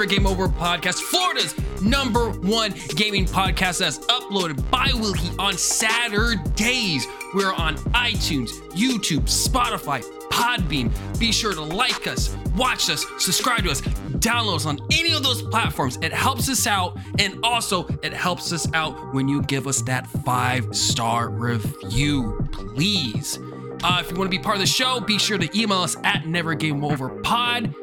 Never 0.00 0.08
Game 0.08 0.26
Over 0.26 0.48
podcast, 0.48 0.98
Florida's 1.00 1.54
number 1.82 2.30
one 2.30 2.72
gaming 2.96 3.26
podcast 3.26 3.80
that's 3.80 3.98
uploaded 4.06 4.70
bi-weekly 4.70 5.28
on 5.38 5.58
Saturdays. 5.58 7.06
We're 7.34 7.52
on 7.52 7.76
iTunes, 7.92 8.48
YouTube, 8.70 9.24
Spotify, 9.24 10.02
Podbean. 10.30 10.90
Be 11.18 11.32
sure 11.32 11.52
to 11.52 11.60
like 11.60 12.06
us, 12.06 12.34
watch 12.56 12.88
us, 12.88 13.04
subscribe 13.18 13.64
to 13.64 13.72
us, 13.72 13.82
download 13.82 14.56
us 14.56 14.64
on 14.64 14.80
any 14.90 15.12
of 15.12 15.22
those 15.22 15.42
platforms. 15.42 15.98
It 16.00 16.14
helps 16.14 16.48
us 16.48 16.66
out, 16.66 16.96
and 17.18 17.38
also 17.44 17.86
it 18.02 18.14
helps 18.14 18.54
us 18.54 18.66
out 18.72 19.12
when 19.12 19.28
you 19.28 19.42
give 19.42 19.66
us 19.66 19.82
that 19.82 20.06
five-star 20.24 21.28
review, 21.28 22.48
please. 22.52 23.38
Uh, 23.84 23.98
if 24.00 24.10
you 24.10 24.16
want 24.16 24.32
to 24.32 24.34
be 24.34 24.42
part 24.42 24.56
of 24.56 24.60
the 24.62 24.66
show, 24.66 24.98
be 24.98 25.18
sure 25.18 25.36
to 25.36 25.58
email 25.58 25.80
us 25.80 25.94
at 26.04 26.22
nevergameoverpod. 26.22 27.74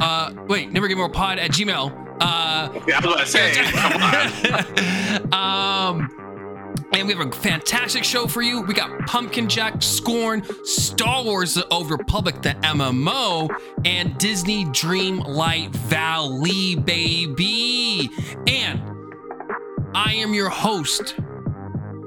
Uh, 0.00 0.32
wait, 0.48 0.70
nevergameoverpod 0.72 1.38
at 1.38 1.50
gmail. 1.50 2.16
Uh, 2.20 2.70
Yeah, 2.86 3.00
I 3.02 3.06
was 3.06 3.14
about 3.14 3.18
to 3.20 3.26
say, 3.26 3.52
come 3.72 5.32
on. 5.32 5.32
um, 6.02 6.86
and 6.92 7.06
we 7.06 7.14
have 7.14 7.26
a 7.26 7.30
fantastic 7.32 8.02
show 8.04 8.26
for 8.26 8.42
you. 8.42 8.62
We 8.62 8.74
got 8.74 9.06
Pumpkin 9.06 9.48
Jack, 9.48 9.82
Scorn, 9.82 10.42
Star 10.64 11.22
Wars: 11.22 11.54
The 11.54 11.66
Old 11.68 11.90
Republic, 11.90 12.42
the 12.42 12.50
MMO, 12.62 13.48
and 13.84 14.16
Disney 14.18 14.64
Dreamlight 14.66 15.70
Valley, 15.70 16.74
baby. 16.76 18.10
And 18.46 18.80
I 19.94 20.14
am 20.14 20.34
your 20.34 20.50
host 20.50 21.14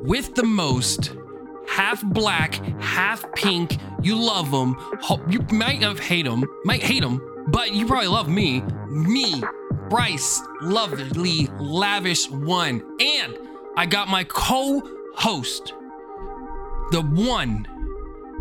with 0.03 0.35
the 0.35 0.44
most. 0.44 1.16
Half 1.67 2.03
black, 2.05 2.55
half 2.81 3.25
pink. 3.33 3.78
You 4.02 4.16
love 4.16 4.50
him. 4.50 4.75
You 5.30 5.39
might 5.52 5.81
have 5.81 5.97
hate 6.00 6.25
them, 6.25 6.44
might 6.66 6.83
hate 6.83 7.03
him, 7.03 7.22
but 7.47 7.73
you 7.73 7.86
probably 7.86 8.08
love 8.08 8.30
me. 8.30 8.61
Me, 8.89 9.44
Bryce, 9.89 10.41
lovely, 10.61 11.47
lavish 11.59 12.30
one. 12.30 12.83
And 13.00 13.38
I 13.75 13.85
got 13.85 14.08
my 14.08 14.23
co 14.23 14.81
host, 15.16 15.73
the 16.91 17.02
one, 17.02 17.67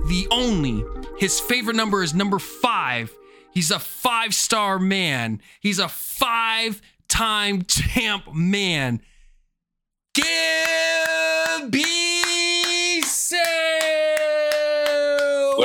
the 0.09 0.29
only. 0.31 0.85
His 1.19 1.41
favorite 1.41 1.77
number 1.77 2.03
is 2.03 2.15
number 2.15 2.39
five. 2.39 3.13
He's 3.53 3.71
a 3.71 3.79
five 3.79 4.35
star 4.35 4.79
man, 4.79 5.41
he's 5.61 5.79
a 5.79 5.89
five 5.89 6.81
time 7.09 7.63
champ 7.63 8.35
man. 8.35 9.01
Gibby 10.15 11.83
Sale! 13.03 14.02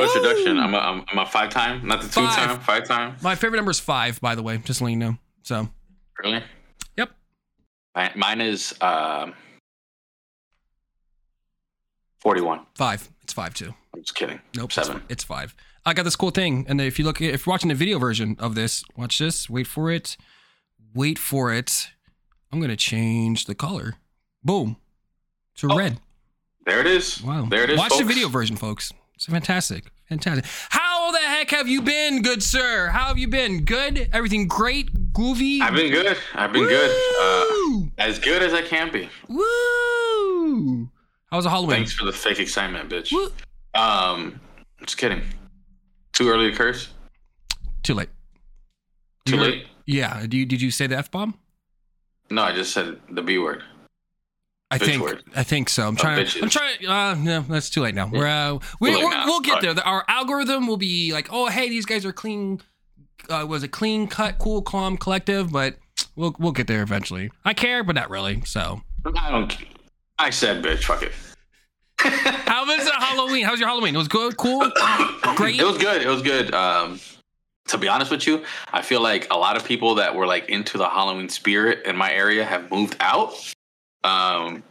What 0.06 0.16
introduction? 0.16 0.58
I'm 0.58 0.74
a, 0.74 0.78
I'm, 0.78 1.04
I'm 1.10 1.18
a 1.18 1.26
five 1.26 1.50
time, 1.50 1.86
not 1.86 2.00
the 2.02 2.08
two 2.08 2.20
Five. 2.26 2.34
time, 2.36 2.60
five 2.60 2.86
time. 2.86 3.16
My 3.22 3.34
favorite 3.34 3.58
number 3.58 3.70
is 3.70 3.80
five, 3.80 4.20
by 4.20 4.34
the 4.34 4.42
way, 4.42 4.58
just 4.58 4.80
letting 4.80 5.00
you 5.00 5.06
know. 5.06 5.18
So, 5.42 5.68
Really? 6.22 6.42
Yep. 6.96 7.10
Mi- 7.96 8.10
Mine 8.16 8.40
is 8.40 8.74
um, 8.80 9.34
41. 12.20 12.60
five. 12.74 13.08
It's 13.22 13.32
five 13.32 13.54
too. 13.54 13.74
I'm 13.94 14.02
just 14.02 14.14
kidding. 14.14 14.40
Nope. 14.56 14.72
Seven. 14.72 15.02
It's, 15.08 15.24
five. 15.24 15.54
I 15.84 15.94
got 15.94 16.02
this 16.04 16.16
cool 16.16 16.30
thing, 16.30 16.64
and 16.68 16.80
if 16.80 16.98
you 16.98 17.04
look, 17.04 17.20
if 17.20 17.46
you're 17.46 17.52
watching 17.52 17.68
the 17.68 17.74
video 17.74 17.98
version 17.98 18.36
of 18.38 18.54
this, 18.54 18.84
watch 18.96 19.18
this. 19.18 19.48
Wait 19.48 19.66
for 19.66 19.90
it. 19.90 20.16
Wait 20.94 21.18
for 21.18 21.52
it. 21.52 21.88
I'm 22.52 22.60
gonna 22.60 22.76
change 22.76 23.44
the 23.46 23.54
color. 23.54 23.94
Boom. 24.42 24.76
To 25.56 25.68
Oh. 25.70 25.76
red. 25.76 26.00
There 26.66 26.80
it 26.80 26.86
is. 26.86 27.22
Wow. 27.22 27.46
There 27.46 27.64
it 27.64 27.70
is. 27.70 27.78
Watch 27.78 27.96
the 27.98 28.04
video 28.04 28.28
version, 28.28 28.56
folks. 28.56 28.92
It's 29.18 29.26
fantastic. 29.26 29.82
Fantastic. 30.08 30.44
How 30.68 31.10
the 31.10 31.18
heck 31.18 31.50
have 31.50 31.66
you 31.66 31.82
been, 31.82 32.22
good 32.22 32.40
sir? 32.40 32.86
How 32.86 33.06
have 33.08 33.18
you 33.18 33.26
been? 33.26 33.64
Good? 33.64 34.08
Everything 34.12 34.46
great? 34.46 35.12
Groovy? 35.12 35.60
I've 35.60 35.74
been 35.74 35.90
good. 35.90 36.16
I've 36.36 36.52
been 36.52 36.68
good. 36.68 36.88
Uh, 37.20 37.86
as 37.98 38.20
good 38.20 38.44
as 38.44 38.54
I 38.54 38.62
can 38.62 38.92
be. 38.92 39.08
Woo! 39.28 40.88
How 41.32 41.36
was 41.38 41.44
the 41.44 41.50
Halloween? 41.50 41.78
Thanks 41.78 41.94
for 41.94 42.04
the 42.04 42.12
fake 42.12 42.38
excitement, 42.38 42.88
bitch. 42.88 43.10
Woo. 43.12 43.32
Um, 43.74 44.38
just 44.82 44.98
kidding. 44.98 45.22
Too 46.12 46.28
early 46.28 46.52
to 46.52 46.56
curse. 46.56 46.90
Too 47.82 47.94
late. 47.94 48.10
Too 49.26 49.34
You're- 49.34 49.50
late. 49.50 49.66
Yeah. 49.84 50.26
Do 50.28 50.36
you, 50.36 50.46
did 50.46 50.62
you 50.62 50.70
say 50.70 50.86
the 50.86 50.96
F 50.96 51.10
bomb? 51.10 51.34
No, 52.30 52.42
I 52.44 52.54
just 52.54 52.72
said 52.72 53.00
the 53.10 53.22
B 53.22 53.38
word. 53.38 53.64
I 54.70 54.78
think 54.78 55.02
word. 55.02 55.22
I 55.34 55.42
think 55.44 55.68
so. 55.70 55.88
I'm 55.88 55.96
trying. 55.96 56.26
I'm 56.42 56.50
trying. 56.50 56.86
Uh, 56.86 57.14
no, 57.14 57.40
that's 57.40 57.70
too 57.70 57.80
late 57.80 57.94
now. 57.94 58.06
We're, 58.06 58.26
uh, 58.26 58.58
we, 58.80 58.90
now. 58.90 59.24
we'll 59.24 59.40
get 59.40 59.62
there. 59.62 59.72
The- 59.72 59.84
Our 59.84 60.04
algorithm 60.08 60.66
will 60.66 60.76
be 60.76 61.12
like, 61.12 61.28
oh, 61.30 61.46
hey, 61.48 61.68
these 61.70 61.86
guys 61.86 62.04
are 62.04 62.12
clean. 62.12 62.60
Uh, 63.30 63.46
was 63.48 63.62
a 63.62 63.68
clean 63.68 64.06
cut, 64.08 64.38
cool, 64.38 64.62
calm, 64.62 64.96
collective, 64.96 65.50
but 65.52 65.76
we'll 66.16 66.34
we'll 66.38 66.52
get 66.52 66.66
there 66.66 66.82
eventually. 66.82 67.30
I 67.44 67.54
care, 67.54 67.82
but 67.82 67.94
not 67.94 68.10
really. 68.10 68.42
So, 68.44 68.82
I 69.04 69.30
don't. 69.30 69.56
I 70.18 70.30
said, 70.30 70.62
bitch. 70.62 70.84
Fuck 70.84 71.02
it. 71.02 71.12
how 71.98 72.64
was 72.66 72.86
it 72.86 72.94
Halloween? 72.94 73.44
How 73.44 73.52
was 73.52 73.60
your 73.60 73.68
Halloween? 73.68 73.94
It 73.94 73.98
was 73.98 74.08
good, 74.08 74.36
cool. 74.36 74.60
Great. 75.36 75.58
It 75.58 75.64
was 75.64 75.78
good. 75.78 76.02
It 76.02 76.08
was 76.08 76.22
good. 76.22 76.54
Um, 76.54 77.00
to 77.68 77.78
be 77.78 77.88
honest 77.88 78.10
with 78.10 78.26
you, 78.26 78.44
I 78.72 78.82
feel 78.82 79.02
like 79.02 79.26
a 79.30 79.36
lot 79.36 79.56
of 79.56 79.64
people 79.64 79.96
that 79.96 80.14
were 80.14 80.26
like 80.26 80.48
into 80.48 80.78
the 80.78 80.88
Halloween 80.88 81.28
spirit 81.28 81.84
in 81.86 81.96
my 81.96 82.12
area 82.12 82.44
have 82.44 82.70
moved 82.70 82.96
out. 83.00 83.34
Um, 84.04 84.62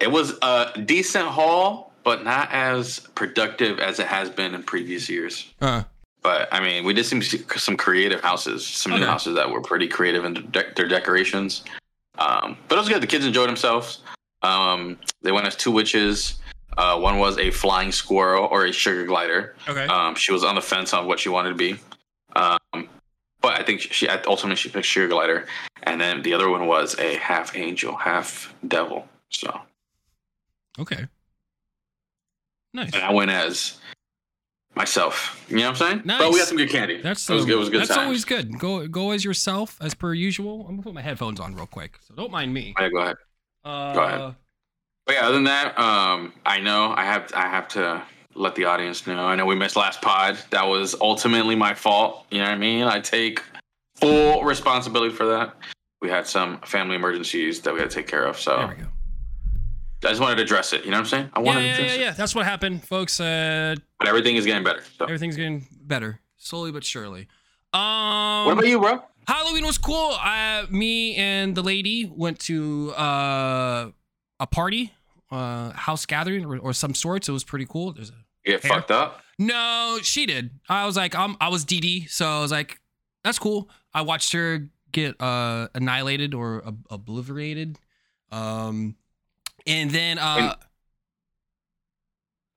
it 0.00 0.10
was 0.10 0.38
a 0.42 0.72
decent 0.84 1.26
haul, 1.28 1.92
but 2.04 2.24
not 2.24 2.50
as 2.52 2.98
productive 3.14 3.78
as 3.78 3.98
it 4.00 4.06
has 4.06 4.30
been 4.30 4.54
in 4.54 4.62
previous 4.62 5.08
years. 5.08 5.52
Uh, 5.60 5.84
But 6.22 6.48
I 6.52 6.60
mean, 6.60 6.84
we 6.84 6.94
did 6.94 7.04
some 7.04 7.20
some 7.22 7.76
creative 7.76 8.20
houses, 8.20 8.66
some 8.66 8.92
new 8.92 9.04
houses 9.04 9.34
that 9.34 9.50
were 9.50 9.60
pretty 9.60 9.88
creative 9.88 10.24
in 10.24 10.34
de- 10.34 10.72
their 10.76 10.86
decorations. 10.88 11.64
Um, 12.18 12.56
but 12.68 12.76
it 12.76 12.78
was 12.78 12.88
good. 12.88 13.02
The 13.02 13.06
kids 13.08 13.24
enjoyed 13.26 13.48
themselves. 13.48 14.00
Um, 14.42 14.98
they 15.22 15.32
went 15.32 15.46
as 15.46 15.56
two 15.56 15.70
witches. 15.72 16.36
Uh, 16.76 16.98
one 16.98 17.18
was 17.18 17.38
a 17.38 17.50
flying 17.50 17.92
squirrel 17.92 18.46
or 18.50 18.64
a 18.66 18.72
sugar 18.72 19.04
glider. 19.04 19.54
okay. 19.68 19.84
Um, 19.86 20.14
she 20.14 20.32
was 20.32 20.42
on 20.44 20.54
the 20.54 20.60
fence 20.62 20.94
on 20.94 21.06
what 21.06 21.18
she 21.20 21.28
wanted 21.28 21.50
to 21.50 21.54
be. 21.54 21.76
Um, 22.34 22.88
but 23.42 23.60
I 23.60 23.62
think 23.62 23.80
she 23.80 24.08
ultimately 24.08 24.56
she 24.56 24.68
picked 24.68 24.86
sugar 24.86 25.08
glider, 25.08 25.46
and 25.82 26.00
then 26.00 26.22
the 26.22 26.32
other 26.32 26.48
one 26.48 26.66
was 26.66 26.98
a 26.98 27.16
half 27.16 27.56
angel, 27.56 27.96
half 27.96 28.54
devil. 28.66 29.06
So, 29.30 29.60
okay. 30.78 31.06
Nice. 32.74 32.94
and 32.94 33.02
I 33.02 33.12
went 33.12 33.30
as 33.30 33.78
myself. 34.74 35.44
You 35.48 35.56
know 35.56 35.62
what 35.64 35.68
I'm 35.70 35.76
saying? 35.76 36.02
Nice. 36.06 36.20
But 36.20 36.32
we 36.32 36.38
had 36.38 36.48
some 36.48 36.56
good 36.56 36.70
candy. 36.70 37.02
That's 37.02 37.28
it 37.28 37.34
was, 37.34 37.44
good. 37.44 37.54
it 37.54 37.56
was 37.56 37.68
good. 37.68 37.80
That's 37.80 37.90
times. 37.90 38.04
always 38.04 38.24
good. 38.24 38.58
Go 38.58 38.86
go 38.86 39.10
as 39.10 39.24
yourself, 39.24 39.76
as 39.80 39.94
per 39.94 40.14
usual. 40.14 40.62
I'm 40.62 40.76
gonna 40.76 40.82
put 40.82 40.94
my 40.94 41.02
headphones 41.02 41.40
on 41.40 41.54
real 41.54 41.66
quick, 41.66 41.98
so 42.06 42.14
don't 42.14 42.30
mind 42.30 42.54
me. 42.54 42.74
Yeah, 42.78 42.88
go 42.88 42.98
ahead. 42.98 43.16
Uh, 43.64 43.94
ahead. 43.96 44.34
But 45.04 45.16
yeah, 45.16 45.26
other 45.26 45.34
than 45.34 45.44
that, 45.44 45.78
um, 45.78 46.32
I 46.46 46.60
know 46.60 46.94
I 46.96 47.04
have 47.04 47.32
I 47.34 47.48
have 47.48 47.68
to 47.68 48.02
let 48.34 48.54
the 48.54 48.64
audience 48.64 49.06
know. 49.06 49.24
I 49.26 49.34
know 49.36 49.46
we 49.46 49.54
missed 49.54 49.76
last 49.76 50.00
pod. 50.02 50.38
That 50.50 50.64
was 50.66 50.94
ultimately 51.00 51.54
my 51.56 51.74
fault. 51.74 52.26
You 52.30 52.38
know 52.38 52.44
what 52.44 52.52
I 52.54 52.58
mean? 52.58 52.84
I 52.84 53.00
take 53.00 53.42
full 53.96 54.42
responsibility 54.44 55.14
for 55.14 55.26
that. 55.26 55.54
We 56.00 56.08
had 56.08 56.26
some 56.26 56.58
family 56.62 56.96
emergencies 56.96 57.60
that 57.60 57.72
we 57.74 57.80
had 57.80 57.90
to 57.90 57.94
take 57.96 58.06
care 58.08 58.24
of. 58.24 58.38
So 58.38 58.56
There 58.56 58.68
we 58.68 58.74
go. 58.74 58.88
I 60.04 60.08
just 60.08 60.20
wanted 60.20 60.36
to 60.36 60.42
address 60.42 60.72
it. 60.72 60.84
You 60.84 60.90
know 60.90 60.96
what 60.96 61.02
I'm 61.02 61.06
saying? 61.06 61.30
I 61.34 61.40
Yeah, 61.40 61.46
wanted 61.46 61.60
to 61.60 61.66
yeah, 61.66 61.74
address 61.74 61.90
yeah, 61.90 61.94
it. 61.96 62.00
yeah. 62.00 62.10
That's 62.12 62.34
what 62.34 62.44
happened, 62.44 62.84
folks. 62.84 63.20
Uh, 63.20 63.76
But 64.00 64.08
everything 64.08 64.34
is 64.36 64.44
getting 64.46 64.64
better. 64.64 64.82
So. 64.98 65.04
everything's 65.04 65.36
getting 65.36 65.66
better, 65.80 66.18
slowly 66.38 66.72
but 66.72 66.82
surely. 66.84 67.28
Um, 67.72 68.46
What 68.46 68.52
about 68.54 68.66
you, 68.66 68.80
bro? 68.80 69.02
Halloween 69.28 69.64
was 69.64 69.78
cool. 69.78 70.16
Uh, 70.20 70.66
me 70.70 71.14
and 71.14 71.54
the 71.54 71.62
lady 71.62 72.10
went 72.12 72.40
to 72.40 72.92
uh, 72.96 73.90
a 74.40 74.46
party, 74.48 74.92
uh, 75.32 75.72
house 75.72 76.06
gathering 76.06 76.44
or, 76.44 76.58
or 76.58 76.72
some 76.72 76.94
sorts. 76.94 77.28
It 77.28 77.32
was 77.32 77.44
pretty 77.44 77.66
cool. 77.66 77.92
There's 77.92 78.10
a 78.10 78.14
You 78.44 78.52
get 78.52 78.62
Hair? 78.62 78.70
fucked 78.72 78.90
up? 78.90 79.20
no, 79.38 79.98
she 80.02 80.26
did. 80.26 80.50
I 80.68 80.86
was 80.86 80.96
like, 80.96 81.14
um, 81.16 81.36
I 81.40 81.48
was 81.48 81.64
DD, 81.64 82.08
so 82.10 82.26
I 82.28 82.40
was 82.40 82.52
like, 82.52 82.80
that's 83.24 83.38
cool. 83.38 83.68
I 83.94 84.02
watched 84.02 84.32
her 84.32 84.68
get 84.92 85.18
uh 85.22 85.68
annihilated 85.74 86.34
or 86.34 86.62
ob- 86.66 86.86
obliterated. 86.90 87.78
Um, 88.30 88.96
and 89.66 89.90
then 89.90 90.18
uh, 90.18 90.54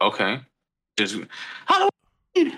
Okay. 0.02 0.42
Just 0.98 1.18
Halloween. 1.66 2.58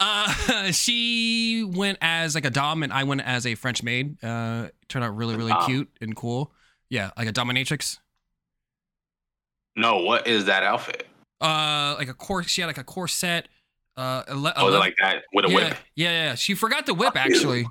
uh, 0.00 0.72
she 0.72 1.64
went 1.64 1.98
as 2.00 2.34
like 2.34 2.44
a 2.44 2.50
dom, 2.50 2.82
and 2.82 2.92
I 2.92 3.04
went 3.04 3.20
as 3.22 3.46
a 3.46 3.54
French 3.54 3.82
maid. 3.82 4.22
Uh, 4.22 4.68
turned 4.88 5.04
out 5.04 5.16
really, 5.16 5.36
really 5.36 5.52
Dom. 5.52 5.66
cute 5.66 5.90
and 6.00 6.14
cool. 6.16 6.52
Yeah, 6.88 7.10
like 7.16 7.28
a 7.28 7.32
dominatrix. 7.32 7.98
No, 9.76 9.98
what 9.98 10.26
is 10.26 10.46
that 10.46 10.62
outfit? 10.62 11.06
Uh, 11.40 11.94
like 11.98 12.08
a 12.08 12.14
course. 12.14 12.48
She 12.48 12.60
had 12.60 12.66
like 12.66 12.78
a 12.78 12.84
corset. 12.84 13.48
Uh, 13.96 14.22
ele- 14.28 14.52
Oh, 14.56 14.68
is 14.68 14.74
it 14.74 14.76
11 14.76 14.80
like 14.80 14.96
that 15.00 15.22
with 15.32 15.44
a 15.46 15.48
yeah, 15.48 15.54
whip? 15.54 15.76
Yeah, 15.96 16.10
yeah. 16.10 16.34
She 16.34 16.54
forgot 16.54 16.86
the 16.86 16.94
whip 16.94 17.14
Fuck 17.14 17.26
you. 17.28 17.34
actually. 17.34 17.66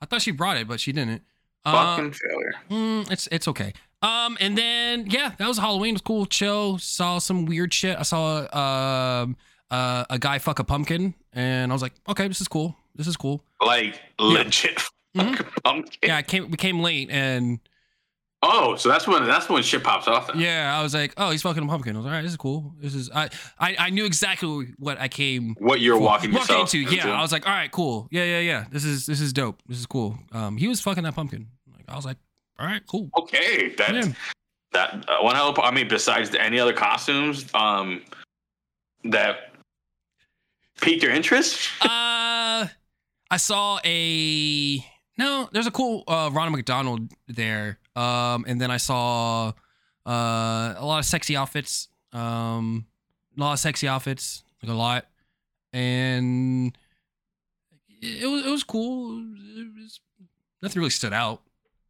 I 0.00 0.06
thought 0.06 0.22
she 0.22 0.30
brought 0.30 0.56
it, 0.56 0.68
but 0.68 0.80
she 0.80 0.92
didn't. 0.92 1.22
Uh, 1.64 1.96
Fucking 1.96 2.12
failure. 2.12 2.54
mm, 2.70 3.10
it's 3.10 3.26
it's 3.32 3.48
okay. 3.48 3.72
Um, 4.02 4.36
and 4.38 4.56
then 4.58 5.06
yeah, 5.08 5.32
that 5.38 5.48
was 5.48 5.56
Halloween. 5.58 5.90
It 5.90 5.94
was 5.94 6.02
cool, 6.02 6.26
chill. 6.26 6.76
Saw 6.78 7.18
some 7.18 7.46
weird 7.46 7.72
shit. 7.72 7.98
I 7.98 8.02
saw 8.02 8.40
um 9.22 9.36
uh, 9.70 10.04
a 10.10 10.18
guy 10.18 10.38
fuck 10.38 10.58
a 10.58 10.64
pumpkin, 10.64 11.14
and 11.32 11.72
I 11.72 11.74
was 11.74 11.80
like, 11.80 11.94
okay, 12.08 12.28
this 12.28 12.40
is 12.42 12.48
cool. 12.48 12.76
This 12.94 13.06
is 13.06 13.16
cool. 13.16 13.42
Like 13.64 13.98
legit 14.20 14.82
Mhm. 15.16 15.46
Pumpkin. 15.64 15.98
Yeah, 16.02 16.16
I 16.18 16.22
came. 16.22 16.50
We 16.50 16.58
came 16.58 16.80
late, 16.80 17.08
and 17.10 17.60
Oh, 18.46 18.76
so 18.76 18.90
that's 18.90 19.06
when 19.08 19.24
that's 19.26 19.48
when 19.48 19.62
shit 19.62 19.82
pops 19.82 20.06
off. 20.06 20.26
Then. 20.26 20.38
yeah, 20.38 20.78
I 20.78 20.82
was 20.82 20.92
like, 20.92 21.14
"Oh, 21.16 21.30
he's 21.30 21.40
fucking 21.40 21.62
a 21.62 21.66
pumpkin." 21.66 21.96
I 21.96 21.98
was 21.98 22.04
like, 22.04 22.10
"All 22.12 22.16
right, 22.18 22.22
this 22.22 22.32
is 22.32 22.36
cool. 22.36 22.74
This 22.78 22.94
is." 22.94 23.10
I 23.14 23.30
I, 23.58 23.74
I 23.78 23.90
knew 23.90 24.04
exactly 24.04 24.74
what 24.78 25.00
I 25.00 25.08
came 25.08 25.54
What 25.58 25.80
you're 25.80 25.96
for- 25.96 26.02
walking 26.02 26.32
yourself 26.32 26.74
into. 26.74 26.94
Yeah. 26.94 27.10
I 27.10 27.22
was 27.22 27.32
like, 27.32 27.46
"All 27.46 27.52
right, 27.54 27.70
cool. 27.70 28.06
Yeah, 28.10 28.24
yeah, 28.24 28.40
yeah. 28.40 28.64
This 28.70 28.84
is 28.84 29.06
this 29.06 29.20
is 29.22 29.32
dope. 29.32 29.62
This 29.66 29.78
is 29.78 29.86
cool." 29.86 30.18
Um, 30.32 30.58
he 30.58 30.68
was 30.68 30.80
fucking 30.82 31.04
that 31.04 31.14
pumpkin. 31.14 31.46
Like, 31.74 31.84
I 31.88 31.96
was 31.96 32.04
like, 32.04 32.18
"All 32.58 32.66
right, 32.66 32.82
cool." 32.86 33.08
Okay, 33.18 33.70
that 33.78 33.94
Yeah. 33.94 34.12
that 34.72 35.08
uh, 35.08 35.18
one 35.22 35.36
hell. 35.36 35.54
I 35.62 35.70
mean, 35.70 35.88
besides 35.88 36.34
any 36.34 36.60
other 36.60 36.74
costumes, 36.74 37.46
um, 37.54 38.02
that 39.04 39.54
piqued 40.82 41.02
your 41.02 41.12
interest. 41.12 41.68
uh, 41.82 42.66
I 43.30 43.36
saw 43.38 43.78
a 43.84 44.84
no. 45.18 45.48
There's 45.52 45.66
a 45.66 45.70
cool 45.70 46.04
uh, 46.08 46.30
Ronald 46.32 46.56
McDonald 46.56 47.12
there. 47.28 47.78
Um, 47.96 48.44
and 48.48 48.60
then 48.60 48.70
I 48.70 48.76
saw 48.78 49.52
uh 50.06 50.74
a 50.76 50.84
lot 50.84 50.98
of 50.98 51.04
sexy 51.04 51.36
outfits. 51.36 51.88
Um, 52.12 52.86
a 53.36 53.40
lot 53.40 53.52
of 53.54 53.58
sexy 53.58 53.88
outfits, 53.88 54.44
like 54.62 54.70
a 54.70 54.74
lot, 54.74 55.06
and 55.72 56.76
it 58.00 58.26
was 58.26 58.46
it 58.46 58.50
was 58.50 58.64
cool. 58.64 59.18
It 59.18 59.66
was 59.76 60.00
nothing 60.62 60.80
really 60.80 60.90
stood 60.90 61.12
out. 61.12 61.42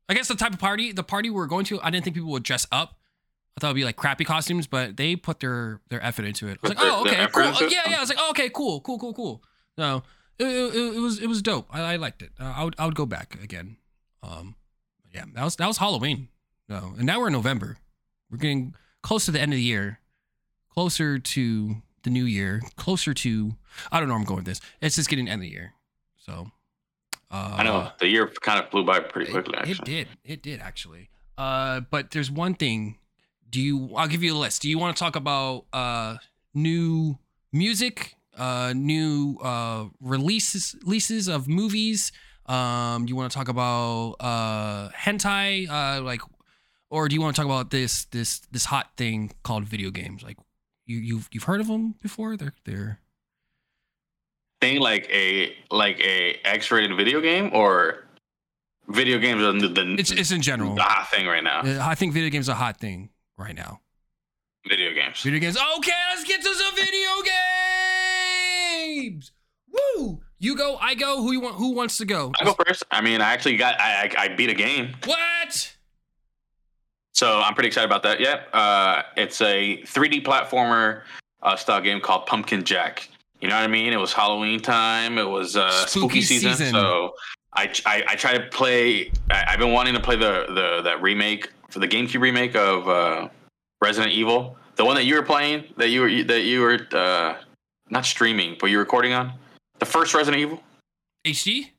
I 0.09 0.15
guess 0.15 0.29
the 0.29 0.35
type 0.35 0.53
of 0.53 0.59
party, 0.59 0.93
the 0.93 1.03
party 1.03 1.31
we 1.31 1.37
were 1.37 1.47
going 1.47 1.65
to, 1.67 1.81
I 1.83 1.91
didn't 1.91 2.05
think 2.05 2.15
people 2.17 2.31
would 2.31 2.43
dress 2.43 2.67
up. 2.73 2.99
I 3.57 3.61
thought 3.61 3.69
it'd 3.69 3.77
be 3.77 3.85
like 3.85 3.97
crappy 3.97 4.25
costumes, 4.25 4.67
but 4.67 4.97
they 4.97 5.17
put 5.17 5.41
their 5.41 5.81
their 5.89 6.03
effort 6.05 6.25
into 6.25 6.49
it. 6.49 6.59
I 6.63 6.69
was 6.69 6.77
like, 6.77 6.79
oh, 6.81 7.01
okay, 7.07 7.27
cool. 7.33 7.69
Yeah, 7.71 7.83
yeah. 7.89 7.97
I 7.97 8.01
was 8.01 8.09
like, 8.09 8.19
oh, 8.21 8.31
okay, 8.31 8.49
cool, 8.51 8.81
cool, 8.81 8.99
cool, 8.99 9.15
cool. 9.15 9.43
No, 9.79 10.03
it, 10.39 10.45
it, 10.47 10.97
it 10.97 11.01
was 11.01 11.21
it 11.21 11.27
was 11.27 11.43
dope. 11.43 11.67
I, 11.71 11.95
I 11.95 11.97
liked 11.97 12.23
it. 12.23 12.31
Uh, 12.41 12.53
I 12.57 12.65
would 12.65 12.75
I 12.79 12.87
would 12.87 12.95
go 12.95 13.07
back 13.07 13.37
again. 13.43 13.77
Um, 14.23 14.57
yeah, 15.13 15.25
that 15.35 15.45
was 15.45 15.57
that 15.57 15.67
was 15.67 15.79
Halloween. 15.79 16.29
No, 16.69 16.95
and 16.97 17.05
now 17.05 17.21
we're 17.21 17.29
in 17.29 17.33
November. 17.33 17.79
We're 18.31 18.39
getting 18.39 18.75
close 19.03 19.27
to 19.27 19.31
the 19.31 19.41
end 19.41 19.53
of 19.53 19.57
the 19.57 19.63
year, 19.63 20.01
closer 20.73 21.19
to 21.19 21.77
the 22.03 22.11
new 22.11 22.25
year, 22.25 22.63
closer 22.77 23.15
to 23.15 23.55
I 23.93 23.99
don't 23.99 24.09
know 24.09 24.15
where 24.15 24.21
I'm 24.21 24.27
going 24.27 24.39
with 24.39 24.47
this. 24.47 24.61
It's 24.81 24.97
just 24.97 25.09
getting 25.09 25.29
end 25.29 25.41
of 25.41 25.47
the 25.47 25.51
year. 25.51 25.75
So, 26.17 26.51
uh, 27.31 27.55
I 27.59 27.63
know 27.63 27.91
the 27.99 28.09
year 28.09 28.27
kind 28.27 28.63
of 28.63 28.71
flew 28.71 28.85
by 28.85 29.01
pretty 29.01 29.31
quickly. 29.31 29.55
It, 29.59 29.61
Actually, 29.61 29.85
did. 29.85 30.09
It 30.25 30.43
did 30.43 30.61
actually. 30.61 31.11
Uh, 31.37 31.81
but 31.81 32.11
there's 32.13 32.31
one 32.31 32.55
thing. 32.55 32.99
Do 33.51 33.61
you? 33.61 33.91
I'll 33.95 34.09
give 34.09 34.23
you 34.23 34.35
a 34.35 34.39
list. 34.39 34.63
Do 34.63 34.71
you 34.71 34.79
want 34.79 34.97
to 34.97 35.01
talk 35.01 35.17
about 35.17 35.67
uh 35.73 36.17
new 36.55 37.19
music, 37.53 38.17
uh, 38.37 38.73
new 38.75 39.39
uh 39.43 39.87
releases 40.01 40.77
releases 40.85 41.29
of 41.29 41.49
movies? 41.49 42.13
Um, 42.47 43.07
do 43.07 43.11
you 43.11 43.17
want 43.17 43.31
to 43.33 43.37
talk 43.37 43.49
about 43.49 44.17
uh 44.21 44.91
hentai? 44.91 45.69
Uh, 45.69 46.03
like, 46.03 46.21
or 46.91 47.09
do 47.09 47.15
you 47.15 47.21
want 47.21 47.35
to 47.35 47.41
talk 47.41 47.47
about 47.47 47.71
this 47.71 48.05
this 48.07 48.41
this 48.51 48.67
hot 48.67 48.97
thing 48.97 49.33
called 49.43 49.65
video 49.65 49.91
games? 49.91 50.23
Like, 50.23 50.39
you 50.87 50.99
you've 50.99 51.29
you've 51.33 51.45
heard 51.45 51.61
of 51.61 51.69
them 51.69 51.95
before? 52.03 52.37
They're 52.37 52.55
they're 52.65 53.01
thing 54.61 54.81
like 54.81 55.09
a 55.11 55.55
like 55.71 56.01
a 56.01 56.39
X-rated 56.45 56.97
video 56.97 57.21
game 57.21 57.51
or 57.53 58.05
video 58.89 59.19
games 59.19 59.43
are 59.43 59.53
the, 59.53 59.69
the 59.69 59.97
it's 59.99 60.11
it's 60.11 60.31
in 60.31 60.43
general. 60.43 60.75
the 60.75 60.83
hot 60.83 61.11
thing 61.11 61.27
right 61.27 61.45
now. 61.45 61.61
Uh, 61.61 61.79
I 61.83 61.95
think 61.95 62.13
video 62.13 62.31
games 62.31 62.49
are 62.49 62.53
a 62.53 62.57
hot 62.57 62.79
thing 62.79 63.11
right 63.37 63.55
now. 63.55 63.81
Video 64.67 64.95
games. 64.95 65.21
Video 65.21 65.41
games. 65.41 65.59
Okay, 65.77 65.93
let's 66.11 66.25
get 66.25 66.41
to 66.41 66.55
some 66.55 66.75
video 66.75 66.94
games. 69.11 69.33
Woo! 69.71 70.21
You 70.39 70.57
go, 70.57 70.77
I 70.81 70.95
go. 70.95 71.23
Who 71.23 71.33
you 71.33 71.41
want? 71.41 71.57
Who 71.57 71.71
wants 71.75 71.99
to 71.99 72.05
go? 72.05 72.33
I 72.41 72.45
go 72.45 72.55
first. 72.67 72.85
I 72.91 73.01
mean, 73.01 73.21
I 73.21 73.33
actually 73.33 73.57
got 73.57 73.81
I 73.81 74.11
I, 74.17 74.25
I 74.25 74.29
beat 74.29 74.51
a 74.51 74.55
game, 74.55 74.95
What? 75.05 75.75
so 77.13 77.41
I'm 77.41 77.55
pretty 77.55 77.69
excited 77.69 77.87
about 77.87 78.03
that. 78.03 78.21
Yeah, 78.21 78.43
uh, 78.53 79.03
it's 79.17 79.41
a 79.41 79.79
3D 79.83 80.25
platformer 80.25 81.03
uh, 81.43 81.57
style 81.57 81.81
game 81.81 82.01
called 82.01 82.27
Pumpkin 82.27 82.65
Jack. 82.65 83.09
You 83.41 83.49
know 83.49 83.55
what 83.57 83.65
I 83.65 83.69
mean? 83.69 83.93
It 83.93 83.99
was 84.01 84.13
Halloween 84.13 84.61
time. 84.61 85.19
It 85.19 85.29
was 85.29 85.57
uh, 85.57 85.71
spooky, 85.87 86.01
Spooky 86.01 86.23
season, 86.23 86.53
season. 86.53 86.73
So 86.75 87.15
I, 87.53 87.73
I 87.87 88.05
I 88.09 88.15
try 88.17 88.37
to 88.37 88.45
play. 88.49 89.11
I, 89.31 89.45
I've 89.49 89.59
been 89.59 89.73
wanting 89.73 89.95
to 89.95 90.01
play 90.01 90.17
the 90.17 90.47
the 90.49 90.83
that 90.83 91.01
remake 91.03 91.51
for 91.71 91.79
the 91.79 91.89
GameCube 91.89 92.21
remake 92.21 92.55
of 92.57 92.89
uh, 92.89 93.29
Resident 93.83 94.13
Evil, 94.13 94.57
the 94.77 94.85
one 94.85 94.95
that 94.97 95.05
you 95.05 95.15
were 95.17 95.23
playing, 95.23 95.65
that 95.77 95.91
you 95.91 96.01
were 96.03 96.23
that 96.25 96.43
you 96.43 96.61
were 96.61 96.79
uh, 96.93 97.37
not 97.91 98.07
streaming, 98.07 98.57
but 98.61 98.67
you 98.71 98.77
were 98.79 98.83
recording 98.83 99.13
on 99.13 99.33
the 99.79 99.87
first 99.87 100.15
Resident 100.15 100.41
Evil 100.41 100.63
HD? 101.27 101.71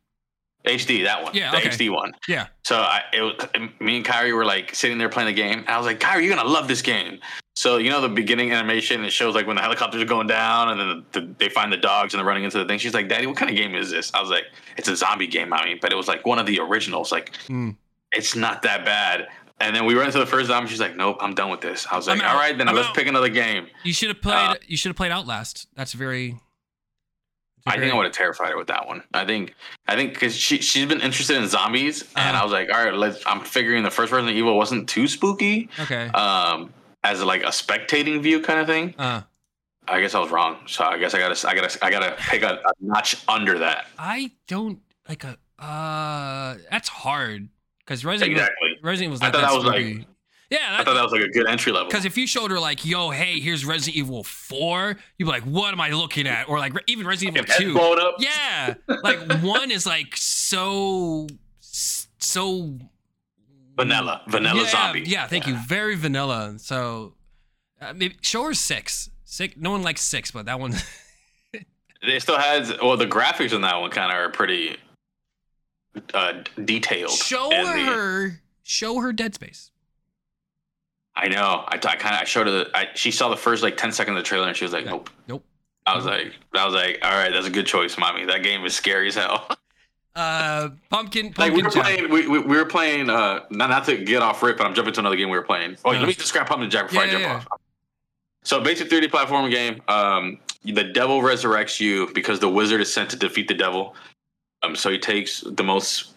HD. 0.66 1.04
That 1.04 1.24
one, 1.24 1.36
Yeah, 1.36 1.52
the 1.52 1.58
okay. 1.58 1.70
HD 1.70 1.92
one. 1.94 2.14
Yeah. 2.28 2.48
So 2.64 2.78
I, 2.78 3.02
it 3.14 3.22
was, 3.22 3.36
me 3.80 3.98
and 3.98 4.06
Kyrie 4.06 4.34
were 4.34 4.46
like 4.46 4.74
sitting 4.74 4.98
there 4.98 5.10
playing 5.10 5.28
the 5.28 5.34
game. 5.34 5.60
And 5.60 5.70
I 5.70 5.78
was 5.78 5.86
like, 5.86 6.00
Kyrie, 6.00 6.26
you're 6.26 6.36
gonna 6.36 6.50
love 6.50 6.68
this 6.68 6.82
game. 6.82 7.20
So 7.56 7.78
you 7.78 7.90
know 7.92 8.02
the 8.02 8.10
beginning 8.10 8.52
animation, 8.52 9.06
it 9.06 9.12
shows 9.14 9.36
like 9.36 9.46
when 9.46 9.56
the 9.58 9.62
helicopters 9.62 10.02
are 10.02 10.06
going 10.06 10.26
down, 10.28 10.70
and 10.70 10.80
then 10.80 11.06
the, 11.12 11.22
the, 11.22 11.34
they 11.38 11.50
find 11.50 11.72
the 11.72 11.78
dogs 11.78 12.14
and 12.14 12.20
they're 12.20 12.26
running 12.28 12.44
into 12.46 12.58
the 12.58 12.66
thing. 12.66 12.80
She's 12.80 12.94
like, 12.96 13.08
Daddy, 13.08 13.28
what 13.28 13.38
kind 13.38 13.50
of 13.52 13.56
game 13.56 13.76
is 13.76 13.92
this? 13.92 14.12
I 14.16 14.22
was 14.22 14.30
like, 14.32 14.46
It's 14.76 14.88
a 14.88 14.96
zombie 14.96 15.28
game, 15.28 15.54
I 15.54 15.64
mean, 15.66 15.78
but 15.82 15.92
it 15.94 15.96
was 15.96 16.08
like 16.08 16.26
one 16.26 16.40
of 16.40 16.48
the 16.48 16.60
originals. 16.60 17.12
Like, 17.12 17.36
Hmm. 17.48 17.72
it's 18.12 18.36
not 18.36 18.64
that 18.64 18.86
bad. 18.86 19.28
And 19.62 19.74
then 19.76 19.86
we 19.86 19.96
went 19.96 20.08
into 20.08 20.20
the 20.20 20.26
first 20.26 20.48
zombie. 20.48 20.70
She's 20.70 20.82
like, 20.82 20.96
Nope, 20.98 21.18
I'm 21.22 21.34
done 21.34 21.50
with 21.50 21.62
this. 21.62 21.88
I 21.90 21.96
was 21.96 22.08
like. 22.08 22.22
All 22.24 22.36
right, 22.36 22.58
then 22.58 22.68
I'm 22.68 22.76
let's 22.76 22.90
out." 22.90 22.96
pick 22.96 23.08
another 23.08 23.30
game. 23.30 23.68
You 23.84 23.94
should 23.94 24.10
have 24.10 24.22
played. 24.22 24.36
Uh, 24.36 24.56
you 24.68 24.76
should 24.78 24.90
have 24.90 24.98
played 24.98 25.12
Outlast. 25.12 25.68
That's 25.76 25.94
very. 25.94 26.38
I 27.68 27.80
think 27.80 27.92
I 27.92 27.96
would 27.96 28.06
have 28.06 28.14
terrified 28.14 28.50
her 28.50 28.58
with 28.58 28.68
that 28.68 28.86
one. 28.86 29.02
I 29.12 29.26
think, 29.26 29.56
I 29.88 29.96
think 29.96 30.14
because 30.14 30.36
she 30.36 30.60
she's 30.60 30.86
been 30.86 31.02
interested 31.02 31.36
in 31.38 31.48
zombies, 31.48 32.04
and 32.16 32.36
Uh-huh. 32.36 32.42
I 32.42 32.44
was 32.44 32.52
like, 32.52 32.70
all 32.72 32.84
right, 32.84 32.94
let's. 32.94 33.24
I'm 33.26 33.40
figuring 33.42 33.82
the 33.84 33.90
first 33.90 34.12
Resident 34.12 34.38
Evil 34.38 34.56
wasn't 34.56 34.88
too 34.88 35.08
spooky. 35.08 35.70
Okay. 35.80 36.08
um, 36.10 36.72
as 37.04 37.24
like 37.24 37.42
a 37.44 37.48
spectating 37.48 38.22
view 38.22 38.40
kind 38.42 38.60
of 38.60 38.68
thing. 38.68 38.94
Uh, 39.00 39.22
I 39.88 40.00
guess 40.02 40.14
I 40.14 40.20
was 40.20 40.30
wrong. 40.32 40.58
So 40.68 40.84
I 40.84 40.98
guess 41.00 41.14
I 41.16 41.20
gotta, 41.20 41.48
I 41.48 41.56
gotta, 41.56 41.86
I 41.86 41.90
gotta 41.92 42.16
pick 42.20 42.44
a, 42.44 42.60
a 42.66 42.72
notch 42.82 43.16
under 43.28 43.58
that. 43.60 43.88
I 43.98 44.32
don't 44.48 44.80
like 45.10 45.24
a. 45.24 45.38
Uh, 45.58 46.58
that's 46.70 46.90
hard 46.90 47.48
because 47.86 48.04
Resident 48.04 48.32
Exactly. 48.38 48.70
Evil, 48.72 48.80
Resident 48.90 49.08
Evil's 49.16 49.22
I 49.22 49.32
thought 49.32 49.42
that 49.42 49.54
was, 49.56 49.64
like- 49.66 50.08
yeah, 50.52 50.78
I 50.80 50.84
thought 50.84 50.94
that 50.94 51.04
was 51.04 51.12
like 51.12 51.22
a 51.22 51.30
good 51.30 51.48
entry 51.48 51.72
level. 51.72 51.88
Because 51.88 52.06
if 52.06 52.18
you 52.18 52.28
showed 52.28 52.52
her 52.52 52.60
like, 52.60 52.86
"Yo, 52.86 53.10
hey, 53.10 53.40
here's 53.40 53.66
Resident 53.66 53.98
Evil 53.98 54.24
4, 54.24 54.96
you'd 55.18 55.26
be 55.26 55.32
like, 55.32 55.42
"What 55.44 55.74
am 55.74 55.82
I 55.82 55.90
looking 55.90 56.28
at?" 56.28 56.48
Or 56.48 56.60
like 56.60 56.74
even 56.88 57.08
Resident 57.08 57.36
Evil 57.38 57.52
head 57.52 57.60
2. 57.62 57.74
blowing 57.74 58.00
up, 58.00 58.16
Yeah, 58.20 58.76
like 59.02 59.42
one 59.42 59.72
is 59.72 59.86
like 59.88 60.16
so 60.16 61.26
so 61.60 62.78
vanilla, 63.76 64.22
vanilla 64.28 64.62
yeah, 64.64 64.70
zombie. 64.70 65.02
Yeah, 65.06 65.28
thank 65.28 65.48
you. 65.48 65.58
Very 65.68 65.96
vanilla. 65.96 66.54
So 66.58 67.16
uh, 67.82 67.94
maybe 67.94 68.16
show 68.22 68.44
her 68.44 68.54
six. 68.54 69.10
Six. 69.24 69.56
No 69.58 69.72
one 69.72 69.82
likes 69.84 70.02
six, 70.02 70.30
but 70.32 70.46
that 70.46 70.60
one. 70.60 70.74
It 72.08 72.22
still 72.22 72.38
has. 72.38 72.72
Well, 72.84 72.98
the 72.98 73.08
graphics 73.08 73.52
on 73.54 73.62
that 73.62 73.82
one 73.82 73.90
kind 73.90 74.12
of 74.12 74.18
are 74.18 74.30
pretty 74.30 74.78
uh, 76.14 76.44
detailed. 76.64 77.12
show 77.12 77.52
in 77.52 77.64
the- 77.64 77.84
her. 77.94 78.42
Show 78.64 79.00
her 79.00 79.14
Dead 79.14 79.36
Space. 79.36 79.72
I 81.16 81.28
know. 81.28 81.64
I, 81.68 81.76
I 81.76 81.78
kind 81.78 82.16
of. 82.16 82.22
I 82.22 82.24
showed 82.26 82.48
her. 82.48 82.52
The, 82.52 82.70
I, 82.74 82.88
she 82.96 83.12
saw 83.12 83.30
the 83.30 83.38
first 83.38 83.64
like 83.64 83.78
ten 83.78 83.92
seconds 83.92 84.18
of 84.18 84.24
the 84.24 84.28
trailer, 84.28 84.48
and 84.48 84.58
she 84.58 84.66
was 84.66 84.74
like, 84.74 84.86
Yeah. 84.86 84.92
"Nope." 84.92 85.10
Nope. 85.28 85.46
I 85.86 85.96
was 85.96 86.06
like, 86.06 86.34
I 86.56 86.66
was 86.66 86.74
like, 86.74 86.98
all 87.04 87.12
right, 87.12 87.32
that's 87.32 87.46
a 87.46 87.52
good 87.52 87.68
choice, 87.68 87.96
mommy. 87.98 88.26
That 88.26 88.42
game 88.42 88.66
is 88.66 88.74
scary 88.76 89.08
as 89.08 89.16
hell. 89.16 89.48
Uh, 90.18 90.70
pumpkin. 90.90 91.34
Like 91.38 91.52
we 91.52 91.62
Pumpkin 91.62 91.64
were 91.66 91.70
Jack. 91.72 91.84
playing, 91.84 92.10
we, 92.10 92.26
we, 92.26 92.40
we 92.40 92.56
were 92.56 92.64
playing. 92.64 93.10
Uh, 93.10 93.42
not, 93.50 93.70
not 93.70 93.84
to 93.88 93.98
get 93.98 94.22
off 94.22 94.42
rip, 94.42 94.58
but 94.58 94.66
I'm 94.66 94.74
jumping 94.74 94.94
to 94.94 95.02
another 95.02 95.18
game 95.18 95.28
we 95.30 95.38
were 95.38 95.44
playing. 95.44 95.76
Oh, 95.84 95.92
Yeah. 95.92 96.00
let 96.00 96.08
me 96.08 96.14
describe 96.14 96.48
Pumpkin 96.48 96.70
Jack 96.70 96.88
before 96.88 97.04
Yeah, 97.04 97.10
I 97.10 97.12
jump 97.12 97.24
yeah, 97.24 97.36
off. 97.36 97.48
So, 98.46 98.62
basic 98.62 98.90
3D 98.90 99.12
platform 99.12 99.50
game. 99.50 99.82
Um, 99.90 100.40
the 100.64 100.86
devil 100.86 101.20
resurrects 101.22 101.82
you 101.82 102.10
because 102.14 102.40
the 102.40 102.48
wizard 102.48 102.80
is 102.80 102.94
sent 102.94 103.10
to 103.10 103.18
defeat 103.18 103.50
the 103.50 103.56
devil. 103.56 103.94
Um, 104.66 104.76
so 104.76 104.90
he 104.90 104.98
takes 104.98 105.42
the 105.42 105.64
most 105.64 106.14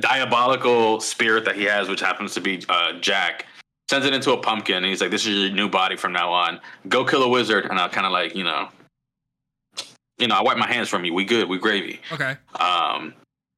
diabolical 0.00 1.00
spirit 1.00 1.44
that 1.44 1.56
he 1.56 1.64
has, 1.64 1.88
which 1.88 2.00
happens 2.00 2.34
to 2.34 2.40
be 2.40 2.64
uh, 2.68 2.94
Jack, 3.00 3.46
sends 3.90 4.06
it 4.06 4.14
into 4.14 4.32
a 4.32 4.36
pumpkin, 4.36 4.76
and 4.76 4.86
he's 4.86 5.00
like, 5.00 5.10
"This 5.10 5.26
is 5.26 5.36
your 5.36 5.50
new 5.50 5.68
body 5.68 5.96
from 5.96 6.12
now 6.12 6.32
on. 6.32 6.60
Go 6.88 7.04
kill 7.04 7.22
a 7.22 7.28
wizard." 7.28 7.66
And 7.66 7.78
I 7.78 7.88
kind 7.88 8.06
of 8.06 8.12
like, 8.12 8.34
you 8.34 8.44
know, 8.44 8.68
you 10.18 10.28
know, 10.28 10.36
I 10.36 10.42
wipe 10.42 10.58
my 10.58 10.66
hands 10.66 10.88
from 10.88 11.04
you. 11.04 11.12
We 11.12 11.24
good. 11.24 11.48
We 11.48 11.58
gravy. 11.58 12.00
Okay. 12.12 12.36
Um, 12.58 13.14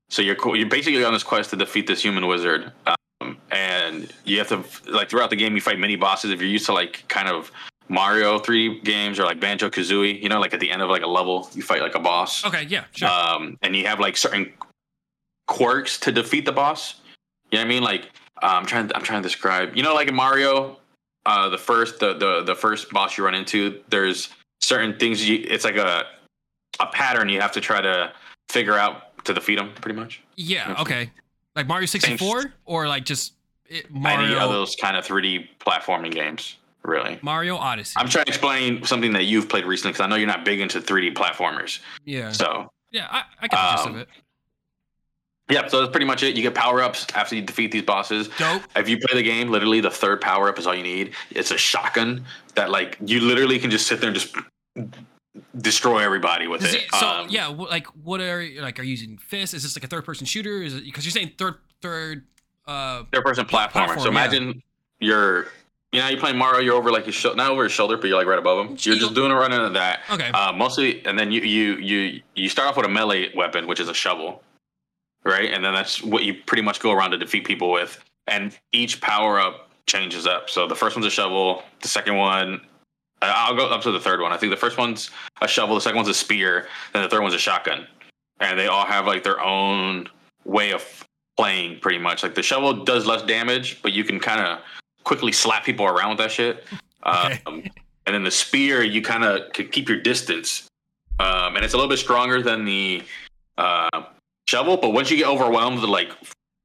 so 0.08 0.22
you're 0.22 0.36
cool. 0.36 0.56
You're 0.56 0.68
basically 0.68 1.04
on 1.04 1.12
this 1.12 1.22
quest 1.22 1.50
to 1.50 1.56
defeat 1.56 1.86
this 1.86 2.02
human 2.02 2.26
wizard, 2.26 2.72
um, 3.20 3.38
and 3.50 4.12
you 4.24 4.38
have 4.38 4.48
to 4.48 4.64
like 4.90 5.10
throughout 5.10 5.30
the 5.30 5.36
game 5.36 5.54
you 5.54 5.60
fight 5.60 5.78
mini 5.78 5.96
bosses. 5.96 6.30
If 6.30 6.40
you're 6.40 6.50
used 6.50 6.66
to 6.66 6.72
like 6.72 7.04
kind 7.08 7.28
of 7.28 7.50
Mario 7.88 8.38
3D 8.38 8.82
games 8.84 9.18
or 9.18 9.24
like 9.24 9.40
Banjo 9.40 9.70
Kazooie, 9.70 10.20
you 10.22 10.28
know, 10.28 10.40
like 10.40 10.54
at 10.54 10.60
the 10.60 10.70
end 10.70 10.82
of 10.82 10.90
like 10.90 11.02
a 11.02 11.06
level 11.06 11.48
you 11.54 11.62
fight 11.62 11.80
like 11.80 11.94
a 11.94 12.00
boss, 12.00 12.44
Okay. 12.44 12.64
Yeah. 12.64 12.84
Sure. 12.92 13.08
um, 13.08 13.58
and 13.62 13.74
you 13.76 13.86
have 13.86 14.00
like 14.00 14.16
certain 14.16 14.52
quirks 15.46 15.98
to 16.00 16.12
defeat 16.12 16.44
the 16.44 16.52
boss. 16.52 16.96
You 17.50 17.58
know 17.58 17.62
what 17.62 17.66
I 17.66 17.68
mean? 17.68 17.82
Like 17.82 18.10
uh, 18.42 18.46
I'm 18.46 18.66
trying. 18.66 18.90
I'm 18.94 19.02
trying 19.02 19.22
to 19.22 19.28
describe. 19.28 19.76
You 19.76 19.82
know, 19.82 19.94
like 19.94 20.08
in 20.08 20.14
Mario, 20.14 20.78
uh, 21.24 21.48
the 21.48 21.58
first 21.58 22.00
the, 22.00 22.14
the 22.14 22.42
the 22.42 22.54
first 22.54 22.90
boss 22.90 23.16
you 23.16 23.24
run 23.24 23.34
into, 23.34 23.82
there's 23.88 24.28
certain 24.60 24.98
things. 24.98 25.26
You 25.26 25.44
it's 25.48 25.64
like 25.64 25.76
a 25.76 26.04
a 26.80 26.86
pattern 26.86 27.28
you 27.28 27.40
have 27.40 27.52
to 27.52 27.60
try 27.60 27.80
to 27.80 28.12
figure 28.50 28.76
out 28.76 29.24
to 29.24 29.32
defeat 29.32 29.56
them, 29.56 29.72
pretty 29.80 29.98
much. 29.98 30.22
Yeah. 30.36 30.74
Okay. 30.80 31.10
Like 31.54 31.66
Mario 31.66 31.86
64 31.86 32.52
or 32.66 32.86
like 32.86 33.04
just 33.04 33.32
it, 33.66 33.90
Mario 33.90 34.26
Any 34.26 34.34
of 34.38 34.50
those 34.50 34.76
kind 34.76 34.96
of 34.96 35.06
3D 35.06 35.48
platforming 35.58 36.12
games, 36.12 36.58
really. 36.86 37.18
Mario 37.22 37.56
Odyssey. 37.56 37.94
I'm 37.96 38.08
trying 38.08 38.24
to 38.24 38.30
explain 38.30 38.84
something 38.84 39.12
that 39.12 39.24
you've 39.24 39.48
played 39.48 39.64
recently 39.66 39.92
because 39.92 40.04
I 40.04 40.06
know 40.08 40.16
you're 40.16 40.26
not 40.26 40.44
big 40.44 40.60
into 40.60 40.80
3D 40.80 41.14
platformers. 41.14 41.80
yeah. 42.04 42.32
So 42.32 42.70
Yeah. 42.90 43.08
I, 43.10 43.22
I 43.42 43.48
get 43.48 43.50
the 43.50 43.72
gist 43.76 43.86
of 43.86 43.92
Um, 43.94 43.98
it. 44.00 44.08
yeah, 45.50 45.66
so 45.68 45.80
that's 45.80 45.90
pretty 45.90 46.06
much 46.06 46.22
it. 46.22 46.36
You 46.36 46.42
get 46.42 46.54
power 46.54 46.80
ups 46.82 47.06
after 47.14 47.34
you 47.36 47.42
defeat 47.42 47.72
these 47.72 47.82
bosses. 47.82 48.28
Dope. 48.38 48.62
If 48.74 48.88
you 48.88 48.98
play 48.98 49.16
the 49.16 49.22
game, 49.22 49.48
literally 49.50 49.80
the 49.80 49.90
third 49.90 50.20
power 50.20 50.48
up 50.48 50.58
is 50.58 50.66
all 50.66 50.74
you 50.74 50.82
need. 50.82 51.14
It's 51.30 51.50
a 51.50 51.58
shotgun 51.58 52.24
that 52.54 52.70
like 52.70 52.96
you 53.04 53.20
literally 53.20 53.58
can 53.58 53.70
just 53.70 53.86
sit 53.86 54.00
there 54.00 54.10
and 54.10 54.18
just 54.18 54.34
destroy 55.60 55.98
everybody 55.98 56.46
with 56.46 56.64
it. 56.64 56.74
it- 56.74 56.94
so 56.94 57.06
Um, 57.06 57.26
yeah, 57.28 57.46
like 57.48 57.86
what 58.02 58.20
are 58.20 58.42
you- 58.42 58.62
like 58.62 58.78
are 58.78 58.82
you 58.82 58.90
using 58.90 59.18
fists? 59.18 59.54
Is 59.54 59.62
this 59.62 59.76
like 59.76 59.84
a 59.84 59.88
third 59.88 60.04
person 60.04 60.26
shooter? 60.26 60.62
Is 60.62 60.74
it 60.74 60.84
because 60.84 61.04
you're 61.04 61.12
saying 61.12 61.32
third 61.36 61.56
third 61.82 62.24
uh 62.66 63.04
third 63.12 63.24
person 63.24 63.44
platformer. 63.44 63.70
Platform, 63.72 63.98
so 63.98 64.04
yeah. 64.06 64.10
imagine 64.10 64.62
you're 64.98 65.48
you 65.92 66.00
know 66.00 66.08
you're 66.08 66.20
playing 66.20 66.36
Mario, 66.36 66.60
you're 66.60 66.74
over 66.74 66.90
like 66.90 67.06
your 67.06 67.12
sho- 67.12 67.34
not 67.34 67.50
over 67.50 67.64
his 67.64 67.72
shoulder, 67.72 67.96
but 67.96 68.08
you're 68.08 68.18
like 68.18 68.26
right 68.26 68.38
above 68.38 68.66
him. 68.66 68.76
You're 68.80 68.96
just 68.96 69.14
doing 69.14 69.30
a 69.30 69.34
run 69.34 69.52
into 69.52 69.70
that. 69.70 70.00
okay. 70.10 70.28
Uh, 70.30 70.52
mostly, 70.52 71.04
and 71.06 71.18
then 71.18 71.30
you 71.30 71.40
you 71.42 71.76
you 71.76 72.22
you 72.34 72.48
start 72.48 72.68
off 72.68 72.76
with 72.76 72.86
a 72.86 72.88
melee 72.88 73.32
weapon, 73.34 73.66
which 73.66 73.80
is 73.80 73.88
a 73.88 73.94
shovel, 73.94 74.42
right? 75.24 75.50
And 75.52 75.64
then 75.64 75.72
that's 75.72 76.02
what 76.02 76.24
you 76.24 76.34
pretty 76.46 76.62
much 76.62 76.80
go 76.80 76.92
around 76.92 77.12
to 77.12 77.18
defeat 77.18 77.44
people 77.44 77.70
with. 77.70 78.02
And 78.26 78.56
each 78.72 79.00
power 79.00 79.38
up 79.38 79.70
changes 79.86 80.26
up. 80.26 80.50
So 80.50 80.66
the 80.66 80.74
first 80.74 80.96
one's 80.96 81.06
a 81.06 81.10
shovel. 81.10 81.62
The 81.80 81.88
second 81.88 82.16
one, 82.16 82.60
uh, 83.22 83.32
I'll 83.34 83.54
go 83.54 83.68
up 83.68 83.82
to 83.82 83.92
the 83.92 84.00
third 84.00 84.20
one. 84.20 84.32
I 84.32 84.36
think 84.36 84.50
the 84.50 84.56
first 84.56 84.76
one's 84.76 85.10
a 85.40 85.46
shovel. 85.46 85.76
The 85.76 85.80
second 85.80 85.96
one's 85.96 86.08
a 86.08 86.14
spear. 86.14 86.66
Then 86.92 87.04
the 87.04 87.08
third 87.08 87.22
one's 87.22 87.34
a 87.34 87.38
shotgun. 87.38 87.86
And 88.40 88.58
they 88.58 88.66
all 88.66 88.84
have 88.84 89.06
like 89.06 89.22
their 89.22 89.40
own 89.40 90.08
way 90.44 90.72
of 90.72 90.82
playing, 91.36 91.78
pretty 91.78 91.98
much. 91.98 92.24
Like 92.24 92.34
the 92.34 92.42
shovel 92.42 92.84
does 92.84 93.06
less 93.06 93.22
damage, 93.22 93.80
but 93.80 93.92
you 93.92 94.02
can 94.02 94.18
kind 94.18 94.40
of 94.40 94.58
quickly 95.06 95.30
slap 95.30 95.64
people 95.64 95.86
around 95.86 96.10
with 96.10 96.18
that 96.18 96.32
shit. 96.32 96.64
Um, 97.04 97.62
and 98.06 98.14
then 98.14 98.24
the 98.24 98.30
spear, 98.30 98.82
you 98.82 99.00
kind 99.00 99.24
of 99.24 99.52
can 99.52 99.68
keep 99.68 99.88
your 99.88 100.00
distance, 100.00 100.68
um, 101.20 101.56
and 101.56 101.64
it's 101.64 101.72
a 101.72 101.76
little 101.76 101.88
bit 101.88 101.98
stronger 101.98 102.42
than 102.42 102.64
the 102.64 103.02
uh, 103.56 104.02
shovel. 104.46 104.76
But 104.76 104.90
once 104.90 105.10
you 105.10 105.16
get 105.16 105.28
overwhelmed 105.28 105.80
with 105.80 105.88
like 105.88 106.10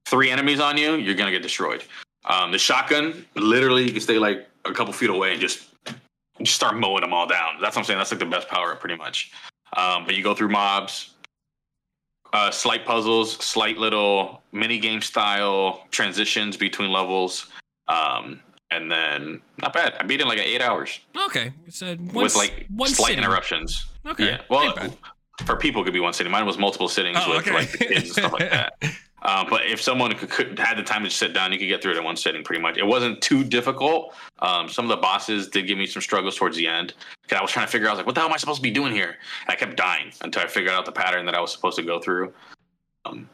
three 0.06 0.30
enemies 0.30 0.60
on 0.60 0.76
you, 0.76 0.96
you're 0.96 1.14
gonna 1.14 1.30
get 1.30 1.42
destroyed. 1.42 1.84
Um, 2.24 2.52
the 2.52 2.58
shotgun, 2.58 3.24
literally, 3.34 3.84
you 3.84 3.92
can 3.92 4.00
stay 4.00 4.18
like 4.18 4.46
a 4.64 4.72
couple 4.72 4.92
feet 4.92 5.10
away 5.10 5.32
and 5.32 5.40
just 5.40 5.68
just 6.42 6.56
start 6.56 6.76
mowing 6.76 7.02
them 7.02 7.12
all 7.12 7.26
down. 7.26 7.60
That's 7.60 7.76
what 7.76 7.82
I'm 7.82 7.84
saying. 7.84 7.98
That's 7.98 8.10
like 8.10 8.20
the 8.20 8.26
best 8.26 8.48
power 8.48 8.72
up, 8.72 8.80
pretty 8.80 8.96
much. 8.96 9.32
Um, 9.76 10.04
but 10.04 10.16
you 10.16 10.22
go 10.22 10.34
through 10.34 10.48
mobs, 10.48 11.14
uh, 12.32 12.50
slight 12.50 12.84
puzzles, 12.84 13.36
slight 13.36 13.78
little 13.78 14.42
mini 14.50 14.78
game 14.78 15.00
style 15.00 15.86
transitions 15.90 16.56
between 16.56 16.90
levels. 16.90 17.46
Um, 17.88 18.40
and 18.70 18.90
then 18.90 19.42
not 19.60 19.72
bad. 19.74 19.94
I 20.00 20.04
beat 20.04 20.20
it 20.20 20.22
in 20.22 20.28
like 20.28 20.38
eight 20.38 20.62
hours 20.62 21.00
okay. 21.26 21.52
It's 21.66 21.82
a 21.82 21.96
one, 21.96 22.24
with 22.24 22.36
like 22.36 22.66
one 22.74 22.88
slight 22.88 23.08
sitting. 23.08 23.24
interruptions. 23.24 23.86
Okay. 24.06 24.26
Yeah. 24.26 24.40
Well, 24.48 24.74
Ain't 24.80 24.96
for 25.44 25.56
people, 25.56 25.82
it 25.82 25.84
could 25.86 25.94
be 25.94 26.00
one 26.00 26.12
sitting. 26.12 26.30
Mine 26.32 26.46
was 26.46 26.58
multiple 26.58 26.88
sittings 26.88 27.18
Oh, 27.20 27.30
with 27.30 27.40
okay. 27.46 27.52
like 27.54 27.70
the 27.72 27.78
kids 27.78 28.02
and 28.02 28.08
stuff 28.12 28.32
like 28.32 28.50
that. 28.50 28.74
Um, 29.22 29.46
but 29.50 29.66
if 29.66 29.80
someone 29.80 30.14
could, 30.14 30.30
could 30.30 30.58
had 30.58 30.78
the 30.78 30.82
time 30.82 31.04
to 31.04 31.10
sit 31.10 31.32
down, 31.34 31.52
you 31.52 31.58
could 31.58 31.68
get 31.68 31.82
through 31.82 31.92
it 31.92 31.96
in 31.98 32.04
one 32.04 32.16
sitting 32.16 32.44
pretty 32.44 32.62
much. 32.62 32.76
It 32.78 32.86
wasn't 32.86 33.20
too 33.20 33.42
difficult. 33.44 34.14
Um, 34.38 34.68
some 34.68 34.84
of 34.84 34.88
the 34.90 34.96
bosses 34.98 35.48
did 35.48 35.66
give 35.66 35.78
me 35.78 35.86
some 35.86 36.00
struggles 36.02 36.36
towards 36.36 36.56
the 36.56 36.66
end 36.66 36.94
because 37.22 37.38
I 37.38 37.42
was 37.42 37.50
trying 37.50 37.66
to 37.66 37.72
figure 37.72 37.88
out, 37.88 37.90
I 37.90 37.94
was 37.94 37.98
like, 37.98 38.06
what 38.06 38.14
the 38.14 38.20
hell 38.20 38.28
am 38.28 38.34
I 38.34 38.38
supposed 38.38 38.58
to 38.58 38.62
be 38.62 38.70
doing 38.70 38.92
here? 38.92 39.16
And 39.46 39.50
I 39.50 39.54
kept 39.56 39.76
dying 39.76 40.12
until 40.22 40.42
I 40.42 40.46
figured 40.46 40.72
out 40.72 40.84
the 40.86 40.92
pattern 40.92 41.26
that 41.26 41.34
I 41.34 41.40
was 41.40 41.52
supposed 41.52 41.76
to 41.76 41.82
go 41.82 41.98
through. 42.00 42.32
Um, 43.04 43.28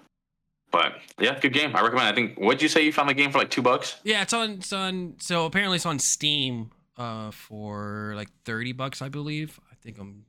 but 0.70 0.94
yeah, 1.18 1.38
good 1.38 1.52
game. 1.52 1.74
I 1.74 1.82
recommend. 1.82 2.08
I 2.08 2.14
think. 2.14 2.38
What'd 2.38 2.62
you 2.62 2.68
say? 2.68 2.84
You 2.84 2.92
found 2.92 3.08
the 3.08 3.14
game 3.14 3.30
for 3.30 3.38
like 3.38 3.50
two 3.50 3.62
bucks? 3.62 3.96
Yeah, 4.04 4.22
it's 4.22 4.32
on. 4.32 4.50
It's 4.52 4.72
on. 4.72 5.14
So 5.18 5.46
apparently, 5.46 5.76
it's 5.76 5.86
on 5.86 5.98
Steam 5.98 6.70
uh, 6.96 7.30
for 7.30 8.12
like 8.16 8.28
thirty 8.44 8.72
bucks, 8.72 9.00
I 9.00 9.08
believe. 9.08 9.58
I 9.70 9.74
think 9.76 9.98
I'm 9.98 10.24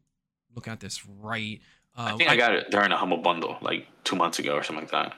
looking 0.55 0.73
at 0.73 0.79
this 0.79 1.05
right. 1.05 1.59
Uh, 1.97 2.11
I 2.13 2.17
think 2.17 2.29
I, 2.29 2.37
got 2.37 2.53
it 2.53 2.71
during 2.71 2.91
a 2.91 2.97
humble 2.97 3.17
bundle 3.17 3.57
like 3.61 3.87
two 4.03 4.15
months 4.15 4.39
ago 4.39 4.53
or 4.53 4.63
something 4.63 4.83
like 4.83 4.91
that. 4.91 5.15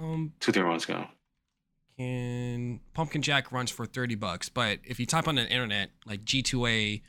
Um, 0.00 0.32
Two 0.40 0.52
three 0.52 0.62
months 0.62 0.84
ago. 0.84 1.06
can 1.98 2.80
Pumpkin 2.94 3.22
Jack 3.22 3.52
runs 3.52 3.70
for 3.70 3.86
thirty 3.86 4.14
bucks, 4.14 4.48
but 4.48 4.78
if 4.84 4.98
you 4.98 5.06
type 5.06 5.28
on 5.28 5.34
the 5.34 5.46
internet 5.48 5.90
like 6.06 6.24
G2A, 6.24 7.02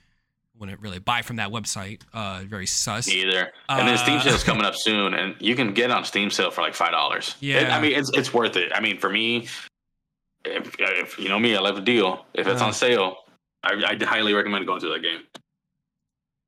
wouldn't 0.57 0.79
really 0.81 0.99
buy 0.99 1.21
from 1.21 1.37
that 1.37 1.49
website. 1.49 2.01
Uh, 2.13 2.43
very 2.45 2.65
sus. 2.67 3.07
Me 3.07 3.21
either. 3.23 3.51
And 3.69 3.87
then 3.87 3.97
Steam 3.97 4.17
Uh, 4.17 4.21
sale's 4.21 4.43
coming 4.43 4.65
up 4.69 4.75
soon, 4.75 5.13
and 5.13 5.35
you 5.39 5.55
can 5.55 5.73
get 5.73 5.89
on 5.91 6.05
Steam 6.05 6.29
sale 6.29 6.51
for 6.51 6.61
like 6.61 6.73
five 6.75 6.91
dollars. 6.91 7.35
Yeah. 7.39 7.75
I 7.75 7.81
mean 7.81 7.93
it's 7.93 8.09
it's 8.13 8.33
worth 8.33 8.55
it. 8.55 8.71
I 8.73 8.79
mean 8.79 8.97
for 8.99 9.09
me, 9.09 9.47
if, 10.45 10.75
if 10.79 11.17
you 11.19 11.29
know 11.29 11.39
me, 11.39 11.55
I 11.55 11.59
love 11.59 11.77
a 11.77 11.81
deal. 11.81 12.25
If 12.33 12.47
it's 12.47 12.61
Uh. 12.61 12.65
on 12.65 12.73
sale, 12.73 13.17
I, 13.63 13.73
I 13.99 14.05
highly 14.05 14.33
recommend 14.33 14.65
going 14.67 14.81
to 14.81 14.89
that 14.89 15.01
game. 15.01 15.21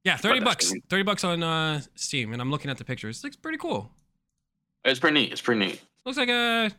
Yeah, 0.03 0.17
thirty 0.17 0.39
But 0.39 0.45
bucks. 0.45 0.71
Thirty 0.89 1.03
bucks 1.03 1.24
on 1.24 1.41
uh, 1.41 1.81
Steam, 1.95 2.31
and 2.31 2.41
I'm 2.41 2.51
looking 2.51 2.69
at 2.69 2.77
the 2.77 2.85
pictures. 2.85 3.24
looks 3.24 3.35
pretty 3.35 3.57
cool. 3.57 3.89
It's 4.83 5.00
pretty 5.00 5.15
neat. 5.19 5.31
It's 5.31 5.41
pretty 5.41 5.65
neat. 5.65 5.81
Looks 6.05 6.17
like 6.19 6.29
a 6.29 6.69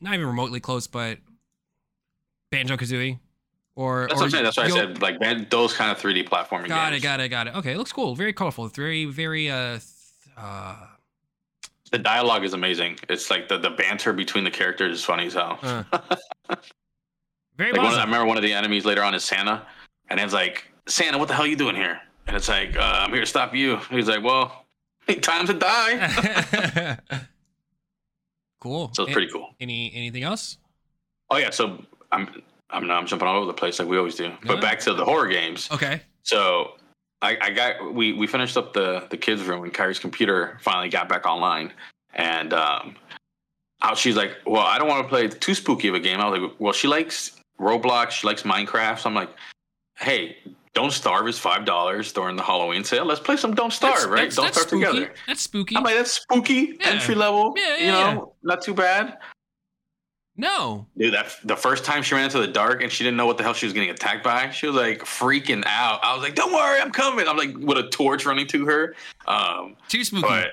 not 0.00 0.14
even 0.14 0.26
remotely 0.26 0.60
close, 0.60 0.86
but 0.86 1.18
Banjo 2.52 2.76
Kazooie. 2.76 3.18
Or 3.74 4.06
That's 4.08 4.14
or 4.14 4.16
what 4.16 4.24
I'm 4.24 4.30
saying. 4.30 4.44
That's 4.44 4.56
why 4.56 4.64
I 4.64 4.68
said 4.68 5.00
like 5.00 5.18
man, 5.20 5.46
those 5.50 5.72
kind 5.72 5.90
of 5.90 5.98
3D 5.98 6.28
platforming 6.28 6.68
Got 6.68 6.90
games. 6.90 7.02
it, 7.02 7.06
got 7.06 7.20
it, 7.20 7.28
got 7.28 7.46
it. 7.46 7.54
Okay, 7.56 7.72
it 7.72 7.78
looks 7.78 7.92
cool. 7.92 8.14
Very 8.14 8.32
colorful. 8.32 8.66
It's 8.66 8.76
very, 8.76 9.06
very 9.06 9.50
uh, 9.50 9.78
uh, 10.36 10.76
The 11.90 11.98
dialogue 11.98 12.44
is 12.44 12.52
amazing. 12.52 12.98
It's 13.08 13.30
like 13.30 13.48
the, 13.48 13.58
the 13.58 13.70
banter 13.70 14.12
between 14.12 14.44
the 14.44 14.50
characters 14.50 14.98
is 14.98 15.04
funny 15.04 15.26
as 15.26 15.34
hell. 15.34 15.58
uh. 15.62 15.84
very 17.56 17.72
Like 17.72 17.82
one 17.82 17.92
of, 17.92 17.98
I 17.98 18.04
remember 18.04 18.26
one 18.26 18.36
of 18.36 18.42
the 18.42 18.52
enemies 18.52 18.84
later 18.84 19.02
on 19.02 19.14
is 19.14 19.24
Santa, 19.24 19.66
and 20.10 20.20
it's 20.20 20.34
like 20.34 20.70
Santa, 20.86 21.16
what 21.16 21.28
the 21.28 21.34
hell 21.34 21.44
are 21.44 21.48
you 21.48 21.56
doing 21.56 21.76
here? 21.76 22.00
And 22.26 22.36
it's 22.36 22.48
like 22.48 22.76
uh, 22.76 22.80
I'm 22.80 23.10
here 23.10 23.20
to 23.20 23.26
stop 23.26 23.54
you. 23.54 23.78
He's 23.90 24.08
like, 24.08 24.22
well, 24.22 24.66
time 25.22 25.46
to 25.46 25.54
die. 25.54 26.98
cool. 28.60 28.90
so 28.92 29.04
it's 29.04 29.12
pretty 29.12 29.32
cool. 29.32 29.54
Any 29.60 29.92
anything 29.94 30.22
else? 30.22 30.58
Oh 31.30 31.38
yeah, 31.38 31.50
so 31.50 31.82
I'm 32.12 32.42
I'm 32.72 32.90
I'm 32.90 33.06
jumping 33.06 33.28
all 33.28 33.36
over 33.36 33.46
the 33.46 33.52
place 33.54 33.78
like 33.78 33.88
we 33.88 33.98
always 33.98 34.14
do. 34.14 34.32
But 34.46 34.60
back 34.60 34.80
to 34.80 34.94
the 34.94 35.04
horror 35.04 35.28
games. 35.28 35.68
Okay. 35.70 36.02
So 36.22 36.72
I, 37.20 37.36
I 37.40 37.50
got 37.50 37.92
we 37.94 38.12
we 38.12 38.26
finished 38.26 38.56
up 38.56 38.72
the 38.72 39.06
the 39.10 39.16
kids 39.16 39.42
room 39.42 39.62
and 39.64 39.72
Kyrie's 39.72 39.98
computer 39.98 40.58
finally 40.62 40.88
got 40.88 41.08
back 41.08 41.26
online, 41.26 41.72
and 42.14 42.52
um, 42.52 42.96
how 43.80 43.94
she's 43.94 44.16
like, 44.16 44.32
well, 44.46 44.62
I 44.66 44.78
don't 44.78 44.88
want 44.88 45.04
to 45.04 45.08
play 45.08 45.28
too 45.28 45.54
spooky 45.54 45.88
of 45.88 45.94
a 45.94 46.00
game. 46.00 46.20
I 46.20 46.28
was 46.28 46.40
like, 46.40 46.52
well, 46.58 46.72
she 46.72 46.88
likes 46.88 47.32
Roblox, 47.60 48.10
she 48.10 48.26
likes 48.26 48.42
Minecraft. 48.42 48.98
So 49.00 49.08
I'm 49.08 49.14
like, 49.14 49.30
hey, 49.98 50.36
Don't 50.74 50.92
Starve 50.92 51.28
is 51.28 51.38
five 51.38 51.64
dollars 51.64 52.12
during 52.12 52.36
the 52.36 52.42
Halloween 52.42 52.82
sale. 52.84 53.04
Let's 53.04 53.20
play 53.20 53.36
some 53.36 53.54
Don't 53.54 53.72
Starve, 53.72 53.94
That's- 53.94 54.08
right? 54.08 54.16
that's- 54.30 54.36
Don't 54.36 54.44
that's 54.46 54.56
Starve 54.62 54.68
spooky. 54.68 54.86
together. 54.86 55.14
That's 55.26 55.40
spooky. 55.42 55.76
I'm 55.76 55.82
like, 55.84 55.96
that's 55.96 56.12
spooky, 56.12 56.78
Yeah. 56.80 56.88
entry 56.88 57.14
level. 57.14 57.54
Yeah, 57.56 57.76
yeah, 57.76 57.84
you 57.84 57.92
know, 58.14 58.34
not 58.42 58.62
too 58.62 58.74
bad. 58.74 59.18
No. 60.36 60.86
Dude, 60.96 61.14
that 61.14 61.36
the 61.44 61.56
first 61.56 61.84
time 61.84 62.02
she 62.02 62.14
ran 62.14 62.24
into 62.24 62.38
the 62.38 62.46
dark 62.46 62.82
and 62.82 62.90
she 62.90 63.04
didn't 63.04 63.16
know 63.16 63.26
what 63.26 63.36
the 63.36 63.42
hell 63.42 63.52
she 63.52 63.66
was 63.66 63.72
getting 63.72 63.90
attacked 63.90 64.24
by, 64.24 64.50
she 64.50 64.66
was 64.66 64.76
like 64.76 65.00
freaking 65.00 65.62
out. 65.66 66.00
I 66.02 66.14
was 66.14 66.22
like, 66.22 66.34
"Don't 66.34 66.52
worry, 66.52 66.80
I'm 66.80 66.90
coming." 66.90 67.28
I'm 67.28 67.36
like 67.36 67.56
with 67.56 67.78
a 67.78 67.88
torch 67.88 68.24
running 68.24 68.46
to 68.48 68.66
her. 68.66 68.94
Um, 69.26 69.76
Too 69.88 70.04
spooky. 70.04 70.22
but 70.22 70.50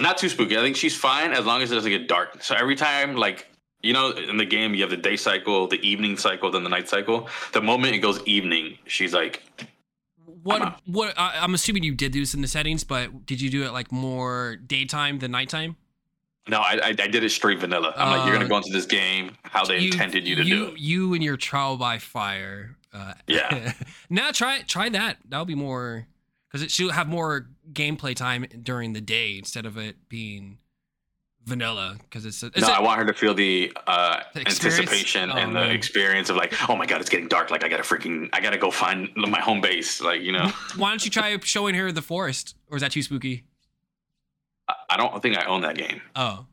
not 0.00 0.18
too 0.18 0.28
spooky. 0.28 0.56
I 0.56 0.60
think 0.60 0.76
she's 0.76 0.96
fine 0.96 1.32
as 1.32 1.44
long 1.46 1.62
as 1.62 1.70
it 1.70 1.74
doesn't 1.74 1.90
get 1.90 2.08
dark. 2.08 2.42
So 2.42 2.54
every 2.54 2.76
time, 2.76 3.16
like 3.16 3.46
you 3.82 3.92
know, 3.92 4.10
in 4.10 4.36
the 4.36 4.44
game, 4.44 4.74
you 4.74 4.82
have 4.82 4.90
the 4.90 4.96
day 4.96 5.16
cycle, 5.16 5.66
the 5.66 5.80
evening 5.86 6.16
cycle, 6.16 6.50
then 6.50 6.64
the 6.64 6.68
night 6.70 6.88
cycle. 6.88 7.28
The 7.52 7.62
moment 7.62 7.94
it 7.94 7.98
goes 7.98 8.22
evening, 8.24 8.76
she's 8.86 9.14
like, 9.14 9.42
what? 10.42 10.62
I'm. 10.62 10.74
What? 10.86 11.18
I, 11.18 11.38
I'm 11.40 11.54
assuming 11.54 11.82
you 11.82 11.94
did 11.94 12.12
this 12.12 12.34
in 12.34 12.42
the 12.42 12.48
settings, 12.48 12.84
but 12.84 13.26
did 13.26 13.40
you 13.40 13.50
do 13.50 13.62
it 13.64 13.72
like 13.72 13.90
more 13.92 14.56
daytime 14.56 15.18
than 15.18 15.30
nighttime? 15.30 15.76
"No, 16.50 16.60
I, 16.60 16.78
I, 16.82 16.88
I 16.88 16.92
did 16.92 17.24
it 17.24 17.30
straight 17.30 17.58
vanilla." 17.60 17.94
I'm 17.96 18.10
like, 18.10 18.26
"You're 18.26 18.34
Uh, 18.36 18.38
gonna 18.40 18.48
go 18.50 18.56
into 18.58 18.72
this 18.72 18.86
game 18.86 19.36
how 19.44 19.64
they 19.64 19.86
intended 19.86 20.26
you 20.28 20.36
to 20.36 20.44
you, 20.44 20.54
do 20.56 20.72
it." 20.72 20.78
You 20.78 21.14
and 21.14 21.22
your 21.24 21.36
trial 21.38 21.76
by 21.76 21.98
fire. 21.98 22.76
Uh, 22.92 23.14
Yeah. 23.26 23.72
now 24.10 24.30
try 24.32 24.60
try 24.62 24.88
that. 24.90 25.18
That'll 25.28 25.46
be 25.46 25.54
more 25.54 26.06
because 26.48 26.62
it 26.62 26.70
should 26.70 26.90
have 26.90 27.08
more 27.08 27.48
gameplay 27.72 28.14
time 28.16 28.44
during 28.62 28.92
the 28.92 29.00
day 29.00 29.38
instead 29.38 29.64
of 29.64 29.76
it 29.78 30.08
being 30.08 30.58
vanilla. 31.44 31.96
Because 32.02 32.24
it's, 32.26 32.42
a, 32.42 32.46
it's 32.46 32.60
no, 32.62 32.68
a- 32.68 32.72
I 32.72 32.80
want 32.80 32.98
her 32.98 33.06
to 33.06 33.12
feel 33.12 33.34
the, 33.34 33.72
uh, 33.86 34.20
The 34.34 34.40
anticipation 34.40 35.30
Oh, 35.30 35.36
and 35.36 35.54
the 35.54 35.60
man. 35.60 35.70
experience 35.70 36.28
of 36.30 36.36
like, 36.36 36.52
oh 36.68 36.76
my 36.76 36.86
god, 36.86 37.00
it's 37.00 37.10
getting 37.10 37.28
dark. 37.28 37.50
Like 37.50 37.64
I 37.64 37.68
gotta 37.68 37.82
freaking, 37.82 38.28
I 38.32 38.40
gotta 38.40 38.58
go 38.58 38.70
find 38.70 39.08
my 39.16 39.40
home 39.40 39.60
base. 39.60 40.00
Like 40.00 40.22
you 40.22 40.32
know, 40.32 40.50
why 40.76 40.90
don't 40.90 41.04
you 41.04 41.10
try 41.10 41.36
showing 41.42 41.74
her 41.76 41.92
the 41.92 42.02
forest? 42.02 42.56
Or 42.68 42.76
is 42.76 42.82
that 42.82 42.92
too 42.92 43.02
spooky? 43.02 43.44
I- 44.90 44.96
don't 44.96 45.22
think 45.22 45.38
I 45.38 45.44
own 45.44 45.62
that 45.62 45.76
game. 45.76 46.00
Oh, 46.16 46.46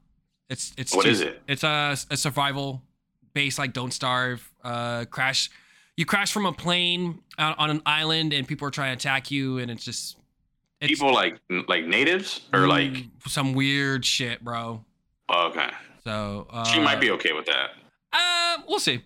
it's 0.49 0.73
it's 0.77 0.95
What 0.95 1.03
too- 1.05 1.11
is 1.11 1.21
it? 1.21 1.41
It's 1.47 1.63
a, 1.63 1.97
a 2.09 2.17
survival 2.17 2.81
base 3.33 3.57
like 3.59 3.73
Don't 3.73 3.91
Starve. 3.91 4.49
Uh, 4.63 5.05
crash. 5.05 5.49
You 5.95 6.05
crash 6.05 6.31
from 6.31 6.45
a 6.45 6.53
plane 6.53 7.19
out 7.39 7.57
on 7.57 7.69
an 7.71 7.81
island 7.85 8.31
and 8.33 8.47
people 8.47 8.67
are 8.67 8.71
trying 8.71 8.95
to 8.95 9.01
attack 9.01 9.31
you, 9.31 9.57
and 9.57 9.71
it's 9.71 9.83
just 9.83 10.15
It's- 10.79 10.89
People 10.99 11.13
like 11.13 11.39
like 11.67 11.85
natives 11.85 12.41
or 12.53 12.67
like 12.67 12.91
Mm, 12.91 13.09
some 13.27 13.53
weird 13.53 14.05
shit, 14.05 14.43
bro. 14.43 14.85
okay. 15.29 15.69
So 16.03 16.47
uh, 16.51 16.63
She 16.65 16.79
might 16.79 17.01
be 17.01 17.09
okay 17.11 17.33
with 17.33 17.45
that. 17.47 17.71
Uh, 18.13 18.61
we'll 18.67 18.79
see. 18.79 19.01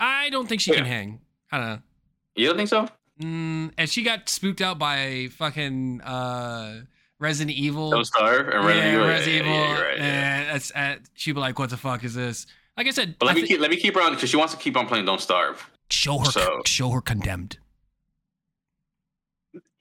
I 0.00 0.30
don't 0.30 0.48
think 0.48 0.60
she 0.60 0.72
can 0.72 0.84
hang. 0.84 1.20
I 1.50 1.58
don't 1.58 1.66
know. 1.66 1.78
You 2.36 2.46
don't 2.46 2.56
think 2.56 2.68
so? 2.68 2.88
Mm, 3.20 3.72
and 3.76 3.90
she 3.90 4.02
got 4.04 4.28
spooked 4.28 4.60
out 4.60 4.78
by 4.78 5.28
fucking 5.36 6.00
uh, 6.02 6.82
Resident 7.20 7.56
Evil. 7.56 7.90
Don't 7.90 8.04
starve 8.04 8.48
and 8.48 8.64
Resident 8.64 8.84
yeah, 8.86 8.92
Evil. 8.94 9.06
Yeah, 9.06 9.12
Resident 9.12 9.34
yeah, 9.34 9.40
Evil. 9.42 9.54
yeah, 9.54 9.76
you're 9.78 9.88
right, 9.88 9.98
yeah. 9.98 10.04
and 10.04 10.48
that's, 10.54 10.72
uh, 10.74 10.96
she'd 11.14 11.32
be 11.32 11.40
like, 11.40 11.58
"What 11.58 11.70
the 11.70 11.76
fuck 11.76 12.04
is 12.04 12.14
this?" 12.14 12.46
Like 12.76 12.86
I 12.86 12.90
said, 12.90 13.16
But 13.18 13.26
let 13.26 13.32
I 13.32 13.34
me 13.34 13.40
thi- 13.42 13.48
keep 13.48 13.60
let 13.60 13.70
me 13.70 13.76
keep 13.76 13.94
her 13.94 14.02
on 14.02 14.14
because 14.14 14.30
she 14.30 14.36
wants 14.36 14.54
to 14.54 14.60
keep 14.60 14.76
on 14.76 14.86
playing 14.86 15.04
Don't 15.04 15.20
Starve 15.20 15.68
show 15.90 16.18
her, 16.18 16.24
so- 16.30 16.60
show 16.64 16.90
her 16.90 17.00
condemned. 17.00 17.58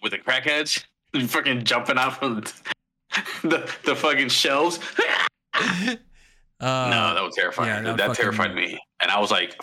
with 0.02 0.12
the 0.14 0.18
crackheads 0.20 0.84
fucking 1.28 1.64
jumping 1.64 1.98
out 1.98 2.18
from 2.18 2.42
the 3.44 3.72
the 3.86 3.96
fucking 3.96 4.30
shelves. 4.30 4.80
Uh, 6.60 6.88
no, 6.90 7.14
that 7.14 7.22
was 7.24 7.36
terrifying. 7.36 7.68
yeah, 7.70 7.82
that 7.84 7.98
that 7.98 8.08
fucking- 8.08 8.16
terrified 8.24 8.56
me, 8.56 8.80
and 9.00 9.12
I 9.12 9.20
was 9.20 9.30
like 9.30 9.62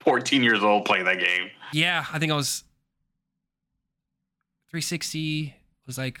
14 0.00 0.42
years 0.42 0.62
old 0.62 0.86
playing 0.86 1.04
that 1.04 1.18
game. 1.20 1.50
yeah, 1.74 2.06
I 2.14 2.18
think 2.18 2.32
I 2.32 2.34
was 2.34 2.64
360 4.70 5.54
was 5.86 5.98
like 5.98 6.20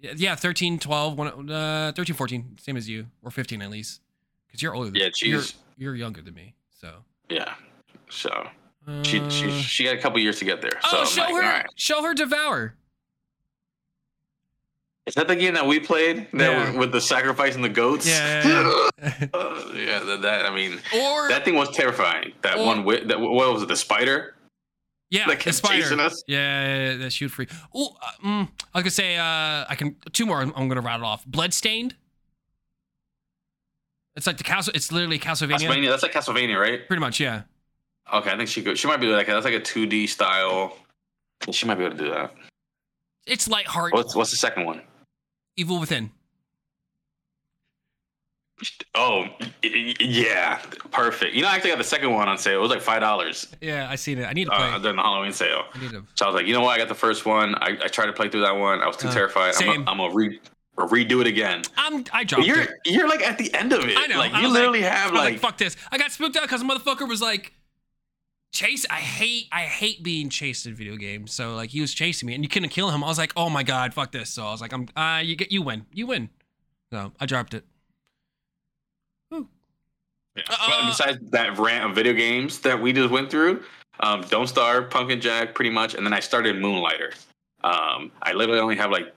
yeah, 0.00 0.34
13, 0.34 0.78
12, 0.78 1.18
one, 1.18 1.50
uh, 1.50 1.92
13, 1.94 2.14
14, 2.16 2.56
same 2.60 2.76
as 2.76 2.88
you, 2.88 3.06
or 3.22 3.30
15 3.30 3.62
at 3.62 3.70
least, 3.70 4.00
because 4.46 4.62
you're 4.62 4.74
older. 4.74 4.90
Than 4.90 4.96
Yeah, 4.96 5.08
you're, 5.22 5.40
she's 5.42 5.54
you're 5.76 5.94
younger 5.96 6.22
than 6.22 6.34
me, 6.34 6.54
so. 6.80 6.92
yeah. 7.28 7.54
So 8.10 8.30
Uh, 8.86 9.02
she 9.02 9.20
she 9.28 9.50
she 9.62 9.84
got 9.84 9.94
a 9.94 9.98
couple 9.98 10.18
years 10.18 10.38
to 10.38 10.44
get 10.46 10.62
there. 10.62 10.78
So 10.88 10.96
oh, 10.96 11.00
I'm 11.00 11.06
show 11.06 11.20
like, 11.22 11.34
her, 11.34 11.40
right. 11.40 11.66
show 11.76 12.02
her 12.02 12.14
devour. 12.14 12.74
Is 15.06 15.14
that 15.14 15.26
the 15.28 15.36
game 15.36 15.54
that 15.54 15.66
we 15.66 15.80
played? 15.80 16.28
That 16.34 16.50
Yeah. 16.74 16.78
with 16.78 16.92
the 16.92 17.00
sacrifice 17.00 17.54
and 17.54 17.64
the 17.64 17.68
goats? 17.70 18.06
Yeah, 18.06 18.46
yeah, 18.46 18.88
yeah. 18.98 19.26
Uh, 19.32 19.62
yeah, 19.74 19.98
that, 20.00 20.22
that 20.22 20.46
I 20.46 20.54
mean, 20.54 20.78
or 20.94 21.28
that 21.28 21.44
thing 21.44 21.54
was 21.54 21.70
terrifying. 21.74 22.32
That 22.42 22.58
Or- 22.58 22.66
one, 22.66 22.78
wi- 22.78 23.04
that 23.04 23.18
what 23.18 23.32
was 23.52 23.62
it? 23.62 23.68
The 23.68 23.76
spider 23.76 24.34
yeah, 25.10 25.26
that 25.26 25.40
kept 25.40 25.56
spider. 25.56 25.82
chasing 25.82 26.00
us. 26.00 26.22
Yeah, 26.26 26.38
yeah, 26.38 26.90
yeah, 26.90 26.96
that 26.98 27.12
shoot 27.12 27.28
free. 27.28 27.48
Oh, 27.74 27.96
uh, 28.02 28.06
mm, 28.24 28.48
I 28.74 28.78
was 28.78 28.82
gonna 28.84 28.90
say 28.90 29.16
uh, 29.16 29.64
I 29.68 29.74
can 29.76 29.96
two 30.12 30.26
more. 30.26 30.38
I'm, 30.40 30.52
I'm 30.56 30.68
gonna 30.68 30.80
rattle 30.80 31.06
off. 31.06 31.24
Bloodstained. 31.26 31.94
It's 34.16 34.26
like 34.26 34.36
the 34.36 34.44
castle. 34.44 34.72
It's 34.74 34.90
literally 34.90 35.18
Castlevania. 35.18 35.60
Castlevania. 35.60 35.88
That's 35.90 36.02
like 36.02 36.12
Castlevania, 36.12 36.60
right? 36.60 36.86
Pretty 36.88 37.00
much, 37.00 37.20
yeah. 37.20 37.42
Okay, 38.12 38.30
I 38.32 38.36
think 38.36 38.48
she 38.48 38.62
could. 38.62 38.76
She 38.76 38.88
might 38.88 39.00
be 39.00 39.06
like 39.06 39.26
that's 39.26 39.44
like 39.44 39.54
a 39.54 39.60
2D 39.60 40.08
style. 40.08 40.76
She 41.52 41.66
might 41.66 41.76
be 41.76 41.84
able 41.84 41.96
to 41.96 42.04
do 42.04 42.10
that. 42.10 42.34
It's 43.26 43.48
lighthearted. 43.48 43.94
What's 43.94 44.16
what's 44.16 44.30
the 44.30 44.36
second 44.36 44.66
one? 44.66 44.82
Evil 45.56 45.78
Within. 45.78 46.10
Oh, 48.94 49.26
yeah, 49.62 50.58
perfect. 50.90 51.34
You 51.34 51.42
know, 51.42 51.48
I 51.48 51.54
actually 51.54 51.70
got 51.70 51.78
the 51.78 51.84
second 51.84 52.12
one 52.12 52.28
on 52.28 52.38
sale. 52.38 52.58
It 52.58 52.62
was 52.62 52.70
like 52.70 52.80
five 52.80 53.00
dollars 53.00 53.46
Yeah, 53.60 53.88
I 53.88 53.94
seen 53.96 54.18
it. 54.18 54.24
I 54.24 54.32
need 54.32 54.46
to 54.46 54.50
play. 54.50 54.58
uh, 54.58 54.78
during 54.78 54.96
the 54.96 55.02
Halloween 55.02 55.32
sale. 55.32 55.64
I 55.74 55.78
need 55.80 55.90
to. 55.90 56.04
So 56.14 56.24
I 56.26 56.28
was 56.28 56.34
like, 56.34 56.46
you 56.46 56.54
know 56.54 56.60
what? 56.62 56.70
I 56.70 56.78
got 56.78 56.88
the 56.88 56.94
first 56.94 57.24
one. 57.26 57.54
I, 57.56 57.78
I 57.84 57.88
tried 57.88 58.06
to 58.06 58.12
play 58.12 58.28
through 58.28 58.40
that 58.42 58.56
one. 58.56 58.80
I 58.82 58.86
was 58.86 58.96
too 58.96 59.08
Uh, 59.08 59.12
terrified. 59.14 59.48
I'm 59.48 59.54
same. 59.54 59.88
I'm 59.88 59.98
gonna 59.98 60.12
re, 60.14 60.40
redo 60.76 61.20
it 61.20 61.26
again. 61.28 61.62
I'm. 61.76 62.04
I 62.12 62.24
dropped 62.24 62.46
you're 62.46 62.60
it. 62.62 62.70
you're 62.86 63.08
like 63.08 63.22
at 63.22 63.38
the 63.38 63.52
end 63.54 63.72
of 63.72 63.84
it. 63.84 63.96
I 63.96 64.06
know. 64.08 64.18
Like 64.18 64.32
I 64.32 64.42
you 64.42 64.48
literally 64.48 64.82
like, 64.82 64.90
have 64.92 65.12
was 65.12 65.20
like, 65.20 65.38
fuck 65.38 65.56
this. 65.58 65.76
I 65.92 65.98
got 65.98 66.10
spooked 66.10 66.36
out 66.36 66.42
because 66.42 66.62
a 66.62 66.64
motherfucker 66.64 67.08
was 67.08 67.20
like, 67.22 67.52
chase. 68.52 68.86
I 68.90 68.94
hate. 68.96 69.46
I 69.52 69.62
hate 69.62 70.02
being 70.02 70.30
chased 70.30 70.66
in 70.66 70.74
video 70.74 70.96
games. 70.96 71.32
So 71.32 71.54
like 71.54 71.70
he 71.70 71.80
was 71.80 71.94
chasing 71.94 72.26
me 72.26 72.34
and 72.34 72.42
you 72.42 72.48
couldn't 72.48 72.70
kill 72.70 72.90
him. 72.90 73.04
I 73.04 73.06
was 73.06 73.18
like, 73.18 73.32
oh 73.36 73.48
my 73.50 73.62
god, 73.62 73.94
fuck 73.94 74.10
this. 74.10 74.30
So 74.30 74.44
I 74.46 74.50
was 74.50 74.60
like, 74.60 74.72
I'm. 74.72 74.88
Uh, 74.96 75.20
you 75.22 75.36
get. 75.36 75.52
You 75.52 75.62
win. 75.62 75.86
You 75.92 76.06
win. 76.08 76.30
So 76.92 77.12
I 77.20 77.26
dropped 77.26 77.54
it. 77.54 77.64
Yeah. 80.38 80.54
Uh, 80.54 80.56
But 80.82 80.86
besides 80.88 81.18
that 81.30 81.58
rant 81.58 81.90
of 81.90 81.94
video 81.94 82.12
games 82.12 82.60
that 82.60 82.80
we 82.80 82.92
just 82.92 83.10
went 83.10 83.30
through, 83.30 83.62
um, 84.00 84.22
Don't 84.28 84.46
Starve, 84.46 84.90
Pumpkin 84.90 85.20
Jack, 85.20 85.54
pretty 85.54 85.70
much, 85.70 85.94
and 85.94 86.04
then 86.06 86.12
I 86.12 86.20
started 86.20 86.56
Moonlighter. 86.56 87.12
Um, 87.64 88.12
I 88.22 88.32
literally 88.32 88.60
only 88.60 88.76
have 88.76 88.90
like 88.90 89.12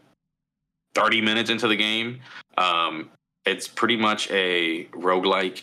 30 0.95 1.21
minutes 1.21 1.49
into 1.49 1.67
the 1.67 1.75
game. 1.75 2.19
Um, 2.57 3.09
it's 3.45 3.67
pretty 3.67 3.97
much 3.97 4.29
a 4.31 4.85
roguelike. 4.91 5.61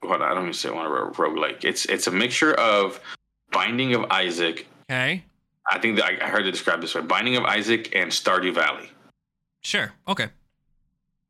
What 0.00 0.22
I 0.22 0.30
don't 0.34 0.42
even 0.42 0.52
say 0.52 0.70
one 0.70 0.86
of 0.86 0.92
a 0.92 1.10
roguelike. 1.12 1.64
It's 1.64 1.84
it's 1.86 2.06
a 2.08 2.10
mixture 2.10 2.54
of 2.54 3.00
Binding 3.52 3.94
of 3.94 4.04
Isaac. 4.10 4.66
Okay. 4.90 5.22
I 5.70 5.78
think 5.78 5.96
that 5.96 6.06
I 6.06 6.26
I 6.26 6.28
heard 6.28 6.46
it 6.46 6.50
described 6.50 6.82
this 6.82 6.94
way: 6.94 7.02
Binding 7.02 7.36
of 7.36 7.44
Isaac 7.44 7.94
and 7.94 8.10
Stardew 8.10 8.52
Valley. 8.54 8.90
Sure. 9.62 9.92
Okay. 10.08 10.28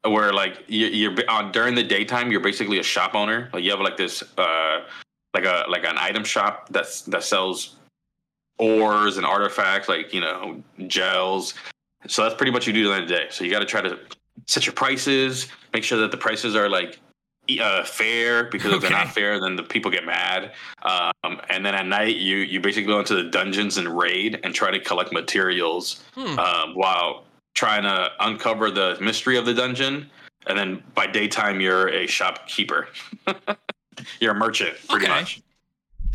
Where 0.05 0.33
like 0.33 0.65
you, 0.67 0.87
you're 0.87 1.15
on 1.31 1.53
during 1.53 1.75
the 1.75 1.83
daytime 1.83 2.31
you're 2.33 2.41
basically 2.41 2.79
a 2.79 2.83
shop 2.83 3.15
owner. 3.15 3.49
Like 3.53 3.63
you 3.63 3.71
have 3.71 3.81
like 3.81 3.97
this 3.97 4.23
uh 4.37 4.81
like 5.35 5.45
a 5.45 5.65
like 5.69 5.85
an 5.85 5.97
item 5.99 6.25
shop 6.25 6.69
that's 6.71 7.03
that 7.03 7.23
sells 7.23 7.77
ores 8.59 9.17
and 9.17 9.25
artifacts 9.27 9.89
like 9.89 10.13
you 10.13 10.21
know 10.21 10.63
gels. 10.87 11.55
So 12.09 12.23
that's 12.23 12.35
pretty 12.35 12.53
much 12.53 12.67
you 12.67 12.73
do 12.73 12.85
during 12.85 13.07
the 13.07 13.15
day. 13.15 13.27
So 13.31 13.45
you 13.45 13.51
got 13.51 13.61
to 13.61 13.67
try 13.67 13.81
to 13.81 13.99
set 14.47 14.67
your 14.67 14.73
prices 14.73 15.49
make 15.73 15.85
sure 15.85 15.99
that 15.99 16.11
the 16.11 16.17
prices 16.17 16.57
are 16.57 16.69
like 16.69 16.99
uh, 17.61 17.85
fair 17.85 18.45
because 18.45 18.73
if 18.73 18.81
they're 18.83 18.91
not 18.91 19.11
fair 19.13 19.39
then 19.41 19.57
the 19.57 19.63
people 19.63 19.91
get 19.91 20.05
mad. 20.07 20.53
Um, 20.83 21.41
and 21.51 21.65
then 21.65 21.75
at 21.75 21.87
night 21.87 22.17
you 22.17 22.39
you 22.39 22.61
basically 22.61 22.87
go 22.87 22.99
into 22.99 23.15
the 23.15 23.25
dungeons 23.25 23.77
and 23.77 23.97
raid 23.97 24.41
and 24.43 24.55
try 24.55 24.71
to 24.71 24.81
collect 24.81 25.13
materials 25.13 26.03
Hmm. 26.15 26.39
um, 26.39 26.75
while 26.75 27.25
trying 27.55 27.83
to 27.83 28.11
uncover 28.21 28.71
the 28.71 28.97
mystery 29.01 29.37
of 29.37 29.47
the 29.47 29.55
dungeon. 29.55 30.11
And 30.47 30.59
then 30.59 30.83
by 30.95 31.07
daytime, 31.07 31.61
you're 31.61 31.89
a 31.89 32.07
shopkeeper. 32.07 32.89
you're 34.21 34.33
a 34.33 34.35
merchant, 34.35 34.77
pretty 34.89 35.07
Okay. 35.07 35.15
much. 35.15 35.41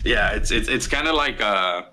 Yeah, 0.04 0.32
it's 0.32 0.52
it's 0.52 0.68
it's 0.70 0.88
kind 0.88 1.08
of 1.08 1.16
like 1.16 1.42
uh, 1.42 1.84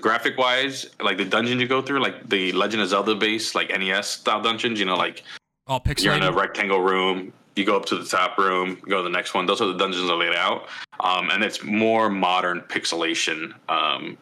graphic 0.00 0.36
wise, 0.38 0.86
like 1.00 1.16
the 1.18 1.24
dungeon 1.24 1.60
you 1.60 1.68
go 1.68 1.80
through, 1.80 2.00
like 2.00 2.28
the 2.28 2.52
Legend 2.52 2.82
of 2.82 2.88
Zelda 2.88 3.14
base, 3.14 3.54
like 3.54 3.68
NES 3.70 4.08
style 4.08 4.42
dungeons. 4.42 4.78
You 4.78 4.86
know, 4.86 4.96
like 4.96 5.22
All 5.66 5.82
you're 5.98 6.14
in 6.14 6.22
a 6.22 6.32
rectangle 6.32 6.80
room. 6.80 7.32
You 7.56 7.64
go 7.64 7.76
up 7.76 7.86
to 7.86 7.96
the 7.96 8.04
top 8.04 8.38
room, 8.38 8.78
go 8.88 8.98
to 8.98 9.02
the 9.02 9.10
next 9.10 9.34
one. 9.34 9.46
Those 9.46 9.60
are 9.60 9.66
the 9.66 9.76
dungeons 9.76 10.08
are 10.08 10.16
laid 10.16 10.34
out, 10.34 10.68
um, 11.00 11.30
and 11.30 11.42
it's 11.42 11.62
more 11.64 12.08
modern 12.08 12.60
pixelation 12.62 13.52
um, 13.68 14.16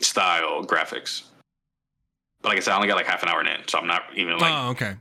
style 0.00 0.64
graphics. 0.64 1.24
But 2.44 2.50
like 2.50 2.58
I 2.58 2.60
said, 2.60 2.72
I 2.74 2.76
only 2.76 2.88
got 2.88 2.96
like 2.96 3.06
half 3.06 3.22
an 3.22 3.30
hour 3.30 3.40
in, 3.40 3.66
so 3.66 3.78
I'm 3.78 3.86
not 3.86 4.02
even 4.14 4.36
like 4.38 4.52
oh, 4.52 4.68
okay. 4.72 4.96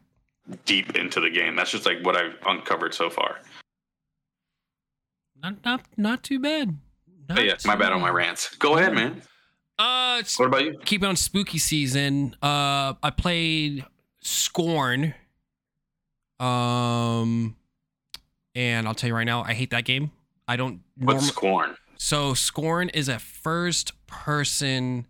deep 0.63 0.95
into 0.95 1.19
the 1.19 1.29
game. 1.29 1.58
That's 1.58 1.69
just 1.71 1.86
like 1.86 1.99
what 2.03 2.15
I've 2.15 2.36
uncovered 2.47 2.93
so 2.93 3.10
far. 3.10 3.39
Not 5.43 5.56
not 5.65 5.82
not 5.97 6.23
too 6.23 6.39
bad. 6.39 6.69
Not 7.27 7.36
But 7.36 7.43
yeah, 7.45 7.56
my 7.65 7.73
too 7.75 7.79
bad 7.82 7.91
on 7.91 7.99
my 7.99 8.10
rants. 8.10 8.56
Go 8.56 8.77
ahead, 8.77 8.93
man. 8.93 9.21
Uh, 9.77 10.23
What 10.38 10.45
about 10.45 10.63
you? 10.63 10.79
keep 10.86 11.03
on 11.03 11.17
spooky 11.17 11.58
season. 11.58 12.34
Uh, 12.41 12.93
I 13.03 13.10
played 13.15 13.84
Scorn. 14.21 15.13
Um, 16.39 17.58
and 18.56 18.88
I'll 18.88 18.93
tell 18.93 19.10
you 19.10 19.15
right 19.15 19.25
now, 19.25 19.43
I 19.43 19.53
hate 19.53 19.71
that 19.71 19.84
game. 19.84 20.12
I 20.47 20.56
don't. 20.56 20.79
What's 20.97 21.23
norm- 21.23 21.27
Scorn? 21.29 21.75
so 21.97 22.34
Scorn 22.34 22.88
is 22.89 23.10
a 23.10 23.19
first-person 23.19 25.08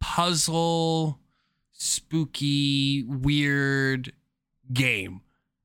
puzzle, 0.00 1.18
spooky, 1.76 3.04
weird 3.04 4.12
game. 4.72 5.20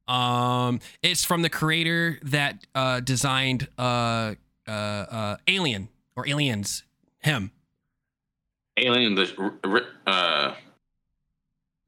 Um, 0.08 0.80
it's 1.02 1.24
from 1.24 1.41
the 1.41 1.50
creator 1.50 2.19
that 2.24 2.65
uh, 2.76 3.00
designed 3.00 3.67
uh, 3.78 4.36
uh, 4.67 4.71
uh, 4.71 5.38
Alien 5.47 5.89
or 6.15 6.28
Aliens. 6.28 6.84
Him. 7.19 7.52
Alien. 8.78 9.15
The 9.15 9.86
uh, 10.08 10.56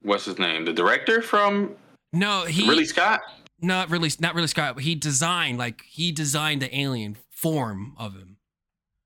what's 0.03 0.25
his 0.25 0.37
name? 0.37 0.65
The 0.65 0.73
director 0.73 1.21
from 1.21 1.75
No, 2.11 2.45
he 2.45 2.67
Ridley 2.67 2.85
Scott. 2.85 3.21
not 3.61 3.89
really 3.89 4.11
not 4.19 4.35
really 4.35 4.47
Scott. 4.47 4.79
He 4.79 4.93
designed 4.95 5.57
like 5.57 5.81
he 5.87 6.11
designed 6.11 6.61
the 6.61 6.77
alien 6.77 7.17
form 7.31 7.93
of 7.97 8.13
him. 8.13 8.37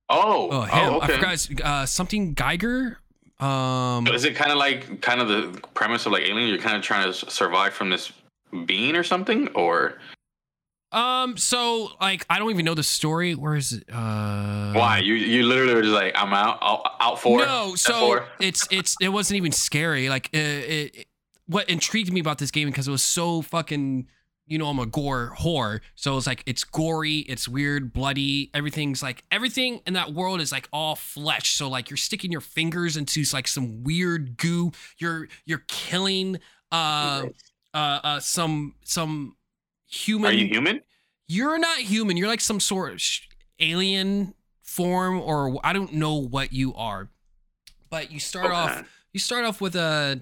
Oh, 0.10 0.50
Oh, 0.52 0.62
him. 0.64 0.94
oh, 0.94 1.00
I 1.02 1.08
forgot 1.08 1.62
uh, 1.64 1.86
something 1.86 2.36
Giger. 2.36 2.98
Um, 3.39 4.08
Is 4.08 4.26
it 4.26 4.36
kind 4.36 4.52
of 4.52 4.58
like 4.58 5.02
kind 5.02 5.21
of 5.21 5.28
the 5.28 5.62
premise 5.73 6.06
of 6.06 6.12
like 6.12 6.23
Alien? 6.23 6.50
You're 6.50 6.58
kind 6.58 6.76
of 6.76 6.82
trying 6.82 7.12
to 7.12 7.13
survive 7.13 7.73
from 7.73 7.89
this 7.89 8.12
being 8.65 8.95
or 8.95 9.04
something, 9.04 9.47
or 9.50 10.00
um. 10.91 11.38
So 11.38 11.89
like, 12.02 12.26
I 12.30 12.39
don't 12.39 12.50
even 12.50 12.65
know 12.65 12.73
the 12.73 12.84
story. 12.84 13.36
Where 13.36 13.56
is 13.56 13.73
it? 13.73 13.84
Uh, 13.91 14.73
why? 14.73 15.00
You 15.04 15.13
you 15.13 15.43
literally 15.43 15.76
were 15.76 15.84
just 15.84 15.93
like, 15.93 16.13
I'm 16.15 16.34
out, 16.34 16.58
out, 16.62 16.82
out 17.00 17.19
for 17.19 17.38
No, 17.39 17.76
so 17.76 18.23
it's 18.39 18.67
it's 18.71 18.95
it 19.00 19.10
wasn't 19.10 19.38
even 19.38 19.52
scary. 19.52 20.10
Like 20.10 20.30
it, 20.34 20.39
it, 20.39 21.08
what 21.45 21.69
intrigued 21.69 22.12
me 22.12 22.19
about 22.19 22.39
this 22.39 22.50
game 22.50 22.67
because 22.67 22.88
it 22.88 22.91
was 22.91 23.04
so 23.04 23.43
fucking 23.43 24.08
you 24.48 24.58
know 24.58 24.68
I'm 24.68 24.80
a 24.80 24.86
gore 24.86 25.34
whore, 25.38 25.82
so 25.96 26.18
it's 26.18 26.26
like 26.26 26.44
it's 26.46 26.64
gory, 26.64 27.18
it's 27.20 27.48
weird, 27.48 27.94
bloody. 27.94 28.50
Everything's 28.54 29.04
like 29.04 29.24
everything 29.32 29.82
in 29.86 29.94
that 29.94 30.14
world 30.14 30.42
is 30.42 30.52
like 30.52 30.68
all 30.72 30.96
flesh. 30.96 31.52
So 31.56 31.70
like 31.70 31.90
you're 31.90 31.98
sticking 31.98 32.32
your 32.32 32.42
fingers 32.42 32.98
into 32.98 33.24
like 33.34 33.48
some 33.48 33.84
weird 33.84 34.38
goo. 34.38 34.72
You're 34.98 35.28
you're 35.46 35.64
killing 35.68 36.40
uh 36.72 37.28
uh, 37.74 37.78
uh 38.04 38.20
some 38.20 38.76
some 38.84 39.36
human. 39.88 40.32
Are 40.32 40.34
you 40.34 40.48
human? 40.48 40.82
You're 41.28 41.58
not 41.60 41.80
human. 41.80 42.16
You're 42.18 42.30
like 42.30 42.42
some 42.42 42.60
sort 42.60 42.94
of 42.94 43.02
alien 43.60 44.34
form, 44.62 45.20
or 45.20 45.60
I 45.64 45.74
don't 45.74 45.94
know 45.94 46.16
what 46.16 46.54
you 46.54 46.74
are. 46.74 47.10
But 47.90 48.12
you 48.12 48.20
start 48.20 48.46
Okay. 48.48 48.56
off. 48.56 48.84
You 49.14 49.20
start 49.20 49.46
off 49.46 49.60
with 49.62 49.76
a. 49.76 50.22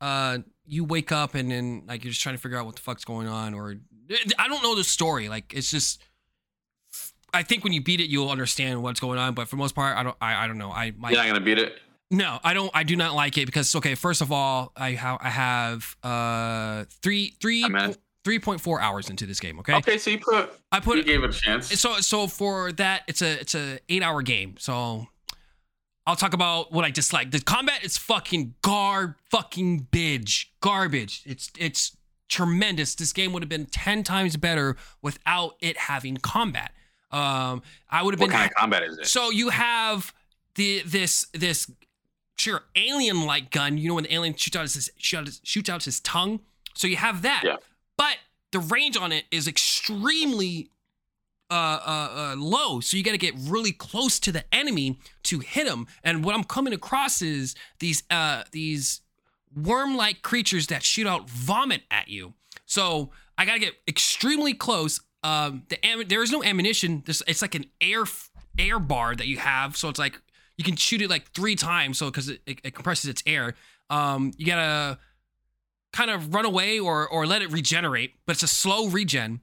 Uh, 0.00 0.38
you 0.70 0.84
wake 0.84 1.12
up 1.12 1.34
and 1.34 1.50
then 1.50 1.82
like 1.86 2.04
you're 2.04 2.10
just 2.12 2.22
trying 2.22 2.36
to 2.36 2.40
figure 2.40 2.56
out 2.56 2.64
what 2.64 2.76
the 2.76 2.82
fuck's 2.82 3.04
going 3.04 3.26
on, 3.28 3.52
or 3.54 3.76
I 4.38 4.48
don't 4.48 4.62
know 4.62 4.74
the 4.76 4.84
story. 4.84 5.28
Like 5.28 5.52
it's 5.54 5.70
just. 5.70 6.00
I 7.32 7.44
think 7.44 7.62
when 7.62 7.72
you 7.72 7.80
beat 7.80 8.00
it, 8.00 8.08
you'll 8.10 8.28
understand 8.30 8.82
what's 8.82 8.98
going 8.98 9.18
on. 9.18 9.34
But 9.34 9.46
for 9.48 9.54
the 9.56 9.60
most 9.60 9.74
part, 9.74 9.96
I 9.96 10.02
don't. 10.02 10.16
I, 10.20 10.44
I 10.44 10.46
don't 10.48 10.58
know. 10.58 10.70
I 10.72 10.92
my 10.96 11.10
You're 11.10 11.18
not 11.22 11.28
gonna 11.28 11.40
beat 11.44 11.58
it. 11.58 11.78
no, 12.10 12.40
I 12.42 12.54
don't. 12.54 12.70
I 12.74 12.82
do 12.82 12.96
not 12.96 13.14
like 13.14 13.38
it 13.38 13.46
because 13.46 13.74
okay. 13.76 13.94
First 13.94 14.20
of 14.20 14.32
all, 14.32 14.72
I 14.76 14.92
have 14.92 15.18
I 15.20 15.28
have 15.30 15.96
uh 16.02 16.84
three 17.02 17.34
three 17.40 17.62
A 17.62 17.68
minute. 17.68 17.98
three 18.24 18.40
point 18.40 18.60
four 18.60 18.80
hours 18.80 19.10
into 19.10 19.26
this 19.26 19.38
game. 19.38 19.60
Okay, 19.60 19.74
Okay, 19.76 19.98
so 19.98 20.10
you 20.10 20.18
put 20.18 20.50
I 20.72 20.80
put 20.80 20.96
you 20.98 21.04
gave 21.04 21.22
it 21.22 21.30
a 21.30 21.32
chance. 21.32 21.68
so 21.80 21.98
so 22.00 22.26
for 22.26 22.72
that 22.72 23.02
it's 23.06 23.22
a 23.22 23.40
it's 23.40 23.54
a 23.54 23.78
eight 23.88 24.02
hour 24.02 24.22
game. 24.22 24.56
So 24.58 25.06
I'll 26.06 26.16
talk 26.16 26.32
about 26.34 26.72
what 26.72 26.84
I 26.84 26.90
dislike. 26.90 27.30
The 27.30 27.40
combat 27.40 27.84
is 27.84 27.96
fucking 27.98 28.54
gar 28.62 29.16
fucking 29.30 29.88
bitch 29.92 30.46
garbage. 30.60 31.22
It's 31.26 31.50
it's 31.58 31.96
tremendous. 32.28 32.94
This 32.94 33.12
game 33.12 33.32
would 33.32 33.42
have 33.42 33.48
been 33.48 33.66
ten 33.66 34.02
times 34.02 34.36
better 34.36 34.76
without 35.02 35.54
it 35.60 35.76
having 35.76 36.16
combat. 36.16 36.72
Um, 37.12 37.62
I 37.90 38.02
would 38.02 38.14
have 38.14 38.20
What 38.20 38.30
been 38.30 38.36
kind 38.36 38.50
of 38.50 38.54
combat 38.56 38.82
is 38.84 38.98
it? 38.98 39.06
so 39.06 39.30
you 39.30 39.48
have 39.50 40.14
the 40.54 40.82
this 40.86 41.26
this 41.34 41.70
sure 42.38 42.62
alien 42.76 43.26
like 43.26 43.50
gun. 43.50 43.76
You 43.78 43.88
know 43.88 43.94
when 43.96 44.04
the 44.04 44.14
alien 44.14 44.34
shoots 44.34 44.56
out 44.56 44.62
his 44.62 44.90
shoots 44.96 45.40
shoots 45.44 45.68
out 45.68 45.84
his 45.84 46.00
tongue. 46.00 46.40
So 46.74 46.86
you 46.86 46.96
have 46.96 47.22
that. 47.22 47.42
Yeah. 47.44 47.56
But 47.96 48.16
the 48.52 48.60
range 48.60 48.96
on 48.96 49.12
it 49.12 49.24
is 49.30 49.46
extremely 49.46 50.70
uh, 51.50 51.54
uh, 51.54 52.10
uh, 52.14 52.36
low. 52.36 52.80
So 52.80 52.96
you 52.96 53.02
got 53.02 53.12
to 53.12 53.18
get 53.18 53.34
really 53.36 53.72
close 53.72 54.20
to 54.20 54.32
the 54.32 54.44
enemy 54.54 54.98
to 55.24 55.40
hit 55.40 55.66
him. 55.66 55.86
And 56.04 56.24
what 56.24 56.34
I'm 56.34 56.44
coming 56.44 56.72
across 56.72 57.22
is 57.22 57.54
these 57.80 58.02
uh 58.10 58.44
these 58.52 59.00
worm 59.54 59.96
like 59.96 60.22
creatures 60.22 60.68
that 60.68 60.82
shoot 60.82 61.06
out 61.06 61.28
vomit 61.28 61.82
at 61.90 62.08
you. 62.08 62.34
So 62.66 63.10
I 63.36 63.44
got 63.44 63.54
to 63.54 63.58
get 63.58 63.74
extremely 63.88 64.54
close. 64.54 65.00
Um, 65.22 65.64
the 65.68 65.84
am- 65.84 66.06
there 66.08 66.22
is 66.22 66.30
no 66.30 66.42
ammunition. 66.42 67.02
This 67.04 67.22
it's 67.26 67.42
like 67.42 67.54
an 67.54 67.66
air 67.80 68.04
air 68.58 68.78
bar 68.78 69.16
that 69.16 69.26
you 69.26 69.38
have. 69.38 69.76
So 69.76 69.88
it's 69.88 69.98
like 69.98 70.20
you 70.56 70.64
can 70.64 70.76
shoot 70.76 71.02
it 71.02 71.10
like 71.10 71.32
three 71.32 71.56
times. 71.56 71.98
So 71.98 72.06
because 72.06 72.28
it, 72.28 72.40
it, 72.46 72.60
it 72.62 72.74
compresses 72.74 73.08
its 73.08 73.22
air. 73.26 73.54
Um, 73.88 74.32
you 74.36 74.46
gotta 74.46 74.98
kind 75.92 76.10
of 76.10 76.32
run 76.32 76.44
away 76.44 76.78
or 76.78 77.08
or 77.08 77.26
let 77.26 77.42
it 77.42 77.50
regenerate, 77.50 78.14
but 78.26 78.36
it's 78.36 78.42
a 78.42 78.48
slow 78.48 78.88
regen. 78.88 79.40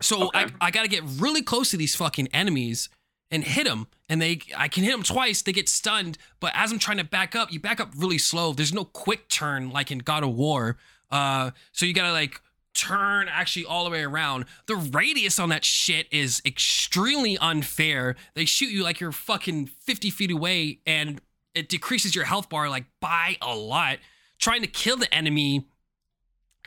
So 0.00 0.28
Okay. 0.28 0.38
I 0.60 0.66
I 0.68 0.70
gotta 0.70 0.88
get 0.88 1.02
really 1.18 1.42
close 1.42 1.70
to 1.72 1.76
these 1.76 1.94
fucking 1.94 2.28
enemies 2.28 2.88
and 3.30 3.44
hit 3.44 3.66
them, 3.66 3.86
and 4.08 4.22
they 4.22 4.40
I 4.56 4.68
can 4.68 4.84
hit 4.84 4.92
them 4.92 5.02
twice. 5.02 5.42
They 5.42 5.52
get 5.52 5.68
stunned, 5.68 6.18
but 6.40 6.52
as 6.54 6.72
I'm 6.72 6.78
trying 6.78 6.98
to 6.98 7.04
back 7.04 7.34
up, 7.36 7.52
you 7.52 7.60
back 7.60 7.80
up 7.80 7.92
really 7.96 8.18
slow. 8.18 8.52
There's 8.52 8.72
no 8.72 8.84
quick 8.84 9.28
turn 9.28 9.70
like 9.70 9.90
in 9.90 9.98
God 9.98 10.22
of 10.22 10.34
War. 10.34 10.76
Uh, 11.10 11.50
so 11.72 11.84
you 11.86 11.92
gotta 11.92 12.12
like 12.12 12.40
turn 12.74 13.28
actually 13.28 13.64
all 13.64 13.84
the 13.84 13.90
way 13.90 14.02
around. 14.04 14.44
The 14.66 14.76
radius 14.76 15.38
on 15.38 15.48
that 15.48 15.64
shit 15.64 16.06
is 16.12 16.40
extremely 16.44 17.36
unfair. 17.38 18.14
They 18.34 18.44
shoot 18.44 18.70
you 18.70 18.84
like 18.84 19.00
you're 19.00 19.10
fucking 19.12 19.66
50 19.66 20.10
feet 20.10 20.30
away, 20.30 20.80
and 20.86 21.20
it 21.54 21.68
decreases 21.68 22.14
your 22.14 22.24
health 22.24 22.48
bar 22.48 22.68
like 22.70 22.84
by 23.00 23.36
a 23.42 23.54
lot. 23.54 23.98
Trying 24.38 24.60
to 24.62 24.68
kill 24.68 24.96
the 24.96 25.12
enemy, 25.12 25.66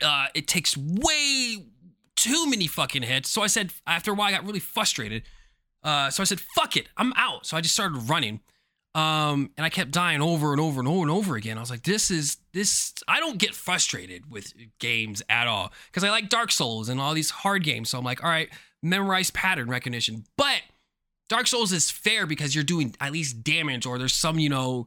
uh, 0.02 0.26
it 0.34 0.46
takes 0.46 0.76
way 0.76 1.64
too 2.22 2.48
many 2.48 2.66
fucking 2.66 3.02
hits. 3.02 3.28
So 3.28 3.42
I 3.42 3.46
said, 3.46 3.72
after 3.86 4.12
a 4.12 4.14
while, 4.14 4.28
I 4.28 4.32
got 4.32 4.46
really 4.46 4.60
frustrated. 4.60 5.22
Uh, 5.82 6.10
so 6.10 6.22
I 6.22 6.24
said, 6.24 6.40
fuck 6.40 6.76
it, 6.76 6.88
I'm 6.96 7.12
out. 7.16 7.46
So 7.46 7.56
I 7.56 7.60
just 7.60 7.74
started 7.74 8.08
running. 8.08 8.40
Um, 8.94 9.50
and 9.56 9.64
I 9.64 9.70
kept 9.70 9.90
dying 9.90 10.20
over 10.20 10.52
and 10.52 10.60
over 10.60 10.78
and 10.78 10.86
over 10.86 11.00
and 11.00 11.10
over 11.10 11.34
again. 11.34 11.56
I 11.56 11.60
was 11.60 11.70
like, 11.70 11.84
this 11.84 12.10
is 12.10 12.36
this. 12.52 12.92
I 13.08 13.20
don't 13.20 13.38
get 13.38 13.54
frustrated 13.54 14.30
with 14.30 14.52
games 14.78 15.22
at 15.30 15.46
all 15.46 15.72
because 15.90 16.04
I 16.04 16.10
like 16.10 16.28
Dark 16.28 16.52
Souls 16.52 16.90
and 16.90 17.00
all 17.00 17.14
these 17.14 17.30
hard 17.30 17.64
games. 17.64 17.88
So 17.88 17.98
I'm 17.98 18.04
like, 18.04 18.22
all 18.22 18.28
right, 18.28 18.50
memorize 18.82 19.30
pattern 19.30 19.68
recognition. 19.68 20.24
But 20.36 20.60
Dark 21.30 21.46
Souls 21.46 21.72
is 21.72 21.90
fair 21.90 22.26
because 22.26 22.54
you're 22.54 22.64
doing 22.64 22.94
at 23.00 23.12
least 23.12 23.42
damage 23.42 23.86
or 23.86 23.98
there's 23.98 24.12
some, 24.12 24.38
you 24.38 24.50
know, 24.50 24.86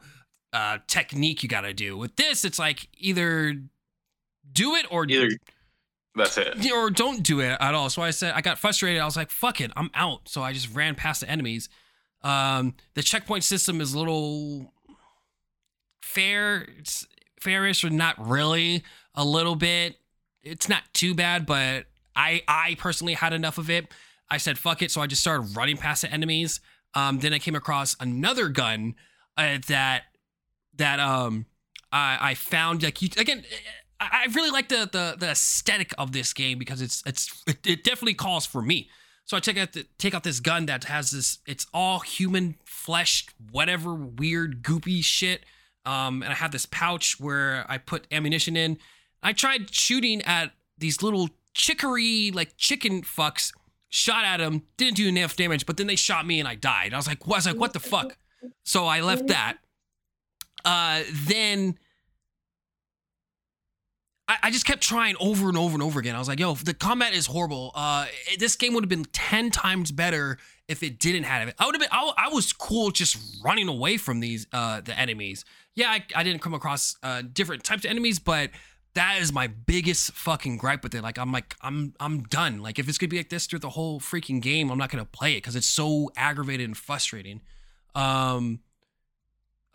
uh, 0.53 0.77
technique 0.87 1.41
you 1.41 1.49
got 1.49 1.61
to 1.61 1.73
do. 1.73 1.97
With 1.97 2.15
this, 2.15 2.45
it's 2.45 2.59
like 2.59 2.87
either 2.99 3.55
do 4.51 4.75
it 4.75 4.85
or 4.91 5.05
Either 5.09 5.29
that's 6.15 6.37
it. 6.37 6.71
or 6.71 6.89
don't 6.89 7.23
do 7.23 7.39
it 7.41 7.57
at 7.59 7.73
all. 7.73 7.89
So 7.89 8.01
I 8.01 8.11
said 8.11 8.33
I 8.35 8.41
got 8.41 8.57
frustrated. 8.59 9.01
I 9.01 9.05
was 9.05 9.17
like, 9.17 9.29
"Fuck 9.31 9.61
it, 9.61 9.71
I'm 9.75 9.89
out." 9.93 10.27
So 10.29 10.41
I 10.41 10.53
just 10.53 10.73
ran 10.73 10.95
past 10.95 11.21
the 11.21 11.29
enemies. 11.29 11.69
Um, 12.23 12.75
the 12.95 13.03
checkpoint 13.03 13.43
system 13.43 13.81
is 13.81 13.93
a 13.93 13.99
little 13.99 14.73
fair, 16.01 16.67
it's 16.79 17.05
fairish, 17.39 17.83
or 17.83 17.89
not 17.89 18.15
really. 18.25 18.83
A 19.13 19.23
little 19.23 19.55
bit. 19.55 19.97
It's 20.43 20.67
not 20.67 20.83
too 20.93 21.13
bad, 21.15 21.45
but 21.45 21.85
I 22.15 22.41
I 22.47 22.75
personally 22.79 23.13
had 23.13 23.33
enough 23.33 23.57
of 23.57 23.69
it. 23.69 23.93
I 24.29 24.37
said, 24.37 24.57
"Fuck 24.57 24.81
it," 24.81 24.91
so 24.91 25.01
I 25.01 25.07
just 25.07 25.21
started 25.21 25.55
running 25.55 25.77
past 25.77 26.01
the 26.01 26.11
enemies. 26.11 26.59
Um, 26.93 27.19
then 27.19 27.33
I 27.33 27.39
came 27.39 27.55
across 27.55 27.95
another 27.99 28.49
gun 28.49 28.95
uh, 29.37 29.57
that 29.67 30.03
that 30.75 30.99
um 30.99 31.45
I, 31.91 32.17
I 32.21 32.33
found 32.33 32.83
like 32.83 33.01
you 33.01 33.09
again. 33.17 33.43
I 34.11 34.27
really 34.33 34.51
like 34.51 34.69
the, 34.69 34.89
the 34.91 35.15
the 35.17 35.31
aesthetic 35.31 35.93
of 35.97 36.11
this 36.11 36.33
game 36.33 36.57
because 36.57 36.81
it's 36.81 37.03
it's 37.05 37.43
it, 37.47 37.65
it 37.65 37.83
definitely 37.83 38.13
calls 38.15 38.45
for 38.45 38.61
me. 38.61 38.89
So 39.25 39.35
I 39.35 39.39
take 39.39 39.57
out 39.57 39.73
the, 39.73 39.85
take 39.97 40.13
out 40.13 40.23
this 40.23 40.39
gun 40.39 40.67
that 40.67 40.83
has 40.85 41.11
this. 41.11 41.39
It's 41.47 41.65
all 41.73 41.99
human 41.99 42.55
flesh, 42.63 43.25
whatever 43.51 43.95
weird 43.95 44.61
goopy 44.63 45.03
shit. 45.03 45.43
Um, 45.85 46.23
and 46.23 46.31
I 46.31 46.35
have 46.35 46.51
this 46.51 46.65
pouch 46.65 47.19
where 47.19 47.65
I 47.67 47.77
put 47.77 48.07
ammunition 48.11 48.55
in. 48.55 48.77
I 49.23 49.33
tried 49.33 49.73
shooting 49.73 50.21
at 50.23 50.51
these 50.77 51.01
little 51.01 51.29
chicory 51.53 52.31
like 52.31 52.57
chicken 52.57 53.01
fucks. 53.01 53.51
Shot 53.89 54.25
at 54.25 54.37
them, 54.37 54.63
didn't 54.75 54.97
do 54.97 55.07
enough 55.07 55.37
damage, 55.37 55.65
but 55.65 55.77
then 55.77 55.87
they 55.87 55.95
shot 55.95 56.27
me 56.27 56.39
and 56.39 56.49
I 56.49 56.55
died. 56.55 56.93
I 56.93 56.97
was 56.97 57.07
like, 57.07 57.19
I 57.25 57.29
was 57.29 57.45
like, 57.45 57.55
what 57.55 57.71
the 57.71 57.79
fuck? 57.79 58.17
So 58.63 58.85
I 58.85 58.99
left 58.99 59.27
that. 59.27 59.57
Uh, 60.65 61.03
then 61.11 61.77
I, 64.27 64.37
I 64.43 64.51
just 64.51 64.65
kept 64.65 64.81
trying 64.81 65.15
over 65.19 65.47
and 65.49 65.57
over 65.57 65.73
and 65.73 65.83
over 65.83 65.99
again. 65.99 66.15
I 66.15 66.19
was 66.19 66.27
like, 66.27 66.39
yo, 66.39 66.53
the 66.55 66.73
combat 66.73 67.13
is 67.13 67.27
horrible. 67.27 67.71
Uh, 67.75 68.05
it- 68.31 68.39
this 68.39 68.55
game 68.55 68.73
would 68.73 68.83
have 68.83 68.89
been 68.89 69.05
10 69.05 69.51
times 69.51 69.91
better 69.91 70.37
if 70.67 70.81
it 70.81 70.97
didn't 70.99 71.23
have 71.23 71.47
it. 71.47 71.55
I 71.59 71.65
would 71.65 71.75
have 71.75 71.79
been, 71.81 71.89
I, 71.91 72.11
I 72.17 72.29
was 72.29 72.51
cool 72.53 72.89
just 72.91 73.17
running 73.43 73.67
away 73.67 73.97
from 73.97 74.19
these, 74.19 74.47
uh, 74.51 74.81
the 74.81 74.97
enemies. 74.97 75.45
Yeah, 75.75 75.89
I, 75.89 76.03
I 76.15 76.23
didn't 76.23 76.41
come 76.41 76.53
across, 76.55 76.95
uh, 77.03 77.21
different 77.33 77.63
types 77.63 77.85
of 77.85 77.91
enemies, 77.91 78.17
but 78.17 78.49
that 78.95 79.19
is 79.21 79.31
my 79.33 79.45
biggest 79.47 80.13
fucking 80.13 80.57
gripe 80.57 80.81
with 80.81 80.95
it. 80.95 81.03
Like, 81.03 81.19
I'm 81.19 81.31
like, 81.31 81.55
I'm, 81.61 81.93
I'm 81.99 82.23
done. 82.23 82.61
Like, 82.63 82.79
if 82.79 82.87
it's 82.89 82.97
gonna 82.97 83.09
be 83.09 83.17
like 83.17 83.29
this 83.29 83.45
through 83.45 83.59
the 83.59 83.69
whole 83.71 83.99
freaking 83.99 84.41
game, 84.41 84.71
I'm 84.71 84.77
not 84.77 84.89
gonna 84.89 85.05
play 85.05 85.33
it 85.33 85.37
because 85.37 85.55
it's 85.55 85.67
so 85.67 86.09
aggravated 86.15 86.65
and 86.65 86.77
frustrating. 86.77 87.41
Um, 87.93 88.59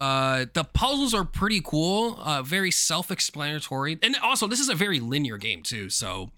uh, 0.00 0.46
the 0.54 0.64
puzzles 0.64 1.12
are 1.12 1.24
pretty 1.24 1.60
cool, 1.60 2.18
uh, 2.22 2.42
very 2.42 2.70
self-explanatory, 2.70 3.98
and 4.02 4.16
also 4.22 4.46
this 4.46 4.60
is 4.60 4.68
a 4.68 4.74
very 4.74 4.98
linear 4.98 5.36
game 5.36 5.62
too. 5.62 5.90
So, 5.90 6.30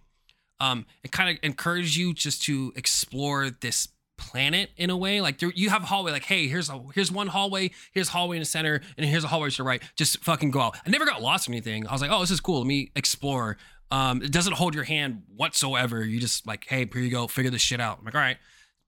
um, 0.59 0.87
it 1.05 1.12
kind 1.12 1.31
of 1.31 1.42
encourages 1.44 1.96
you 1.96 2.12
just 2.12 2.42
to 2.44 2.72
explore 2.77 3.51
this 3.51 3.88
planet 4.18 4.70
in 4.77 4.90
a 4.90 4.96
way. 4.96 5.20
Like 5.20 5.38
there, 5.38 5.53
you 5.55 5.70
have 5.70 5.83
a 5.83 5.87
hallway, 5.87 6.11
like 6.12 6.25
hey, 6.25 6.48
here's 6.48 6.68
a 6.70 6.81
here's 6.94 7.12
one 7.12 7.29
hallway, 7.29 7.70
here's 7.92 8.09
hallway 8.09 8.37
in 8.37 8.40
the 8.40 8.46
center, 8.46 8.81
and 8.96 9.07
here's 9.07 9.25
a 9.25 9.29
hallway 9.29 9.51
to 9.51 9.57
the 9.57 9.62
right. 9.62 9.83
Just 9.96 10.22
fucking 10.25 10.51
go 10.51 10.61
out. 10.61 10.77
I 10.85 10.90
never 10.90 11.07
got 11.07 11.22
lost 11.22 11.48
or 11.48 11.53
anything. 11.53 11.87
I 11.87 11.92
was 11.92 12.03
like, 12.03 12.11
oh, 12.11 12.20
this 12.20 12.31
is 12.31 12.40
cool. 12.40 12.59
Let 12.59 12.66
me 12.66 12.90
explore. 12.96 13.59
Um, 13.92 14.22
it 14.22 14.33
doesn't 14.33 14.55
hold 14.55 14.75
your 14.75 14.85
hand 14.85 15.22
whatsoever. 15.37 16.03
You 16.03 16.18
just 16.18 16.46
like, 16.46 16.64
hey, 16.66 16.88
here 16.90 17.03
you 17.03 17.11
go, 17.11 17.29
figure 17.29 17.51
this 17.51 17.62
shit 17.62 17.81
out. 17.81 17.98
I'm 17.98 18.05
like, 18.05 18.14
all 18.14 18.20
right. 18.20 18.38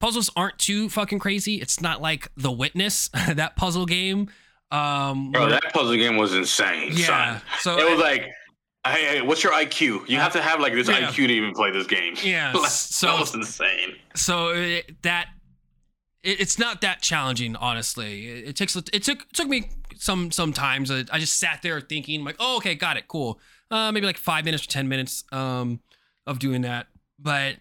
Puzzles 0.00 0.30
aren't 0.34 0.58
too 0.58 0.88
fucking 0.88 1.18
crazy. 1.18 1.60
It's 1.60 1.80
not 1.80 2.02
like 2.02 2.30
The 2.37 2.50
Witness, 2.50 3.08
that 3.34 3.54
puzzle 3.56 3.87
game. 3.87 4.28
Um, 4.70 5.31
Bro, 5.33 5.50
that 5.50 5.72
puzzle 5.72 5.96
game 5.96 6.16
was 6.16 6.35
insane. 6.35 6.92
yeah. 6.94 7.38
son. 7.38 7.42
So 7.61 7.79
it 7.79 7.88
was 7.90 8.00
like, 8.00 8.22
hey, 8.87 9.05
hey, 9.07 9.22
what's 9.22 9.42
your 9.44 9.53
IQ? 9.53 10.09
You 10.09 10.18
have 10.18 10.33
to 10.33 10.42
have 10.42 10.61
like 10.61 10.72
this 10.74 10.88
Yeah. 10.88 11.03
IQ 11.09 11.14
to 11.29 11.33
even 11.33 11.53
play 11.53 11.70
this 11.70 11.87
game. 11.87 12.14
Yeah, 12.22 12.53
Like, 12.55 12.70
so- 12.70 13.07
that 13.09 13.20
was 13.20 13.35
insane. 13.35 13.96
so 14.14 14.48
it, 14.50 15.00
that 15.03 15.29
it, 16.22 16.40
it's 16.40 16.59
not 16.59 16.81
that 16.81 17.03
challenging 17.03 17.55
honestly 17.57 18.27
it, 18.29 18.48
it 18.48 18.57
takes 18.57 18.74
it 18.77 18.87
took 19.03 19.20
it 19.22 19.33
took 19.35 19.46
me 19.48 19.68
some 19.96 20.31
sometimes 20.31 20.90
I, 20.90 21.05
I 21.12 21.18
just 21.18 21.38
sat 21.38 21.61
there 21.62 21.81
thinking 21.81 22.24
like 22.24 22.37
oh 22.40 22.57
okay 22.57 22.74
got 22.74 22.96
it 22.96 23.07
cool 23.09 23.38
uh 23.70 23.92
maybe 23.92 24.07
like 24.07 24.16
five 24.18 24.44
minutes 24.44 24.64
or 24.64 24.68
ten 24.68 24.88
minutes 24.88 25.24
um 25.33 25.81
of 26.27 26.38
doing 26.38 26.62
that. 26.62 26.87
But 27.18 27.57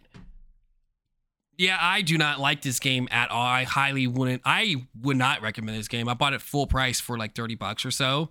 yeah, 1.58 1.78
I 1.80 2.02
do 2.02 2.18
not 2.18 2.40
like 2.40 2.62
this 2.62 2.80
game 2.80 3.08
at 3.12 3.30
all. 3.30 3.46
I 3.46 3.64
highly 3.64 4.08
wouldn't. 4.08 4.42
I 4.46 4.86
would 5.02 5.18
not 5.18 5.42
recommend 5.42 5.78
this 5.78 5.88
game. 5.88 6.08
I 6.08 6.14
bought 6.14 6.34
it 6.34 6.42
full 6.42 6.68
price 6.68 7.00
for 7.00 7.18
like 7.18 7.36
thirty 7.36 7.56
bucks 7.56 7.86
or 7.86 7.92
so. 7.92 8.30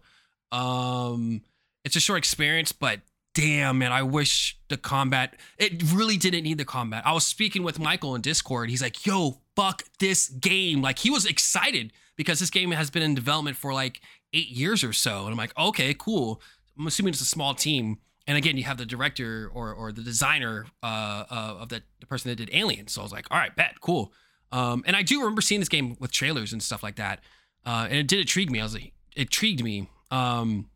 Um, 0.50 1.42
it's 1.84 1.96
a 1.96 2.00
short 2.00 2.18
experience, 2.18 2.72
but 2.72 3.00
damn 3.34 3.78
man, 3.78 3.92
I 3.92 4.02
wish 4.02 4.58
the 4.68 4.76
combat. 4.76 5.36
It 5.58 5.82
really 5.92 6.16
didn't 6.16 6.42
need 6.42 6.58
the 6.58 6.64
combat. 6.64 7.02
I 7.06 7.12
was 7.12 7.26
speaking 7.26 7.62
with 7.62 7.78
Michael 7.78 8.14
in 8.14 8.20
Discord. 8.20 8.70
He's 8.70 8.82
like, 8.82 9.06
"Yo, 9.06 9.38
fuck 9.56 9.84
this 9.98 10.28
game!" 10.28 10.82
Like 10.82 10.98
he 10.98 11.10
was 11.10 11.24
excited 11.24 11.92
because 12.16 12.40
this 12.40 12.50
game 12.50 12.70
has 12.72 12.90
been 12.90 13.02
in 13.02 13.14
development 13.14 13.56
for 13.56 13.72
like 13.72 14.00
eight 14.32 14.48
years 14.48 14.82
or 14.82 14.92
so, 14.92 15.22
and 15.22 15.30
I'm 15.30 15.36
like, 15.36 15.56
"Okay, 15.56 15.94
cool." 15.94 16.40
I'm 16.78 16.86
assuming 16.86 17.12
it's 17.12 17.20
a 17.20 17.26
small 17.26 17.54
team 17.54 17.98
and 18.26 18.38
again, 18.38 18.56
you 18.56 18.64
have 18.64 18.78
the 18.78 18.86
director 18.86 19.50
or 19.52 19.72
or 19.72 19.92
the 19.92 20.02
designer 20.02 20.66
uh, 20.82 21.24
uh, 21.30 21.56
of 21.60 21.68
that 21.70 21.82
the 22.00 22.06
person 22.06 22.30
that 22.30 22.36
did 22.36 22.50
Alien. 22.52 22.88
So 22.88 23.00
I 23.00 23.04
was 23.04 23.12
like, 23.12 23.26
all 23.30 23.38
right, 23.38 23.54
bet, 23.54 23.80
cool. 23.80 24.12
Um, 24.52 24.84
and 24.86 24.94
I 24.94 25.02
do 25.02 25.18
remember 25.18 25.40
seeing 25.40 25.60
this 25.60 25.68
game 25.68 25.96
with 25.98 26.12
trailers 26.12 26.52
and 26.52 26.62
stuff 26.62 26.82
like 26.82 26.96
that, 26.96 27.20
uh, 27.64 27.86
and 27.88 27.98
it 27.98 28.08
did 28.08 28.20
intrigue 28.20 28.50
me. 28.50 28.60
I 28.60 28.64
was 28.64 28.74
like, 28.74 28.92
it 29.16 29.22
intrigued 29.22 29.64
me. 29.64 29.88
Um, 30.10 30.68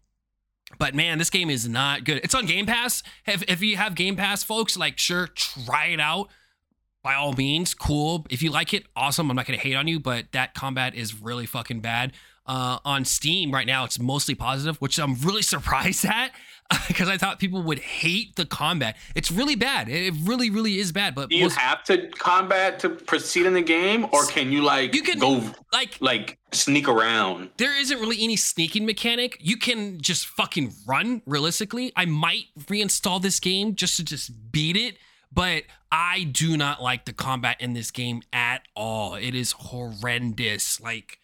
but 0.79 0.95
man, 0.95 1.19
this 1.19 1.31
game 1.31 1.51
is 1.51 1.69
not 1.69 2.05
good. 2.05 2.19
It's 2.25 2.35
on 2.35 2.47
Game 2.47 2.67
Pass. 2.67 3.03
If, 3.27 3.45
if 3.49 3.63
you 3.63 3.77
have 3.77 3.95
Game 3.95 4.17
Pass, 4.17 4.43
folks, 4.43 4.77
like 4.77 4.99
sure, 4.99 5.29
try 5.29 5.87
it 5.87 6.01
out. 6.01 6.29
By 7.03 7.15
all 7.15 7.35
means, 7.35 7.73
cool. 7.73 8.27
If 8.31 8.43
you 8.43 8.51
like 8.51 8.75
it, 8.75 8.85
awesome. 8.97 9.31
I'm 9.31 9.37
not 9.37 9.47
gonna 9.47 9.59
hate 9.59 9.77
on 9.77 9.87
you, 9.87 10.01
but 10.01 10.33
that 10.33 10.55
combat 10.55 10.95
is 10.95 11.21
really 11.21 11.47
fucking 11.47 11.81
bad. 11.81 12.13
Uh, 12.47 12.79
on 12.85 13.05
Steam 13.05 13.53
right 13.53 13.67
now, 13.67 13.85
it's 13.85 13.99
mostly 13.99 14.35
positive, 14.35 14.77
which 14.79 14.99
I'm 14.99 15.15
really 15.15 15.43
surprised 15.55 16.05
at 16.05 16.33
because 16.89 17.09
I 17.09 17.17
thought 17.17 17.39
people 17.39 17.63
would 17.63 17.79
hate 17.79 18.37
the 18.37 18.47
combat. 18.47 18.97
It's 19.15 19.31
really 19.31 19.55
bad. 19.55 19.89
It 19.89 20.15
really, 20.23 20.51
really 20.51 20.79
is 20.79 20.93
bad. 20.93 21.15
But 21.15 21.31
do 21.31 21.37
you 21.37 21.45
most, 21.45 21.57
have 21.57 21.85
to 21.85 22.09
combat 22.09 22.79
to 22.81 22.89
proceed 22.89 23.47
in 23.47 23.55
the 23.55 23.63
game, 23.63 24.07
or 24.13 24.27
can 24.27 24.51
you 24.51 24.63
like 24.63 24.95
you 24.95 25.03
can 25.03 25.19
go 25.19 25.43
like 25.73 25.97
like 26.01 26.39
sneak 26.53 26.89
around? 26.89 27.51
There 27.57 27.79
isn't 27.79 27.99
really 27.99 28.23
any 28.23 28.37
sneaking 28.37 28.87
mechanic. 28.87 29.37
You 29.41 29.57
can 29.57 30.01
just 30.01 30.27
fucking 30.27 30.73
run. 30.87 31.23
Realistically, 31.27 31.93
I 31.97 32.05
might 32.05 32.47
reinstall 32.59 33.21
this 33.21 33.41
game 33.41 33.75
just 33.75 33.97
to 33.97 34.05
just 34.05 34.53
beat 34.53 34.77
it. 34.77 34.97
But 35.33 35.65
I 35.93 36.23
do 36.25 36.57
not 36.57 36.83
like 36.83 37.05
the 37.05 37.13
combat 37.13 37.57
in 37.61 37.75
this 37.75 37.91
game 37.91 38.23
at 38.33 38.63
all. 38.75 39.15
It 39.15 39.35
is 39.35 39.53
horrendous. 39.53 40.81
Like 40.81 41.19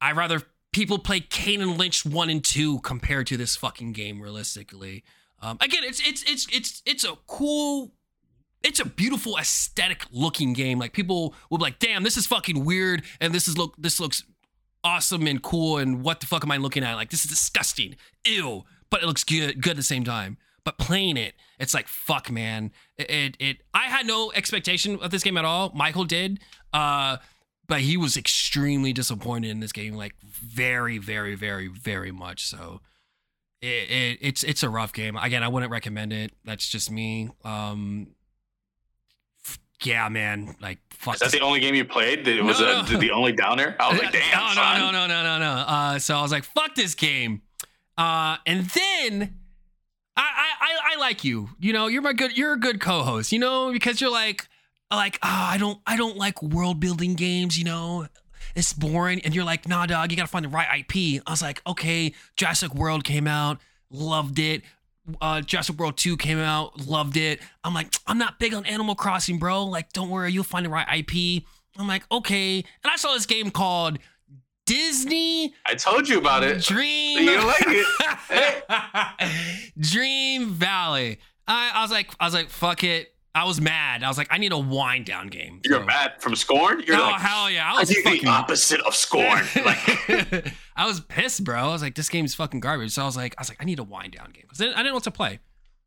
I 0.00 0.12
rather 0.12 0.42
people 0.72 0.98
play 0.98 1.20
Kane 1.20 1.60
and 1.60 1.78
Lynch 1.78 2.04
one 2.04 2.30
and 2.30 2.44
two 2.44 2.80
compared 2.80 3.26
to 3.28 3.36
this 3.36 3.56
fucking 3.56 3.92
game. 3.92 4.20
Realistically, 4.20 5.04
um, 5.40 5.58
again, 5.60 5.82
it's 5.84 6.00
it's 6.06 6.22
it's 6.24 6.46
it's 6.52 6.82
it's 6.86 7.04
a 7.04 7.16
cool. 7.26 7.92
It's 8.62 8.78
a 8.78 8.84
beautiful 8.84 9.36
aesthetic 9.38 10.04
looking 10.12 10.52
game. 10.52 10.78
Like 10.78 10.92
people 10.92 11.34
will 11.50 11.58
be 11.58 11.62
like, 11.64 11.78
"Damn, 11.78 12.04
this 12.04 12.16
is 12.16 12.26
fucking 12.26 12.64
weird," 12.64 13.02
and 13.20 13.34
this 13.34 13.48
is 13.48 13.58
look 13.58 13.74
this 13.76 13.98
looks 14.00 14.24
awesome 14.84 15.26
and 15.26 15.42
cool. 15.42 15.78
And 15.78 16.02
what 16.02 16.20
the 16.20 16.26
fuck 16.26 16.44
am 16.44 16.50
I 16.52 16.56
looking 16.56 16.84
at? 16.84 16.94
Like 16.94 17.10
this 17.10 17.24
is 17.24 17.30
disgusting. 17.30 17.96
Ew. 18.24 18.64
But 18.90 19.02
it 19.02 19.06
looks 19.06 19.24
good 19.24 19.60
good 19.60 19.72
at 19.72 19.76
the 19.76 19.82
same 19.82 20.04
time. 20.04 20.36
But 20.64 20.78
playing 20.78 21.16
it, 21.16 21.34
it's 21.58 21.74
like 21.74 21.88
fuck, 21.88 22.30
man. 22.30 22.70
It, 22.96 23.10
it, 23.10 23.36
it 23.40 23.56
I 23.74 23.84
had 23.84 24.06
no 24.06 24.30
expectation 24.32 24.98
of 25.00 25.10
this 25.10 25.24
game 25.24 25.36
at 25.36 25.44
all. 25.44 25.72
Michael 25.74 26.04
did. 26.04 26.38
Uh, 26.72 27.16
but 27.68 27.80
he 27.80 27.96
was 27.96 28.16
extremely 28.16 28.92
disappointed 28.92 29.50
in 29.50 29.60
this 29.60 29.72
game, 29.72 29.94
like 29.94 30.14
very, 30.20 30.98
very, 30.98 31.34
very, 31.34 31.68
very 31.68 32.12
much 32.12 32.46
so. 32.46 32.80
It, 33.60 33.90
it, 33.90 34.18
it's 34.20 34.42
it's 34.42 34.62
a 34.62 34.68
rough 34.68 34.92
game. 34.92 35.16
Again, 35.16 35.42
I 35.42 35.48
wouldn't 35.48 35.70
recommend 35.70 36.12
it. 36.12 36.32
That's 36.44 36.68
just 36.68 36.90
me. 36.90 37.30
Um, 37.44 38.08
yeah, 39.84 40.08
man. 40.08 40.56
Like, 40.60 40.78
fuck. 40.90 41.14
Is 41.14 41.20
that 41.20 41.32
the 41.32 41.40
only 41.40 41.60
game 41.60 41.74
you 41.74 41.84
played? 41.84 42.26
It 42.26 42.42
was 42.42 42.60
no, 42.60 42.82
no. 42.82 42.98
the 42.98 43.10
only 43.10 43.32
downer. 43.32 43.76
I 43.78 43.92
was 43.92 44.02
like, 44.02 44.12
damn. 44.12 44.30
No, 44.32 44.54
son. 44.54 44.80
no, 44.80 44.90
no, 44.90 45.06
no, 45.06 45.22
no, 45.22 45.38
no, 45.38 45.54
no. 45.54 45.60
Uh, 45.62 45.98
so 45.98 46.16
I 46.16 46.22
was 46.22 46.32
like, 46.32 46.44
fuck 46.44 46.74
this 46.74 46.94
game. 46.94 47.42
Uh, 47.96 48.36
and 48.46 48.66
then 48.66 49.38
I, 50.16 50.52
I, 50.60 50.94
I 50.94 51.00
like 51.00 51.24
you. 51.24 51.50
You 51.58 51.72
know, 51.72 51.86
you're 51.86 52.02
my 52.02 52.12
good. 52.12 52.36
You're 52.36 52.54
a 52.54 52.60
good 52.60 52.80
co-host. 52.80 53.32
You 53.32 53.38
know, 53.38 53.72
because 53.72 54.00
you're 54.00 54.10
like, 54.10 54.48
like, 54.96 55.18
oh, 55.22 55.28
I 55.28 55.56
don't 55.58 55.80
I 55.86 55.96
don't 55.96 56.16
like 56.16 56.42
world 56.42 56.80
building 56.80 57.14
games, 57.14 57.58
you 57.58 57.64
know. 57.64 58.06
It's 58.54 58.72
boring. 58.72 59.20
And 59.24 59.34
you're 59.34 59.44
like, 59.44 59.68
nah, 59.68 59.86
dog, 59.86 60.10
you 60.10 60.16
gotta 60.16 60.28
find 60.28 60.44
the 60.44 60.48
right 60.48 60.80
IP. 60.80 61.22
I 61.26 61.30
was 61.30 61.42
like, 61.42 61.62
okay, 61.66 62.14
Jurassic 62.36 62.74
World 62.74 63.04
came 63.04 63.26
out, 63.26 63.58
loved 63.90 64.38
it. 64.38 64.62
Uh, 65.20 65.40
Jurassic 65.40 65.78
World 65.78 65.96
2 65.96 66.16
came 66.16 66.38
out, 66.38 66.86
loved 66.86 67.16
it. 67.16 67.40
I'm 67.64 67.74
like, 67.74 67.92
I'm 68.06 68.18
not 68.18 68.38
big 68.38 68.54
on 68.54 68.64
Animal 68.66 68.94
Crossing, 68.94 69.38
bro. 69.38 69.64
Like, 69.64 69.92
don't 69.92 70.10
worry, 70.10 70.32
you'll 70.32 70.44
find 70.44 70.64
the 70.64 70.70
right 70.70 70.86
IP. 70.98 71.44
I'm 71.78 71.88
like, 71.88 72.04
okay. 72.12 72.58
And 72.58 72.90
I 72.90 72.96
saw 72.96 73.14
this 73.14 73.26
game 73.26 73.50
called 73.50 73.98
Disney. 74.66 75.54
I 75.66 75.74
told 75.74 76.08
you 76.08 76.18
about 76.18 76.44
it. 76.44 76.62
Dream. 76.62 77.18
You 77.18 77.44
like 77.44 77.64
it. 77.66 79.72
Dream 79.78 80.50
Valley. 80.50 81.18
I, 81.48 81.72
I 81.74 81.82
was 81.82 81.90
like, 81.90 82.10
I 82.20 82.24
was 82.24 82.34
like, 82.34 82.50
fuck 82.50 82.84
it. 82.84 83.11
I 83.34 83.44
was 83.44 83.60
mad. 83.60 84.02
I 84.02 84.08
was 84.08 84.18
like, 84.18 84.28
I 84.30 84.36
need 84.36 84.52
a 84.52 84.58
wind 84.58 85.06
down 85.06 85.28
game. 85.28 85.60
You're 85.64 85.80
so. 85.80 85.86
mad 85.86 86.20
from 86.20 86.36
Scorn? 86.36 86.82
You're 86.86 86.96
oh, 86.96 87.00
like, 87.00 87.20
hell 87.20 87.50
yeah. 87.50 87.72
I 87.72 87.80
was 87.80 87.90
I 87.90 87.94
fucking... 88.02 88.24
the 88.24 88.28
opposite 88.28 88.80
of 88.80 88.94
Scorn. 88.94 89.44
Like 89.64 90.52
I 90.76 90.86
was 90.86 91.00
pissed, 91.00 91.44
bro. 91.44 91.58
I 91.58 91.72
was 91.72 91.82
like, 91.82 91.94
this 91.94 92.08
game's 92.08 92.34
fucking 92.34 92.60
garbage. 92.60 92.92
So 92.92 93.02
I 93.02 93.06
was 93.06 93.16
like, 93.16 93.34
I 93.38 93.40
was 93.40 93.48
like, 93.48 93.58
I 93.60 93.64
need 93.64 93.78
a 93.78 93.84
wind 93.84 94.12
down 94.12 94.30
game. 94.32 94.44
Because 94.48 94.60
I 94.60 94.64
didn't 94.66 94.86
know 94.86 94.94
what 94.94 95.04
to 95.04 95.10
play. 95.10 95.40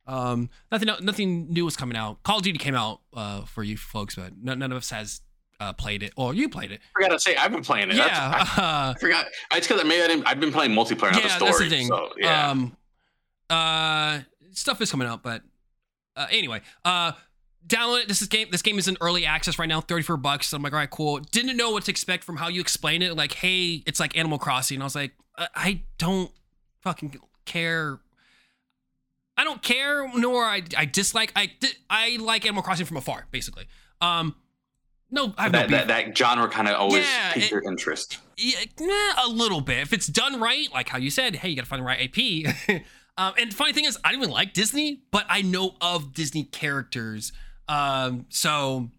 Um, 0.07 0.49
nothing 0.71 0.89
nothing 1.01 1.51
new 1.51 1.65
was 1.65 1.75
coming 1.75 1.97
out. 1.97 2.21
Call 2.23 2.37
of 2.37 2.43
Duty 2.43 2.59
came 2.59 2.75
out 2.75 3.01
uh, 3.13 3.41
for 3.45 3.63
you 3.63 3.75
folks, 3.75 4.15
but 4.15 4.33
none, 4.41 4.59
none 4.59 4.71
of 4.71 4.77
us 4.77 4.91
has 4.91 5.21
uh, 5.59 5.73
played 5.73 6.03
it. 6.03 6.13
Or 6.15 6.33
you 6.33 6.49
played 6.49 6.71
it. 6.71 6.79
I 6.95 7.01
forgot 7.01 7.11
to 7.13 7.19
say, 7.19 7.35
I've 7.35 7.51
been 7.51 7.63
playing 7.63 7.89
it. 7.89 7.95
Yeah. 7.95 8.05
I, 8.07 8.93
I, 8.95 8.99
forgot. 8.99 9.25
It's 9.53 9.67
because 9.67 9.83
maybe 9.83 10.03
I 10.03 10.07
didn't, 10.07 10.27
I've 10.27 10.39
been 10.39 10.51
playing 10.51 10.71
multiplayer, 10.71 11.11
not 11.11 11.23
yeah, 11.23 11.27
the 11.27 11.29
story. 11.29 11.51
That's 11.51 11.59
the 11.59 11.69
thing. 11.69 11.87
So, 11.87 12.09
yeah. 12.17 12.51
Um, 12.51 12.77
uh, 13.49 14.19
stuff 14.51 14.81
is 14.81 14.91
coming 14.91 15.07
out, 15.07 15.23
but 15.23 15.41
uh, 16.15 16.27
anyway, 16.31 16.61
uh, 16.83 17.13
download 17.67 18.01
it. 18.01 18.07
This 18.07 18.21
is 18.21 18.27
game. 18.27 18.47
This 18.51 18.61
game 18.61 18.77
is 18.77 18.87
in 18.87 18.97
early 19.01 19.25
access 19.25 19.57
right 19.59 19.69
now, 19.69 19.81
34 19.81 20.17
bucks. 20.17 20.47
So 20.47 20.57
I'm 20.57 20.63
like, 20.63 20.73
all 20.73 20.79
right, 20.79 20.89
cool. 20.89 21.19
Didn't 21.19 21.57
know 21.57 21.71
what 21.71 21.85
to 21.85 21.91
expect 21.91 22.23
from 22.23 22.37
how 22.37 22.47
you 22.47 22.61
explain 22.61 23.01
it. 23.01 23.15
Like, 23.15 23.33
hey, 23.33 23.83
it's 23.85 23.99
like 23.99 24.17
Animal 24.17 24.37
Crossing. 24.37 24.75
And 24.75 24.83
I 24.83 24.85
was 24.85 24.95
like, 24.95 25.13
I 25.37 25.81
don't 25.97 26.31
fucking 26.81 27.17
care. 27.45 27.99
I 29.37 29.43
don't 29.43 29.61
care, 29.61 30.09
nor 30.17 30.43
I, 30.45 30.61
I 30.77 30.85
dislike. 30.85 31.31
I 31.35 31.51
I 31.89 32.17
like 32.21 32.45
Animal 32.45 32.63
Crossing 32.63 32.85
from 32.85 32.97
afar, 32.97 33.27
basically. 33.31 33.67
Um, 34.01 34.35
no, 35.11 35.33
I 35.37 35.43
have 35.43 35.51
that, 35.51 35.69
no 35.69 35.77
that, 35.77 35.87
that 35.87 36.17
genre 36.17 36.47
kind 36.49 36.67
of 36.67 36.75
always 36.75 37.05
yeah, 37.05 37.33
piques 37.33 37.51
your 37.51 37.63
interest. 37.63 38.19
Yeah, 38.37 38.63
a 39.25 39.27
little 39.27 39.61
bit. 39.61 39.79
If 39.79 39.93
it's 39.93 40.07
done 40.07 40.39
right, 40.39 40.71
like 40.73 40.89
how 40.89 40.97
you 40.97 41.09
said, 41.09 41.37
hey, 41.37 41.49
you 41.49 41.55
gotta 41.55 41.67
find 41.67 41.81
the 41.81 41.85
right 41.85 42.09
IP. 42.17 42.81
um, 43.17 43.33
and 43.37 43.53
funny 43.53 43.73
thing 43.73 43.85
is, 43.85 43.97
I 44.03 44.11
don't 44.11 44.21
even 44.21 44.31
like 44.31 44.53
Disney, 44.53 45.01
but 45.11 45.25
I 45.29 45.41
know 45.41 45.75
of 45.81 46.13
Disney 46.13 46.43
characters 46.45 47.33
um, 47.67 48.25
so 48.29 48.89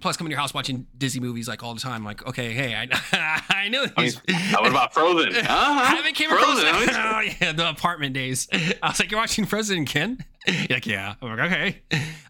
plus 0.00 0.16
coming 0.16 0.30
to 0.30 0.32
your 0.34 0.40
house 0.40 0.52
watching 0.52 0.86
Disney 0.96 1.20
movies 1.20 1.48
like 1.48 1.62
all 1.62 1.74
the 1.74 1.80
time. 1.80 2.04
Like, 2.04 2.26
okay, 2.26 2.52
hey, 2.52 2.74
I 2.74 3.42
I 3.50 3.68
know 3.68 3.86
these. 3.86 4.20
I 4.28 4.32
mean, 4.32 4.52
what 4.52 4.70
about 4.70 4.94
Frozen? 4.94 5.34
Uh-huh. 5.46 5.96
haven't 5.96 6.14
came 6.14 6.30
Frozen. 6.30 6.66
across. 6.66 6.88
oh 6.96 7.20
yeah, 7.40 7.52
the 7.52 7.68
apartment 7.70 8.14
days. 8.14 8.48
I 8.52 8.88
was 8.88 9.00
like, 9.00 9.10
you're 9.10 9.20
watching 9.20 9.44
Frozen 9.44 9.84
Ken? 9.86 10.18
You're 10.46 10.66
like, 10.70 10.86
yeah. 10.86 11.14
I'm 11.20 11.36
like, 11.36 11.52
okay. 11.52 11.82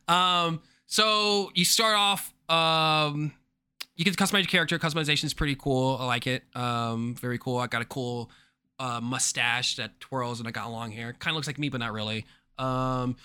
Um, 0.08 0.60
so 0.86 1.50
you 1.54 1.64
start 1.64 1.96
off. 1.96 2.32
Um, 2.48 3.32
you 3.96 4.04
can 4.04 4.14
customize 4.14 4.40
your 4.40 4.44
character. 4.46 4.78
Customization 4.78 5.24
is 5.24 5.34
pretty 5.34 5.56
cool. 5.56 5.96
I 6.00 6.04
like 6.06 6.26
it. 6.26 6.44
Um, 6.54 7.14
very 7.14 7.38
cool. 7.38 7.58
I 7.58 7.66
got 7.66 7.82
a 7.82 7.86
cool 7.86 8.30
uh, 8.78 9.00
mustache 9.00 9.76
that 9.76 9.98
twirls, 10.00 10.38
and 10.38 10.48
I 10.48 10.52
got 10.52 10.70
long 10.70 10.92
hair. 10.92 11.14
Kind 11.18 11.32
of 11.32 11.36
looks 11.36 11.46
like 11.46 11.58
me, 11.58 11.68
but 11.68 11.80
not 11.80 11.92
really. 11.92 12.26
Um, 12.58 13.16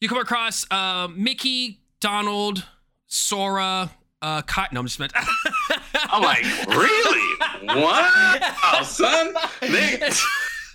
you 0.00 0.08
come 0.08 0.18
across 0.18 0.66
uh, 0.70 1.08
Mickey 1.14 1.80
Donald, 2.00 2.64
Sora, 3.06 3.90
uh, 4.22 4.42
Cotton. 4.42 4.74
No, 4.74 4.80
I'm 4.80 4.86
just 4.86 4.98
meant. 4.98 5.12
I'm 5.94 6.22
like, 6.22 6.44
really? 6.68 7.36
What? 7.80 8.42
Oh, 8.64 8.82
son, 8.82 9.34
they, 9.60 9.98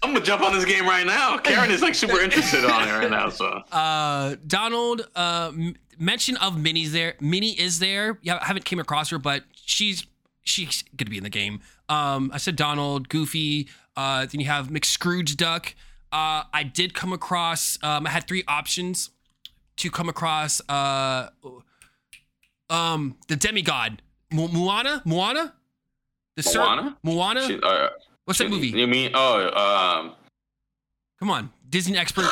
I'm 0.03 0.13
gonna 0.13 0.25
jump 0.25 0.41
on 0.41 0.53
this 0.53 0.65
game 0.65 0.85
right 0.85 1.05
now. 1.05 1.37
Karen 1.37 1.69
is 1.71 1.81
like 1.81 1.95
super 1.95 2.19
interested 2.19 2.65
on 2.65 2.87
it 2.87 2.91
right 2.91 3.09
now. 3.09 3.29
So, 3.29 3.45
uh, 3.71 4.35
Donald, 4.47 5.07
uh, 5.15 5.51
mention 5.99 6.37
of 6.37 6.57
Minnie's 6.57 6.91
there. 6.91 7.15
Minnie 7.19 7.59
is 7.59 7.79
there. 7.79 8.17
Yeah, 8.21 8.39
I 8.41 8.45
haven't 8.45 8.65
came 8.65 8.79
across 8.79 9.09
her, 9.11 9.19
but 9.19 9.43
she's 9.53 10.05
she's 10.43 10.83
gonna 10.95 11.11
be 11.11 11.17
in 11.17 11.23
the 11.23 11.29
game. 11.29 11.61
Um, 11.87 12.31
I 12.33 12.37
said 12.37 12.55
Donald, 12.55 13.09
Goofy. 13.09 13.69
Uh, 13.95 14.25
then 14.25 14.41
you 14.41 14.47
have 14.47 14.69
McScrooge 14.69 15.35
Duck. 15.37 15.75
Uh, 16.11 16.43
I 16.53 16.63
did 16.63 16.93
come 16.93 17.13
across. 17.13 17.77
Um, 17.83 18.07
I 18.07 18.09
had 18.09 18.27
three 18.27 18.43
options 18.47 19.11
to 19.81 19.89
come 19.91 20.09
across 20.09 20.61
uh 20.69 21.29
um 22.69 23.17
the 23.27 23.35
demigod 23.35 24.01
Mo- 24.31 24.47
Moana 24.47 25.01
Moana 25.05 25.53
the 26.35 26.51
Moana 26.55 26.97
Moana 27.03 27.47
she, 27.47 27.59
uh, 27.61 27.89
what's 28.25 28.39
that 28.39 28.49
movie 28.49 28.67
you 28.69 28.87
mean 28.87 29.11
oh 29.13 29.99
um 29.99 30.15
come 31.19 31.29
on 31.29 31.51
Disney 31.71 31.97
expert. 31.97 32.25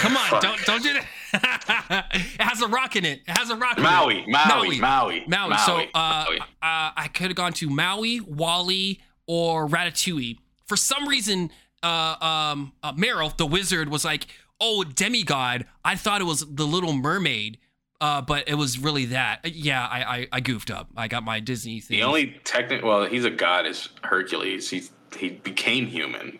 Come 0.00 0.18
on, 0.18 0.42
don't 0.42 0.62
don't 0.66 0.82
do 0.82 0.92
that. 0.92 2.06
it 2.12 2.42
has 2.42 2.60
a 2.60 2.68
rock 2.68 2.94
in 2.94 3.06
it. 3.06 3.22
It 3.26 3.38
has 3.38 3.48
a 3.48 3.56
rock. 3.56 3.78
in 3.78 3.84
it. 3.84 3.88
Maui, 3.88 4.24
Maui, 4.28 4.78
Maui, 4.78 5.24
Maui. 5.26 5.56
So 5.64 5.78
uh, 5.94 6.24
Maui. 6.28 6.38
uh, 6.40 6.44
I 6.60 7.08
could 7.14 7.28
have 7.28 7.34
gone 7.34 7.54
to 7.54 7.70
Maui, 7.70 8.20
WALL-E, 8.20 9.00
or 9.26 9.66
Ratatouille. 9.66 10.36
For 10.66 10.76
some 10.76 11.08
reason, 11.08 11.50
uh, 11.82 12.16
um, 12.20 12.72
uh, 12.82 12.92
Merlin, 12.94 13.32
the 13.38 13.46
wizard, 13.46 13.88
was 13.88 14.04
like, 14.04 14.26
"Oh, 14.62 14.84
demigod." 14.84 15.66
I 15.84 15.96
thought 15.96 16.20
it 16.20 16.24
was 16.24 16.46
the 16.46 16.64
Little 16.66 16.92
Mermaid, 16.92 17.58
uh, 18.00 18.22
but 18.22 18.48
it 18.48 18.54
was 18.54 18.78
really 18.78 19.06
that. 19.06 19.40
Yeah, 19.44 19.84
I, 19.86 20.02
I 20.18 20.28
I 20.32 20.40
goofed 20.40 20.70
up. 20.70 20.88
I 20.96 21.08
got 21.08 21.24
my 21.24 21.40
Disney 21.40 21.80
thing. 21.80 21.98
The 21.98 22.04
only 22.04 22.40
technical, 22.44 22.88
well, 22.88 23.04
he's 23.06 23.24
a 23.24 23.30
god, 23.30 23.66
is 23.66 23.88
Hercules. 24.02 24.70
He 24.70 24.84
he 25.18 25.30
became 25.30 25.86
human. 25.86 26.38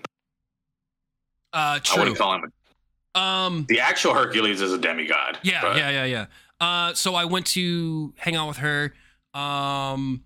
uh, 1.53 1.81
I 1.85 1.99
wouldn't 1.99 2.17
call 2.17 2.35
him. 2.37 2.53
A, 3.15 3.19
Um, 3.21 3.67
the 3.69 3.81
actual 3.81 4.15
Hercules 4.15 4.61
is 4.63 4.73
a 4.73 4.79
demigod. 4.79 5.39
Yeah, 5.43 5.61
but 5.61 5.77
yeah, 5.77 5.91
yeah, 5.91 6.05
yeah. 6.05 6.27
Uh, 6.61 6.95
so 6.95 7.15
I 7.15 7.25
went 7.27 7.47
to 7.49 8.15
hang 8.17 8.37
out 8.37 8.49
with 8.49 8.59
her, 8.59 8.95
um, 9.35 10.23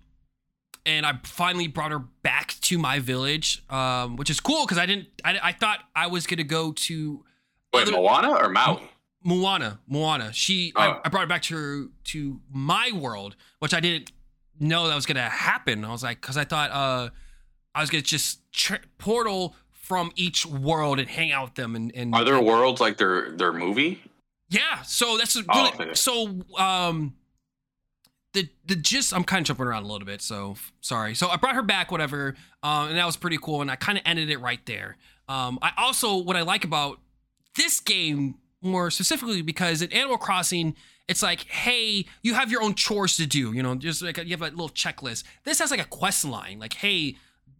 and 0.85 1.05
I 1.05 1.19
finally 1.23 1.67
brought 1.67 1.91
her 1.91 1.99
back 1.99 2.55
to 2.61 2.77
my 2.77 2.99
village, 2.99 3.63
um, 3.69 4.15
which 4.15 4.29
is 4.29 4.39
cool 4.39 4.63
because 4.65 4.77
I 4.77 4.85
didn't. 4.85 5.07
I, 5.25 5.39
I 5.43 5.51
thought 5.51 5.79
I 5.95 6.07
was 6.07 6.27
gonna 6.27 6.43
go 6.43 6.71
to 6.71 7.25
Wait, 7.77 7.87
other- 7.87 7.91
Moana 7.97 8.31
or 8.31 8.49
Maui? 8.49 8.81
Moana. 9.23 9.79
Moana. 9.87 10.31
She. 10.33 10.71
Oh. 10.75 10.81
I, 10.81 11.01
I 11.05 11.09
brought 11.09 11.21
her 11.21 11.27
back 11.27 11.41
to 11.43 11.91
to 12.05 12.39
my 12.51 12.91
world, 12.93 13.35
which 13.59 13.73
I 13.73 13.79
didn't 13.79 14.11
know 14.59 14.87
that 14.87 14.95
was 14.95 15.05
gonna 15.05 15.21
happen. 15.29 15.83
I 15.85 15.91
was 15.91 16.03
like, 16.03 16.21
because 16.21 16.37
I 16.37 16.43
thought 16.45 16.71
uh, 16.71 17.09
I 17.75 17.81
was 17.81 17.89
gonna 17.89 18.01
just 18.03 18.39
tr- 18.51 18.75
portal 18.97 19.55
from 19.71 20.11
each 20.15 20.45
world 20.45 20.99
and 20.99 21.07
hang 21.09 21.31
out 21.31 21.45
with 21.45 21.53
them 21.55 21.75
and 21.75 21.91
and 21.95 22.13
Are 22.13 22.23
there 22.23 22.39
worlds 22.41 22.79
like 22.81 22.97
their 22.97 23.31
their 23.31 23.53
movie? 23.53 24.01
Yeah, 24.49 24.81
so 24.83 25.17
that's 25.17 25.35
a 25.35 25.43
Oh, 25.49 25.67
okay. 25.73 25.93
so 25.93 26.39
um 26.57 27.15
the 28.33 28.47
the 28.65 28.75
gist 28.75 29.13
I'm 29.13 29.23
kind 29.23 29.41
of 29.41 29.47
jumping 29.47 29.65
around 29.65 29.83
a 29.83 29.87
little 29.87 30.05
bit, 30.05 30.21
so 30.21 30.55
sorry. 30.81 31.15
So 31.15 31.27
I 31.29 31.37
brought 31.37 31.55
her 31.55 31.63
back, 31.63 31.91
whatever, 31.91 32.35
um, 32.63 32.89
and 32.89 32.97
that 32.97 33.05
was 33.05 33.17
pretty 33.17 33.37
cool, 33.41 33.61
and 33.61 33.71
I 33.71 33.75
kind 33.75 33.97
of 33.97 34.03
ended 34.05 34.29
it 34.29 34.37
right 34.39 34.63
there. 34.65 34.97
Um, 35.27 35.59
I 35.61 35.71
also 35.77 36.17
what 36.17 36.35
I 36.35 36.41
like 36.43 36.63
about 36.63 36.99
this 37.57 37.79
game 37.79 38.35
more 38.61 38.89
specifically 38.89 39.41
because 39.41 39.81
in 39.81 39.91
Animal 39.91 40.17
Crossing, 40.17 40.75
it's 41.07 41.21
like, 41.21 41.41
hey, 41.47 42.05
you 42.21 42.33
have 42.33 42.51
your 42.51 42.61
own 42.63 42.73
chores 42.73 43.17
to 43.17 43.25
do, 43.25 43.53
you 43.53 43.61
know, 43.61 43.75
just 43.75 44.01
like 44.01 44.17
you 44.17 44.31
have 44.31 44.41
a 44.41 44.45
little 44.49 44.69
checklist. 44.69 45.23
This 45.43 45.59
has 45.59 45.71
like 45.71 45.79
a 45.79 45.85
quest 45.85 46.25
line, 46.25 46.59
like, 46.59 46.73
hey, 46.73 47.15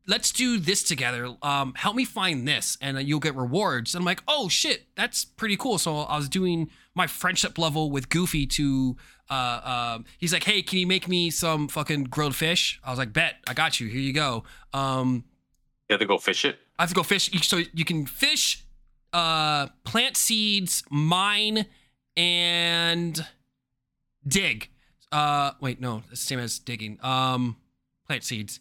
let's 0.08 0.32
do 0.32 0.58
this 0.58 0.84
together. 0.84 1.36
Um, 1.42 1.74
help 1.76 1.96
me 1.96 2.06
find 2.06 2.48
this, 2.48 2.78
and 2.82 2.98
uh, 2.98 3.00
you'll 3.02 3.20
get 3.20 3.36
rewards. 3.36 3.94
And 3.94 4.02
I'm 4.02 4.06
like, 4.06 4.24
oh 4.28 4.50
shit, 4.50 4.88
that's 4.96 5.26
pretty 5.26 5.58
cool. 5.58 5.78
So 5.78 6.00
I 6.00 6.18
was 6.18 6.30
doing 6.30 6.70
my 6.96 7.08
friendship 7.08 7.58
level 7.58 7.92
with 7.92 8.10
Goofy 8.10 8.48
to, 8.48 8.98
uh, 9.30 9.94
um, 9.96 10.06
he's 10.18 10.34
like, 10.34 10.44
hey, 10.46 10.62
can 10.62 10.80
you 10.80 10.88
make 10.88 11.08
me 11.08 11.30
some 11.30 11.68
fucking 11.68 12.06
grilled 12.06 12.36
fish? 12.36 12.80
I 12.84 12.90
was 12.90 13.00
like, 13.00 13.14
bet, 13.14 13.36
I 13.48 13.54
got 13.54 13.80
you. 13.80 13.88
Here 13.88 14.02
you 14.02 14.14
go. 14.14 14.44
Um, 14.74 15.26
You 15.90 15.94
have 15.94 16.00
to 16.00 16.06
go 16.06 16.18
fish 16.18 16.44
it. 16.44 16.58
I 16.80 16.84
have 16.84 16.90
to 16.90 16.96
go 16.96 17.04
fish. 17.04 17.30
So 17.48 17.62
you 17.74 17.86
can 17.86 18.06
fish, 18.06 18.66
uh, 19.14 19.68
plant 19.84 20.18
seeds, 20.18 20.84
mine, 20.90 21.66
and 22.16 23.26
dig. 24.28 24.70
Uh, 25.12 25.52
wait, 25.62 25.80
no, 25.80 26.04
the 26.10 26.16
same 26.16 26.40
as 26.40 26.60
digging. 26.60 26.98
Um, 27.02 27.58
plant 28.06 28.24
seeds. 28.24 28.60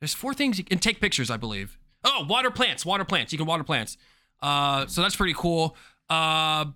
There's 0.00 0.14
four 0.14 0.34
things 0.34 0.58
you 0.58 0.64
can 0.64 0.78
take 0.78 1.00
pictures, 1.00 1.30
I 1.30 1.36
believe. 1.36 1.78
Oh, 2.04 2.24
water 2.28 2.50
plants, 2.50 2.86
water 2.86 3.04
plants. 3.04 3.32
You 3.32 3.38
can 3.38 3.46
water 3.46 3.64
plants. 3.64 3.96
Uh, 4.40 4.86
so 4.86 5.02
that's 5.02 5.16
pretty 5.16 5.34
cool. 5.36 5.76
Uh, 6.08 6.66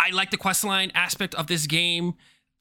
I 0.00 0.10
like 0.12 0.30
the 0.30 0.36
quest 0.36 0.64
line 0.64 0.90
aspect 0.94 1.34
of 1.34 1.46
this 1.46 1.66
game. 1.66 2.14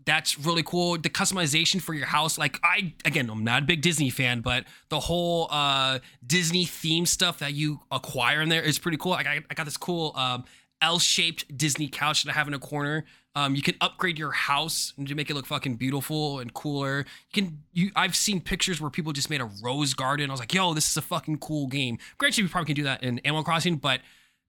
That's 0.06 0.38
really 0.40 0.64
cool. 0.64 0.98
The 0.98 1.10
customization 1.10 1.82
for 1.82 1.94
your 1.94 2.08
house, 2.08 2.38
like 2.38 2.60
I 2.64 2.94
again, 3.06 3.30
I'm 3.30 3.44
not 3.44 3.64
a 3.64 3.66
big 3.66 3.82
Disney 3.82 4.10
fan, 4.10 4.42
but 4.42 4.66
the 4.90 5.00
whole 5.00 5.48
uh 5.50 6.00
Disney 6.26 6.66
theme 6.66 7.06
stuff 7.06 7.40
that 7.40 7.54
you 7.54 7.80
acquire 7.92 8.42
in 8.42 8.50
there 8.50 8.62
is 8.62 8.80
pretty 8.80 8.98
cool. 8.98 9.12
Like 9.12 9.28
I, 9.28 9.42
I 9.50 9.54
got 9.54 9.66
this 9.66 9.78
cool 9.78 10.14
um 10.16 10.44
L-shaped 10.82 11.58
Disney 11.58 11.88
couch 11.88 12.24
that 12.24 12.32
I 12.32 12.34
have 12.34 12.48
in 12.48 12.54
a 12.54 12.60
corner. 12.60 13.06
Um, 13.36 13.56
you 13.56 13.62
can 13.62 13.76
upgrade 13.82 14.20
your 14.20 14.32
house 14.32 14.94
and 14.98 15.08
to 15.08 15.16
make 15.16 15.30
it 15.30 15.34
look 15.34 15.46
fucking 15.48 15.76
beautiful 15.76 16.40
and 16.40 16.54
cooler. 16.54 17.00
You 17.00 17.42
can 17.42 17.64
you 17.72 17.92
I've 17.96 18.16
seen 18.16 18.42
pictures 18.42 18.80
where 18.80 18.92
people 18.92 19.12
just 19.14 19.30
made 19.30 19.42
a 19.42 19.50
rose 19.64 19.94
garden. 19.94 20.30
I 20.30 20.34
was 20.34 20.40
like, 20.40 20.54
yo, 20.54 20.74
this 20.74 20.90
is 20.90 20.98
a 20.98 21.02
fucking 21.02 21.38
cool 21.40 21.68
game. 21.68 21.98
Granted, 22.18 22.42
you 22.42 22.50
probably 22.50 22.68
can 22.68 22.76
do 22.76 22.84
that 22.84 23.02
in 23.02 23.20
Animal 23.20 23.44
Crossing, 23.44 23.78
but 23.78 24.02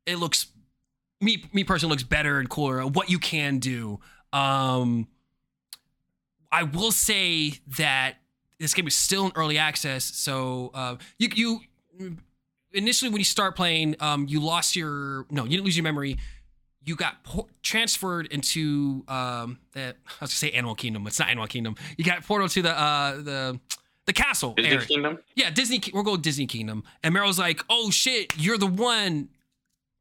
it 0.05 0.17
looks 0.17 0.49
me 1.21 1.45
me 1.53 1.65
personally 1.65 1.93
looks 1.93 2.03
better 2.03 2.39
and 2.41 2.51
cooler 2.51 2.85
what 2.87 3.09
you 3.09 3.19
can 3.19 3.59
do. 3.59 4.01
Um 4.33 5.07
I 6.55 6.63
will 6.63 6.93
say 6.93 7.55
that 7.79 8.15
this 8.61 8.75
game 8.75 8.87
is 8.87 8.95
still 8.95 9.27
in 9.27 9.33
early 9.35 9.59
access, 9.59 10.05
so 10.05 10.71
uh, 10.73 10.97
you 11.19 11.29
you 11.35 11.61
initially 12.73 13.11
when 13.11 13.19
you 13.19 13.25
start 13.25 13.57
playing, 13.57 13.97
um, 13.99 14.27
you 14.29 14.41
lost 14.41 14.77
your 14.77 15.27
no, 15.31 15.43
you 15.43 15.51
didn't 15.51 15.65
lose 15.65 15.77
your 15.77 15.83
memory. 15.83 16.17
You 16.85 16.95
got 16.95 17.25
por- 17.25 17.47
transferred 17.63 18.27
into 18.27 19.03
um, 19.09 19.59
the, 19.73 19.81
I 19.81 19.95
was 20.21 20.21
gonna 20.21 20.29
say 20.29 20.51
Animal 20.53 20.77
Kingdom. 20.77 21.05
It's 21.09 21.19
not 21.19 21.29
Animal 21.29 21.49
Kingdom. 21.49 21.75
You 21.97 22.05
got 22.05 22.23
portal 22.25 22.49
to 22.49 22.63
the 22.63 22.79
uh, 22.79 23.17
the 23.17 23.61
the 24.07 24.13
castle. 24.13 24.53
Disney 24.53 24.71
area. 24.71 24.87
Kingdom. 24.87 25.19
Yeah, 25.35 25.51
Disney. 25.51 25.81
We're 25.93 26.05
going 26.05 26.21
Disney 26.21 26.47
Kingdom, 26.47 26.85
and 27.03 27.13
Merlin's 27.13 27.39
like, 27.39 27.63
"Oh 27.69 27.91
shit, 27.91 28.33
you're 28.39 28.59
the 28.59 28.69
one. 28.69 29.29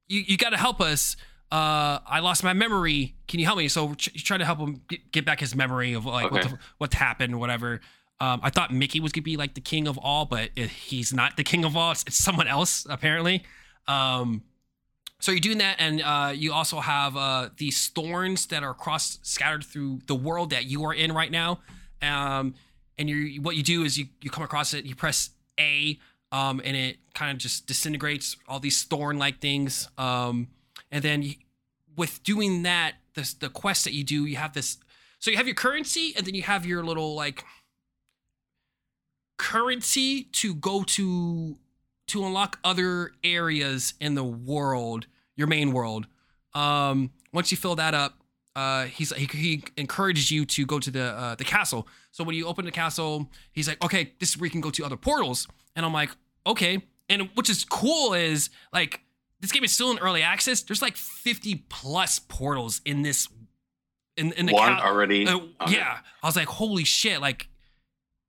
You 0.08 0.22
you 0.28 0.38
got 0.38 0.52
to 0.52 0.58
help 0.58 0.82
us. 0.82 1.16
Uh, 1.54 2.00
I 2.08 2.20
lost 2.22 2.44
my 2.44 2.54
memory. 2.54 3.14
Can 3.28 3.40
you 3.40 3.46
help 3.46 3.60
me?" 3.60 3.68
So 3.68 3.86
we're 3.86 3.96
tr- 3.96 4.10
trying 4.16 4.40
to 4.40 4.46
help 4.46 4.58
him 4.58 4.82
get, 4.88 5.12
get 5.12 5.26
back 5.26 5.40
his 5.40 5.56
memory 5.56 5.94
of 5.94 6.06
like 6.06 6.32
what 6.32 6.42
the, 6.42 6.58
what 6.80 6.94
happened, 6.96 7.40
whatever. 7.40 7.80
Um, 8.20 8.40
I 8.42 8.50
thought 8.50 8.74
Mickey 8.74 9.00
was 9.00 9.12
gonna 9.12 9.22
be 9.24 9.38
like 9.38 9.54
the 9.54 9.62
king 9.62 9.88
of 9.88 10.00
all, 10.00 10.26
but 10.26 10.50
it, 10.56 10.70
he's 10.70 11.14
not 11.14 11.38
the 11.38 11.44
king 11.44 11.64
of 11.64 11.78
all. 11.78 11.92
It's, 11.92 12.04
it's 12.08 12.18
someone 12.18 12.48
else 12.48 12.88
apparently. 12.90 13.44
Um, 13.88 14.44
so 15.20 15.32
you're 15.32 15.40
doing 15.40 15.60
that, 15.60 15.76
and 15.80 16.02
uh, 16.02 16.34
you 16.36 16.54
also 16.54 16.80
have 16.80 17.16
uh, 17.16 17.50
these 17.58 17.88
thorns 17.90 18.48
that 18.48 18.64
are 18.64 18.72
across 18.72 19.20
scattered 19.22 19.64
through 19.64 20.00
the 20.08 20.16
world 20.16 20.50
that 20.50 20.66
you 20.66 20.84
are 20.86 20.94
in 20.94 21.12
right 21.12 21.32
now. 21.32 21.60
Um, 22.02 22.56
and 22.98 23.10
you 23.10 23.42
what 23.42 23.56
you 23.56 23.64
do 23.64 23.84
is 23.84 23.98
you 23.98 24.08
you 24.22 24.30
come 24.30 24.44
across 24.44 24.74
it, 24.74 24.86
you 24.86 24.96
press 24.96 25.30
A, 25.60 26.00
um, 26.32 26.62
and 26.66 26.76
it 26.76 26.98
kind 27.14 27.32
of 27.32 27.38
just 27.38 27.68
disintegrates 27.68 28.38
all 28.48 28.60
these 28.60 28.84
thorn 28.84 29.20
like 29.20 29.40
things. 29.40 29.88
Um, 29.98 30.48
and 30.92 31.04
then 31.04 31.22
you, 31.22 31.36
with 31.96 32.24
doing 32.24 32.64
that, 32.64 32.96
this 33.16 33.34
the 33.34 33.50
quest 33.50 33.84
that 33.84 33.94
you 33.94 34.04
do, 34.04 34.26
you 34.26 34.38
have 34.38 34.54
this. 34.54 34.78
So 35.20 35.32
you 35.32 35.38
have 35.38 35.48
your 35.48 35.56
currency, 35.56 36.14
and 36.16 36.26
then 36.26 36.36
you 36.36 36.44
have 36.44 36.66
your 36.66 36.84
little 36.84 37.16
like 37.16 37.44
currency 39.38 40.24
to 40.24 40.54
go 40.54 40.84
to 40.84 41.58
to 42.08 42.26
unlock 42.26 42.60
other 42.64 43.12
areas 43.24 43.94
in 44.00 44.16
the 44.16 44.24
world, 44.24 45.08
your 45.36 45.48
main 45.48 45.72
world. 45.72 46.08
Um, 46.54 47.12
once 47.32 47.52
you 47.52 47.58
fill 47.58 47.76
that 47.76 47.94
up, 47.94 48.20
uh, 48.56 48.86
he's 48.86 49.14
he, 49.14 49.26
he 49.26 49.64
encourages 49.78 50.30
you 50.30 50.46
to 50.46 50.66
go 50.66 50.80
to 50.80 50.92
the 50.92 51.04
uh, 51.04 51.36
the 51.36 51.44
castle. 51.44 51.88
So 52.12 52.24
when 52.24 52.36
you 52.36 52.46
open 52.46 52.66
the 52.66 52.72
castle, 52.72 53.32
he's 53.52 53.68
like, 53.68 53.84
okay, 53.84 54.14
this 54.20 54.30
is 54.30 54.38
where 54.38 54.46
you 54.46 54.52
can 54.52 54.62
go 54.62 54.70
to 54.72 54.86
other 54.86 54.98
portals. 54.98 55.48
And 55.76 55.86
I'm 55.86 55.94
like, 55.94 56.12
okay. 56.46 56.84
And 57.10 57.30
which 57.36 57.50
is 57.50 57.66
cool 57.66 58.14
is 58.14 58.50
like 58.72 59.02
this 59.44 59.52
game 59.52 59.66
is 59.66 59.74
still 59.74 59.92
in 59.92 60.00
early 60.00 60.22
access. 60.22 60.62
There's 60.62 60.82
like 60.82 60.96
50 60.96 61.66
plus 61.68 62.18
portals 62.18 62.80
in 62.86 63.02
this 63.02 63.28
in 64.16 64.32
in 64.34 64.46
the 64.46 64.54
One 64.54 64.78
ca- 64.78 64.86
already. 64.88 65.28
uh, 65.28 65.40
yeah, 65.68 65.98
I 66.24 66.26
was 66.28 66.38
like, 66.38 66.48
holy 66.48 66.86
shit! 66.86 67.20
Like 67.20 67.50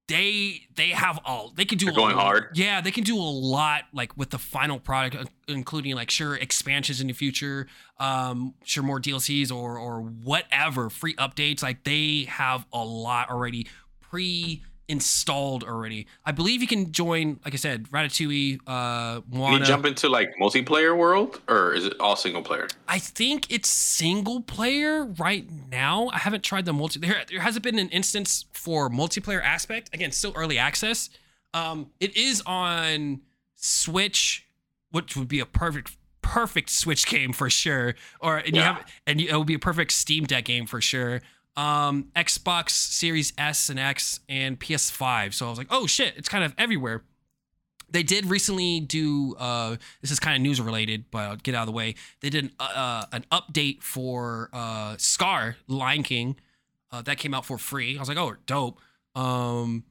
they 0.09 0.62
they 0.74 0.88
have 0.88 1.20
all 1.24 1.53
they 1.55 1.64
can 1.64 1.79
do. 1.79 1.87
They're 1.87 1.92
a 1.94 1.96
going 1.96 2.16
hard. 2.16 2.48
Yeah, 2.55 2.81
they 2.81 2.90
can 2.90 3.05
do 3.05 3.16
a 3.16 3.20
lot 3.20 3.85
like 3.92 4.16
with 4.16 4.31
the 4.31 4.38
final 4.38 4.81
product, 4.81 5.31
including 5.46 5.94
like 5.94 6.11
sure 6.11 6.35
expansions 6.35 7.00
in 7.00 7.07
the 7.07 7.12
future, 7.12 7.69
um, 8.00 8.54
sure 8.65 8.83
more 8.83 9.00
DLCs 9.00 9.52
or 9.54 9.79
or 9.79 10.00
whatever 10.00 10.90
free 10.90 11.15
updates. 11.15 11.62
Like 11.62 11.85
they 11.85 12.25
have 12.29 12.67
a 12.73 12.85
lot 12.85 13.31
already 13.31 13.69
pre 14.00 14.62
installed 14.89 15.65
already. 15.65 16.07
I 16.25 16.33
believe 16.33 16.61
you 16.61 16.69
can 16.69 16.93
join, 16.93 17.41
like 17.45 17.55
I 17.55 17.57
said, 17.57 17.89
Ratatouille, 17.91 18.61
uh, 18.67 19.21
Can 19.21 19.53
you 19.61 19.65
jump 19.65 19.87
into 19.87 20.09
like 20.09 20.35
multiplayer 20.41 20.97
world, 20.97 21.41
or 21.49 21.73
is 21.73 21.87
it 21.87 21.95
all 22.01 22.17
single 22.17 22.43
player? 22.43 22.69
I 22.89 22.99
think 22.99 23.51
it's 23.51 23.71
single 23.71 24.43
player 24.43 25.05
right 25.05 25.47
now. 25.71 26.09
I 26.13 26.19
haven't 26.19 26.43
tried 26.43 26.65
the 26.65 26.73
multi. 26.73 27.01
There, 27.01 27.25
there 27.29 27.41
hasn't 27.41 27.63
been 27.63 27.79
an 27.79 27.89
instance 27.91 28.45
for 28.53 28.91
multiplayer 28.91 29.43
aspect. 29.43 29.95
Again, 29.95 30.13
still 30.13 30.33
early 30.37 30.59
access. 30.59 31.11
Um, 31.55 31.91
it 32.01 32.17
is 32.17 32.43
on 32.47 33.21
Switch, 33.55 34.47
which 34.91 35.17
would 35.17 35.29
be 35.29 35.41
a 35.41 35.47
perfect, 35.47 35.97
perfect 36.21 36.69
Switch 36.71 37.07
game 37.11 37.33
for 37.33 37.49
sure. 37.49 37.95
Or 38.21 38.39
and 38.39 38.55
you 38.55 38.63
have, 38.63 38.85
and 39.07 39.21
you, 39.21 39.29
it 39.29 39.37
would 39.37 39.47
be 39.47 39.55
a 39.55 39.59
perfect 39.59 39.93
Steam 39.93 40.25
Deck 40.25 40.45
game 40.45 40.67
for 40.67 40.81
sure. 40.81 41.23
Um, 41.57 42.09
Xbox 42.17 42.71
Series 42.71 43.33
S 43.38 43.69
and 43.69 43.79
X 43.79 44.21
and 44.29 44.59
PS5. 44.59 45.35
So 45.35 45.46
I 45.46 45.50
was 45.50 45.59
like, 45.59 45.69
oh 45.71 45.87
shit, 45.87 46.15
it's 46.17 46.29
kind 46.29 46.44
of 46.44 46.55
everywhere 46.59 47.05
they 47.94 48.02
did 48.02 48.27
recently 48.27 48.81
do. 48.81 49.37
Uh, 49.38 49.77
this 50.02 50.11
is 50.11 50.19
kind 50.19 50.37
of 50.37 50.42
news 50.42 50.61
related, 50.61 51.05
but 51.11 51.19
I'll 51.19 51.37
get 51.37 51.55
out 51.55 51.63
of 51.63 51.67
the 51.67 51.73
way. 51.73 51.94
They 52.21 52.29
did 52.29 52.44
an, 52.44 52.50
uh, 52.59 53.07
an 53.13 53.25
update 53.31 53.83
for 53.83 54.50
uh, 54.52 54.96
Scar 54.98 55.57
Lion 55.69 56.02
King 56.02 56.37
uh, 56.90 57.02
that 57.02 57.19
came 57.19 57.33
out 57.33 57.46
for 57.46 57.57
free. 57.57 57.96
I 57.96 58.00
was 58.00 58.09
like, 58.09 58.19
oh, 58.19 58.35
dope. 58.46 58.81
Um, 59.15 59.85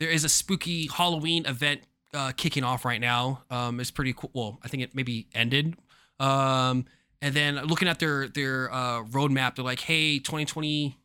there 0.00 0.08
is 0.08 0.24
a 0.24 0.28
spooky 0.28 0.88
Halloween 0.88 1.44
event 1.46 1.82
uh, 2.14 2.32
kicking 2.36 2.64
off 2.64 2.84
right 2.84 3.00
now. 3.00 3.42
Um, 3.50 3.80
it's 3.80 3.90
pretty 3.90 4.14
cool. 4.14 4.30
Well, 4.32 4.58
I 4.64 4.68
think 4.68 4.82
it 4.82 4.94
maybe 4.94 5.28
ended. 5.34 5.76
Um, 6.18 6.86
and 7.20 7.34
then 7.34 7.56
looking 7.66 7.86
at 7.86 7.98
their 7.98 8.28
their 8.28 8.72
uh, 8.72 9.02
roadmap, 9.04 9.56
they're 9.56 9.64
like, 9.64 9.80
hey, 9.80 10.18
2020 10.18 10.96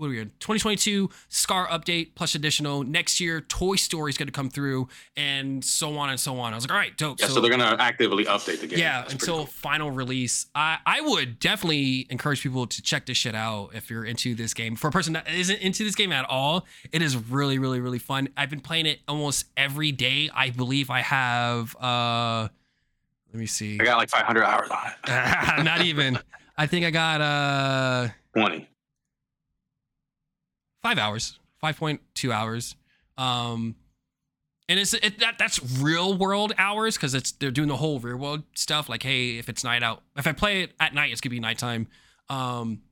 what 0.00 0.06
are 0.06 0.10
we 0.10 0.18
in? 0.18 0.28
2022 0.40 1.10
scar 1.28 1.68
update 1.68 2.14
plus 2.14 2.34
additional. 2.34 2.82
Next 2.82 3.20
year 3.20 3.42
toy 3.42 3.76
story 3.76 4.08
is 4.10 4.16
going 4.16 4.28
to 4.28 4.32
come 4.32 4.48
through 4.48 4.88
and 5.14 5.62
so 5.62 5.98
on 5.98 6.08
and 6.08 6.18
so 6.18 6.40
on. 6.40 6.54
I 6.54 6.56
was 6.56 6.64
like 6.64 6.72
all 6.72 6.78
right 6.78 6.96
dope. 6.96 7.20
Yeah, 7.20 7.26
so, 7.26 7.40
they're 7.40 7.50
gonna 7.50 7.76
actively 7.78 8.24
update 8.24 8.60
the 8.60 8.66
game. 8.66 8.78
yeah 8.78 9.02
That's 9.02 9.12
until 9.12 9.36
cool. 9.36 9.46
final 9.46 9.90
release. 9.90 10.46
I 10.54 10.78
i 10.86 11.02
would 11.02 11.38
definitely 11.38 12.06
encourage 12.08 12.42
people 12.42 12.66
to 12.66 12.80
check 12.82 13.04
this 13.04 13.18
shit 13.18 13.34
out 13.34 13.70
if 13.74 13.90
you're 13.90 14.06
into 14.06 14.34
this 14.34 14.54
game. 14.54 14.74
For 14.74 14.88
a 14.88 14.90
person 14.90 15.12
that 15.12 15.28
isn't 15.28 15.60
into 15.60 15.84
this 15.84 15.94
game 15.94 16.12
at 16.12 16.24
all 16.30 16.66
it 16.92 17.02
is 17.02 17.16
really 17.16 17.58
really 17.58 17.80
really 17.80 17.98
fun. 17.98 18.30
I've 18.38 18.50
been 18.50 18.60
playing 18.60 18.86
it 18.86 19.00
almost 19.06 19.46
every 19.54 19.92
day. 19.92 20.30
I 20.34 20.48
believe 20.48 20.88
i 20.88 21.00
have 21.00 21.76
uh 21.76 22.48
let 23.32 23.38
me 23.38 23.46
see. 23.46 23.78
I 23.78 23.84
got 23.84 23.98
like 23.98 24.08
500 24.08 24.42
hours 24.42 24.70
on 24.70 24.86
it. 24.88 25.64
not 25.64 25.82
even. 25.82 26.18
I 26.56 26.66
think 26.66 26.84
i 26.84 26.90
got 26.90 27.20
uh 27.20 28.08
20. 28.34 28.69
Five 30.82 30.98
hours, 30.98 31.38
five 31.60 31.76
point 31.76 32.00
two 32.14 32.32
hours. 32.32 32.76
Um, 33.18 33.76
and 34.68 34.78
it's 34.78 34.94
it, 34.94 35.18
that 35.18 35.36
that's 35.38 35.60
real 35.80 36.16
world 36.16 36.52
hours 36.56 36.96
because 36.96 37.14
it's 37.14 37.32
they're 37.32 37.50
doing 37.50 37.68
the 37.68 37.76
whole 37.76 37.98
real 37.98 38.16
world 38.16 38.44
stuff. 38.54 38.88
Like, 38.88 39.02
hey, 39.02 39.38
if 39.38 39.48
it's 39.48 39.64
night 39.64 39.82
out, 39.82 40.02
if 40.16 40.26
I 40.26 40.32
play 40.32 40.62
it 40.62 40.72
at 40.78 40.94
night, 40.94 41.10
it's 41.10 41.20
gonna 41.20 41.30
be 41.30 41.40
nighttime. 41.40 41.88
Um, 42.28 42.82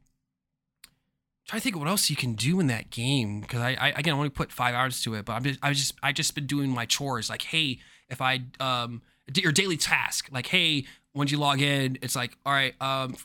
trying 1.46 1.60
to 1.60 1.64
think 1.64 1.76
what 1.76 1.88
else 1.88 2.10
you 2.10 2.16
can 2.16 2.34
do 2.34 2.60
in 2.60 2.66
that 2.66 2.90
game 2.90 3.40
because 3.40 3.60
I, 3.60 3.76
I 3.80 3.88
again 3.90 4.14
I 4.14 4.16
only 4.16 4.28
put 4.28 4.52
five 4.52 4.74
hours 4.74 5.00
to 5.02 5.14
it, 5.14 5.24
but 5.24 5.34
I'm 5.34 5.44
just 5.44 5.58
I 5.62 5.72
just 5.72 5.94
I 6.02 6.12
just 6.12 6.34
been 6.34 6.46
doing 6.46 6.70
my 6.70 6.84
chores. 6.84 7.30
Like, 7.30 7.42
hey, 7.42 7.78
if 8.08 8.20
I 8.20 8.42
um 8.60 9.02
your 9.34 9.52
daily 9.52 9.76
task, 9.76 10.28
like, 10.32 10.46
hey, 10.46 10.84
when 11.12 11.28
you 11.28 11.38
log 11.38 11.60
in, 11.60 11.98
it's 12.02 12.16
like, 12.16 12.36
all 12.46 12.52
right, 12.52 12.74
um, 12.80 13.16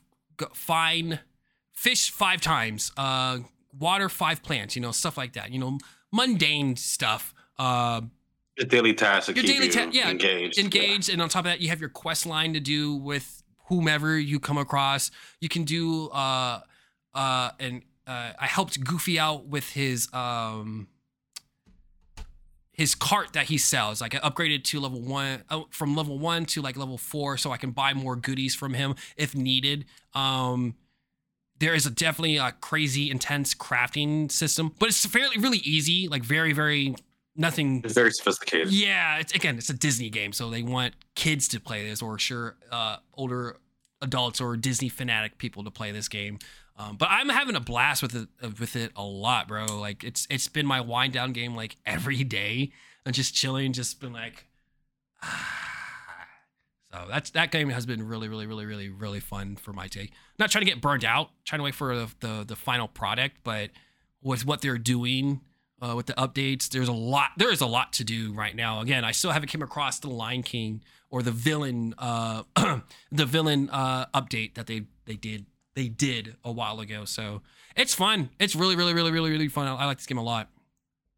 find 0.54 1.20
fish 1.72 2.12
five 2.12 2.42
times, 2.42 2.92
uh, 2.98 3.40
water 3.78 4.10
five 4.10 4.44
plants, 4.44 4.76
you 4.76 4.82
know, 4.82 4.92
stuff 4.92 5.18
like 5.18 5.34
that. 5.34 5.52
You 5.52 5.60
know, 5.60 5.78
mundane 6.12 6.76
stuff. 6.76 7.34
Uh, 7.58 8.02
Your 8.58 8.68
daily 8.68 8.94
tasks 8.94 9.28
Your 9.30 9.36
keep 9.36 9.46
daily 9.46 9.66
you 9.68 9.72
ta- 9.72 9.90
yeah, 9.92 10.10
engaged. 10.10 10.58
engaged, 10.58 11.10
and 11.10 11.22
on 11.22 11.30
top 11.30 11.42
of 11.42 11.46
that, 11.46 11.62
you 11.62 11.70
have 11.70 11.80
your 11.80 11.90
quest 11.90 12.26
line 12.26 12.54
to 12.54 12.60
do 12.60 12.96
with 12.96 13.44
whomever 13.68 14.18
you 14.20 14.40
come 14.40 14.58
across. 14.58 15.12
You 15.40 15.50
can 15.50 15.64
do 15.64 16.10
uh, 16.10 16.62
uh, 17.14 17.52
and 17.60 17.82
uh, 18.08 18.32
I 18.40 18.46
helped 18.46 18.84
Goofy 18.84 19.20
out 19.20 19.48
with 19.48 19.70
his 19.70 20.08
um 20.14 20.88
his 22.74 22.96
cart 22.96 23.34
that 23.34 23.46
he 23.46 23.58
sells. 23.58 24.02
Like 24.02 24.16
I 24.16 24.20
upgraded 24.20 24.64
to 24.66 24.80
level 24.80 25.00
one 25.02 25.44
uh, 25.50 25.62
from 25.70 25.96
level 25.96 26.18
one 26.20 26.46
to 26.48 26.62
like 26.62 26.76
level 26.76 26.98
four, 26.98 27.38
so 27.38 27.52
I 27.52 27.58
can 27.58 27.72
buy 27.72 27.94
more 27.94 28.16
goodies 28.16 28.56
from 28.56 28.74
him 28.74 28.96
if 29.16 29.36
needed. 29.36 29.86
Um, 30.14 30.76
there 31.64 31.74
is 31.74 31.86
a 31.86 31.92
definitely 31.92 32.38
a 32.38 32.52
crazy 32.60 33.10
intense 33.10 33.54
crafting 33.56 34.30
system, 34.32 34.74
but 34.80 34.90
it's 34.90 35.06
fairly 35.06 35.38
really 35.38 35.60
easy. 35.60 36.08
Like 36.08 36.24
very 36.24 36.52
very 36.52 36.96
nothing 37.36 37.82
It's 37.84 37.94
very 37.94 38.12
sophisticated. 38.12 38.72
yeah, 38.72 39.18
it's 39.18 39.34
again, 39.34 39.58
it's 39.58 39.70
a 39.70 39.74
Disney 39.74 40.10
game, 40.10 40.34
so 40.34 40.50
they 40.50 40.62
want 40.62 40.94
kids 41.16 41.48
to 41.50 41.60
play 41.60 41.88
this, 41.90 42.02
or 42.02 42.20
sure, 42.20 42.58
uh, 42.72 42.98
older 43.14 43.58
adults 44.02 44.42
or 44.42 44.58
Disney 44.58 44.90
fanatic 44.90 45.38
people 45.38 45.64
to 45.64 45.72
play 45.72 45.92
this 45.92 46.10
game. 46.10 46.40
Um, 46.76 46.98
but 46.98 47.08
I'm 47.10 47.30
having 47.30 47.56
a 47.56 47.60
blast 47.60 48.02
with 48.02 48.16
it 48.16 48.28
uh, 48.44 48.50
with 48.60 48.76
it 48.76 48.92
a 48.96 49.04
lot, 49.04 49.48
bro. 49.48 49.66
Like 49.66 50.04
it's 50.04 50.28
it's 50.30 50.50
been 50.50 50.66
my 50.66 50.82
wind 50.82 51.14
down 51.14 51.32
game 51.32 51.56
like 51.56 51.78
every 51.86 52.24
day. 52.24 52.72
and 53.06 53.16
just 53.16 53.34
chilling, 53.34 53.74
just 53.74 54.00
been 54.02 54.14
like. 54.14 54.48
So 56.94 57.06
that's 57.10 57.32
that 57.32 57.52
game 57.52 57.70
has 57.70 57.88
been 57.88 58.08
really, 58.08 58.28
really, 58.28 58.46
really, 58.46 58.66
really, 58.66 58.90
really 58.90 59.20
fun 59.20 59.56
for 59.56 59.74
my 59.74 59.88
take. 59.88 60.12
Not 60.38 60.52
trying 60.52 60.64
to 60.64 60.70
get 60.72 60.80
burned 60.80 61.04
out, 61.04 61.30
trying 61.44 61.60
to 61.60 61.64
wait 61.64 61.74
for 61.74 61.96
the 61.96 62.10
the, 62.20 62.44
the 62.50 62.56
final 62.56 62.88
product, 62.88 63.38
but 63.44 63.72
with 64.22 64.46
what 64.46 64.62
they're 64.62 64.78
doing 64.78 65.42
uh, 65.82 65.96
with 65.96 66.06
the 66.06 66.14
updates, 66.14 66.70
there's 66.70 66.88
a 66.88 66.94
lot. 66.94 67.32
There 67.38 67.52
is 67.52 67.62
a 67.62 67.66
lot 67.66 67.94
to 67.94 68.04
do 68.04 68.32
right 68.34 68.56
now. 68.56 68.80
Again, 68.80 69.04
I 69.04 69.12
still 69.12 69.32
haven't 69.32 69.50
came 69.50 69.64
across 69.64 70.00
the 70.00 70.10
Lion 70.10 70.44
King 70.44 70.84
or 71.10 71.24
the 71.24 71.32
villain, 71.32 71.96
uh, 71.98 72.44
the 73.12 73.26
villain 73.26 73.70
uh, 73.72 74.06
update 74.14 74.54
that 74.54 74.68
they 74.68 74.84
they 75.06 75.16
did 75.16 75.48
they 75.76 75.88
did 75.88 76.36
a 76.44 76.52
while 76.52 76.80
ago. 76.80 77.06
So 77.06 77.42
it's 77.76 77.96
fun. 77.96 78.30
It's 78.40 78.56
really, 78.56 78.76
really, 78.76 78.94
really, 78.94 79.10
really, 79.10 79.32
really 79.32 79.48
fun. 79.48 79.68
I, 79.68 79.76
I 79.76 79.86
like 79.86 79.98
this 79.98 80.06
game 80.06 80.20
a 80.20 80.24
lot. 80.24 80.50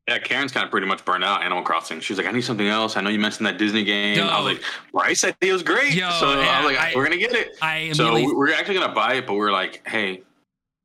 Yeah, 0.07 0.19
Karen's 0.19 0.51
kind 0.51 0.63
of 0.63 0.69
pretty 0.69 0.85
much 0.85 1.03
burned 1.03 1.23
out 1.23 1.41
Animal 1.41 1.63
Crossing. 1.63 1.99
She's 1.99 2.17
like, 2.17 2.27
I 2.27 2.31
need 2.31 2.43
something 2.43 2.67
else. 2.67 2.95
I 2.95 3.01
know 3.01 3.09
you 3.09 3.17
mentioned 3.17 3.47
that 3.47 3.57
Disney 3.57 3.83
game. 3.83 4.19
I 4.19 4.39
was 4.39 4.53
like, 4.53 4.63
Bryce 4.91 5.21
said 5.21 5.35
it 5.41 5.51
was 5.51 5.63
great. 5.63 5.93
Yo, 5.95 6.09
so 6.19 6.29
I 6.39 6.61
was 6.63 6.71
like, 6.71 6.77
I- 6.79 6.93
we're 6.95 7.05
gonna 7.05 7.17
get 7.17 7.33
it. 7.33 7.57
I 7.61 7.91
So 7.93 8.07
immediately 8.09 8.35
we're 8.35 8.53
actually 8.53 8.75
gonna 8.75 8.93
buy 8.93 9.15
it, 9.15 9.25
but 9.25 9.33
we're 9.33 9.51
like, 9.51 9.81
hey, 9.87 10.21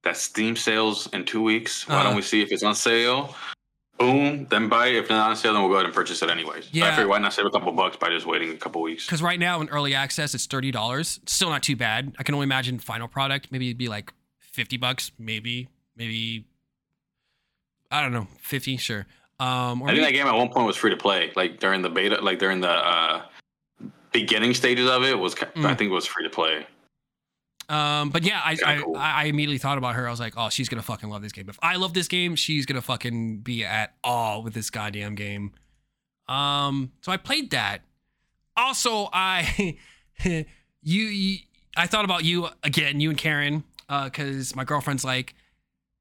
that 0.04 0.16
Steam 0.16 0.56
sales 0.56 1.06
in 1.12 1.26
two 1.26 1.42
weeks. 1.42 1.86
Why 1.86 1.96
Uh. 1.96 2.02
don't 2.04 2.16
we 2.16 2.22
see 2.22 2.40
if 2.40 2.50
it's 2.50 2.62
on 2.62 2.74
sale? 2.74 3.36
Boom, 3.98 4.46
then 4.48 4.70
buy 4.70 4.86
it. 4.86 4.96
If 4.96 5.10
not 5.10 5.28
on 5.28 5.36
sale, 5.36 5.52
then 5.52 5.60
we'll 5.60 5.68
go 5.70 5.74
ahead 5.74 5.84
and 5.84 5.94
purchase 5.94 6.22
it 6.22 6.30
anyways. 6.30 6.64
I 6.64 6.68
Yeah. 6.72 6.96
figure 6.96 7.06
why 7.08 7.18
not 7.18 7.34
save 7.34 7.44
a 7.44 7.50
couple 7.50 7.70
bucks 7.72 7.98
by 7.98 8.08
just 8.08 8.24
waiting 8.24 8.48
a 8.50 8.56
couple 8.56 8.80
weeks. 8.80 9.04
because 9.04 9.20
right 9.20 9.38
now 9.38 9.60
in 9.60 9.68
early 9.68 9.94
access 9.94 10.34
it's 10.34 10.46
thirty 10.46 10.70
dollars. 10.70 11.20
Still 11.26 11.50
not 11.50 11.62
too 11.62 11.76
bad. 11.76 12.14
I 12.18 12.22
can 12.22 12.34
only 12.34 12.44
imagine 12.44 12.78
final 12.78 13.06
product 13.08 13.48
maybe 13.52 13.66
it'd 13.68 13.76
be 13.76 13.88
like 13.88 14.14
fifty 14.38 14.78
bucks, 14.78 15.12
maybe, 15.18 15.68
maybe. 15.94 16.46
I 17.90 18.02
don't 18.02 18.12
know, 18.12 18.28
fifty, 18.40 18.76
sure. 18.76 19.06
Um, 19.38 19.82
or 19.82 19.88
I 19.88 19.92
think 19.92 20.04
that 20.04 20.12
game 20.12 20.26
at 20.26 20.34
one 20.34 20.50
point 20.50 20.66
was 20.66 20.76
free 20.76 20.90
to 20.90 20.96
play, 20.96 21.32
like 21.34 21.60
during 21.60 21.82
the 21.82 21.88
beta, 21.88 22.20
like 22.20 22.38
during 22.38 22.60
the 22.60 22.70
uh, 22.70 23.22
beginning 24.12 24.54
stages 24.54 24.88
of 24.88 25.02
it 25.02 25.18
was. 25.18 25.34
Mm. 25.34 25.64
I 25.64 25.74
think 25.74 25.90
it 25.90 25.94
was 25.94 26.06
free 26.06 26.24
to 26.24 26.30
play. 26.30 26.66
Um, 27.70 28.10
but 28.10 28.24
yeah, 28.24 28.40
I, 28.44 28.56
I 28.66 28.76
cool. 28.78 28.96
I 28.96 29.24
immediately 29.24 29.58
thought 29.58 29.78
about 29.78 29.94
her. 29.94 30.06
I 30.06 30.10
was 30.10 30.18
like, 30.18 30.34
oh, 30.36 30.50
she's 30.50 30.68
gonna 30.68 30.82
fucking 30.82 31.08
love 31.08 31.22
this 31.22 31.32
game. 31.32 31.48
If 31.48 31.58
I 31.62 31.76
love 31.76 31.94
this 31.94 32.08
game, 32.08 32.34
she's 32.34 32.66
gonna 32.66 32.82
fucking 32.82 33.38
be 33.38 33.64
at 33.64 33.94
all 34.02 34.42
with 34.42 34.54
this 34.54 34.70
goddamn 34.70 35.14
game. 35.14 35.52
Um, 36.28 36.92
so 37.00 37.12
I 37.12 37.16
played 37.16 37.52
that. 37.52 37.82
Also, 38.56 39.08
I 39.12 39.78
you, 40.24 40.44
you 40.82 41.38
I 41.76 41.86
thought 41.86 42.04
about 42.04 42.24
you 42.24 42.48
again, 42.64 43.00
you 43.00 43.08
and 43.08 43.18
Karen, 43.18 43.62
uh, 43.88 44.04
because 44.04 44.56
my 44.56 44.64
girlfriend's 44.64 45.04
like, 45.04 45.34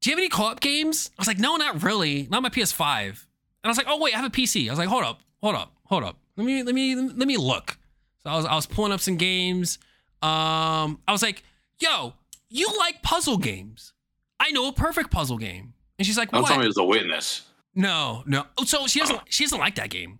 do 0.00 0.10
you 0.10 0.16
have 0.16 0.18
any 0.20 0.28
co-op 0.28 0.60
games? 0.60 1.10
I 1.18 1.20
was 1.20 1.26
like, 1.28 1.38
no, 1.38 1.56
not 1.56 1.82
really, 1.82 2.26
not 2.30 2.42
my 2.42 2.48
PS5. 2.48 3.08
And 3.08 3.16
I 3.64 3.68
was 3.68 3.76
like, 3.76 3.86
oh 3.88 3.98
wait, 4.00 4.14
I 4.14 4.18
have 4.18 4.26
a 4.26 4.30
PC. 4.34 4.66
I 4.68 4.70
was 4.70 4.78
like, 4.78 4.88
hold 4.88 5.04
up, 5.04 5.20
hold 5.42 5.54
up, 5.54 5.72
hold 5.84 6.04
up. 6.04 6.16
Let 6.36 6.46
me 6.46 6.62
let 6.62 6.74
me 6.74 6.94
let 6.96 7.28
me 7.28 7.36
look. 7.36 7.78
So 8.22 8.30
I 8.30 8.36
was 8.36 8.46
I 8.46 8.54
was 8.54 8.66
pulling 8.66 8.92
up 8.92 9.00
some 9.00 9.16
games. 9.16 9.78
Um, 10.22 11.00
I 11.08 11.12
was 11.12 11.22
like, 11.22 11.42
yo, 11.78 12.14
you 12.48 12.68
like 12.78 13.02
puzzle 13.02 13.38
games. 13.38 13.92
I 14.38 14.50
know 14.52 14.68
a 14.68 14.72
perfect 14.72 15.10
puzzle 15.10 15.38
game. 15.38 15.74
And 15.98 16.06
she's 16.06 16.16
like, 16.16 16.30
Don't 16.30 16.42
what? 16.42 16.48
tell 16.48 16.58
me 16.58 16.64
it 16.64 16.68
was 16.68 16.78
a 16.78 16.84
witness. 16.84 17.42
No, 17.74 18.22
no. 18.26 18.44
Oh, 18.58 18.64
so 18.64 18.86
she 18.86 19.00
doesn't 19.00 19.20
she 19.28 19.44
doesn't 19.44 19.58
like 19.58 19.74
that 19.76 19.90
game. 19.90 20.18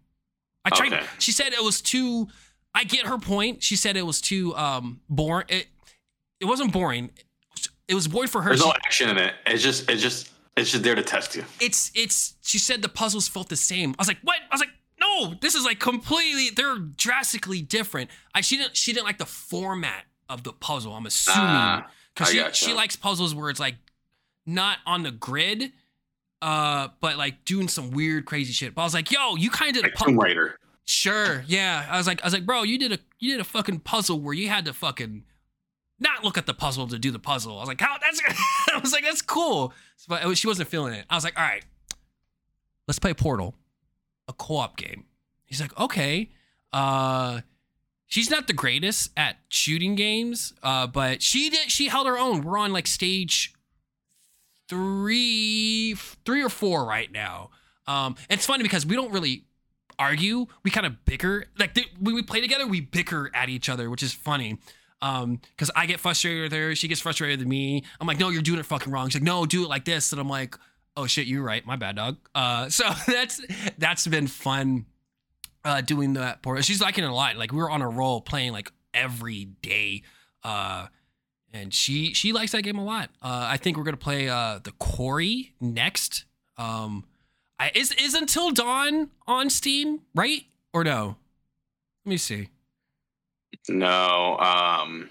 I 0.65 0.71
tried 0.71 0.93
Okay. 0.93 1.05
she 1.19 1.33
said 1.33 1.53
it 1.55 1.63
was 1.65 1.81
too 1.81 2.29
I 2.75 2.85
get 2.85 3.07
her 3.07 3.17
point. 3.19 3.63
She 3.63 3.77
said 3.77 3.97
it 3.97 4.05
was 4.07 4.21
too 4.21 4.55
um 4.57 5.01
boring. 5.09 5.47
It 5.49 5.69
it 6.39 6.45
wasn't 6.45 6.73
boring. 6.73 7.11
It 7.91 7.95
was 7.95 8.09
boring 8.09 8.29
for 8.29 8.41
her. 8.43 8.51
There's 8.51 8.61
She- 8.61 8.67
no 8.69 8.73
action 8.87 9.09
in 9.11 9.19
it. 9.19 9.35
It's 9.47 9.63
just, 9.63 9.91
it's 9.91 10.01
just, 10.01 10.31
it's 10.57 10.71
just 10.71 10.83
there 10.85 10.95
to 10.95 11.03
test 11.03 11.35
you. 11.37 11.45
it's 11.61 11.91
it's 11.95 12.35
she 12.43 12.59
said 12.59 12.83
the 12.83 12.89
puzzles 12.89 13.29
felt 13.29 13.49
the 13.49 13.57
same. 13.57 13.91
I 13.99 14.03
was 14.03 14.09
like, 14.09 14.19
what? 14.23 14.37
I 14.51 14.55
was 14.55 14.61
like, 14.61 14.71
no, 15.01 15.35
this 15.41 15.55
is 15.55 15.65
like 15.65 15.79
completely 15.81 16.51
they're 16.51 16.77
drastically 16.79 17.63
different. 17.63 18.11
I 18.35 18.41
she 18.43 18.57
didn't 18.57 18.77
she 18.77 18.93
didn't 18.93 19.07
like 19.07 19.19
the 19.19 19.27
format 19.27 20.05
of 20.29 20.43
the 20.45 20.53
puzzle, 20.53 20.93
I'm 20.95 21.07
assuming. 21.07 21.41
Ah, 21.41 21.91
Because 22.15 22.29
I 22.29 22.33
she, 22.33 22.39
gotcha. 22.39 22.65
she 22.67 22.73
likes 22.75 22.97
puzzles 22.97 23.35
where 23.35 23.49
it's 23.51 23.61
like 23.61 23.77
not 24.47 24.79
on 24.87 25.03
the 25.03 25.11
grid, 25.11 25.73
uh, 26.43 26.89
but 27.01 27.17
like 27.19 27.45
doing 27.45 27.69
some 27.69 27.91
weird 27.91 28.25
crazy 28.27 28.53
shit. 28.53 28.75
But 28.75 28.83
I 28.83 28.85
was 28.85 28.95
like, 28.95 29.11
yo, 29.11 29.37
you 29.37 29.51
kind 29.51 29.71
of 29.77 29.83
did 29.83 29.85
a 29.93 29.95
Like 29.97 30.07
Tomb 30.07 30.19
Raider. 30.19 30.57
Sure, 30.85 31.45
yeah. 31.47 31.87
I 31.89 31.97
was 31.99 32.07
like, 32.07 32.21
I 32.23 32.27
was 32.27 32.33
like, 32.35 32.45
bro, 32.47 32.63
you 32.65 32.79
did 32.79 32.93
a 32.93 32.99
you 33.19 33.31
did 33.33 33.41
a 33.41 33.45
fucking 33.45 33.81
puzzle 33.81 34.21
where 34.21 34.35
you 34.35 34.49
had 34.49 34.65
to 34.65 34.73
fucking 34.73 35.25
not 36.01 36.25
look 36.25 36.37
at 36.39 36.47
the 36.47 36.55
puzzle 36.55 36.89
to 36.89 36.99
do 36.99 37.11
the 37.11 37.19
puzzle. 37.19 37.57
I 37.57 37.61
was 37.61 37.69
like, 37.69 37.81
how 37.81 37.97
that's 38.01 38.21
I 38.75 38.79
was 38.79 38.93
like, 38.93 39.05
that's 39.05 39.23
cool. 39.23 39.73
But 40.09 40.25
was- 40.25 40.39
she 40.39 40.47
wasn't 40.47 40.69
feeling 40.69 40.95
it. 40.95 41.05
I 41.09 41.15
was 41.15 41.25
like, 41.25 41.39
all 41.39 41.45
right, 41.45 41.65
let's 42.89 42.99
play 42.99 43.15
Portal, 43.15 43.55
a 44.29 44.33
co-op 44.33 44.77
game. 44.77 45.05
He's 45.45 45.61
like, 45.61 45.79
okay. 45.79 46.31
Uh 46.73 47.41
she's 48.07 48.29
not 48.31 48.47
the 48.49 48.53
greatest 48.53 49.11
at 49.17 49.37
shooting 49.49 49.95
games, 49.95 50.53
uh, 50.65 50.87
but 50.87 51.23
she 51.23 51.49
did 51.51 51.71
she 51.71 51.89
held 51.89 52.07
her 52.07 52.19
own. 52.19 52.43
We're 52.43 52.59
on 52.59 52.73
like 52.73 52.87
stage 52.87 53.55
three 54.69 55.95
three 56.25 56.43
or 56.43 56.49
four 56.49 56.85
right 56.85 57.11
now. 57.11 57.51
Um, 57.87 58.17
it's 58.29 58.47
funny 58.47 58.63
because 58.63 58.87
we 58.87 58.95
don't 58.97 59.13
really 59.13 59.45
argue. 59.99 60.47
We 60.63 60.71
kind 60.71 60.87
of 60.87 61.05
bicker. 61.05 61.47
Like 61.59 61.75
th- 61.75 61.91
when 61.99 62.15
we 62.15 62.23
play 62.23 62.41
together, 62.41 62.67
we 62.67 62.81
bicker 62.81 63.31
at 63.35 63.49
each 63.49 63.69
other, 63.69 63.91
which 63.91 64.03
is 64.03 64.13
funny. 64.13 64.59
Um, 65.03 65.41
because 65.57 65.71
I 65.75 65.87
get 65.87 65.99
frustrated 66.01 66.43
with 66.43 66.53
her, 66.53 66.75
she 66.75 66.89
gets 66.89 67.01
frustrated 67.01 67.39
with 67.39 67.49
me. 67.49 67.85
I'm 68.01 68.07
like, 68.07 68.19
no, 68.19 68.29
you're 68.29 68.43
doing 68.43 68.59
it 68.61 68.67
fucking 68.67 68.93
wrong. 68.93 69.09
She's 69.09 69.17
like, 69.17 69.23
no, 69.23 69.47
do 69.47 69.65
it 69.65 69.69
like 69.69 69.85
this. 69.85 70.13
And 70.13 70.21
I'm 70.21 70.29
like, 70.29 70.57
oh 70.97 71.07
shit, 71.07 71.27
you're 71.27 71.43
right. 71.43 71.65
My 71.65 71.77
bad, 71.77 71.97
dog. 71.97 72.19
Uh, 72.35 72.69
so 72.71 72.85
that's 73.07 73.41
that's 73.79 74.07
been 74.07 74.27
fun. 74.27 74.87
Uh, 75.63 75.83
doing 75.83 76.15
that 76.15 76.43
part. 76.43 76.65
She's 76.65 76.81
liking 76.81 77.05
it 77.05 77.11
a 77.11 77.15
lot. 77.15 77.37
Like 77.37 77.53
we 77.53 77.59
were 77.59 77.71
on 77.71 77.83
a 77.83 77.89
roll 77.89 78.23
playing 78.23 78.53
like 78.53 78.73
every 78.95 79.45
day. 79.45 80.03
Uh, 80.43 80.87
and 81.53 81.75
she 81.75 82.15
she 82.15 82.33
likes 82.33 82.53
that 82.53 82.63
game 82.63 82.79
a 82.79 82.85
lot. 82.85 83.11
Uh, 83.23 83.47
I 83.51 83.57
think 83.57 83.77
we're 83.77 83.85
gonna 83.85 83.97
play 83.97 84.29
uh 84.29 84.61
the 84.63 84.73
Quarry 84.73 85.53
next. 85.61 86.25
Um, 86.57 87.05
I, 87.59 87.73
is 87.75 87.93
is 87.93 88.15
Until 88.15 88.51
Dawn 88.53 89.11
on 89.27 89.51
Steam, 89.51 90.01
right 90.15 90.45
or 90.73 90.85
no? 90.85 91.17
Let 92.05 92.11
me 92.11 92.17
see. 92.17 92.49
No, 93.69 94.39
um, 94.39 95.09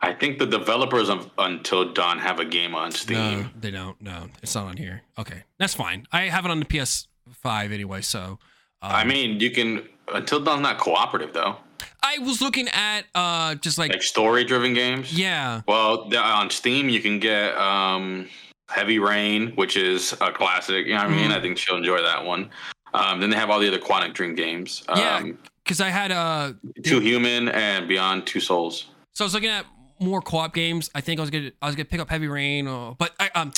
I 0.00 0.12
think 0.12 0.38
the 0.38 0.46
developers 0.46 1.08
of 1.08 1.30
Until 1.38 1.92
Dawn 1.92 2.18
have 2.18 2.38
a 2.38 2.44
game 2.44 2.74
on 2.74 2.92
Steam. 2.92 3.16
No, 3.16 3.46
they 3.58 3.70
don't. 3.70 4.00
No, 4.00 4.28
it's 4.42 4.54
not 4.54 4.66
on 4.66 4.76
here. 4.76 5.02
Okay, 5.18 5.42
that's 5.58 5.74
fine. 5.74 6.06
I 6.12 6.22
have 6.22 6.44
it 6.44 6.50
on 6.50 6.60
the 6.60 6.66
PS5 6.66 7.72
anyway, 7.72 8.02
so. 8.02 8.38
Um, 8.80 8.92
I 8.92 9.04
mean, 9.04 9.40
you 9.40 9.50
can 9.50 9.88
Until 10.12 10.40
Dawn's 10.40 10.62
not 10.62 10.78
cooperative 10.78 11.32
though. 11.32 11.56
I 12.02 12.18
was 12.18 12.40
looking 12.40 12.68
at 12.68 13.02
uh 13.14 13.56
just 13.56 13.76
like, 13.78 13.90
Like 13.90 14.02
story-driven 14.02 14.72
games. 14.74 15.12
yeah, 15.12 15.62
Well, 15.66 16.08
on 16.16 16.50
Steam 16.50 16.88
you 16.88 17.00
can 17.00 17.18
get 17.18 17.56
um, 17.58 18.28
Heavy 18.68 18.98
Rain, 19.00 19.48
which 19.56 19.76
is 19.76 20.12
a 20.20 20.30
classic. 20.30 20.86
You 20.86 20.92
know 20.94 20.98
what 21.02 21.10
I 21.12 21.16
mean? 21.16 21.30
Mhm. 21.30 21.36
I 21.36 21.40
think 21.40 21.58
she'll 21.58 21.76
enjoy 21.76 22.00
that 22.02 22.24
one. 22.24 22.50
Um, 22.94 23.20
then 23.20 23.30
they 23.30 23.36
have 23.36 23.50
all 23.50 23.58
the 23.58 23.68
other 23.68 23.78
Quantic 23.80 24.14
Dream 24.14 24.34
games. 24.36 24.84
Yeah. 24.94 25.22
Because 25.68 25.82
I 25.82 25.90
had 25.90 26.10
uh 26.10 26.54
Two 26.82 26.98
Human 27.00 27.50
and 27.50 27.86
Beyond 27.86 28.26
Two 28.26 28.40
Souls. 28.40 28.86
So 29.12 29.22
I 29.22 29.26
was 29.26 29.34
looking 29.34 29.50
at 29.50 29.66
more 30.00 30.22
co-op 30.22 30.54
games. 30.54 30.90
I 30.94 31.02
think 31.02 31.20
I 31.20 31.22
was 31.22 31.28
gonna 31.28 31.50
I 31.60 31.66
was 31.66 31.74
gonna 31.76 31.84
pick 31.84 32.00
up 32.00 32.08
Heavy 32.08 32.26
Rain, 32.26 32.66
or, 32.66 32.96
but 32.98 33.12
I, 33.20 33.28
um, 33.34 33.52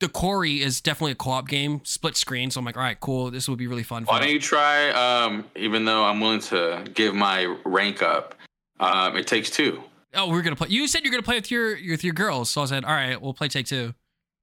the 0.00 0.08
Quarry 0.08 0.60
is 0.60 0.80
definitely 0.80 1.12
a 1.12 1.14
co-op 1.14 1.46
game, 1.46 1.80
split 1.84 2.16
screen. 2.16 2.50
So 2.50 2.58
I'm 2.58 2.64
like, 2.64 2.76
all 2.76 2.82
right, 2.82 2.98
cool. 2.98 3.30
This 3.30 3.48
would 3.48 3.58
be 3.58 3.68
really 3.68 3.84
fun. 3.84 4.02
Why 4.06 4.18
don't 4.18 4.30
you 4.30 4.40
try? 4.40 4.90
Um, 4.90 5.44
even 5.54 5.84
though 5.84 6.02
I'm 6.02 6.18
willing 6.18 6.40
to 6.40 6.84
give 6.94 7.14
my 7.14 7.44
rank 7.64 8.02
up, 8.02 8.34
um, 8.80 9.16
it 9.16 9.28
takes 9.28 9.48
two. 9.48 9.84
oh, 10.16 10.28
we're 10.30 10.42
gonna 10.42 10.56
play. 10.56 10.68
You 10.68 10.88
said 10.88 11.04
you're 11.04 11.12
gonna 11.12 11.22
play 11.22 11.36
with 11.36 11.52
your 11.52 11.76
with 11.88 12.02
your 12.02 12.14
girls, 12.14 12.50
so 12.50 12.62
I 12.62 12.64
said, 12.64 12.84
all 12.84 12.92
right, 12.92 13.22
we'll 13.22 13.34
play 13.34 13.46
Take 13.46 13.66
Two. 13.66 13.94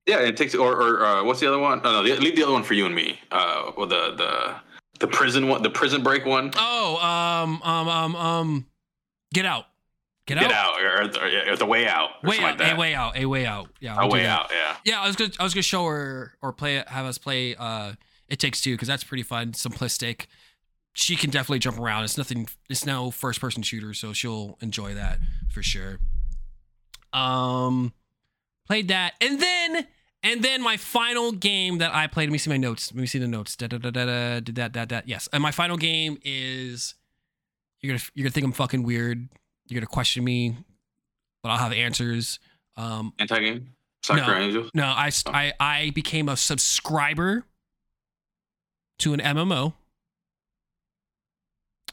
Yeah, 0.05 0.19
it 0.21 0.37
takes. 0.37 0.55
Or, 0.55 0.71
or 0.73 1.05
uh, 1.05 1.23
what's 1.25 1.41
the 1.41 1.47
other 1.47 1.59
one? 1.59 1.81
No, 1.83 1.91
no, 1.91 2.03
the- 2.03 2.15
leave 2.21 2.37
the 2.37 2.43
other 2.43 2.53
one 2.53 2.63
for 2.63 2.75
you 2.75 2.85
and 2.85 2.95
me. 2.95 3.19
Uh, 3.29 3.71
well, 3.75 3.87
the 3.87 4.15
the 4.15 4.55
the 4.99 5.07
prison 5.07 5.47
one, 5.47 5.63
the 5.63 5.69
prison 5.69 6.03
break 6.03 6.25
one. 6.25 6.51
Oh, 6.55 6.97
um, 6.97 7.61
um, 7.63 7.87
um, 7.87 8.15
um, 8.15 8.65
Get 9.33 9.45
Out. 9.45 9.65
Get, 10.25 10.37
out. 10.37 10.41
Get 10.43 10.51
Out. 10.51 10.81
or, 10.81 11.01
or, 11.47 11.51
or 11.53 11.55
the 11.55 11.65
way 11.65 11.87
out, 11.87 12.09
or 12.23 12.29
Way 12.29 12.37
out. 12.37 12.41
like 12.43 12.57
that. 12.59 12.75
a 12.75 12.79
way 12.79 12.93
out. 12.93 13.17
A 13.17 13.25
way 13.25 13.45
out. 13.45 13.69
Yeah. 13.79 13.95
a 13.95 13.99
I'll 13.99 14.09
do 14.09 14.13
way 14.13 14.25
out. 14.27 14.51
Yeah. 14.51 14.75
Yeah, 14.85 15.01
I 15.01 15.07
was 15.07 15.15
gonna 15.15 15.31
I 15.39 15.43
was 15.43 15.53
gonna 15.55 15.63
show 15.63 15.85
her 15.87 16.33
or 16.41 16.53
play 16.53 16.77
it, 16.77 16.87
have 16.87 17.05
us 17.05 17.17
play 17.17 17.55
uh 17.55 17.93
It 18.27 18.37
Takes 18.39 18.61
Two 18.61 18.73
because 18.75 18.87
that's 18.87 19.03
pretty 19.03 19.23
fun, 19.23 19.53
simplistic. 19.53 20.27
She 20.93 21.15
can 21.15 21.29
definitely 21.29 21.59
jump 21.59 21.79
around. 21.79 22.03
It's 22.03 22.17
nothing. 22.17 22.47
It's 22.69 22.85
no 22.85 23.09
first 23.11 23.39
person 23.41 23.63
shooter, 23.63 23.93
so 23.93 24.11
she'll 24.13 24.57
enjoy 24.61 24.93
that 24.95 25.19
for 25.51 25.63
sure. 25.63 25.99
Um, 27.13 27.93
played 28.67 28.87
that, 28.89 29.13
and 29.21 29.39
then 29.41 29.87
and 30.23 30.43
then 30.43 30.61
my 30.61 30.77
final 30.77 31.31
game 31.31 31.77
that 31.79 31.93
I 31.93 32.07
played. 32.07 32.29
Let 32.29 32.33
me 32.33 32.37
see 32.37 32.49
my 32.49 32.57
notes. 32.57 32.91
Let 32.93 32.99
me 33.01 33.07
see 33.07 33.19
the 33.19 33.27
notes. 33.27 33.55
Da, 33.55 33.67
da, 33.67 33.77
da, 33.77 33.89
da, 33.91 34.05
da, 34.05 34.39
did 34.39 34.55
that 34.55 34.73
that 34.73 34.89
that. 34.89 35.07
Yes, 35.07 35.27
and 35.33 35.41
my 35.41 35.51
final 35.51 35.77
game 35.77 36.17
is 36.23 36.95
you're 37.81 37.93
gonna 37.93 38.03
you're 38.13 38.23
gonna 38.25 38.31
think 38.33 38.45
I'm 38.45 38.51
fucking 38.53 38.83
weird. 38.83 39.27
You're 39.67 39.79
gonna 39.79 39.87
question 39.87 40.23
me, 40.23 40.57
but 41.43 41.49
I'll 41.49 41.57
have 41.57 41.73
answers. 41.73 42.39
Um, 42.77 43.13
Anti 43.19 43.39
game. 43.39 43.69
No. 44.09 44.33
Angels. 44.33 44.71
no, 44.73 44.93
I, 44.95 45.09
st- 45.09 45.35
I 45.35 45.53
I 45.59 45.89
became 45.93 46.29
a 46.29 46.37
subscriber 46.37 47.43
to 48.99 49.13
an 49.13 49.19
MMO, 49.19 49.73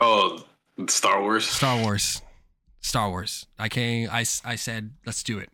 Oh, 0.00 0.44
Star 0.88 1.20
Wars. 1.22 1.46
Star 1.48 1.82
Wars, 1.82 2.22
Star 2.80 3.10
Wars. 3.10 3.46
I 3.58 3.68
came. 3.68 4.08
I 4.10 4.20
I 4.44 4.54
said 4.56 4.92
let's 5.04 5.22
do 5.22 5.38
it. 5.38 5.50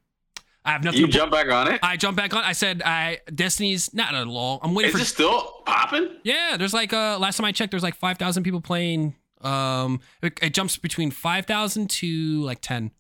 I 0.65 0.71
have 0.73 0.85
nothing. 0.85 1.01
You 1.01 1.07
to 1.07 1.13
jump 1.13 1.33
back 1.33 1.49
on 1.51 1.73
it. 1.73 1.81
I 1.83 1.97
jump 1.97 2.17
back 2.17 2.35
on. 2.35 2.45
I 2.45 2.53
said 2.53 2.83
I 2.85 3.19
Destiny's 3.35 3.93
not 3.93 4.15
at 4.15 4.27
all. 4.27 4.61
I'm 4.63 4.75
waiting 4.75 4.91
Is 4.91 4.97
for. 4.97 5.03
it 5.03 5.07
still 5.07 5.63
popping? 5.67 6.09
yeah, 6.23 6.57
there's 6.57 6.75
like 6.75 6.93
uh 6.93 7.19
last 7.19 7.37
time 7.37 7.45
I 7.47 7.53
checked, 7.53 7.73
there's 7.73 7.83
like 7.83 7.97
five 7.97 8.19
thousand 8.19 8.45
people 8.45 8.61
playing. 8.61 9.17
Um, 9.41 10.01
it, 10.23 10.39
it 10.41 10.55
jumps 10.55 10.77
between 10.77 11.11
five 11.11 11.47
thousand 11.47 11.91
to 11.91 12.43
like 12.43 12.61
ten. 12.61 12.93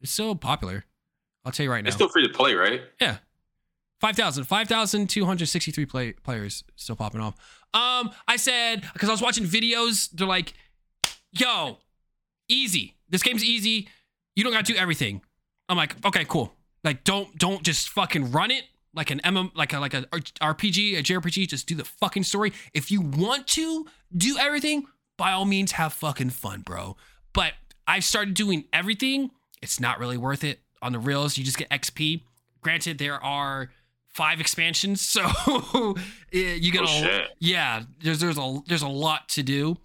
It's 0.00 0.10
so 0.12 0.34
popular. 0.34 0.84
I'll 1.44 1.52
tell 1.52 1.64
you 1.64 1.70
right 1.70 1.82
now. 1.84 1.88
It's 1.88 1.96
still 1.96 2.08
free 2.08 2.26
to 2.26 2.32
play, 2.32 2.54
right? 2.54 2.80
Yeah. 3.00 3.18
5,000. 4.00 4.44
5,263 4.44 5.86
play, 5.86 6.12
players 6.12 6.64
still 6.74 6.96
popping 6.96 7.20
off. 7.20 7.34
Um, 7.72 8.10
I 8.28 8.36
said, 8.36 8.84
because 8.92 9.08
I 9.08 9.12
was 9.12 9.22
watching 9.22 9.44
videos, 9.44 10.10
they're 10.12 10.26
like, 10.26 10.52
yo, 11.32 11.78
easy. 12.48 12.96
This 13.08 13.22
game's 13.22 13.44
easy. 13.44 13.88
You 14.34 14.44
don't 14.44 14.52
gotta 14.52 14.70
do 14.70 14.76
everything. 14.78 15.22
I'm 15.68 15.76
like, 15.76 16.04
okay, 16.04 16.24
cool. 16.26 16.52
Like, 16.86 17.04
don't 17.04 17.36
don't 17.36 17.62
just 17.62 17.88
fucking 17.90 18.30
run 18.32 18.50
it 18.50 18.64
like 18.94 19.10
an 19.10 19.20
MM, 19.24 19.50
like 19.54 19.74
a 19.74 19.80
like 19.80 19.92
a 19.92 20.02
RPG, 20.02 20.98
a 20.98 21.02
JRPG. 21.02 21.48
Just 21.48 21.66
do 21.66 21.74
the 21.74 21.84
fucking 21.84 22.22
story. 22.22 22.52
If 22.72 22.90
you 22.90 23.00
want 23.02 23.46
to 23.48 23.86
do 24.16 24.38
everything, 24.38 24.86
by 25.18 25.32
all 25.32 25.44
means, 25.44 25.72
have 25.72 25.92
fucking 25.92 26.30
fun, 26.30 26.60
bro. 26.62 26.96
But 27.34 27.52
I've 27.86 28.04
started 28.04 28.34
doing 28.34 28.64
everything. 28.72 29.30
It's 29.60 29.80
not 29.80 29.98
really 29.98 30.16
worth 30.16 30.44
it 30.44 30.60
on 30.80 30.92
the 30.92 30.98
rails. 30.98 31.36
You 31.36 31.44
just 31.44 31.58
get 31.58 31.68
XP. 31.70 32.22
Granted, 32.62 32.98
there 32.98 33.22
are 33.22 33.70
five 34.08 34.40
expansions, 34.40 35.00
so 35.06 35.26
you 36.32 36.72
get 36.72 36.82
Oh, 36.82 36.84
a 36.84 36.86
shit. 36.86 37.28
yeah. 37.38 37.82
There's 38.02 38.20
there's 38.20 38.38
a 38.38 38.60
there's 38.66 38.82
a 38.82 38.88
lot 38.88 39.28
to 39.30 39.42
do. 39.42 39.76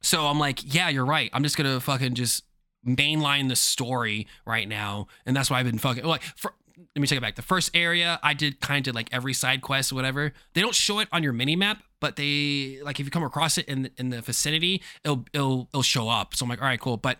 So 0.00 0.26
I'm 0.26 0.38
like, 0.38 0.72
yeah, 0.74 0.88
you're 0.88 1.04
right. 1.04 1.28
I'm 1.32 1.42
just 1.42 1.56
gonna 1.56 1.80
fucking 1.80 2.14
just 2.14 2.44
mainline 2.86 3.48
the 3.48 3.56
story 3.56 4.26
right 4.46 4.68
now, 4.68 5.08
and 5.26 5.36
that's 5.36 5.50
why 5.50 5.58
I've 5.60 5.66
been 5.66 5.78
fucking 5.78 6.04
like. 6.04 6.22
For, 6.22 6.52
let 6.94 7.00
me 7.00 7.08
take 7.08 7.18
it 7.18 7.22
back. 7.22 7.34
The 7.34 7.42
first 7.42 7.70
area 7.74 8.20
I 8.22 8.34
did 8.34 8.60
kind 8.60 8.86
of 8.86 8.94
like 8.94 9.08
every 9.12 9.34
side 9.34 9.62
quest, 9.62 9.92
whatever. 9.92 10.32
They 10.54 10.60
don't 10.60 10.74
show 10.74 11.00
it 11.00 11.08
on 11.10 11.22
your 11.24 11.32
mini 11.32 11.56
map, 11.56 11.82
but 12.00 12.16
they 12.16 12.78
like 12.82 13.00
if 13.00 13.06
you 13.06 13.10
come 13.10 13.24
across 13.24 13.58
it 13.58 13.66
in 13.66 13.90
in 13.98 14.10
the 14.10 14.20
vicinity, 14.20 14.82
it'll 15.04 15.24
it'll 15.32 15.68
it'll 15.72 15.82
show 15.82 16.08
up. 16.08 16.34
So 16.34 16.44
I'm 16.44 16.50
like, 16.50 16.62
all 16.62 16.68
right, 16.68 16.80
cool. 16.80 16.96
But 16.96 17.18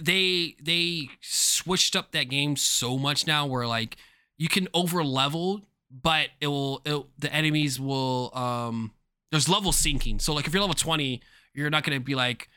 they 0.00 0.56
they 0.62 1.08
switched 1.20 1.94
up 1.94 2.12
that 2.12 2.24
game 2.24 2.56
so 2.56 2.98
much 2.98 3.26
now, 3.26 3.46
where 3.46 3.66
like 3.66 3.96
you 4.38 4.48
can 4.48 4.68
over 4.74 5.04
level, 5.04 5.62
but 5.90 6.28
it 6.40 6.46
will 6.48 6.82
it, 6.84 7.04
the 7.18 7.32
enemies 7.32 7.78
will 7.78 8.30
um 8.34 8.92
there's 9.30 9.48
level 9.48 9.72
syncing. 9.72 10.20
So 10.20 10.32
like 10.34 10.46
if 10.46 10.52
you're 10.52 10.62
level 10.62 10.74
20, 10.74 11.20
you're 11.54 11.70
not 11.70 11.84
gonna 11.84 12.00
be 12.00 12.14
like 12.14 12.48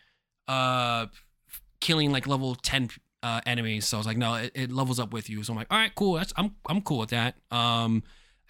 uh 0.48 1.08
killing 1.80 2.12
like 2.12 2.28
level 2.28 2.56
10 2.56 2.90
uh 3.22 3.42
enemies. 3.46 3.88
So 3.88 3.98
I 3.98 4.00
was 4.00 4.08
like, 4.08 4.18
no, 4.18 4.36
it, 4.36 4.52
it 4.56 4.72
levels 4.72 5.00
up 5.00 5.12
with 5.14 5.30
you. 5.30 5.44
So 5.44 5.54
I'm 5.54 5.58
like, 5.58 5.68
all 5.70 5.78
right, 5.78 5.94
cool. 5.96 6.14
That's 6.14 6.34
I'm 6.38 6.56
I'm 6.68 6.82
cool 6.82 7.00
with 7.00 7.10
that. 7.10 7.36
Um 7.52 8.04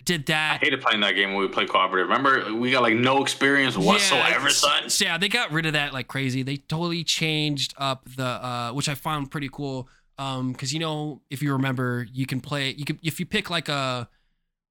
did 0.06 0.28
that. 0.28 0.62
I 0.62 0.64
hated 0.64 0.82
playing 0.82 1.02
that 1.02 1.12
game 1.14 1.34
when 1.34 1.42
we 1.42 1.48
played 1.50 1.70
cooperative. 1.70 2.08
Remember, 2.08 2.54
we 2.54 2.72
got 2.72 2.82
like 2.82 2.96
no 2.96 3.22
experience 3.22 3.78
whatsoever, 3.78 4.46
yeah, 4.46 4.50
son. 4.50 4.90
so 4.90 5.06
yeah, 5.06 5.18
they 5.18 5.28
got 5.28 5.52
rid 5.52 5.66
of 5.66 5.74
that 5.74 5.94
like 5.94 6.08
crazy. 6.08 6.42
They 6.42 6.58
totally 6.58 7.04
changed 7.04 7.74
up 7.78 8.08
the 8.16 8.26
uh 8.26 8.72
which 8.72 8.88
I 8.90 8.96
found 8.96 9.32
pretty 9.32 9.50
cool. 9.52 9.90
Um, 10.18 10.52
because 10.52 10.74
you 10.74 10.80
know, 10.80 11.22
if 11.30 11.42
you 11.42 11.54
remember, 11.54 12.06
you 12.12 12.26
can 12.26 12.42
play 12.42 12.72
you 12.72 12.86
can 12.86 13.00
if 13.04 13.20
you 13.20 13.26
pick 13.26 13.50
like 13.50 13.70
a 13.70 14.10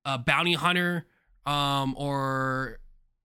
a 0.05 0.19
bounty 0.19 0.55
hunter, 0.55 1.07
um, 1.47 1.95
or 1.97 2.79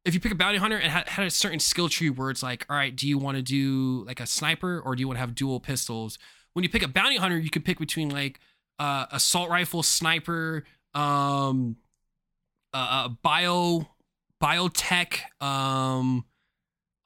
if 0.06 0.14
you 0.14 0.20
pick 0.20 0.32
a 0.32 0.36
bounty 0.36 0.58
hunter 0.58 0.78
and 0.78 0.91
had, 0.91 1.08
had 1.08 1.26
a 1.26 1.32
certain 1.32 1.60
skill 1.60 1.88
tree 1.89 2.10
where 2.10 2.30
it's 2.30 2.43
like, 2.43 2.66
all 2.70 2.76
right, 2.76 2.95
do 2.95 3.08
you 3.08 3.18
want 3.18 3.38
to 3.38 3.43
do 3.43 4.04
like 4.06 4.20
a 4.20 4.26
sniper 4.28 4.80
or 4.80 4.95
do 4.95 5.01
you 5.01 5.08
want 5.08 5.16
to 5.18 5.22
have 5.22 5.36
dual 5.36 5.60
pistols? 5.60 6.18
When 6.54 6.64
you 6.64 6.70
pick 6.70 6.84
a 6.84 6.88
bounty 6.88 7.18
hunter, 7.18 7.38
you 7.38 7.49
could 7.49 7.66
pick 7.66 7.80
between 7.80 8.10
like 8.10 8.39
uh 8.80 9.06
assault 9.12 9.49
rifle, 9.49 9.84
sniper, 9.84 10.66
um 10.93 11.78
uh, 12.74 13.10
bio 13.22 13.88
biotech 14.41 15.20
um 15.41 16.26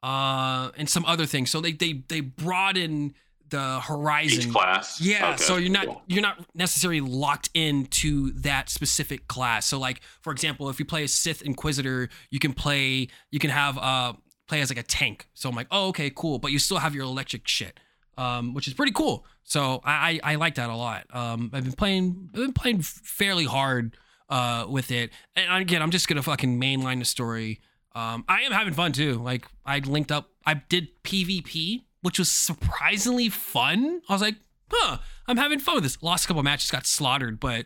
uh 0.02 0.70
and 0.76 0.88
some 0.88 1.04
other 1.04 1.26
things 1.26 1.50
so 1.50 1.60
they 1.60 1.72
they 1.72 2.02
they 2.08 2.20
broaden 2.20 3.14
the 3.50 3.80
horizon 3.80 4.44
Each 4.44 4.50
class. 4.52 5.00
yeah, 5.00 5.30
Okay, 5.34 5.42
so 5.42 5.56
you're 5.56 5.70
not 5.72 5.86
cool. 5.86 6.02
you're 6.06 6.22
not 6.22 6.44
necessarily 6.54 7.00
locked 7.00 7.50
into 7.54 8.32
that 8.40 8.68
specific 8.70 9.28
class. 9.28 9.66
So 9.66 9.78
like 9.78 10.00
for 10.22 10.32
example, 10.32 10.68
if 10.68 10.78
you 10.78 10.84
play 10.84 11.04
a 11.04 11.08
Sith 11.08 11.42
Inquisitor, 11.42 12.08
you 12.30 12.38
can 12.38 12.52
play 12.52 13.08
you 13.30 13.38
can 13.38 13.50
have 13.50 13.78
uh 13.78 14.12
play 14.48 14.60
as 14.60 14.70
like 14.70 14.78
a 14.78 14.82
tank. 14.82 15.28
So 15.34 15.48
I'm 15.48 15.54
like, 15.54 15.68
oh 15.70 15.88
okay, 15.88 16.10
cool, 16.14 16.38
but 16.38 16.52
you 16.52 16.58
still 16.58 16.78
have 16.78 16.94
your 16.94 17.04
electric 17.04 17.46
shit. 17.48 17.78
Um, 18.16 18.52
which 18.52 18.66
is 18.66 18.74
pretty 18.74 18.90
cool. 18.92 19.24
So 19.44 19.80
I, 19.84 20.20
I 20.24 20.32
I 20.32 20.34
like 20.34 20.56
that 20.56 20.70
a 20.70 20.74
lot. 20.76 21.06
Um, 21.10 21.50
I've 21.52 21.62
been 21.64 21.72
playing 21.74 22.30
I've 22.34 22.40
been 22.40 22.52
playing 22.52 22.82
fairly 22.82 23.44
hard 23.44 23.96
uh 24.28 24.66
with 24.68 24.90
it. 24.90 25.10
And 25.36 25.62
again, 25.62 25.82
I'm 25.82 25.90
just 25.92 26.08
gonna 26.08 26.22
fucking 26.22 26.60
mainline 26.60 26.98
the 26.98 27.04
story. 27.04 27.60
Um, 27.94 28.24
I 28.28 28.40
am 28.42 28.52
having 28.52 28.74
fun 28.74 28.92
too. 28.92 29.14
Like 29.14 29.46
I 29.64 29.78
linked 29.78 30.10
up, 30.12 30.30
I 30.44 30.54
did 30.54 30.88
PvP, 31.04 31.82
which 32.02 32.18
was 32.18 32.28
surprisingly 32.28 33.28
fun. 33.28 34.02
I 34.08 34.12
was 34.12 34.22
like, 34.22 34.36
huh, 34.70 34.98
I'm 35.26 35.36
having 35.36 35.58
fun 35.58 35.76
with 35.76 35.84
this. 35.84 36.02
Lost 36.02 36.24
a 36.24 36.28
couple 36.28 36.42
matches, 36.42 36.70
got 36.70 36.86
slaughtered, 36.86 37.40
but 37.40 37.64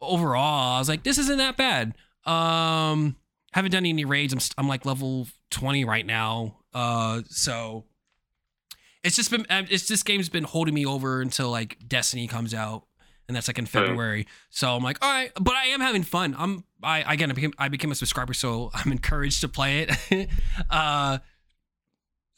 overall, 0.00 0.76
I 0.76 0.78
was 0.78 0.88
like, 0.88 1.02
this 1.02 1.18
isn't 1.18 1.38
that 1.38 1.56
bad. 1.56 1.94
Um, 2.24 3.16
haven't 3.52 3.72
done 3.72 3.86
any 3.86 4.04
raids. 4.04 4.32
I'm 4.32 4.40
st- 4.40 4.54
I'm 4.58 4.68
like 4.68 4.84
level 4.84 5.28
20 5.50 5.84
right 5.84 6.06
now. 6.06 6.58
Uh, 6.74 7.22
so 7.28 7.84
it's 9.02 9.16
just 9.16 9.30
been 9.30 9.46
um, 9.50 9.66
it's 9.70 9.88
this 9.88 10.02
game's 10.02 10.28
been 10.28 10.44
holding 10.44 10.74
me 10.74 10.86
over 10.86 11.20
until 11.20 11.50
like 11.50 11.76
Destiny 11.86 12.26
comes 12.26 12.54
out, 12.54 12.84
and 13.28 13.36
that's 13.36 13.48
like 13.48 13.58
in 13.58 13.66
February. 13.66 14.26
So 14.50 14.74
I'm 14.74 14.82
like, 14.82 15.04
all 15.04 15.10
right, 15.10 15.32
but 15.40 15.54
I 15.54 15.66
am 15.66 15.80
having 15.80 16.02
fun. 16.02 16.34
I'm 16.38 16.64
I 16.82 17.12
again 17.12 17.30
I 17.30 17.34
became 17.34 17.52
I 17.58 17.68
became 17.68 17.90
a 17.90 17.94
subscriber, 17.94 18.32
so 18.32 18.70
I'm 18.72 18.92
encouraged 18.92 19.40
to 19.42 19.48
play 19.48 19.86
it. 19.88 20.28
uh, 20.70 21.18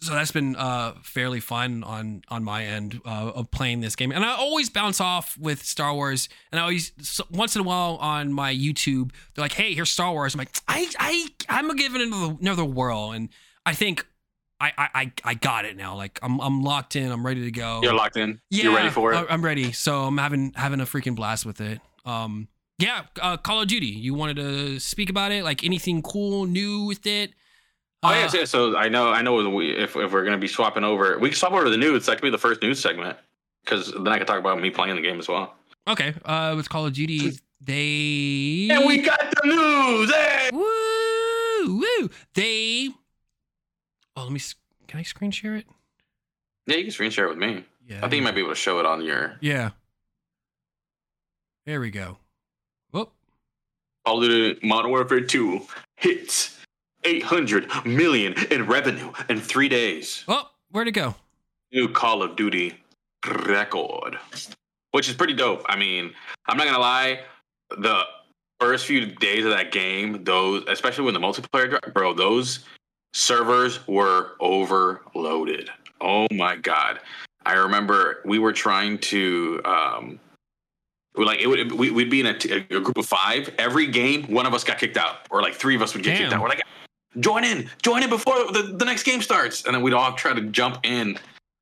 so 0.05 0.13
that's 0.13 0.33
been 0.33 0.57
uh 0.57 0.95
fairly 1.03 1.41
fun 1.41 1.83
on 1.85 2.23
on 2.29 2.45
my 2.45 2.65
end 2.65 3.01
uh, 3.05 3.33
of 3.35 3.51
playing 3.51 3.81
this 3.81 3.97
game, 3.97 4.13
and 4.13 4.25
I 4.25 4.35
always 4.35 4.71
bounce 4.71 5.01
off 5.01 5.37
with 5.39 5.65
Star 5.65 5.95
Wars, 5.95 6.29
and 6.53 6.61
I 6.61 6.63
always 6.63 6.93
so, 7.01 7.25
once 7.31 7.57
in 7.57 7.61
a 7.61 7.65
while 7.65 7.97
on 8.01 8.33
my 8.33 8.55
YouTube 8.55 9.13
they're 9.35 9.43
like, 9.45 9.53
hey, 9.53 9.75
here's 9.75 9.91
Star 9.91 10.13
Wars. 10.13 10.35
I'm 10.35 10.39
like, 10.39 10.51
I 10.69 10.89
I 10.99 11.29
I'm 11.49 11.67
gonna 11.67 11.79
give 11.79 11.95
it 11.95 12.03
another 12.03 12.37
another 12.41 12.65
whirl, 12.65 13.13
and 13.13 13.29
I 13.67 13.75
think 13.75 14.07
I, 14.61 14.73
I 14.95 15.13
I 15.25 15.35
got 15.35 15.65
it 15.65 15.77
now. 15.77 15.97
Like 15.97 16.19
I'm 16.23 16.41
I'm 16.41 16.63
locked 16.63 16.97
in. 16.97 17.11
I'm 17.11 17.25
ready 17.25 17.43
to 17.43 17.51
go. 17.51 17.81
You're 17.83 17.95
locked 17.95 18.17
in. 18.17 18.41
Yeah, 18.51 18.65
You're 18.65 18.75
ready 18.75 18.91
for 18.91 19.13
it. 19.13 19.27
I'm 19.29 19.45
ready. 19.45 19.73
So 19.73 20.05
I'm 20.05 20.19
having 20.19 20.53
having 20.55 20.81
a 20.81 20.85
freaking 20.85 21.17
blast 21.17 21.45
with 21.45 21.61
it. 21.61 21.81
Um, 22.05 22.49
yeah, 22.79 23.03
uh, 23.21 23.37
Call 23.37 23.63
of 23.63 23.69
Duty. 23.69 23.87
You 23.87 24.15
wanted 24.15 24.37
to 24.37 24.79
speak 24.81 25.11
about 25.11 25.33
it? 25.33 25.45
Like 25.45 25.65
anything 25.65 26.03
cool, 26.03 26.47
new 26.47 26.85
with 26.85 27.07
it? 27.07 27.33
Oh 28.05 28.09
Uh, 28.11 28.13
yes, 28.13 28.35
yes. 28.35 28.51
So 28.51 28.77
I 28.77 28.89
know, 28.89 29.09
I 29.11 29.23
know. 29.23 29.49
We, 29.49 29.71
if 29.71 29.97
if 29.97 30.13
we're 30.13 30.25
gonna 30.25 30.37
be 30.39 30.47
swapping 30.47 30.85
over, 30.85 31.19
we 31.19 31.31
can 31.31 31.37
swap 31.37 31.53
over 31.53 31.65
to 31.65 31.71
the 31.71 31.77
news. 31.79 32.05
That 32.07 32.17
could 32.17 32.23
be 32.23 32.31
the 32.31 32.37
first 32.39 32.61
news 32.61 32.79
segment, 32.79 33.17
because 33.65 33.93
then 33.93 34.09
I 34.09 34.19
can 34.19 34.27
talk 34.27 34.39
about 34.39 34.61
me 34.61 34.71
playing 34.71 34.97
the 34.97 35.03
game 35.03 35.19
as 35.19 35.27
well. 35.27 35.55
Okay. 35.89 36.15
Uh, 36.25 36.53
with 36.55 36.69
Call 36.69 36.85
of 36.87 36.93
Duty, 36.93 37.33
they 37.63 38.69
And 38.71 38.87
we 38.87 38.99
got 38.99 39.19
the 39.43 39.49
news. 39.49 40.13
Hey! 40.15 40.51
woo 40.53 41.79
woo 41.79 42.11
they. 42.35 42.91
Oh, 44.17 44.25
let 44.25 44.33
me. 44.33 44.41
Can 44.87 45.01
I 45.01 45.03
screen 45.03 45.31
share 45.31 45.57
it? 45.57 45.67
Yeah, 46.67 46.77
you 46.77 46.85
can 46.85 46.93
screen 46.93 47.11
share 47.11 47.25
it 47.27 47.31
with 47.31 47.39
me. 47.39 47.65
Yeah. 47.89 47.99
I 47.99 48.01
think 48.03 48.15
you 48.15 48.23
might 48.23 48.35
be 48.35 48.41
able 48.41 48.51
to 48.51 48.55
show 48.57 48.79
it 48.81 48.87
on 48.87 49.03
your 49.03 49.37
Yeah. 49.41 49.71
There 51.67 51.81
we 51.81 51.91
go. 51.91 52.19
Whoop. 52.93 53.13
Call 54.05 54.23
of 54.23 54.29
Duty 54.29 54.67
Modern 54.67 54.91
Warfare 54.91 55.21
2 55.23 55.63
hits 55.97 56.59
800 57.05 57.87
million 57.87 58.35
in 58.51 58.67
revenue 58.67 59.13
in 59.29 59.41
three 59.41 59.69
days. 59.69 60.25
Oh, 60.29 60.51
where'd 60.71 60.89
it 60.89 60.93
go? 60.93 61.15
New 61.73 61.89
Call 61.89 62.23
of 62.23 62.37
Duty 62.37 62.75
record, 63.47 64.19
which 64.93 65.09
is 65.09 65.15
pretty 65.15 65.35
dope. 65.35 65.65
I 65.67 65.77
mean, 65.77 66.13
I'm 66.47 66.57
not 66.57 66.67
gonna 66.67 66.79
lie, 66.79 67.21
the 67.71 68.03
first 68.61 68.87
few 68.87 69.07
days 69.07 69.45
of 69.45 69.51
that 69.51 69.73
game, 69.73 70.25
those, 70.25 70.65
especially 70.69 71.05
when 71.05 71.15
the 71.15 71.21
multiplayer, 71.21 71.93
bro, 71.93 72.15
those 72.15 72.61
servers 73.13 73.87
were 73.87 74.33
overloaded. 74.41 75.71
Oh 76.01 76.27
my 76.33 76.57
god! 76.57 77.01
I 77.47 77.55
remember 77.55 78.21
we 78.25 78.39
were 78.39 78.53
trying 78.53 78.99
to. 78.99 79.61
Um, 79.65 80.21
we 81.17 81.25
like 81.25 81.41
it 81.41 81.47
would 81.47 81.73
we, 81.73 81.91
we'd 81.91 82.11
be 82.11 82.21
in 82.21 82.27
a, 82.27 82.39
t- 82.39 82.53
a 82.53 82.81
group 82.81 82.99
of 82.99 83.07
five. 83.07 83.53
Every 83.59 83.87
game, 83.87 84.25
one 84.25 84.47
of 84.47 84.55
us 84.55 84.65
got 84.65 84.79
kicked 84.79 84.97
out, 84.97 85.27
or 85.31 85.43
like 85.43 85.55
three 85.55 85.77
of 85.77 85.83
us 85.83 85.95
would 85.95 86.03
get 86.03 86.19
kicked 86.19 86.33
out. 86.33 86.43
We're 86.43 86.49
like, 86.49 86.63
join 87.21 87.45
in, 87.45 87.71
join 87.83 88.03
in 88.03 88.11
before 88.11 88.53
the, 88.53 88.75
the 88.77 88.85
next 88.85 89.03
game 89.05 89.23
starts, 89.23 89.65
and 89.65 89.75
then 89.75 89.83
we'd 89.83 89.95
all 89.95 90.13
try 90.15 90.33
to 90.35 90.43
jump 90.43 90.79
in 90.83 91.19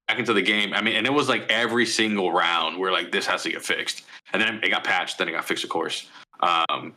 back 0.08 0.18
into 0.18 0.32
the 0.32 0.42
game. 0.42 0.72
I 0.74 0.80
mean, 0.82 0.96
and 0.96 1.06
it 1.06 1.12
was 1.12 1.28
like 1.28 1.50
every 1.50 1.86
single 1.86 2.32
round, 2.32 2.78
we're 2.78 2.92
like, 2.92 3.12
this 3.12 3.26
has 3.26 3.42
to 3.44 3.50
get 3.50 3.62
fixed, 3.64 4.02
and 4.32 4.40
then 4.42 4.60
it 4.62 4.70
got 4.70 4.84
patched, 4.84 5.18
then 5.18 5.28
it 5.28 5.32
got 5.32 5.44
fixed, 5.44 5.64
of 5.64 5.70
course. 5.70 6.08
Um, 6.40 6.94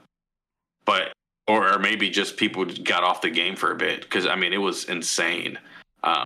but 0.85 1.13
or, 1.47 1.73
or 1.73 1.79
maybe 1.79 2.09
just 2.09 2.37
people 2.37 2.65
got 2.65 3.03
off 3.03 3.21
the 3.21 3.29
game 3.29 3.55
for 3.55 3.71
a 3.71 3.75
bit 3.75 4.01
because 4.01 4.25
I 4.25 4.35
mean, 4.35 4.53
it 4.53 4.57
was 4.57 4.85
insane. 4.85 5.59
Um, 6.03 6.25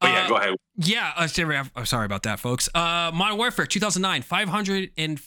but 0.00 0.12
yeah, 0.12 0.24
Uh, 0.24 0.28
go 0.28 0.36
ahead. 0.36 0.54
Yeah, 0.76 1.12
uh, 1.16 1.26
sorry, 1.26 1.56
I'm 1.56 1.86
sorry 1.86 2.06
about 2.06 2.22
that, 2.22 2.40
folks. 2.40 2.68
Uh, 2.74 3.10
Modern 3.12 3.36
Warfare 3.36 3.66
2009, 3.66 4.22
500 4.22 4.90
and 4.96 5.20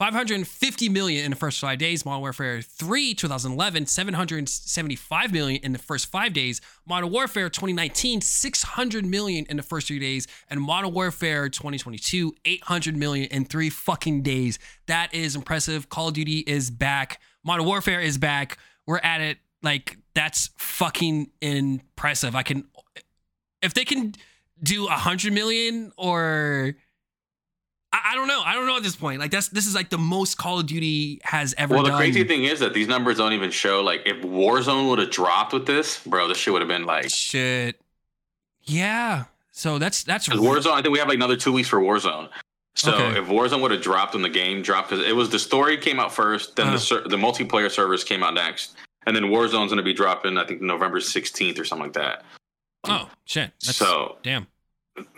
550 0.00 0.88
million 0.88 1.26
in 1.26 1.30
the 1.30 1.36
first 1.36 1.60
five 1.60 1.78
days. 1.78 2.06
Modern 2.06 2.22
Warfare 2.22 2.62
3 2.62 3.12
2011, 3.12 3.84
775 3.84 5.30
million 5.30 5.62
in 5.62 5.72
the 5.72 5.78
first 5.78 6.10
five 6.10 6.32
days. 6.32 6.62
Modern 6.86 7.10
Warfare 7.10 7.50
2019, 7.50 8.22
600 8.22 9.04
million 9.04 9.44
in 9.50 9.58
the 9.58 9.62
first 9.62 9.88
three 9.88 9.98
days, 9.98 10.26
and 10.48 10.58
Modern 10.58 10.94
Warfare 10.94 11.50
2022, 11.50 12.34
800 12.46 12.96
million 12.96 13.26
in 13.26 13.44
three 13.44 13.68
fucking 13.68 14.22
days. 14.22 14.58
That 14.86 15.12
is 15.12 15.36
impressive. 15.36 15.90
Call 15.90 16.08
of 16.08 16.14
Duty 16.14 16.38
is 16.46 16.70
back. 16.70 17.20
Modern 17.44 17.66
Warfare 17.66 18.00
is 18.00 18.16
back. 18.16 18.56
We're 18.86 19.00
at 19.00 19.20
it. 19.20 19.36
Like 19.62 19.98
that's 20.14 20.48
fucking 20.56 21.30
impressive. 21.42 22.34
I 22.34 22.42
can 22.42 22.64
if 23.60 23.74
they 23.74 23.84
can 23.84 24.14
do 24.62 24.86
a 24.86 24.92
hundred 24.92 25.34
million 25.34 25.92
or 25.98 26.74
I, 27.92 28.10
I 28.12 28.14
don't 28.14 28.28
know. 28.28 28.40
I 28.44 28.54
don't 28.54 28.66
know 28.66 28.76
at 28.76 28.82
this 28.82 28.94
point. 28.96 29.18
Like 29.20 29.30
that's 29.30 29.48
this 29.48 29.66
is 29.66 29.74
like 29.74 29.90
the 29.90 29.98
most 29.98 30.36
Call 30.38 30.60
of 30.60 30.66
Duty 30.66 31.20
has 31.24 31.54
ever 31.58 31.74
Well, 31.74 31.82
the 31.82 31.88
done. 31.90 31.98
crazy 31.98 32.24
thing 32.24 32.44
is 32.44 32.60
that 32.60 32.72
these 32.74 32.86
numbers 32.88 33.18
don't 33.18 33.32
even 33.32 33.50
show. 33.50 33.80
Like, 33.82 34.02
if 34.06 34.18
Warzone 34.22 34.88
would 34.90 34.98
have 35.00 35.10
dropped 35.10 35.52
with 35.52 35.66
this, 35.66 35.98
bro, 36.06 36.28
this 36.28 36.38
shit 36.38 36.52
would 36.52 36.62
have 36.62 36.68
been 36.68 36.84
like. 36.86 37.10
Shit. 37.10 37.80
Yeah. 38.62 39.24
So 39.52 39.78
that's 39.78 40.04
that's 40.04 40.28
'cause 40.28 40.38
Warzone, 40.38 40.72
I 40.72 40.82
think 40.82 40.92
we 40.92 40.98
have 41.00 41.08
like 41.08 41.16
another 41.16 41.36
two 41.36 41.52
weeks 41.52 41.68
for 41.68 41.80
Warzone. 41.80 42.28
So 42.76 42.94
Okay. 42.94 43.18
if 43.18 43.26
Warzone 43.26 43.60
would 43.62 43.72
have 43.72 43.82
dropped 43.82 44.14
when 44.14 44.22
the 44.22 44.28
game 44.28 44.62
dropped, 44.62 44.90
because 44.90 45.04
it 45.04 45.14
was 45.16 45.28
the 45.28 45.38
story 45.40 45.76
came 45.76 45.98
out 45.98 46.14
first, 46.14 46.56
then 46.56 46.68
Uh. 46.68 46.72
the 46.72 46.78
ser- 46.78 47.08
the 47.08 47.16
multiplayer 47.16 47.70
servers 47.70 48.04
came 48.04 48.22
out 48.22 48.34
next, 48.34 48.76
and 49.06 49.16
then 49.16 49.24
Warzone's 49.24 49.52
going 49.70 49.76
to 49.78 49.82
be 49.82 49.92
dropping, 49.92 50.38
I 50.38 50.46
think 50.46 50.60
November 50.62 51.00
sixteenth 51.00 51.58
or 51.58 51.64
something 51.64 51.86
like 51.86 51.94
that. 51.94 52.24
Oh 52.84 53.10
shit. 53.24 53.50
That's, 53.64 53.76
so 53.76 54.16
damn. 54.22 54.46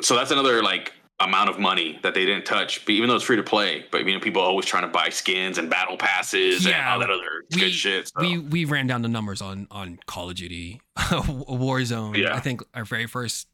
so 0.00 0.16
that's 0.16 0.30
another 0.30 0.62
like 0.62 0.92
amount 1.24 1.50
of 1.50 1.58
money 1.58 1.98
that 2.02 2.14
they 2.14 2.24
didn't 2.24 2.44
touch, 2.44 2.84
but 2.84 2.92
even 2.92 3.08
though 3.08 3.16
it's 3.16 3.24
free 3.24 3.36
to 3.36 3.42
play, 3.42 3.84
but 3.90 4.04
you 4.06 4.12
know 4.14 4.20
people 4.20 4.42
are 4.42 4.46
always 4.48 4.66
trying 4.66 4.82
to 4.82 4.88
buy 4.88 5.08
skins 5.10 5.58
and 5.58 5.68
battle 5.70 5.96
passes 5.96 6.66
and 6.66 6.74
all 6.74 6.98
that 7.00 7.10
other 7.10 7.44
We- 7.52 7.60
good 7.60 7.72
shit. 7.72 8.08
So. 8.08 8.20
We 8.20 8.38
we 8.38 8.64
ran 8.64 8.86
down 8.86 9.02
the 9.02 9.08
numbers 9.08 9.40
on 9.42 9.66
on 9.70 9.98
Call 10.06 10.30
of 10.30 10.36
Duty 10.36 10.80
Warzone. 10.98 12.16
Yeah. 12.16 12.34
I 12.34 12.40
think 12.40 12.62
our 12.74 12.84
very 12.84 13.06
first 13.06 13.48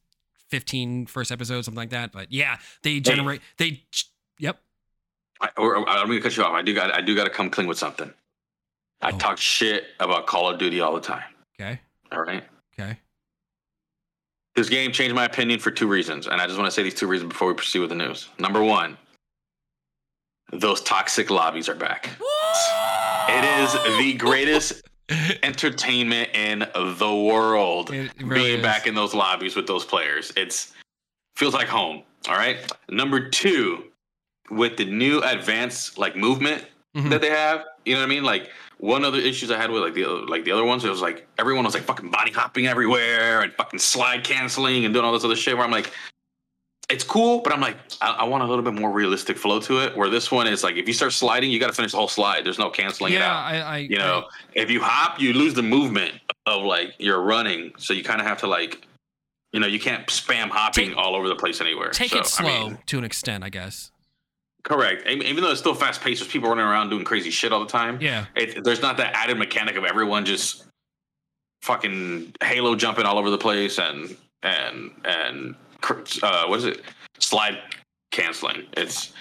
15 0.51 1.07
first 1.07 1.31
episode, 1.31 1.63
something 1.65 1.77
like 1.79 1.91
that. 1.91 2.13
But 2.13 2.33
yeah, 2.33 2.59
they 2.83 3.01
generate 3.01 3.41
they 3.59 3.83
yep. 4.39 4.61
I, 5.41 5.51
or, 5.57 5.77
or, 5.77 5.89
I'm 5.89 6.07
gonna 6.09 6.21
cut 6.21 6.37
you 6.37 6.43
off. 6.43 6.53
I 6.53 6.63
do 6.63 6.75
got 6.75 6.93
I 6.95 7.01
do 7.01 7.15
got 7.15 7.25
to 7.25 7.31
come 7.31 7.51
clean 7.51 7.67
with 7.69 7.79
something. 7.79 8.13
I 9.01 9.11
Oh. 9.13 9.19
talk 9.19 9.39
shit 9.39 9.85
about 10.01 10.27
Call 10.27 10.51
of 10.51 10.59
Duty 10.59 10.81
all 10.81 10.95
the 10.95 11.01
time. 11.01 11.23
Okay. 11.61 11.81
All 12.11 12.21
right. 12.23 12.43
Okay. 12.79 12.99
This 14.59 14.69
game 14.69 14.91
changed 14.91 15.15
my 15.15 15.25
opinion 15.25 15.61
for 15.61 15.71
two 15.71 15.87
reasons, 15.87 16.27
and 16.27 16.41
I 16.41 16.47
just 16.49 16.59
want 16.59 16.67
to 16.67 16.73
say 16.73 16.83
these 16.83 16.93
two 16.93 17.07
reasons 17.07 17.29
before 17.29 17.47
we 17.47 17.55
proceed 17.55 17.79
with 17.79 17.91
the 17.91 17.95
news. 17.95 18.29
Number 18.41 18.61
one, 18.61 18.99
those 20.51 20.81
toxic 20.81 21.31
lobbies 21.31 21.69
are 21.69 21.77
back. 21.77 22.11
It 23.29 23.45
is 23.63 23.73
the 23.99 24.15
greatest 24.15 24.83
entertainment 25.45 26.31
in 26.35 26.67
the 26.75 27.15
world. 27.15 27.91
Really 27.91 28.11
being 28.19 28.57
is. 28.59 28.63
back 28.63 28.89
in 28.89 28.97
those 28.97 29.15
lobbies 29.15 29.55
with 29.55 29.69
those 29.69 29.85
players. 29.85 30.33
It's 30.37 30.73
feels 31.37 31.55
like 31.55 31.69
home. 31.69 32.03
All 32.29 32.35
right. 32.35 32.59
Number 32.91 33.29
two, 33.29 33.85
with 34.51 34.77
the 34.77 34.87
new 34.87 35.21
advanced 35.21 35.99
like 35.99 36.17
movement 36.17 36.65
Mhm. 36.99 37.11
that 37.11 37.21
they 37.21 37.31
have, 37.31 37.65
you 37.85 37.95
know 37.95 38.01
what 38.01 38.07
I 38.07 38.09
mean? 38.09 38.25
Like 38.25 38.51
one 38.79 39.05
of 39.05 39.13
the 39.13 39.27
issues 39.27 39.51
I 39.51 39.57
had 39.57 39.71
with 39.71 39.83
like 39.83 39.95
the 39.95 40.05
other, 40.05 40.27
like 40.27 40.45
the 40.45 40.53
other 40.53 40.65
ones, 40.65 40.85
it 40.85 40.91
was 40.91 41.01
like 41.01 41.27
everyone 41.39 41.65
was 41.65 41.75
like 41.75 41.85
fucking 41.85 42.11
body 42.11 42.33
hopping 42.33 42.67
everywhere 42.67 43.41
and 43.43 43.53
fucking 43.55 43.79
slide 43.79 44.25
canceling 44.25 44.85
and 44.85 44.93
doing 44.95 45.05
all 45.05 45.13
this 45.13 45.25
other 45.25 45.37
shit. 45.37 45.57
Where 45.57 45.65
I'm 45.65 45.71
like, 45.73 45.93
it's 46.91 47.05
cool, 47.05 47.41
but 47.41 47.53
I'm 47.53 47.61
like, 47.61 47.77
I, 48.01 48.11
I 48.21 48.25
want 48.25 48.43
a 48.43 48.47
little 48.47 48.65
bit 48.65 48.73
more 48.73 48.91
realistic 48.91 49.37
flow 49.37 49.61
to 49.61 49.81
it. 49.85 49.97
Where 49.97 50.09
this 50.09 50.31
one 50.33 50.47
is 50.47 50.65
like, 50.65 50.77
if 50.77 50.87
you 50.89 50.95
start 50.95 51.13
sliding, 51.13 51.51
you 51.51 51.61
got 51.61 51.67
to 51.67 51.73
finish 51.75 51.91
the 51.93 51.99
whole 51.99 52.09
slide. 52.09 52.45
There's 52.47 52.59
no 52.59 52.71
canceling 52.71 53.13
it 53.13 53.17
Yeah, 53.19 53.31
out. 53.31 53.45
I, 53.45 53.61
I 53.61 53.77
You 53.79 53.99
know, 53.99 54.25
if 54.55 54.71
you 54.71 54.81
hop, 54.81 55.21
you 55.21 55.35
lose 55.35 55.53
the 55.55 55.63
movement 55.63 56.15
of 56.47 56.63
like 56.63 56.95
you're 56.99 57.21
running. 57.23 57.73
So 57.79 57.93
you 57.93 58.03
kind 58.03 58.21
of 58.23 58.27
have 58.27 58.39
to 58.39 58.47
like, 58.47 58.87
you 59.53 59.61
know, 59.61 59.67
you 59.67 59.79
can't 59.79 60.07
spam 60.07 60.49
hopping 60.49 60.89
Take- 60.91 60.97
all 60.97 61.15
over 61.15 61.29
the 61.29 61.37
place 61.37 61.61
anywhere. 61.61 61.91
take 61.91 62.11
So, 62.13 62.19
it 62.21 62.27
slow 62.27 62.49
I 62.49 62.65
mean, 62.71 62.79
to 62.87 62.97
an 62.99 63.05
extent, 63.05 63.45
I 63.45 63.51
guess. 63.51 63.91
Correct. 64.69 65.07
Even 65.09 65.43
though 65.43 65.51
it's 65.51 65.61
still 65.61 65.75
fast 65.75 66.01
paced, 66.01 66.21
there's 66.21 66.31
people 66.31 66.49
running 66.49 66.65
around 66.65 66.91
doing 66.91 67.05
crazy 67.05 67.31
shit 67.31 67.53
all 67.53 67.61
the 67.61 67.67
time. 67.67 68.01
Yeah. 68.01 68.27
It, 68.37 68.63
there's 68.65 68.83
not 68.83 68.97
that 68.99 69.15
added 69.15 69.39
mechanic 69.39 69.77
of 69.77 69.85
everyone 69.85 70.25
just 70.25 70.65
fucking 71.63 72.33
halo 72.43 72.77
jumping 72.77 73.05
all 73.05 73.19
over 73.19 73.31
the 73.31 73.39
place 73.39 73.79
and 73.79 74.17
and 74.43 74.91
and 75.05 75.55
uh, 76.23 76.47
what 76.47 76.59
is 76.59 76.65
it? 76.65 76.83
Slide 77.19 77.59
canceling. 78.13 78.67
It's 78.77 79.13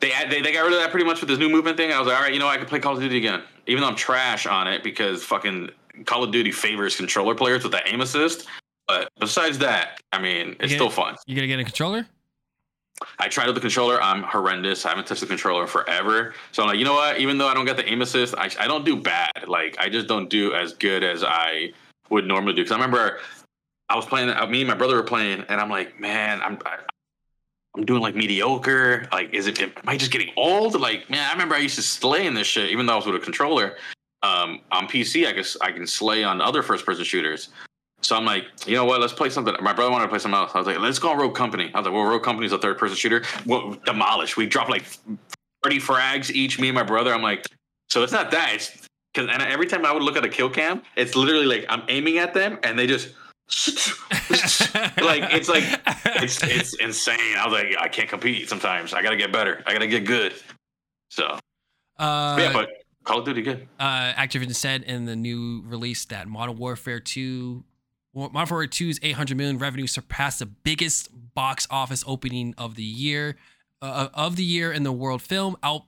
they, 0.00 0.12
they 0.28 0.42
they 0.42 0.52
got 0.52 0.64
rid 0.64 0.72
of 0.72 0.80
that 0.80 0.90
pretty 0.90 1.06
much 1.06 1.20
with 1.20 1.28
this 1.28 1.38
new 1.38 1.48
movement 1.48 1.76
thing. 1.76 1.92
I 1.92 1.98
was 1.98 2.08
like, 2.08 2.16
all 2.16 2.22
right, 2.22 2.32
you 2.32 2.40
know, 2.40 2.48
I 2.48 2.56
can 2.56 2.66
play 2.66 2.78
Call 2.78 2.94
of 2.94 3.00
Duty 3.00 3.18
again, 3.18 3.42
even 3.66 3.82
though 3.82 3.88
I'm 3.88 3.96
trash 3.96 4.46
on 4.46 4.66
it 4.66 4.82
because 4.82 5.24
fucking 5.24 5.70
Call 6.04 6.24
of 6.24 6.30
Duty 6.30 6.52
favors 6.52 6.96
controller 6.96 7.34
players 7.34 7.62
with 7.62 7.72
the 7.72 7.82
aim 7.88 8.00
assist. 8.00 8.46
But 8.88 9.08
besides 9.18 9.58
that, 9.58 10.00
I 10.12 10.20
mean, 10.20 10.56
it's 10.60 10.72
still 10.72 10.90
fun. 10.90 11.16
You 11.26 11.36
gonna 11.36 11.46
get 11.46 11.60
a 11.60 11.64
controller? 11.64 12.06
I 13.18 13.28
tried 13.28 13.46
with 13.46 13.54
the 13.56 13.60
controller. 13.60 14.00
I'm 14.00 14.22
horrendous. 14.22 14.84
I 14.86 14.90
haven't 14.90 15.06
touched 15.06 15.20
the 15.22 15.26
controller 15.26 15.66
forever. 15.66 16.34
So 16.52 16.62
I'm 16.62 16.68
like, 16.68 16.78
you 16.78 16.84
know 16.84 16.94
what? 16.94 17.18
Even 17.18 17.38
though 17.38 17.48
I 17.48 17.54
don't 17.54 17.64
get 17.64 17.76
the 17.76 17.88
aim 17.88 18.02
assist, 18.02 18.34
I, 18.36 18.50
I 18.60 18.66
don't 18.66 18.84
do 18.84 18.96
bad. 18.96 19.48
Like 19.48 19.76
I 19.78 19.88
just 19.88 20.06
don't 20.06 20.28
do 20.30 20.54
as 20.54 20.72
good 20.74 21.02
as 21.02 21.24
I 21.24 21.72
would 22.10 22.26
normally 22.26 22.54
do. 22.54 22.62
Because 22.62 22.72
I 22.72 22.76
remember 22.76 23.18
I 23.88 23.96
was 23.96 24.06
playing. 24.06 24.30
uh, 24.30 24.46
Me 24.46 24.60
and 24.60 24.68
my 24.68 24.74
brother 24.76 24.96
were 24.96 25.02
playing, 25.02 25.44
and 25.48 25.60
I'm 25.60 25.68
like, 25.70 25.98
man, 25.98 26.40
I'm 26.42 26.58
I, 26.64 26.78
I'm 27.76 27.84
doing 27.84 28.02
like 28.02 28.14
mediocre. 28.14 29.08
Like, 29.10 29.34
is 29.34 29.46
it? 29.46 29.60
Am 29.60 29.72
I 29.86 29.96
just 29.96 30.12
getting 30.12 30.32
old? 30.36 30.78
Like, 30.80 31.10
man, 31.10 31.26
I 31.28 31.32
remember 31.32 31.54
I 31.54 31.58
used 31.58 31.76
to 31.76 31.82
slay 31.82 32.26
in 32.26 32.34
this 32.34 32.46
shit, 32.46 32.70
even 32.70 32.86
though 32.86 32.92
I 32.94 32.96
was 32.96 33.06
with 33.06 33.16
a 33.16 33.20
controller. 33.20 33.76
Um, 34.22 34.60
on 34.70 34.86
PC, 34.86 35.26
I 35.26 35.32
guess 35.32 35.56
I 35.60 35.72
can 35.72 35.86
slay 35.86 36.22
on 36.22 36.40
other 36.40 36.62
first 36.62 36.86
person 36.86 37.02
shooters. 37.04 37.48
So 38.02 38.16
I'm 38.16 38.24
like, 38.24 38.44
you 38.66 38.74
know 38.74 38.84
what? 38.84 39.00
Let's 39.00 39.12
play 39.12 39.30
something. 39.30 39.54
My 39.60 39.72
brother 39.72 39.90
wanted 39.90 40.04
to 40.04 40.08
play 40.10 40.18
something 40.18 40.38
else. 40.38 40.52
I 40.54 40.58
was 40.58 40.66
like, 40.66 40.80
let's 40.80 40.98
go 40.98 41.10
on 41.10 41.18
Rogue 41.18 41.34
Company. 41.34 41.70
I 41.72 41.78
was 41.78 41.86
like, 41.86 41.94
well, 41.94 42.04
Rogue 42.04 42.24
Company 42.24 42.46
is 42.46 42.52
a 42.52 42.58
third 42.58 42.78
person 42.78 42.96
shooter. 42.96 43.22
Well, 43.46 43.76
demolish. 43.84 44.36
We 44.36 44.46
dropped 44.46 44.70
like 44.70 44.84
30 45.62 45.78
frags 45.78 46.30
each, 46.30 46.58
me 46.58 46.68
and 46.68 46.74
my 46.74 46.82
brother. 46.82 47.14
I'm 47.14 47.22
like, 47.22 47.46
so 47.90 48.02
it's 48.02 48.12
not 48.12 48.30
that. 48.32 48.54
It's 48.54 48.88
because 49.12 49.28
and 49.30 49.42
every 49.42 49.66
time 49.66 49.84
I 49.84 49.92
would 49.92 50.02
look 50.02 50.16
at 50.16 50.24
a 50.24 50.28
kill 50.28 50.50
cam, 50.50 50.82
it's 50.96 51.14
literally 51.14 51.46
like 51.46 51.66
I'm 51.68 51.82
aiming 51.88 52.18
at 52.18 52.34
them 52.34 52.58
and 52.62 52.78
they 52.78 52.86
just 52.86 53.08
like 55.02 55.30
it's 55.32 55.48
like 55.48 55.64
it's 56.22 56.42
it's 56.42 56.74
insane. 56.74 57.36
I 57.36 57.46
was 57.46 57.52
like, 57.52 57.76
I 57.78 57.88
can't 57.88 58.08
compete 58.08 58.48
sometimes. 58.48 58.94
I 58.94 59.02
gotta 59.02 59.16
get 59.16 59.32
better. 59.32 59.62
I 59.66 59.72
gotta 59.72 59.86
get 59.86 60.06
good. 60.06 60.32
So 61.10 61.38
uh, 61.98 62.36
yeah, 62.38 62.52
but 62.52 62.70
Call 63.04 63.18
of 63.18 63.26
Duty 63.26 63.42
good. 63.42 63.68
uh, 63.78 64.12
Activision 64.14 64.54
said 64.54 64.84
in 64.84 65.04
the 65.04 65.16
new 65.16 65.62
release 65.66 66.04
that 66.06 66.26
Modern 66.28 66.56
Warfare 66.56 67.00
2, 67.00 67.62
Modern 68.14 68.32
Warfare 68.34 68.66
2's 68.66 68.98
800 69.02 69.36
million 69.36 69.58
revenue 69.58 69.86
surpassed 69.86 70.40
the 70.40 70.46
biggest 70.46 71.08
box 71.34 71.66
office 71.70 72.04
opening 72.06 72.54
of 72.58 72.74
the 72.74 72.82
year, 72.82 73.36
uh, 73.80 74.08
of 74.12 74.36
the 74.36 74.44
year 74.44 74.72
in 74.72 74.82
the 74.82 74.92
world 74.92 75.22
film, 75.22 75.56
out 75.62 75.82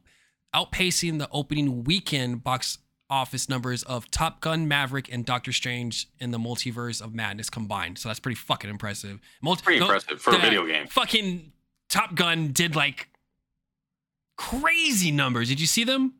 outpacing 0.54 1.18
the 1.18 1.28
opening 1.32 1.82
weekend 1.84 2.44
box 2.44 2.78
office 3.10 3.48
numbers 3.48 3.82
of 3.82 4.10
Top 4.10 4.40
Gun, 4.40 4.66
Maverick, 4.68 5.12
and 5.12 5.24
Doctor 5.26 5.52
Strange 5.52 6.08
in 6.20 6.30
the 6.30 6.38
Multiverse 6.38 7.02
of 7.02 7.14
Madness 7.14 7.50
combined. 7.50 7.98
So 7.98 8.08
that's 8.08 8.20
pretty 8.20 8.36
fucking 8.36 8.70
impressive. 8.70 9.20
Multi- 9.42 9.62
Pretty 9.62 9.80
no, 9.80 9.86
impressive 9.86 10.20
for 10.20 10.34
a 10.34 10.38
video 10.38 10.66
game. 10.66 10.86
Fucking 10.86 11.52
Top 11.88 12.14
Gun 12.14 12.52
did 12.52 12.74
like 12.74 13.08
crazy 14.36 15.10
numbers. 15.10 15.48
Did 15.48 15.60
you 15.60 15.66
see 15.66 15.84
them? 15.84 16.14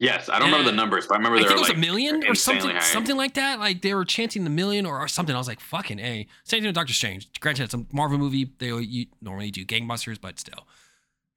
Yes, 0.00 0.30
I 0.30 0.38
don't 0.38 0.50
remember 0.50 0.70
the 0.70 0.76
numbers, 0.76 1.06
but 1.06 1.16
I 1.16 1.16
remember 1.18 1.36
I 1.36 1.42
they 1.42 1.48
think 1.48 1.50
were 1.50 1.56
it 1.56 1.60
was 1.60 1.68
like 1.68 1.76
a 1.76 1.80
million 1.80 2.26
or 2.26 2.34
something, 2.34 2.70
high. 2.70 2.80
something 2.80 3.18
like 3.18 3.34
that. 3.34 3.58
Like 3.58 3.82
they 3.82 3.92
were 3.92 4.06
chanting 4.06 4.44
the 4.44 4.50
million 4.50 4.86
or, 4.86 5.06
something. 5.08 5.34
I 5.34 5.38
was 5.38 5.46
like, 5.46 5.60
"Fucking 5.60 5.98
a." 5.98 6.26
Same 6.44 6.60
thing 6.60 6.68
with 6.68 6.74
Doctor 6.74 6.94
Strange. 6.94 7.28
Granted, 7.38 7.64
it's 7.64 7.74
a 7.74 7.84
Marvel 7.92 8.16
movie. 8.16 8.50
They 8.58 8.72
you 8.72 9.06
normally 9.20 9.50
do 9.50 9.62
gangbusters, 9.66 10.18
but 10.18 10.40
still. 10.40 10.66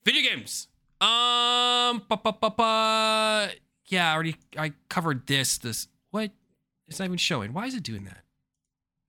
Video 0.06 0.22
games. 0.22 0.70
Um, 1.02 2.04
ba, 2.08 2.18
ba, 2.24 2.34
ba. 2.40 3.50
yeah, 3.88 4.10
I 4.10 4.14
already 4.14 4.38
I 4.58 4.72
covered 4.88 5.28
this. 5.28 5.58
This 5.58 5.90
what? 6.12 6.32
It's 6.88 7.00
not 7.00 7.06
even 7.06 7.18
showing. 7.18 7.52
Why 7.52 7.66
is 7.66 7.76
it 7.76 7.84
doing 7.84 8.06
that? 8.06 8.24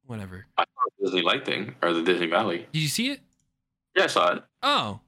Whatever. 0.04 0.46
I 0.58 0.64
saw 0.64 0.90
the 0.98 1.06
Disney 1.06 1.22
Light 1.22 1.46
thing 1.46 1.76
or 1.80 1.92
the 1.92 2.02
Disney 2.02 2.26
Valley. 2.26 2.66
Did 2.72 2.80
you 2.80 2.88
see 2.88 3.10
it? 3.12 3.20
Yeah, 3.96 4.04
I 4.04 4.06
saw 4.08 4.32
it. 4.34 4.42
Oh, 4.64 5.00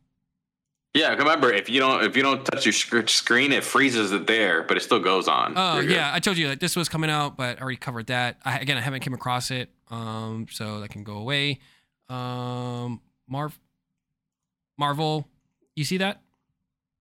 Yeah, 0.96 1.14
remember 1.14 1.52
if 1.52 1.68
you 1.68 1.78
don't 1.78 2.02
if 2.02 2.16
you 2.16 2.22
don't 2.22 2.44
touch 2.44 2.64
your 2.64 2.72
sc- 2.72 3.08
screen, 3.08 3.52
it 3.52 3.64
freezes 3.64 4.12
it 4.12 4.26
there, 4.26 4.62
but 4.62 4.76
it 4.76 4.82
still 4.82 4.98
goes 4.98 5.28
on. 5.28 5.52
Oh 5.56 5.74
You're 5.74 5.82
good. 5.84 5.92
yeah, 5.92 6.10
I 6.12 6.20
told 6.20 6.38
you 6.38 6.48
that 6.48 6.60
this 6.60 6.74
was 6.74 6.88
coming 6.88 7.10
out, 7.10 7.36
but 7.36 7.58
I 7.58 7.60
already 7.60 7.76
covered 7.76 8.06
that. 8.06 8.38
I, 8.44 8.58
again, 8.58 8.76
I 8.76 8.80
haven't 8.80 9.00
came 9.00 9.14
across 9.14 9.50
it, 9.50 9.70
um, 9.90 10.46
so 10.50 10.80
that 10.80 10.88
can 10.88 11.04
go 11.04 11.18
away. 11.18 11.60
Um, 12.08 13.00
Marv, 13.28 13.58
Marvel, 14.78 15.28
you 15.74 15.84
see 15.84 15.98
that? 15.98 16.22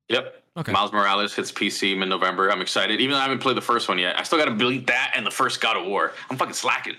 Yep. 0.09 0.43
Okay. 0.57 0.71
Miles 0.71 0.91
Morales 0.93 1.33
hits 1.33 1.51
PC 1.51 1.97
mid 1.97 2.09
November. 2.09 2.49
I'm 2.51 2.61
excited. 2.61 3.01
Even 3.01 3.13
though 3.13 3.19
I 3.19 3.23
haven't 3.23 3.39
played 3.39 3.57
the 3.57 3.61
first 3.61 3.89
one 3.89 3.97
yet, 3.97 4.19
I 4.19 4.23
still 4.23 4.39
got 4.39 4.45
to 4.45 4.55
beat 4.55 4.87
that 4.87 5.13
and 5.15 5.25
the 5.25 5.31
first 5.31 5.61
God 5.61 5.77
of 5.77 5.85
War. 5.85 6.13
I'm 6.29 6.37
fucking 6.37 6.53
slacking. 6.53 6.95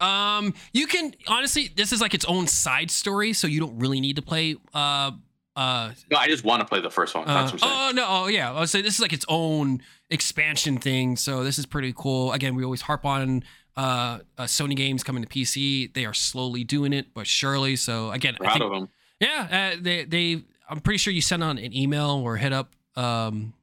Um, 0.00 0.54
you 0.72 0.86
can 0.86 1.14
honestly, 1.26 1.70
this 1.74 1.92
is 1.92 2.00
like 2.00 2.14
its 2.14 2.24
own 2.26 2.46
side 2.46 2.90
story, 2.90 3.32
so 3.32 3.46
you 3.46 3.60
don't 3.60 3.78
really 3.78 4.00
need 4.00 4.16
to 4.16 4.22
play. 4.22 4.56
Uh, 4.72 5.12
uh, 5.58 5.92
No, 6.10 6.16
I 6.16 6.28
just 6.28 6.44
want 6.44 6.60
to 6.60 6.66
play 6.66 6.80
the 6.80 6.90
first 6.90 7.14
one. 7.14 7.28
Uh, 7.28 7.42
what 7.42 7.52
I'm 7.52 7.58
saying. 7.58 7.72
oh 7.74 7.92
no! 7.94 8.04
Oh 8.08 8.26
yeah, 8.28 8.52
I 8.52 8.60
would 8.60 8.68
say 8.68 8.80
this 8.80 8.94
is 8.94 9.00
like 9.00 9.12
its 9.12 9.26
own 9.28 9.82
expansion 10.10 10.78
thing. 10.78 11.16
So 11.16 11.42
this 11.44 11.58
is 11.58 11.66
pretty 11.66 11.92
cool. 11.96 12.32
Again, 12.32 12.54
we 12.54 12.64
always 12.64 12.82
harp 12.82 13.04
on 13.04 13.42
uh, 13.76 14.18
uh 14.38 14.44
Sony 14.44 14.76
games 14.76 15.02
coming 15.02 15.22
to 15.24 15.28
PC. 15.28 15.92
They 15.92 16.04
are 16.04 16.14
slowly 16.14 16.64
doing 16.64 16.92
it, 16.92 17.12
but 17.12 17.26
surely. 17.26 17.76
So 17.76 18.10
again, 18.12 18.34
I 18.40 18.44
Proud 18.44 18.52
think, 18.52 18.64
of 18.64 18.70
them. 18.72 18.88
yeah, 19.20 19.72
uh, 19.74 19.78
they 19.80 20.04
they. 20.04 20.42
I'm 20.70 20.80
pretty 20.80 20.98
sure 20.98 21.12
you 21.12 21.22
sent 21.22 21.42
on 21.42 21.58
an 21.58 21.74
email 21.76 22.10
or 22.10 22.36
hit 22.36 22.52
up 22.52 22.74
um 22.96 23.54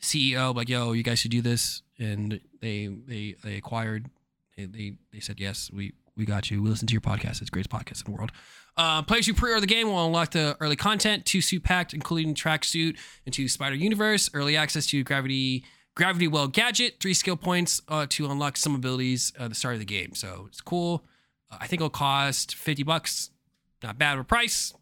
CEO 0.00 0.54
like, 0.54 0.68
yo, 0.68 0.92
you 0.92 1.02
guys 1.02 1.18
should 1.18 1.30
do 1.30 1.42
this, 1.42 1.82
and 1.98 2.40
they 2.60 2.86
they 2.86 3.36
they 3.42 3.56
acquired. 3.56 4.06
They 4.56 4.64
they, 4.64 4.92
they 5.12 5.20
said 5.20 5.38
yes, 5.40 5.70
we 5.72 5.92
we 6.16 6.24
got 6.24 6.50
you. 6.50 6.62
We 6.62 6.70
listen 6.70 6.86
to 6.88 6.92
your 6.92 7.00
podcast. 7.00 7.40
It's 7.42 7.50
the 7.50 7.50
greatest 7.50 7.70
podcast 7.70 8.06
in 8.06 8.12
the 8.12 8.16
world. 8.18 8.32
Uh, 8.76 9.02
players 9.02 9.26
who 9.26 9.32
pre-order 9.32 9.60
the 9.60 9.66
game 9.66 9.88
will 9.88 10.04
unlock 10.04 10.32
the 10.32 10.56
early 10.60 10.76
content, 10.76 11.24
two 11.24 11.40
suit 11.40 11.64
packed, 11.64 11.94
including 11.94 12.34
tracksuit 12.34 12.98
into 13.24 13.48
Spider 13.48 13.74
Universe, 13.74 14.28
early 14.34 14.56
access 14.56 14.86
to 14.86 15.02
Gravity 15.02 15.64
Gravity 15.94 16.28
Well 16.28 16.46
gadget, 16.46 16.96
three 17.00 17.14
skill 17.14 17.36
points 17.36 17.80
uh, 17.88 18.04
to 18.10 18.26
unlock 18.30 18.58
some 18.58 18.74
abilities 18.74 19.32
at 19.38 19.48
the 19.48 19.54
start 19.54 19.74
of 19.74 19.80
the 19.80 19.86
game. 19.86 20.14
So 20.14 20.44
it's 20.46 20.60
cool. 20.60 21.04
Uh, 21.50 21.56
I 21.60 21.66
think 21.66 21.80
it'll 21.80 21.88
cost 21.88 22.54
fifty 22.54 22.82
bucks. 22.82 23.30
Not 23.82 23.96
bad 23.96 24.14
of 24.14 24.20
a 24.20 24.24
price. 24.24 24.74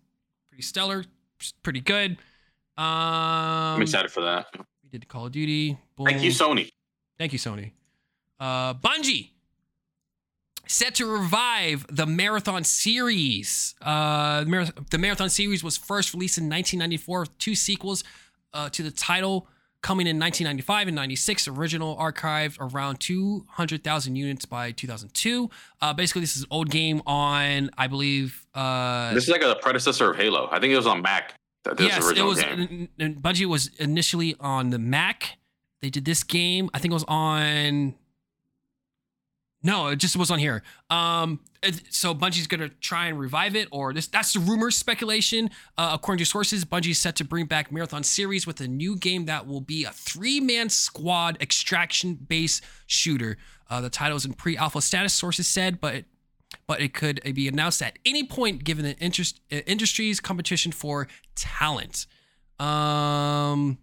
Pretty 0.48 0.62
stellar. 0.62 1.04
Pretty 1.62 1.80
good. 1.80 2.12
Um, 2.76 3.76
I'm 3.76 3.82
excited 3.82 4.10
for 4.10 4.22
that. 4.22 4.46
We 4.82 4.88
did 4.90 5.06
Call 5.06 5.26
of 5.26 5.32
Duty. 5.32 5.78
Thank 6.04 6.22
you, 6.22 6.30
Sony. 6.30 6.70
Thank 7.16 7.32
you, 7.32 7.38
Sony. 7.38 7.70
Uh, 8.40 8.74
Bungie 8.74 9.30
set 10.66 10.94
to 10.96 11.06
revive 11.06 11.86
the 11.88 12.06
Marathon 12.06 12.64
series. 12.64 13.74
Uh, 13.82 14.44
the 14.44 14.72
the 14.90 14.98
Marathon 14.98 15.28
series 15.30 15.62
was 15.64 15.76
first 15.76 16.14
released 16.14 16.38
in 16.38 16.44
1994 16.44 17.20
with 17.20 17.38
two 17.38 17.54
sequels 17.54 18.04
uh, 18.52 18.68
to 18.70 18.82
the 18.82 18.90
title 18.90 19.46
coming 19.82 20.06
in 20.06 20.18
1995 20.18 20.88
and 20.88 20.94
96. 20.96 21.48
Original 21.48 21.94
archived 21.96 22.56
around 22.58 23.00
200,000 23.00 24.16
units 24.16 24.46
by 24.46 24.70
2002. 24.72 25.50
Uh, 25.82 25.92
basically, 25.92 26.20
this 26.22 26.36
is 26.36 26.42
an 26.42 26.48
old 26.50 26.70
game 26.70 27.02
on, 27.06 27.70
I 27.76 27.86
believe. 27.86 28.46
Uh, 28.54 29.12
This 29.12 29.24
is 29.24 29.30
like 29.30 29.42
a 29.42 29.56
predecessor 29.60 30.10
of 30.10 30.16
Halo. 30.16 30.48
I 30.50 30.58
think 30.60 30.72
it 30.72 30.76
was 30.76 30.86
on 30.86 31.02
Mac. 31.02 31.34
Yes, 31.78 32.10
it 32.10 32.22
was. 32.22 32.42
game. 32.42 32.60
n- 32.60 32.88
n- 32.98 33.14
Bungie 33.20 33.46
was 33.46 33.68
initially 33.78 34.36
on 34.40 34.70
the 34.70 34.78
Mac. 34.78 35.36
They 35.80 35.90
did 35.90 36.04
this 36.06 36.22
game. 36.22 36.70
I 36.72 36.78
think 36.78 36.92
it 36.92 36.94
was 36.94 37.04
on. 37.04 37.94
No, 39.64 39.88
it 39.88 39.96
just 39.96 40.14
was 40.14 40.30
on 40.30 40.38
here. 40.38 40.62
Um, 40.90 41.40
so 41.88 42.14
Bungie's 42.14 42.46
gonna 42.46 42.68
try 42.68 43.06
and 43.06 43.18
revive 43.18 43.56
it, 43.56 43.66
or 43.72 43.94
this. 43.94 44.06
That's 44.06 44.34
the 44.34 44.40
rumor 44.40 44.70
speculation. 44.70 45.50
Uh, 45.78 45.92
according 45.94 46.18
to 46.22 46.30
sources, 46.30 46.66
Bungie 46.66 46.90
is 46.90 46.98
set 46.98 47.16
to 47.16 47.24
bring 47.24 47.46
back 47.46 47.72
Marathon 47.72 48.02
series 48.02 48.46
with 48.46 48.60
a 48.60 48.68
new 48.68 48.94
game 48.94 49.24
that 49.24 49.46
will 49.46 49.62
be 49.62 49.84
a 49.84 49.90
three-man 49.90 50.68
squad 50.68 51.38
extraction-based 51.40 52.62
shooter. 52.86 53.38
Uh, 53.70 53.80
the 53.80 53.88
title 53.88 54.18
is 54.18 54.26
in 54.26 54.34
pre-alpha 54.34 54.82
status, 54.82 55.14
sources 55.14 55.48
said, 55.48 55.80
but 55.80 56.04
but 56.66 56.80
it 56.80 56.92
could 56.92 57.20
be 57.34 57.48
announced 57.48 57.82
at 57.82 57.98
any 58.04 58.22
point 58.22 58.64
given 58.64 58.84
the 58.84 58.96
interest 58.98 59.40
uh, 59.50 59.56
industry's 59.66 60.20
competition 60.20 60.72
for 60.72 61.08
talent. 61.34 62.06
Um, 62.60 63.78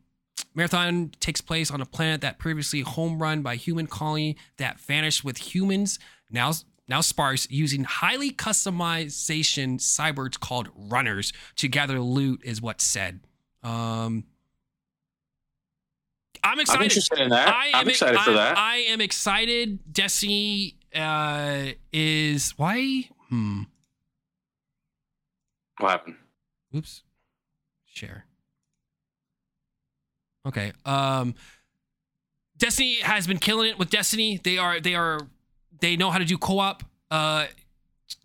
Marathon 0.53 1.11
takes 1.19 1.39
place 1.41 1.71
on 1.71 1.81
a 1.81 1.85
planet 1.85 2.21
that 2.21 2.37
previously 2.39 2.81
home 2.81 3.21
run 3.21 3.41
by 3.41 3.55
human 3.55 3.87
colony 3.87 4.35
that 4.57 4.79
vanished 4.79 5.23
with 5.23 5.37
humans 5.37 5.97
now 6.29 6.51
now 6.87 6.99
sparse 7.01 7.47
using 7.49 7.83
highly 7.85 8.31
customization 8.31 9.79
cyborgs 9.79 10.37
called 10.39 10.67
runners 10.75 11.31
to 11.55 11.67
gather 11.69 11.99
loot 12.01 12.41
is 12.43 12.61
what's 12.61 12.83
said. 12.83 13.21
Um, 13.63 14.25
I'm 16.43 16.53
I'm 16.53 16.59
excited. 16.59 16.83
interested 16.83 17.19
in 17.19 17.29
that. 17.29 17.47
I 17.47 17.67
I'm 17.73 17.81
am 17.85 17.89
excited 17.89 18.19
for 18.19 18.31
I- 18.31 18.33
that. 18.33 18.57
I 18.57 18.77
am 18.89 18.99
excited. 18.99 19.79
Destiny 19.93 20.75
uh, 20.95 21.67
is 21.93 22.51
why? 22.57 23.07
Hmm. 23.29 23.61
what 25.79 25.91
happened? 25.91 26.15
Oops. 26.75 27.03
Share. 27.85 28.25
Okay. 30.47 30.73
Um 30.85 31.35
Destiny 32.57 32.95
has 33.01 33.25
been 33.27 33.39
killing 33.39 33.69
it 33.69 33.79
with 33.79 33.89
Destiny. 33.89 34.39
They 34.43 34.57
are 34.57 34.79
they 34.79 34.95
are 34.95 35.19
they 35.79 35.95
know 35.95 36.11
how 36.11 36.19
to 36.19 36.25
do 36.25 36.37
co-op. 36.37 36.83
Uh 37.09 37.47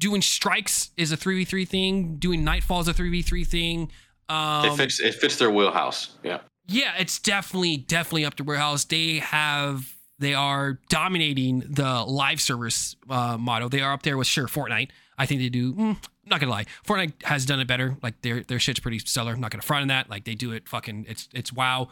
doing 0.00 0.20
strikes 0.22 0.90
is 0.96 1.12
a 1.12 1.16
3v3 1.16 1.66
thing, 1.68 2.16
doing 2.16 2.44
nightfall 2.44 2.80
is 2.80 2.88
a 2.88 2.94
3v3 2.94 3.46
thing. 3.46 3.90
Um 4.28 4.66
it 4.66 4.76
fits. 4.76 5.00
It 5.00 5.14
fits 5.14 5.36
their 5.36 5.50
wheelhouse. 5.50 6.16
Yeah. 6.22 6.40
yeah, 6.66 6.94
it's 6.98 7.18
definitely 7.18 7.76
definitely 7.76 8.24
up 8.24 8.34
to 8.36 8.44
warehouse. 8.44 8.84
They 8.84 9.18
have 9.18 9.94
they 10.18 10.34
are 10.34 10.80
dominating 10.88 11.62
the 11.68 12.02
live 12.04 12.40
service 12.40 12.96
uh, 13.10 13.36
model. 13.36 13.68
They 13.68 13.82
are 13.82 13.92
up 13.92 14.02
there 14.02 14.16
with 14.16 14.26
sure 14.26 14.46
Fortnite. 14.46 14.88
I 15.18 15.26
think 15.26 15.40
they 15.40 15.48
do. 15.50 15.74
Mm, 15.74 15.96
not 16.24 16.40
gonna 16.40 16.50
lie, 16.50 16.66
Fortnite 16.86 17.22
has 17.24 17.44
done 17.46 17.60
it 17.60 17.68
better. 17.68 17.96
Like 18.02 18.20
their 18.22 18.42
their 18.42 18.58
shit's 18.58 18.80
pretty 18.80 18.98
stellar. 18.98 19.32
I'm 19.32 19.40
not 19.40 19.50
gonna 19.50 19.62
front 19.62 19.82
on 19.82 19.88
that. 19.88 20.10
Like 20.10 20.24
they 20.24 20.34
do 20.34 20.52
it 20.52 20.68
fucking. 20.68 21.06
It's 21.08 21.28
it's 21.32 21.52
wow. 21.52 21.88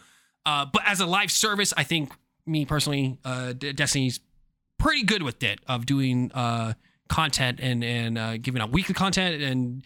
Uh, 0.47 0.67
but 0.67 0.83
as 0.87 1.01
a 1.01 1.07
live 1.07 1.31
service, 1.31 1.73
I 1.77 1.85
think 1.85 2.13
me 2.47 2.65
personally, 2.65 3.19
uh, 3.25 3.53
Destiny's 3.53 4.21
pretty 4.79 5.05
good 5.05 5.23
with 5.23 5.43
it 5.43 5.61
of 5.67 5.87
doing 5.87 6.31
uh 6.33 6.75
content 7.09 7.61
and 7.61 7.85
and 7.85 8.19
uh, 8.19 8.37
giving 8.39 8.61
out 8.61 8.71
weekly 8.71 8.95
content 8.95 9.43
and 9.43 9.85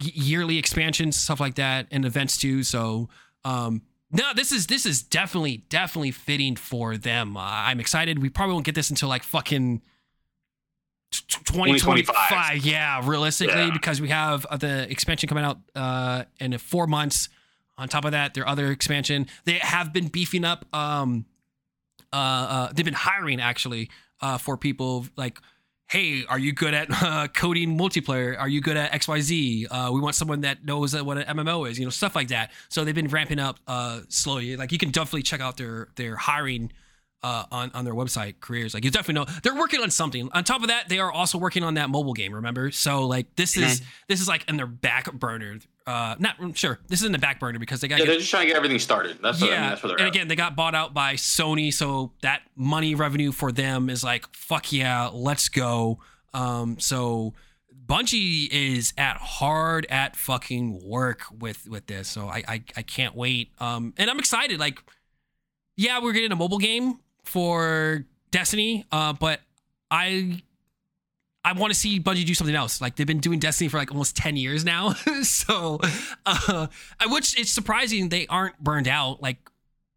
yearly 0.00 0.58
expansions, 0.58 1.16
stuff 1.16 1.40
like 1.40 1.54
that, 1.56 1.86
and 1.90 2.04
events 2.04 2.36
too. 2.36 2.62
So 2.62 3.08
um, 3.44 3.82
no, 4.10 4.32
this 4.34 4.52
is 4.52 4.66
this 4.66 4.86
is 4.86 5.02
definitely 5.02 5.64
definitely 5.68 6.10
fitting 6.10 6.56
for 6.56 6.96
them. 6.96 7.36
Uh, 7.36 7.40
I'm 7.40 7.80
excited. 7.80 8.20
We 8.20 8.28
probably 8.28 8.54
won't 8.54 8.66
get 8.66 8.74
this 8.74 8.90
until 8.90 9.08
like 9.08 9.22
fucking 9.22 9.82
2025. 11.10 12.64
Yeah, 12.64 13.00
realistically, 13.04 13.66
yeah. 13.66 13.70
because 13.72 14.00
we 14.00 14.08
have 14.08 14.46
uh, 14.46 14.56
the 14.56 14.90
expansion 14.90 15.28
coming 15.28 15.44
out 15.44 15.58
uh, 15.74 16.24
in 16.40 16.56
four 16.58 16.86
months. 16.86 17.28
On 17.76 17.88
top 17.88 18.04
of 18.04 18.12
that, 18.12 18.34
their 18.34 18.46
other 18.46 18.70
expansion, 18.70 19.26
they 19.44 19.58
have 19.58 19.92
been 19.92 20.08
beefing 20.08 20.44
up. 20.44 20.64
Um, 20.74 21.26
uh, 22.12 22.16
uh, 22.16 22.72
they've 22.72 22.84
been 22.84 22.94
hiring 22.94 23.40
actually 23.40 23.90
uh, 24.20 24.38
for 24.38 24.56
people 24.56 25.06
like 25.16 25.38
hey, 25.88 26.24
are 26.26 26.38
you 26.38 26.52
good 26.52 26.74
at 26.74 26.88
uh, 27.02 27.28
coding 27.28 27.78
multiplayer? 27.78 28.38
Are 28.38 28.48
you 28.48 28.60
good 28.60 28.76
at 28.76 28.92
XYZ? 28.92 29.66
Uh, 29.70 29.90
we 29.92 30.00
want 30.00 30.14
someone 30.14 30.40
that 30.42 30.64
knows 30.64 31.00
what 31.00 31.18
an 31.18 31.36
MMO 31.36 31.70
is, 31.70 31.78
you 31.78 31.84
know, 31.84 31.90
stuff 31.90 32.16
like 32.16 32.28
that. 32.28 32.50
So 32.68 32.84
they've 32.84 32.94
been 32.94 33.08
ramping 33.08 33.38
up 33.38 33.58
uh, 33.66 34.00
slowly. 34.08 34.56
Like 34.56 34.72
you 34.72 34.78
can 34.78 34.90
definitely 34.90 35.22
check 35.22 35.40
out 35.40 35.56
their 35.56 35.88
their 35.96 36.16
hiring 36.16 36.72
uh, 37.22 37.44
on 37.50 37.70
on 37.74 37.84
their 37.84 37.94
website 37.94 38.40
careers. 38.40 38.74
Like 38.74 38.84
you 38.84 38.90
definitely 38.90 39.24
know 39.24 39.38
they're 39.42 39.54
working 39.54 39.80
on 39.80 39.90
something. 39.90 40.28
On 40.32 40.44
top 40.44 40.62
of 40.62 40.68
that, 40.68 40.88
they 40.88 40.98
are 40.98 41.12
also 41.12 41.38
working 41.38 41.62
on 41.62 41.74
that 41.74 41.90
mobile 41.90 42.12
game. 42.12 42.34
Remember, 42.34 42.70
so 42.70 43.06
like 43.06 43.34
this 43.36 43.56
is 43.56 43.82
this 44.08 44.20
is 44.20 44.28
like 44.28 44.48
in 44.48 44.56
their 44.56 44.66
back 44.66 45.12
burner. 45.12 45.58
Uh, 45.86 46.14
not 46.18 46.36
sure. 46.56 46.80
This 46.88 47.00
is 47.00 47.06
in 47.06 47.12
the 47.12 47.18
back 47.18 47.38
burner 47.38 47.58
because 47.58 47.80
they 47.80 47.88
got. 47.88 47.98
Yeah, 47.98 48.06
get, 48.06 48.12
they're 48.12 48.20
just 48.20 48.30
trying 48.30 48.44
to 48.44 48.48
get 48.48 48.56
everything 48.56 48.78
started. 48.78 49.18
That's 49.22 49.40
yeah. 49.40 49.46
What, 49.46 49.52
I 49.52 49.60
mean, 49.60 49.68
that's 49.70 49.82
what 49.82 49.88
they're. 49.88 49.96
And 49.98 50.06
at. 50.06 50.14
again, 50.14 50.28
they 50.28 50.36
got 50.36 50.56
bought 50.56 50.74
out 50.74 50.94
by 50.94 51.14
Sony, 51.14 51.72
so 51.72 52.12
that 52.22 52.42
money 52.56 52.94
revenue 52.94 53.32
for 53.32 53.52
them 53.52 53.90
is 53.90 54.02
like 54.02 54.34
fuck 54.34 54.72
yeah, 54.72 55.10
let's 55.12 55.48
go. 55.50 55.98
Um, 56.32 56.78
so 56.80 57.34
Bungie 57.86 58.48
is 58.50 58.94
at 58.96 59.18
hard 59.18 59.86
at 59.90 60.16
fucking 60.16 60.88
work 60.88 61.24
with 61.38 61.68
with 61.68 61.86
this. 61.86 62.08
So 62.08 62.28
I 62.28 62.42
I, 62.48 62.64
I 62.76 62.82
can't 62.82 63.14
wait. 63.14 63.52
Um, 63.58 63.92
and 63.98 64.08
I'm 64.08 64.18
excited. 64.18 64.58
Like, 64.58 64.82
yeah, 65.76 66.00
we're 66.02 66.12
getting 66.12 66.32
a 66.32 66.36
mobile 66.36 66.58
game 66.58 67.00
for 67.24 68.06
Destiny. 68.30 68.86
Uh, 68.90 69.12
but 69.12 69.40
I 69.90 70.42
I 71.44 71.52
want 71.52 71.72
to 71.72 71.78
see 71.78 72.00
Bungie 72.00 72.24
do 72.24 72.34
something 72.34 72.56
else. 72.56 72.80
Like 72.80 72.96
they've 72.96 73.06
been 73.06 73.20
doing 73.20 73.38
Destiny 73.38 73.68
for 73.68 73.76
like 73.76 73.90
almost 73.90 74.16
10 74.16 74.36
years 74.36 74.64
now. 74.64 74.92
so, 75.22 75.78
uh, 76.24 76.66
which 77.06 77.38
it's 77.38 77.50
surprising 77.50 78.08
they 78.08 78.26
aren't 78.26 78.58
burned 78.58 78.88
out. 78.88 79.22
Like, 79.22 79.38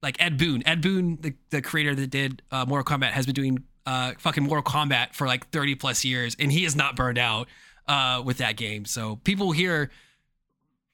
like 0.04 0.22
Ed 0.22 0.38
Boon, 0.38 0.62
Ed 0.68 0.82
Boon, 0.82 1.18
the, 1.22 1.34
the 1.50 1.62
creator 1.62 1.96
that 1.96 2.10
did 2.10 2.42
uh, 2.52 2.66
Mortal 2.66 2.98
Kombat 2.98 3.12
has 3.12 3.26
been 3.26 3.36
doing 3.36 3.64
uh, 3.86 4.14
fucking 4.20 4.44
Mortal 4.44 4.64
Kombat 4.64 5.14
for 5.14 5.26
like 5.26 5.50
30 5.50 5.76
plus 5.76 6.04
years, 6.04 6.36
and 6.38 6.52
he 6.52 6.66
is 6.66 6.76
not 6.76 6.96
burned 6.96 7.18
out 7.18 7.48
uh, 7.88 8.22
with 8.24 8.38
that 8.38 8.58
game. 8.58 8.86
So 8.86 9.16
people 9.24 9.54
here 9.54 9.90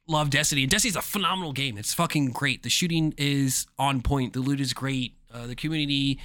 love 0.07 0.29
Destiny, 0.29 0.63
and 0.63 0.71
Destiny's 0.71 0.95
a 0.95 1.01
phenomenal 1.01 1.53
game. 1.53 1.77
It's 1.77 1.93
fucking 1.93 2.31
great. 2.31 2.63
The 2.63 2.69
shooting 2.69 3.13
is 3.17 3.65
on 3.79 4.01
point. 4.01 4.33
The 4.33 4.39
loot 4.39 4.59
is 4.59 4.73
great. 4.73 5.15
Uh, 5.33 5.47
the 5.47 5.55
community. 5.55 6.19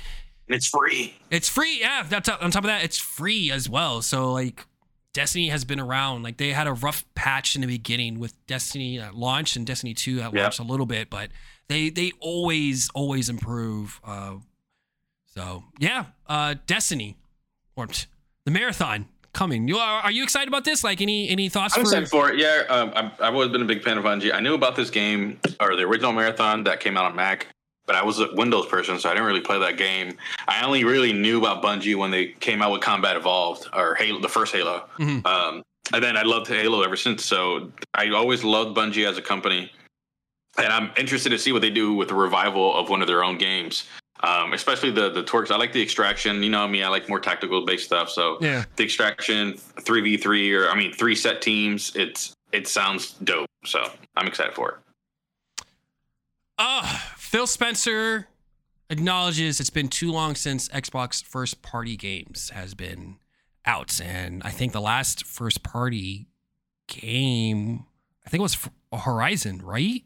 It's 0.48 0.66
free. 0.66 1.14
It's 1.30 1.48
free. 1.48 1.80
Yeah. 1.80 2.04
That's 2.08 2.28
on 2.28 2.50
top 2.50 2.64
of 2.64 2.68
that, 2.68 2.84
it's 2.84 2.98
free 2.98 3.50
as 3.50 3.68
well. 3.68 4.02
So 4.02 4.32
like, 4.32 4.66
Destiny 5.12 5.48
has 5.48 5.64
been 5.64 5.80
around. 5.80 6.22
Like 6.22 6.36
they 6.36 6.52
had 6.52 6.66
a 6.66 6.72
rough 6.72 7.04
patch 7.14 7.54
in 7.54 7.60
the 7.60 7.66
beginning 7.66 8.18
with 8.18 8.34
Destiny 8.46 9.00
at 9.00 9.14
launch 9.14 9.56
and 9.56 9.66
Destiny 9.66 9.94
2 9.94 10.20
at 10.20 10.32
yep. 10.32 10.42
launch 10.42 10.58
a 10.58 10.62
little 10.62 10.86
bit, 10.86 11.10
but 11.10 11.30
they 11.68 11.90
they 11.90 12.12
always 12.20 12.90
always 12.94 13.28
improve. 13.28 14.00
Uh, 14.04 14.36
so 15.26 15.64
yeah, 15.78 16.06
uh, 16.28 16.54
Destiny 16.66 17.16
or 17.74 17.88
the 18.44 18.50
marathon 18.50 19.08
coming. 19.32 19.68
You 19.68 19.78
are, 19.78 20.02
are 20.02 20.10
you 20.10 20.22
excited 20.22 20.48
about 20.48 20.64
this? 20.64 20.84
Like 20.84 21.00
any 21.00 21.28
any 21.28 21.48
thoughts? 21.48 21.76
I'm 21.76 21.84
for- 21.84 21.88
excited 21.88 22.08
for 22.08 22.30
it. 22.30 22.38
Yeah, 22.38 22.64
um, 22.68 22.92
I've, 22.94 23.20
I've 23.20 23.34
always 23.34 23.50
been 23.50 23.62
a 23.62 23.66
big 23.66 23.82
fan 23.82 23.98
of 23.98 24.04
Bungie. 24.04 24.32
I 24.32 24.40
knew 24.40 24.54
about 24.54 24.76
this 24.76 24.90
game 24.90 25.38
or 25.60 25.76
the 25.76 25.82
original 25.82 26.12
marathon 26.12 26.64
that 26.64 26.80
came 26.80 26.96
out 26.96 27.04
on 27.04 27.16
Mac, 27.16 27.46
but 27.88 27.96
I 27.96 28.04
was 28.04 28.20
a 28.20 28.32
Windows 28.34 28.66
person, 28.66 29.00
so 29.00 29.10
I 29.10 29.14
didn't 29.14 29.26
really 29.26 29.40
play 29.40 29.58
that 29.58 29.76
game. 29.76 30.16
I 30.46 30.64
only 30.64 30.84
really 30.84 31.12
knew 31.12 31.38
about 31.38 31.60
Bungie 31.60 31.96
when 31.96 32.12
they 32.12 32.28
came 32.28 32.62
out 32.62 32.70
with 32.70 32.82
Combat 32.82 33.16
Evolved 33.16 33.66
or 33.74 33.96
Halo, 33.96 34.20
the 34.20 34.28
first 34.28 34.54
Halo. 34.54 34.84
Mm-hmm. 34.98 35.26
Um, 35.26 35.64
and 35.92 36.04
then 36.04 36.16
I 36.16 36.22
loved 36.22 36.46
Halo 36.46 36.82
ever 36.82 36.96
since. 36.96 37.24
So 37.24 37.72
I 37.94 38.10
always 38.10 38.44
loved 38.44 38.76
Bungie 38.76 39.08
as 39.08 39.18
a 39.18 39.22
company, 39.22 39.72
and 40.56 40.72
I'm 40.72 40.92
interested 40.96 41.30
to 41.30 41.38
see 41.40 41.50
what 41.50 41.62
they 41.62 41.70
do 41.70 41.94
with 41.94 42.08
the 42.08 42.14
revival 42.14 42.76
of 42.76 42.88
one 42.88 43.02
of 43.02 43.08
their 43.08 43.24
own 43.24 43.38
games 43.38 43.84
um, 44.20 44.52
especially 44.52 44.90
the 44.90 45.10
the 45.10 45.22
twerks. 45.22 45.50
I 45.50 45.56
like 45.56 45.72
the 45.72 45.82
extraction. 45.82 46.42
You 46.42 46.50
know 46.50 46.62
I 46.62 46.66
me, 46.66 46.72
mean? 46.74 46.84
I 46.84 46.88
like 46.88 47.08
more 47.08 47.20
tactical 47.20 47.64
based 47.64 47.84
stuff. 47.84 48.10
So 48.10 48.38
yeah, 48.40 48.64
the 48.76 48.84
extraction 48.84 49.56
three 49.56 50.00
v 50.00 50.16
three 50.16 50.52
or 50.52 50.68
I 50.68 50.76
mean 50.76 50.92
three 50.92 51.14
set 51.14 51.40
teams. 51.40 51.94
It's 51.94 52.34
it 52.52 52.66
sounds 52.66 53.12
dope. 53.12 53.48
So 53.64 53.90
I'm 54.16 54.26
excited 54.26 54.54
for 54.54 54.70
it. 54.70 55.64
Uh, 56.58 56.98
Phil 57.28 57.46
Spencer 57.46 58.26
acknowledges 58.88 59.60
it's 59.60 59.68
been 59.68 59.88
too 59.88 60.10
long 60.10 60.34
since 60.34 60.66
Xbox 60.70 61.22
first 61.22 61.60
party 61.60 61.94
games 61.94 62.48
has 62.54 62.72
been 62.72 63.18
out, 63.66 64.00
and 64.00 64.42
I 64.44 64.50
think 64.50 64.72
the 64.72 64.80
last 64.80 65.26
first 65.26 65.62
party 65.62 66.26
game 66.86 67.84
I 68.24 68.30
think 68.30 68.40
it 68.40 68.42
was 68.42 68.68
Horizon, 68.98 69.60
right? 69.62 70.04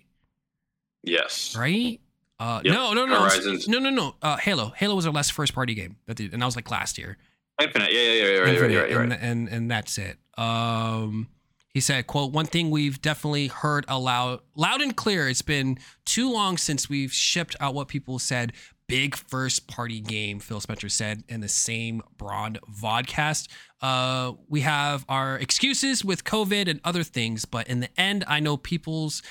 Yes. 1.05 1.55
Right. 1.57 2.01
Uh, 2.41 2.61
yep. 2.65 2.75
No, 2.75 2.93
no, 2.93 3.07
no, 3.07 3.21
Horizons. 3.21 3.69
no, 3.69 3.79
no, 3.79 3.91
no. 3.91 4.17
Uh, 4.21 4.37
Halo. 4.39 4.73
Halo 4.77 4.97
was 4.97 5.07
our 5.07 5.13
last 5.13 5.33
first 5.33 5.55
party 5.55 5.75
game, 5.75 5.99
that 6.07 6.17
did, 6.17 6.33
and 6.33 6.43
that 6.43 6.47
was 6.47 6.57
like 6.57 6.73
last 6.73 6.99
year. 6.99 7.19
Infinite, 7.61 7.93
yeah, 7.93 8.01
yeah, 8.01 8.13
yeah, 8.13 8.39
right, 8.39 8.49
Infinite, 8.49 8.77
right, 8.77 8.91
right, 8.91 8.97
right, 8.97 9.03
and, 9.05 9.13
and 9.13 9.49
and 9.49 9.71
that's 9.71 9.97
it. 9.97 10.19
Um, 10.37 11.29
he 11.73 11.81
said, 11.81 12.07
"quote 12.07 12.33
One 12.33 12.47
thing 12.47 12.71
we've 12.71 13.01
definitely 13.01 13.49
heard 13.49 13.85
aloud, 13.89 14.41
loud 14.55 14.81
and 14.81 14.95
clear. 14.95 15.29
It's 15.29 15.43
been 15.43 15.79
too 16.05 16.31
long 16.31 16.57
since 16.57 16.89
we've 16.89 17.13
shipped 17.13 17.57
out 17.61 17.75
what 17.75 17.89
people 17.89 18.19
said. 18.19 18.53
Big 18.87 19.17
first 19.17 19.67
party 19.67 20.01
game." 20.01 20.39
Phil 20.41 20.61
Spencer 20.61 20.89
said 20.89 21.25
in 21.29 21.41
the 21.41 21.49
same 21.49 22.03
broad 22.19 22.59
vodcast. 22.71 23.49
Uh, 23.81 24.33
we 24.49 24.61
have 24.61 25.05
our 25.09 25.37
excuses 25.39 26.05
with 26.05 26.25
COVID 26.25 26.69
and 26.69 26.81
other 26.85 27.03
things, 27.03 27.45
but 27.45 27.67
in 27.69 27.81
the 27.81 28.01
end, 28.01 28.25
I 28.29 28.41
know 28.41 28.57
people's 28.57 29.23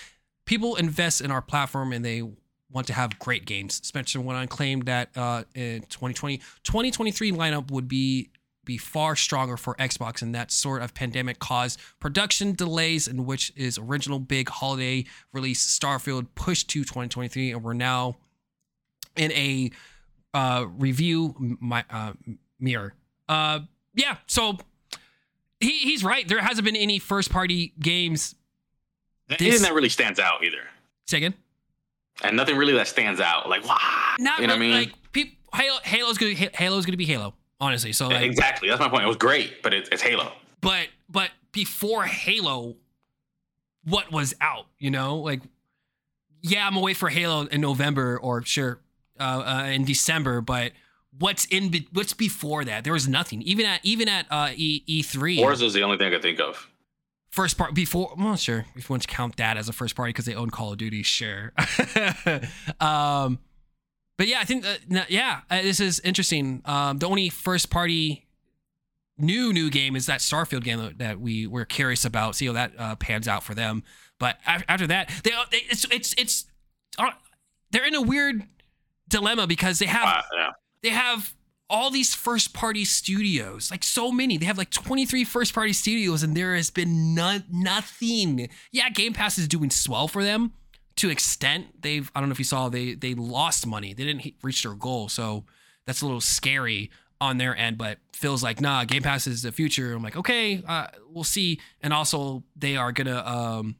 people 0.45 0.75
invest 0.75 1.21
in 1.21 1.31
our 1.31 1.41
platform 1.41 1.93
and 1.93 2.03
they 2.03 2.23
want 2.71 2.87
to 2.87 2.93
have 2.93 3.19
great 3.19 3.45
games. 3.45 3.75
Spencer 3.85 4.19
went 4.19 4.37
on 4.37 4.47
claimed 4.47 4.85
that 4.85 5.09
uh, 5.15 5.43
in 5.53 5.81
2020, 5.83 6.37
2023 6.63 7.31
lineup 7.31 7.71
would 7.71 7.87
be 7.87 8.29
be 8.65 8.77
far 8.77 9.15
stronger 9.15 9.57
for 9.57 9.75
Xbox, 9.75 10.21
and 10.21 10.33
that 10.35 10.51
sort 10.51 10.81
of 10.81 10.93
pandemic 10.93 11.39
caused 11.39 11.79
production 11.99 12.53
delays, 12.53 13.07
in 13.07 13.25
which 13.25 13.51
is 13.55 13.77
original 13.77 14.19
big 14.19 14.49
holiday 14.49 15.05
release 15.33 15.65
Starfield 15.79 16.27
pushed 16.35 16.69
to 16.69 16.81
2023, 16.81 17.51
and 17.51 17.63
we're 17.63 17.73
now 17.73 18.17
in 19.15 19.31
a 19.33 19.71
uh, 20.33 20.65
review 20.77 21.57
my 21.59 21.83
uh, 21.89 22.13
mirror. 22.59 22.93
Uh, 23.27 23.61
yeah, 23.93 24.17
so 24.27 24.57
he 25.59 25.79
he's 25.79 26.03
right. 26.03 26.27
There 26.27 26.39
hasn't 26.39 26.65
been 26.65 26.75
any 26.75 26.99
first 26.99 27.29
party 27.29 27.73
games. 27.79 28.35
This, 29.39 29.61
that 29.61 29.73
really 29.73 29.89
stands 29.89 30.19
out 30.19 30.43
either. 30.43 30.59
Say 31.07 31.17
again 31.17 31.35
and 32.23 32.37
nothing 32.37 32.57
really 32.57 32.73
that 32.73 32.87
stands 32.87 33.19
out. 33.19 33.49
Like, 33.49 33.65
wow, 33.67 33.77
not 34.19 34.39
you 34.39 34.47
know 34.47 34.53
really, 34.53 34.69
what 34.69 34.75
I 34.75 34.79
mean? 34.79 34.89
Like, 34.89 35.11
people, 35.11 35.37
Halo, 35.53 35.77
Halo's 35.83 36.17
gonna 36.17 36.35
Halo's 36.53 36.85
gonna 36.85 36.97
be 36.97 37.05
Halo. 37.05 37.33
Honestly, 37.61 37.93
so 37.93 38.07
like, 38.07 38.23
exactly 38.23 38.67
that's 38.67 38.81
my 38.81 38.89
point. 38.89 39.03
It 39.03 39.07
was 39.07 39.17
great, 39.17 39.61
but 39.61 39.71
it, 39.71 39.87
it's 39.91 40.01
Halo. 40.01 40.31
But 40.61 40.87
but 41.07 41.29
before 41.51 42.03
Halo, 42.05 42.75
what 43.85 44.11
was 44.11 44.33
out? 44.41 44.65
You 44.79 44.89
know, 44.89 45.17
like 45.17 45.41
yeah, 46.41 46.65
I'm 46.65 46.75
away 46.75 46.95
for 46.95 47.09
Halo 47.09 47.43
in 47.43 47.61
November 47.61 48.17
or 48.19 48.43
sure 48.43 48.79
uh, 49.19 49.43
uh, 49.45 49.63
in 49.67 49.85
December, 49.85 50.41
but 50.41 50.71
what's 51.19 51.45
in 51.45 51.71
what's 51.93 52.13
before 52.13 52.65
that? 52.65 52.83
There 52.83 52.93
was 52.93 53.07
nothing. 53.07 53.43
Even 53.43 53.67
at 53.67 53.79
even 53.83 54.09
at 54.09 54.25
uh, 54.31 54.49
E 54.55 54.83
E3. 55.03 55.37
Forza 55.37 55.65
is 55.65 55.73
the 55.73 55.83
only 55.83 55.97
thing 55.97 56.07
I 56.07 56.09
could 56.09 56.23
think 56.23 56.39
of 56.39 56.67
first 57.29 57.57
part 57.57 57.73
before 57.73 58.13
well 58.17 58.35
sure 58.35 58.65
if 58.75 58.89
you 58.89 58.93
want 58.93 59.01
to 59.01 59.07
count 59.07 59.37
that 59.37 59.55
as 59.55 59.69
a 59.69 59.73
first 59.73 59.95
party 59.95 60.09
because 60.09 60.25
they 60.25 60.35
own 60.35 60.49
call 60.49 60.73
of 60.73 60.77
duty 60.77 61.01
sure 61.01 61.53
um 62.81 63.39
but 64.21 64.27
yeah 64.27 64.39
i 64.39 64.45
think 64.45 64.63
that, 64.63 65.09
yeah 65.09 65.39
uh, 65.49 65.63
this 65.63 65.79
is 65.79 65.99
interesting 66.01 66.61
um 66.65 66.99
the 66.99 67.07
only 67.07 67.27
first 67.27 67.71
party 67.71 68.27
new 69.17 69.51
new 69.51 69.67
game 69.67 69.95
is 69.95 70.05
that 70.05 70.19
starfield 70.19 70.63
game 70.63 70.93
that 70.97 71.19
we 71.19 71.47
were 71.47 71.65
curious 71.65 72.05
about 72.05 72.35
see 72.35 72.45
how 72.45 72.53
that 72.53 72.71
uh, 72.77 72.95
pans 72.97 73.27
out 73.27 73.43
for 73.43 73.55
them 73.55 73.81
but 74.19 74.37
after 74.45 74.85
that 74.85 75.09
they, 75.23 75.31
uh, 75.31 75.43
they 75.49 75.57
it's 75.71 75.85
it's 75.85 76.13
it's 76.19 76.45
uh, 76.99 77.09
they're 77.71 77.87
in 77.87 77.95
a 77.95 78.01
weird 78.01 78.43
dilemma 79.09 79.47
because 79.47 79.79
they 79.79 79.87
have 79.87 80.07
uh, 80.07 80.21
yeah. 80.37 80.49
they 80.83 80.89
have 80.89 81.33
all 81.67 81.89
these 81.89 82.13
first 82.13 82.53
party 82.53 82.83
studios, 82.83 83.71
like 83.71 83.81
so 83.81 84.11
many. 84.11 84.37
They 84.37 84.45
have 84.45 84.57
like 84.57 84.71
23 84.71 85.23
first 85.23 85.53
party 85.53 85.71
studios, 85.71 86.21
and 86.21 86.35
there 86.35 86.53
has 86.53 86.69
been 86.69 87.15
no- 87.15 87.39
nothing. 87.49 88.49
Yeah, 88.73 88.89
Game 88.89 89.13
Pass 89.13 89.37
is 89.37 89.47
doing 89.47 89.69
swell 89.69 90.09
for 90.09 90.21
them 90.21 90.51
to 90.97 91.09
extent. 91.09 91.81
They've 91.81 92.09
I 92.15 92.19
don't 92.19 92.29
know 92.29 92.33
if 92.33 92.39
you 92.39 92.45
saw 92.45 92.69
they 92.69 92.93
they 92.93 93.13
lost 93.13 93.65
money. 93.65 93.93
They 93.93 94.05
didn't 94.05 94.33
reach 94.41 94.63
their 94.63 94.73
goal, 94.73 95.09
so 95.09 95.45
that's 95.85 96.01
a 96.01 96.05
little 96.05 96.21
scary 96.21 96.91
on 97.19 97.37
their 97.37 97.55
end. 97.55 97.77
But 97.77 97.99
feels 98.13 98.43
like 98.43 98.61
nah, 98.61 98.83
Game 98.85 99.03
Pass 99.03 99.27
is 99.27 99.43
the 99.43 99.51
future. 99.51 99.93
I'm 99.93 100.03
like 100.03 100.17
okay, 100.17 100.63
uh, 100.67 100.87
we'll 101.09 101.23
see. 101.23 101.59
And 101.81 101.93
also 101.93 102.43
they 102.55 102.75
are 102.75 102.91
gonna 102.91 103.23
um, 103.25 103.75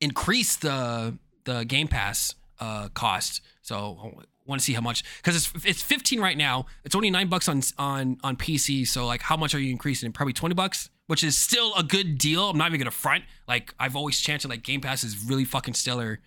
increase 0.00 0.56
the 0.56 1.18
the 1.44 1.64
Game 1.64 1.88
Pass 1.88 2.34
uh, 2.60 2.88
cost. 2.88 3.42
So 3.62 4.22
want 4.46 4.60
to 4.60 4.64
see 4.64 4.72
how 4.72 4.80
much 4.80 5.04
because 5.18 5.36
it's 5.36 5.66
it's 5.66 5.82
15 5.82 6.20
right 6.20 6.36
now. 6.36 6.66
It's 6.84 6.94
only 6.94 7.10
nine 7.10 7.28
bucks 7.28 7.48
on 7.48 7.62
on 7.78 8.18
on 8.22 8.36
PC. 8.36 8.86
So 8.86 9.06
like, 9.06 9.22
how 9.22 9.36
much 9.36 9.54
are 9.54 9.58
you 9.58 9.70
increasing? 9.70 10.12
Probably 10.12 10.32
20 10.32 10.54
bucks, 10.54 10.90
which 11.12 11.22
is 11.22 11.36
still 11.36 11.74
a 11.74 11.82
good 11.82 12.16
deal. 12.16 12.48
I'm 12.48 12.56
not 12.56 12.68
even 12.68 12.80
gonna 12.80 12.90
front. 12.90 13.24
Like 13.46 13.74
I've 13.78 13.96
always 13.96 14.18
chanted 14.18 14.48
like 14.48 14.62
Game 14.62 14.80
Pass 14.80 15.04
is 15.04 15.26
really 15.26 15.44
fucking 15.44 15.74
stellar. 15.74 16.20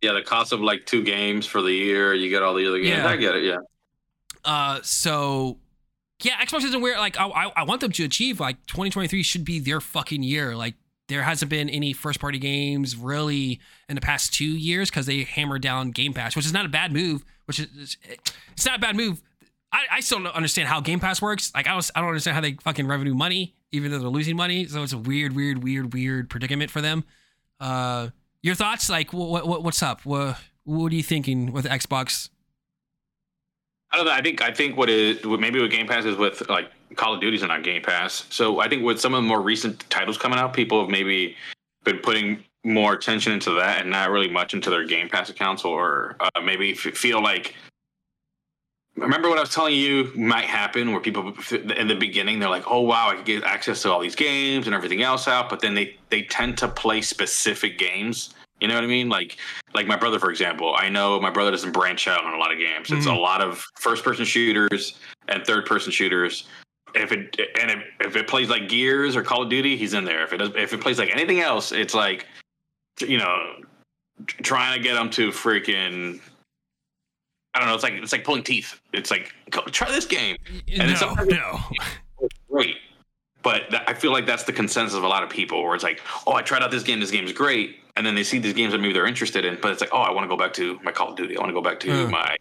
Yeah, 0.00 0.14
the 0.14 0.22
cost 0.22 0.52
of 0.52 0.60
like 0.60 0.86
two 0.86 1.04
games 1.04 1.46
for 1.46 1.62
the 1.62 1.70
year, 1.70 2.12
you 2.12 2.28
get 2.28 2.42
all 2.42 2.54
the 2.54 2.66
other 2.66 2.78
games. 2.80 2.96
Yeah. 2.96 3.06
I 3.06 3.14
get 3.14 3.36
it. 3.36 3.44
Yeah. 3.44 3.58
Uh, 4.44 4.80
so 4.82 5.58
yeah, 6.20 6.32
Xbox 6.44 6.64
isn't 6.64 6.80
where 6.80 6.98
like 6.98 7.16
I, 7.16 7.28
I 7.28 7.52
I 7.58 7.62
want 7.62 7.80
them 7.80 7.92
to 7.92 8.02
achieve 8.02 8.40
like 8.40 8.56
2023 8.66 9.22
should 9.22 9.44
be 9.44 9.60
their 9.60 9.80
fucking 9.80 10.24
year. 10.24 10.56
Like 10.56 10.74
there 11.06 11.22
hasn't 11.22 11.48
been 11.48 11.70
any 11.70 11.92
first 11.92 12.18
party 12.18 12.40
games 12.40 12.96
really 12.96 13.60
in 13.88 13.94
the 13.94 14.00
past 14.00 14.34
two 14.34 14.44
years 14.44 14.90
because 14.90 15.06
they 15.06 15.22
hammered 15.22 15.62
down 15.62 15.92
Game 15.92 16.12
Pass, 16.12 16.34
which 16.34 16.44
is 16.44 16.52
not 16.52 16.66
a 16.66 16.68
bad 16.68 16.92
move. 16.92 17.24
Which 17.44 17.60
is 17.60 17.96
it's 18.50 18.66
not 18.66 18.78
a 18.78 18.80
bad 18.80 18.96
move. 18.96 19.22
I, 19.72 19.84
I 19.92 20.00
still 20.00 20.20
don't 20.20 20.34
understand 20.34 20.66
how 20.66 20.80
Game 20.80 20.98
Pass 20.98 21.22
works. 21.22 21.52
Like 21.54 21.68
I 21.68 21.70
don't 21.70 21.88
I 21.94 22.00
don't 22.00 22.08
understand 22.08 22.34
how 22.34 22.40
they 22.40 22.54
fucking 22.54 22.88
revenue 22.88 23.14
money, 23.14 23.54
even 23.72 23.90
though 23.90 23.98
they're 23.98 24.08
losing 24.08 24.36
money. 24.36 24.66
So 24.66 24.82
it's 24.82 24.92
a 24.92 24.98
weird, 24.98 25.34
weird, 25.34 25.62
weird, 25.62 25.92
weird 25.92 26.30
predicament 26.30 26.70
for 26.70 26.80
them. 26.80 27.04
Uh, 27.58 28.08
your 28.42 28.54
thoughts? 28.54 28.88
Like 28.88 29.12
what, 29.12 29.46
what 29.46 29.62
what's 29.62 29.82
up? 29.82 30.04
What 30.04 30.38
what 30.64 30.92
are 30.92 30.94
you 30.94 31.02
thinking 31.02 31.52
with 31.52 31.64
Xbox? 31.64 32.28
I 33.90 33.96
don't 33.96 34.06
know. 34.06 34.12
I 34.12 34.22
think 34.22 34.42
I 34.42 34.52
think 34.52 34.76
what 34.76 34.88
it 34.88 35.24
what 35.26 35.40
maybe 35.40 35.60
with 35.60 35.70
Game 35.70 35.86
Pass 35.86 36.04
is 36.04 36.16
with 36.16 36.48
like 36.48 36.70
Call 36.96 37.14
of 37.14 37.20
Duty's 37.20 37.42
not 37.42 37.62
Game 37.62 37.82
Pass. 37.82 38.26
So 38.30 38.60
I 38.60 38.68
think 38.68 38.84
with 38.84 39.00
some 39.00 39.14
of 39.14 39.22
the 39.22 39.28
more 39.28 39.40
recent 39.40 39.88
titles 39.90 40.18
coming 40.18 40.38
out, 40.38 40.52
people 40.52 40.80
have 40.80 40.90
maybe 40.90 41.36
been 41.84 41.98
putting 41.98 42.44
more 42.64 42.92
attention 42.94 43.32
into 43.32 43.50
that 43.50 43.80
and 43.80 43.90
not 43.90 44.10
really 44.10 44.30
much 44.30 44.54
into 44.54 44.70
their 44.70 44.84
Game 44.84 45.08
Pass 45.08 45.28
accounts, 45.28 45.64
or 45.64 46.16
uh, 46.20 46.40
maybe 46.42 46.72
f- 46.72 46.78
feel 46.78 47.22
like. 47.22 47.54
Remember 48.96 49.28
what 49.28 49.38
I 49.38 49.40
was 49.40 49.54
telling 49.54 49.74
you 49.74 50.12
might 50.14 50.44
happen, 50.44 50.92
where 50.92 51.00
people 51.00 51.34
in 51.50 51.88
the 51.88 51.94
beginning 51.94 52.38
they're 52.38 52.50
like, 52.50 52.64
"Oh 52.66 52.80
wow, 52.80 53.10
I 53.10 53.14
can 53.16 53.24
get 53.24 53.42
access 53.44 53.82
to 53.82 53.90
all 53.90 54.00
these 54.00 54.14
games 54.14 54.66
and 54.66 54.74
everything 54.74 55.02
else 55.02 55.26
out," 55.26 55.48
but 55.48 55.60
then 55.60 55.74
they 55.74 55.96
they 56.10 56.22
tend 56.22 56.58
to 56.58 56.68
play 56.68 57.00
specific 57.00 57.78
games. 57.78 58.34
You 58.60 58.68
know 58.68 58.74
what 58.74 58.84
I 58.84 58.88
mean? 58.88 59.08
Like 59.08 59.38
like 59.74 59.86
my 59.86 59.96
brother, 59.96 60.18
for 60.18 60.30
example. 60.30 60.74
I 60.76 60.88
know 60.88 61.18
my 61.20 61.30
brother 61.30 61.50
doesn't 61.50 61.72
branch 61.72 62.06
out 62.06 62.24
on 62.24 62.34
a 62.34 62.38
lot 62.38 62.52
of 62.52 62.58
games. 62.58 62.90
It's 62.90 63.06
a 63.06 63.10
mm. 63.10 63.20
lot 63.20 63.40
of 63.40 63.64
first 63.76 64.04
person 64.04 64.24
shooters 64.24 64.98
and 65.28 65.44
third 65.44 65.66
person 65.66 65.90
shooters 65.90 66.46
if 66.94 67.12
it 67.12 67.36
and 67.60 67.70
if, 67.70 67.78
if 68.00 68.16
it 68.16 68.28
plays 68.28 68.48
like 68.48 68.68
Gears 68.68 69.16
or 69.16 69.22
Call 69.22 69.42
of 69.42 69.48
Duty, 69.48 69.76
he's 69.76 69.94
in 69.94 70.04
there. 70.04 70.22
If 70.24 70.32
it 70.32 70.38
does, 70.38 70.50
if 70.56 70.72
it 70.72 70.80
plays 70.80 70.98
like 70.98 71.10
anything 71.10 71.40
else, 71.40 71.72
it's 71.72 71.94
like 71.94 72.26
you 73.00 73.18
know 73.18 73.56
trying 74.42 74.76
to 74.76 74.82
get 74.82 74.94
them 74.94 75.10
to 75.10 75.30
freaking. 75.30 76.20
I 77.54 77.58
don't 77.58 77.68
know. 77.68 77.74
It's 77.74 77.82
like 77.82 77.94
it's 77.94 78.12
like 78.12 78.24
pulling 78.24 78.42
teeth. 78.42 78.80
It's 78.92 79.10
like 79.10 79.34
Go, 79.50 79.60
try 79.62 79.90
this 79.90 80.06
game. 80.06 80.36
And 80.78 80.92
no, 81.00 81.14
no. 81.28 81.58
Great, 82.50 82.76
but 83.42 83.62
I 83.88 83.94
feel 83.94 84.12
like 84.12 84.26
that's 84.26 84.44
the 84.44 84.52
consensus 84.52 84.96
of 84.96 85.04
a 85.04 85.08
lot 85.08 85.22
of 85.22 85.28
people, 85.30 85.62
where 85.62 85.74
it's 85.74 85.84
like, 85.84 86.00
oh, 86.26 86.32
I 86.34 86.42
tried 86.42 86.62
out 86.62 86.70
this 86.70 86.82
game. 86.82 87.00
This 87.00 87.10
game's 87.10 87.32
great, 87.32 87.76
and 87.96 88.06
then 88.06 88.14
they 88.14 88.22
see 88.22 88.38
these 88.38 88.54
games 88.54 88.72
that 88.72 88.78
maybe 88.78 88.92
they're 88.94 89.06
interested 89.06 89.44
in, 89.44 89.58
but 89.60 89.72
it's 89.72 89.80
like, 89.80 89.90
oh, 89.92 89.98
I 89.98 90.10
want 90.12 90.24
to 90.24 90.28
go 90.28 90.36
back 90.36 90.52
to 90.54 90.78
my 90.82 90.92
Call 90.92 91.10
of 91.10 91.16
Duty. 91.16 91.36
I 91.36 91.40
want 91.40 91.50
to 91.50 91.54
go 91.54 91.62
back 91.62 91.80
to 91.80 92.08
my 92.08 92.36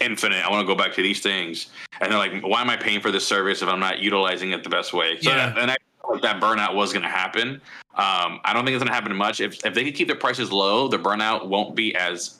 Infinite. 0.00 0.44
I 0.44 0.50
want 0.50 0.66
to 0.66 0.66
go 0.66 0.76
back 0.76 0.94
to 0.94 1.02
these 1.02 1.20
things, 1.20 1.68
and 2.00 2.10
they're 2.10 2.18
like, 2.18 2.42
"Why 2.42 2.60
am 2.60 2.68
I 2.70 2.76
paying 2.76 3.00
for 3.00 3.12
this 3.12 3.26
service 3.26 3.62
if 3.62 3.68
I'm 3.68 3.78
not 3.80 4.00
utilizing 4.00 4.50
it 4.50 4.64
the 4.64 4.70
best 4.70 4.92
way?" 4.92 5.16
So 5.20 5.30
Yeah. 5.30 5.50
that, 5.50 5.58
and 5.58 5.70
I 5.70 5.76
felt 6.00 6.14
like 6.14 6.22
that 6.22 6.40
burnout 6.40 6.74
was 6.74 6.92
going 6.92 7.04
to 7.04 7.08
happen. 7.08 7.60
Um, 7.94 8.40
I 8.44 8.52
don't 8.52 8.64
think 8.64 8.74
it's 8.74 8.82
going 8.82 8.88
to 8.88 8.94
happen 8.94 9.14
much. 9.14 9.40
If 9.40 9.64
if 9.64 9.74
they 9.74 9.84
could 9.84 9.94
keep 9.94 10.08
their 10.08 10.16
prices 10.16 10.50
low, 10.50 10.88
the 10.88 10.98
burnout 10.98 11.46
won't 11.46 11.76
be 11.76 11.94
as 11.94 12.38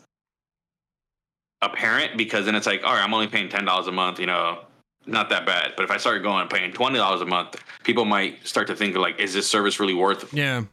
apparent 1.63 2.17
because 2.17 2.45
then 2.47 2.55
it's 2.55 2.67
like, 2.67 2.83
all 2.85 2.93
right, 2.95 3.03
I'm 3.03 3.15
only 3.15 3.29
paying 3.29 3.49
ten 3.49 3.65
dollars 3.65 3.87
a 3.87 3.93
month. 3.93 4.19
You 4.21 4.27
know, 4.27 4.61
not 5.07 5.29
that 5.31 5.47
bad. 5.47 5.73
But 5.77 5.85
if 5.85 5.91
I 5.91 5.97
start 5.97 6.23
going 6.23 6.43
and 6.43 6.51
paying 6.51 6.73
twenty 6.73 6.99
dollars 6.99 7.21
a 7.21 7.27
month, 7.27 7.57
people 7.85 8.05
might 8.05 8.47
start 8.47 8.67
to 8.69 8.77
think 8.77 8.97
like, 8.97 9.19
is 9.21 9.33
this 9.35 9.49
service 9.51 9.81
really 9.81 9.95
worth 9.95 10.33
Yeah. 10.35 10.65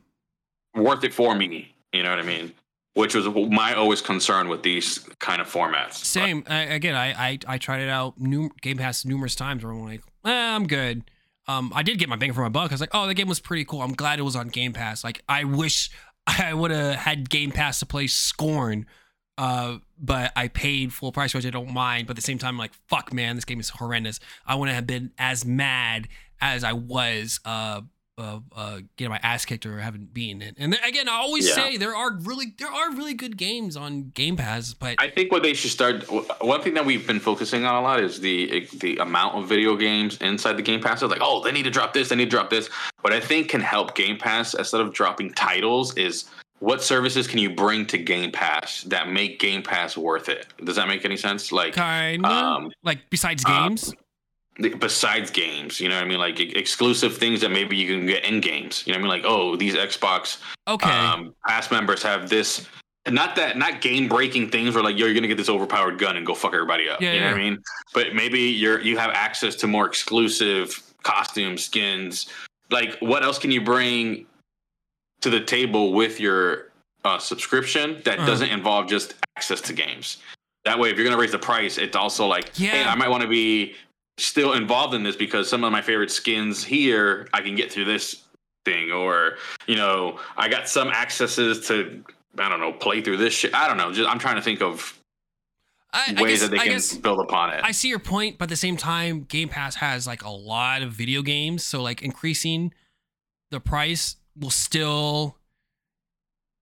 worth 0.75 1.03
it 1.03 1.13
for 1.13 1.35
me? 1.35 1.73
You 1.91 2.03
know 2.03 2.09
what 2.09 2.19
I 2.19 2.23
mean? 2.23 2.53
Which 2.95 3.15
was 3.15 3.27
my 3.51 3.73
always 3.73 4.01
concern 4.01 4.49
with 4.49 4.61
these 4.61 4.99
kind 5.19 5.41
of 5.41 5.51
formats. 5.51 5.93
Same. 5.95 6.43
I, 6.47 6.61
again, 6.63 6.95
I, 6.95 7.29
I 7.31 7.39
I 7.47 7.57
tried 7.57 7.81
it 7.81 7.89
out 7.89 8.19
num- 8.19 8.51
Game 8.61 8.77
Pass 8.77 9.03
numerous 9.05 9.35
times. 9.35 9.63
Where 9.63 9.73
I'm 9.73 9.83
like, 9.83 10.01
eh, 10.25 10.55
I'm 10.55 10.67
good. 10.67 11.03
Um, 11.47 11.71
I 11.75 11.83
did 11.83 11.97
get 11.99 12.07
my 12.07 12.15
bang 12.15 12.31
for 12.33 12.41
my 12.41 12.49
buck. 12.49 12.71
I 12.71 12.73
was 12.73 12.81
like, 12.81 12.91
oh, 12.93 13.05
the 13.07 13.13
game 13.13 13.27
was 13.27 13.39
pretty 13.41 13.65
cool. 13.65 13.81
I'm 13.81 13.93
glad 13.93 14.17
it 14.17 14.21
was 14.21 14.35
on 14.35 14.47
Game 14.47 14.71
Pass. 14.73 15.03
Like, 15.03 15.21
I 15.27 15.43
wish 15.43 15.89
I 16.27 16.53
would 16.53 16.71
have 16.71 16.95
had 16.95 17.29
Game 17.29 17.51
Pass 17.51 17.79
to 17.79 17.85
play 17.85 18.07
Scorn. 18.07 18.85
Uh, 19.37 19.77
but 19.99 20.31
I 20.35 20.47
paid 20.47 20.93
full 20.93 21.11
price, 21.11 21.33
which 21.33 21.45
I 21.45 21.49
don't 21.49 21.73
mind. 21.73 22.07
But 22.07 22.11
at 22.11 22.15
the 22.17 22.21
same 22.21 22.37
time, 22.37 22.49
I'm 22.55 22.57
like, 22.59 22.73
fuck, 22.87 23.11
man, 23.13 23.35
this 23.35 23.45
game 23.45 23.59
is 23.59 23.69
horrendous. 23.69 24.19
I 24.45 24.55
wouldn't 24.55 24.75
have 24.75 24.85
been 24.87 25.11
as 25.17 25.45
mad 25.45 26.07
as 26.41 26.63
I 26.63 26.73
was. 26.73 27.39
Uh, 27.45 27.81
uh, 28.15 28.39
uh, 28.55 28.79
getting 28.95 29.09
my 29.09 29.19
ass 29.23 29.43
kicked 29.43 29.65
or 29.65 29.79
having 29.79 30.05
beaten 30.05 30.43
it. 30.43 30.55
And 30.59 30.71
then, 30.71 30.79
again, 30.83 31.09
I 31.09 31.13
always 31.13 31.47
Yeah. 31.47 31.55
say 31.55 31.77
there 31.77 31.95
are 31.95 32.13
really 32.15 32.53
there 32.59 32.71
are 32.71 32.91
really 32.91 33.15
good 33.15 33.37
games 33.37 33.75
on 33.75 34.11
Game 34.13 34.37
Pass, 34.37 34.75
but 34.75 34.97
I 34.99 35.09
think 35.09 35.31
what 35.31 35.41
they 35.41 35.55
should 35.55 35.71
start. 35.71 36.03
One 36.39 36.61
thing 36.61 36.75
that 36.75 36.85
we've 36.85 37.07
been 37.07 37.19
focusing 37.19 37.65
on 37.65 37.73
a 37.73 37.81
lot 37.81 37.99
is 37.99 38.19
the 38.19 38.67
the 38.77 38.97
amount 38.97 39.33
of 39.35 39.49
video 39.49 39.75
games 39.75 40.17
inside 40.17 40.57
the 40.57 40.61
Game 40.61 40.79
Pass. 40.79 41.01
It's 41.01 41.09
like, 41.09 41.21
oh, 41.23 41.43
they 41.43 41.51
need 41.51 41.63
to 41.63 41.71
drop 41.71 41.93
this, 41.93 42.09
they 42.09 42.15
need 42.15 42.25
to 42.25 42.29
drop 42.29 42.51
this. 42.51 42.67
What 43.01 43.13
I 43.13 43.19
think 43.19 43.49
can 43.49 43.61
help 43.61 43.95
Game 43.95 44.19
Pass 44.19 44.53
instead 44.53 44.81
of 44.81 44.93
dropping 44.93 45.33
titles 45.33 45.97
is 45.97 46.25
what 46.63 46.81
services 46.81 47.27
can 47.27 47.39
you 47.39 47.49
bring 47.49 47.85
to 47.87 47.97
Game 47.97 48.31
Pass 48.31 48.83
that 48.83 49.09
make 49.09 49.37
Game 49.37 49.61
Pass 49.61 49.97
worth 49.97 50.29
it? 50.29 50.47
Does 50.63 50.77
that 50.77 50.87
make 50.87 51.03
any 51.03 51.17
sense? 51.17 51.51
Like, 51.51 51.73
kind 51.73 52.25
of 52.25 52.31
um, 52.31 52.71
like 52.83 52.99
besides 53.09 53.43
uh, 53.45 53.67
games. 53.67 53.93
besides 54.79 55.29
games, 55.29 55.81
you 55.81 55.89
know 55.89 55.95
what 55.95 56.05
I 56.05 56.07
mean? 56.07 56.19
Like 56.19 56.39
exclusive 56.39 57.17
things 57.17 57.41
that 57.41 57.51
maybe 57.51 57.75
you 57.75 57.93
can 57.93 58.05
get 58.05 58.23
in 58.23 58.39
games. 58.39 58.87
You 58.87 58.93
know 58.93 58.99
what 58.99 59.11
I 59.11 59.15
mean? 59.15 59.23
Like, 59.23 59.29
oh, 59.29 59.57
these 59.57 59.75
Xbox 59.75 60.41
okay. 60.69 60.89
um, 60.89 61.35
pass 61.45 61.69
members 61.69 62.01
have 62.01 62.29
this. 62.29 62.65
Not 63.09 63.35
that, 63.35 63.57
not 63.57 63.81
game 63.81 64.07
breaking 64.07 64.49
things 64.49 64.73
where 64.73 64.85
like 64.85 64.97
yo, 64.97 65.05
you're 65.05 65.15
gonna 65.15 65.27
get 65.27 65.35
this 65.35 65.49
overpowered 65.49 65.99
gun 65.99 66.15
and 66.15 66.25
go 66.25 66.33
fuck 66.33 66.53
everybody 66.53 66.87
up. 66.87 67.01
Yeah, 67.01 67.11
you 67.11 67.19
know 67.19 67.25
what 67.25 67.35
I 67.35 67.39
mean? 67.39 67.61
But 67.93 68.15
maybe 68.15 68.39
you're 68.39 68.79
you 68.79 68.97
have 68.97 69.11
access 69.11 69.55
to 69.55 69.67
more 69.67 69.85
exclusive 69.85 70.81
costumes, 71.03 71.65
skins. 71.65 72.27
Like, 72.71 72.97
what 73.01 73.21
else 73.21 73.37
can 73.37 73.51
you 73.51 73.59
bring 73.59 74.27
to 75.23 75.29
the 75.29 75.41
table 75.41 75.93
with 75.93 76.19
your 76.19 76.71
uh, 77.03 77.17
subscription 77.17 78.01
that 78.05 78.19
Uh. 78.19 78.25
doesn't 78.25 78.49
involve 78.49 78.87
just 78.87 79.15
access 79.37 79.59
to 79.61 79.73
games? 79.73 80.17
That 80.65 80.79
way, 80.79 80.89
if 80.89 80.97
you're 80.97 81.05
gonna 81.05 81.17
raise 81.19 81.31
the 81.33 81.39
price, 81.39 81.77
it's 81.77 81.95
also 81.97 82.25
like, 82.27 82.55
hey, 82.55 82.67
Yeah. 82.81 82.91
I 82.91 82.95
might 82.95 83.09
want 83.09 83.23
to 83.23 83.27
be 83.29 83.75
still 84.17 84.53
involved 84.53 84.93
in 84.93 85.03
this 85.03 85.15
because 85.15 85.49
some 85.49 85.63
of 85.63 85.71
my 85.71 85.81
favorite 85.81 86.11
skins 86.11 86.63
here 86.63 87.27
I 87.33 87.41
can 87.41 87.55
get 87.55 87.71
through 87.71 87.85
this 87.85 88.23
thing, 88.63 88.91
or 88.91 89.37
you 89.67 89.75
know, 89.75 90.19
I 90.37 90.47
got 90.47 90.69
some 90.69 90.87
accesses 90.89 91.67
to 91.67 92.03
I 92.39 92.47
don't 92.49 92.59
know 92.61 92.71
play 92.71 93.01
through 93.01 93.17
this 93.17 93.33
shit. 93.33 93.53
I 93.53 93.67
don't 93.67 93.77
know. 93.77 93.91
Just 93.91 94.09
I'm 94.09 94.19
trying 94.19 94.35
to 94.37 94.41
think 94.41 94.61
of 94.61 94.97
I, 95.91 96.13
I 96.17 96.21
ways 96.21 96.39
guess, 96.39 96.41
that 96.41 96.51
they 96.51 96.57
I 96.59 96.63
can 96.63 96.73
guess 96.73 96.93
build 96.95 97.19
upon 97.19 97.51
it. 97.51 97.61
I 97.63 97.71
see 97.71 97.89
your 97.89 97.99
point, 97.99 98.37
but 98.37 98.45
at 98.45 98.49
the 98.49 98.55
same 98.55 98.77
time, 98.77 99.23
Game 99.25 99.49
Pass 99.49 99.75
has 99.75 100.07
like 100.07 100.23
a 100.23 100.29
lot 100.31 100.81
of 100.81 100.91
video 100.93 101.21
games, 101.21 101.63
so 101.63 101.81
like 101.83 102.01
increasing 102.01 102.73
the 103.51 103.59
price 103.59 104.15
will 104.39 104.49
still 104.49 105.37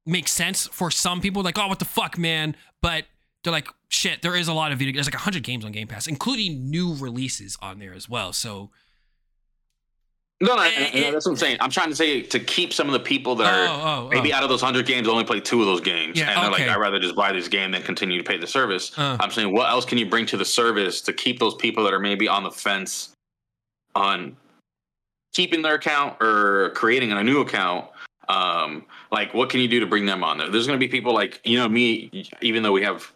make 0.05 0.27
sense 0.27 0.67
for 0.67 0.91
some 0.91 1.21
people. 1.21 1.43
Like, 1.43 1.57
oh, 1.57 1.67
what 1.67 1.79
the 1.79 1.85
fuck, 1.85 2.17
man? 2.17 2.55
But 2.81 3.05
they're 3.43 3.53
like, 3.53 3.67
shit, 3.89 4.21
there 4.21 4.35
is 4.35 4.47
a 4.47 4.53
lot 4.53 4.71
of 4.71 4.79
video. 4.79 4.93
There's 4.93 5.07
like 5.07 5.15
hundred 5.15 5.43
games 5.43 5.65
on 5.65 5.71
Game 5.71 5.87
Pass, 5.87 6.07
including 6.07 6.69
new 6.69 6.95
releases 6.95 7.57
on 7.61 7.79
there 7.79 7.93
as 7.93 8.09
well. 8.09 8.33
So, 8.33 8.71
no, 10.41 10.55
no, 10.55 10.63
Eh, 10.63 10.69
and 10.93 10.95
eh. 11.05 11.11
that's 11.11 11.25
what 11.27 11.33
I'm 11.33 11.37
saying. 11.37 11.57
I'm 11.59 11.69
trying 11.69 11.89
to 11.89 11.95
say 11.95 12.21
to 12.23 12.39
keep 12.39 12.73
some 12.73 12.87
of 12.87 12.93
the 12.93 12.99
people 12.99 13.35
that 13.35 13.53
are 13.53 13.67
oh, 13.67 14.05
oh, 14.05 14.09
maybe 14.09 14.33
oh. 14.33 14.37
out 14.37 14.43
of 14.43 14.49
those 14.49 14.61
hundred 14.61 14.87
games 14.87 15.07
only 15.07 15.23
play 15.23 15.39
two 15.39 15.59
of 15.59 15.67
those 15.67 15.81
games, 15.81 16.17
Yeah, 16.17 16.31
and 16.31 16.37
they're 16.43 16.51
okay. 16.51 16.67
like, 16.67 16.75
I'd 16.75 16.79
rather 16.79 16.99
just 16.99 17.15
buy 17.15 17.31
this 17.31 17.47
game 17.47 17.71
than 17.71 17.83
continue 17.83 18.17
to 18.17 18.23
pay 18.23 18.37
the 18.37 18.47
service. 18.47 18.91
Uh. 18.97 19.17
I'm 19.19 19.29
saying, 19.29 19.53
what 19.53 19.69
else 19.69 19.85
can 19.85 19.99
you 19.99 20.07
bring 20.09 20.25
to 20.27 20.37
the 20.37 20.45
service 20.45 20.99
to 21.01 21.13
keep 21.13 21.37
those 21.39 21.53
people 21.55 21.83
that 21.83 21.93
are 21.93 21.99
maybe 21.99 22.27
on 22.27 22.43
the 22.43 22.51
fence 22.51 23.13
on 23.93 24.35
keeping 25.33 25.61
their 25.61 25.75
account 25.75 26.21
or 26.21 26.71
creating 26.75 27.11
a 27.11 27.23
new 27.23 27.41
account? 27.41 27.85
Um, 28.29 28.85
like, 29.11 29.33
what 29.33 29.49
can 29.49 29.59
you 29.59 29.67
do 29.67 29.79
to 29.79 29.85
bring 29.85 30.05
them 30.05 30.23
on 30.23 30.37
there? 30.37 30.49
There's 30.49 30.67
going 30.67 30.79
to 30.79 30.85
be 30.85 30.89
people 30.89 31.13
like 31.13 31.41
you 31.43 31.57
know 31.57 31.67
me, 31.67 32.29
even 32.41 32.63
though 32.63 32.71
we 32.71 32.83
have 32.83 33.11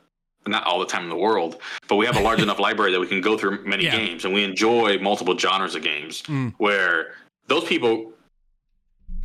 not 0.47 0.63
all 0.66 0.80
the 0.80 0.86
time 0.86 1.03
in 1.03 1.09
the 1.09 1.16
world, 1.16 1.59
but 1.88 1.95
we 1.95 2.05
have 2.05 2.18
a 2.18 2.22
large 2.22 2.41
enough 2.41 2.59
library 2.68 2.91
that 2.91 2.99
we 2.99 3.07
can 3.07 3.22
go 3.22 3.38
through 3.38 3.63
many 3.66 3.86
Yeah. 3.86 3.97
games 3.97 4.26
and 4.26 4.34
we 4.34 4.43
enjoy 4.43 4.99
multiple 4.99 5.38
genres 5.38 5.74
of 5.76 5.82
games 5.84 6.22
Mm. 6.24 6.53
where 6.57 7.13
those 7.47 7.63
people 7.63 8.11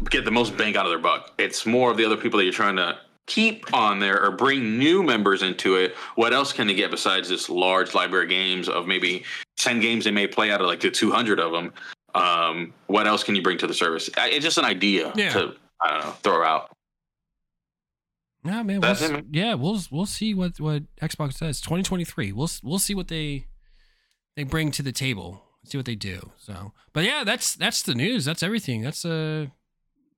get 0.09 0.25
the 0.25 0.31
most 0.31 0.57
bang 0.57 0.77
out 0.77 0.87
of 0.87 0.91
their 0.91 0.99
buck. 0.99 1.33
It's 1.39 1.67
more 1.67 1.91
of 1.91 1.97
the 1.99 2.05
other 2.07 2.17
people 2.17 2.39
that 2.39 2.45
you're 2.45 2.53
trying 2.55 2.77
to 2.77 2.99
keep 3.27 3.73
on 3.75 3.99
there 4.01 4.23
or 4.25 4.31
bring 4.31 4.79
new 4.79 5.03
members 5.03 5.43
into 5.43 5.77
it. 5.77 5.95
What 6.15 6.33
else 6.33 6.53
can 6.55 6.67
they 6.67 6.75
get 6.75 6.91
besides 6.91 7.29
this 7.29 7.51
large 7.51 7.95
library 7.95 8.25
of 8.25 8.31
games 8.31 8.69
of 8.69 8.87
maybe 8.87 9.25
10 9.59 9.79
games 9.81 10.05
they 10.05 10.11
may 10.11 10.27
play 10.27 10.51
out 10.51 10.61
of 10.63 10.67
like 10.69 10.81
the 10.81 10.91
200 10.91 11.39
of 11.39 11.53
them? 11.53 11.73
Um, 12.15 12.73
what 12.87 13.07
else 13.07 13.23
can 13.23 13.37
you 13.37 13.43
bring 13.43 13.59
to 13.59 13.67
the 13.67 13.75
service? 13.75 14.11
I- 14.17 14.31
It's 14.31 14.45
just 14.45 14.59
an 14.59 14.65
idea 14.65 15.13
Yeah. 15.17 15.33
to, 15.33 15.55
I 15.81 15.91
don't 15.91 16.01
know, 16.07 16.13
throw 16.23 16.45
out. 16.45 16.71
Yeah, 18.45 18.63
man. 18.63 18.81
We'll, 18.81 18.91
it, 18.93 19.13
man. 19.13 19.27
yeah, 19.31 19.55
we'll 19.55 19.81
we'll 19.91 20.07
see 20.07 20.33
what 20.33 20.59
what 20.59 20.83
Xbox 21.03 21.35
says. 21.35 21.61
2023. 21.61 22.33
We'll 22.33 22.49
we'll 22.63 22.79
see 22.79 22.95
what 22.95 23.09
they 23.09 23.47
they 24.35 24.45
bring 24.45 24.71
to 24.73 24.83
the 24.83 24.93
table. 24.93 25.45
See 25.67 25.77
what 25.77 25.85
they 25.85 25.95
do. 25.95 26.31
So, 26.39 26.73
but 26.95 27.05
yeah, 27.05 27.23
that's 27.23 27.55
that's 27.55 27.83
the 27.83 27.95
news. 27.95 28.25
That's 28.25 28.43
everything. 28.43 28.81
That's 28.81 29.05
uh 29.05 29.49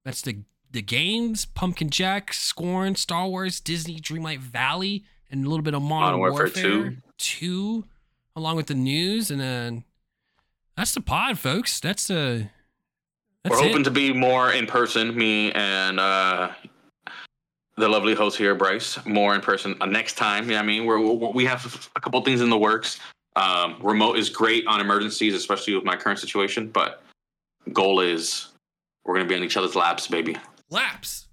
that's 0.04 0.22
the 0.22 0.44
the 0.70 0.82
games, 0.82 1.44
Pumpkin 1.46 1.90
Jack, 1.90 2.32
Scorn, 2.32 2.94
Star 2.94 3.26
Wars, 3.26 3.60
Disney, 3.60 3.98
Dreamlight 4.00 4.38
Valley, 4.38 5.04
and 5.30 5.44
a 5.44 5.48
little 5.48 5.64
bit 5.64 5.74
of 5.74 5.82
Modern, 5.82 6.18
Modern 6.18 6.20
Warfare 6.20 6.44
Warfare, 6.46 6.90
2. 6.90 6.96
2, 7.18 7.84
along 8.36 8.56
with 8.56 8.68
the 8.68 8.74
news, 8.74 9.30
and 9.32 9.38
then 9.40 9.84
that's 10.76 10.94
the 10.94 11.00
pod, 11.00 11.38
folks. 11.38 11.80
That's 11.80 12.06
the 12.08 12.48
that's 13.44 13.56
We're 13.56 13.64
it. 13.64 13.68
hoping 13.68 13.84
to 13.84 13.90
be 13.90 14.12
more 14.12 14.52
in 14.52 14.66
person, 14.66 15.16
me 15.16 15.50
and 15.52 15.98
uh, 15.98 16.50
the 17.76 17.88
lovely 17.88 18.14
host 18.14 18.38
here, 18.38 18.54
Bryce, 18.54 19.04
more 19.04 19.34
in 19.34 19.40
person 19.40 19.76
uh, 19.80 19.86
next 19.86 20.14
time. 20.14 20.48
Yeah, 20.50 20.60
I 20.60 20.62
mean, 20.62 20.84
we're, 20.84 21.00
we 21.00 21.14
we 21.32 21.44
have 21.46 21.90
a 21.96 22.00
couple 22.00 22.20
things 22.22 22.40
in 22.40 22.50
the 22.50 22.58
works. 22.58 23.00
Um, 23.34 23.76
remote 23.82 24.18
is 24.18 24.28
great 24.28 24.66
on 24.66 24.80
emergencies, 24.80 25.34
especially 25.34 25.74
with 25.74 25.84
my 25.84 25.96
current 25.96 26.18
situation, 26.18 26.68
but 26.68 27.02
goal 27.72 28.00
is 28.00 28.48
we're 29.04 29.14
going 29.14 29.26
to 29.26 29.28
be 29.28 29.34
on 29.36 29.42
each 29.42 29.56
other's 29.56 29.74
laps, 29.74 30.06
baby. 30.06 30.36
laps. 30.70 31.26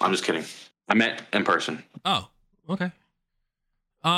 I'm 0.00 0.10
just 0.12 0.24
kidding. 0.24 0.44
I 0.88 0.94
meant 0.94 1.22
in 1.32 1.44
person. 1.44 1.82
Oh, 2.04 2.28
okay. 2.68 2.90
Uh, 4.04 4.10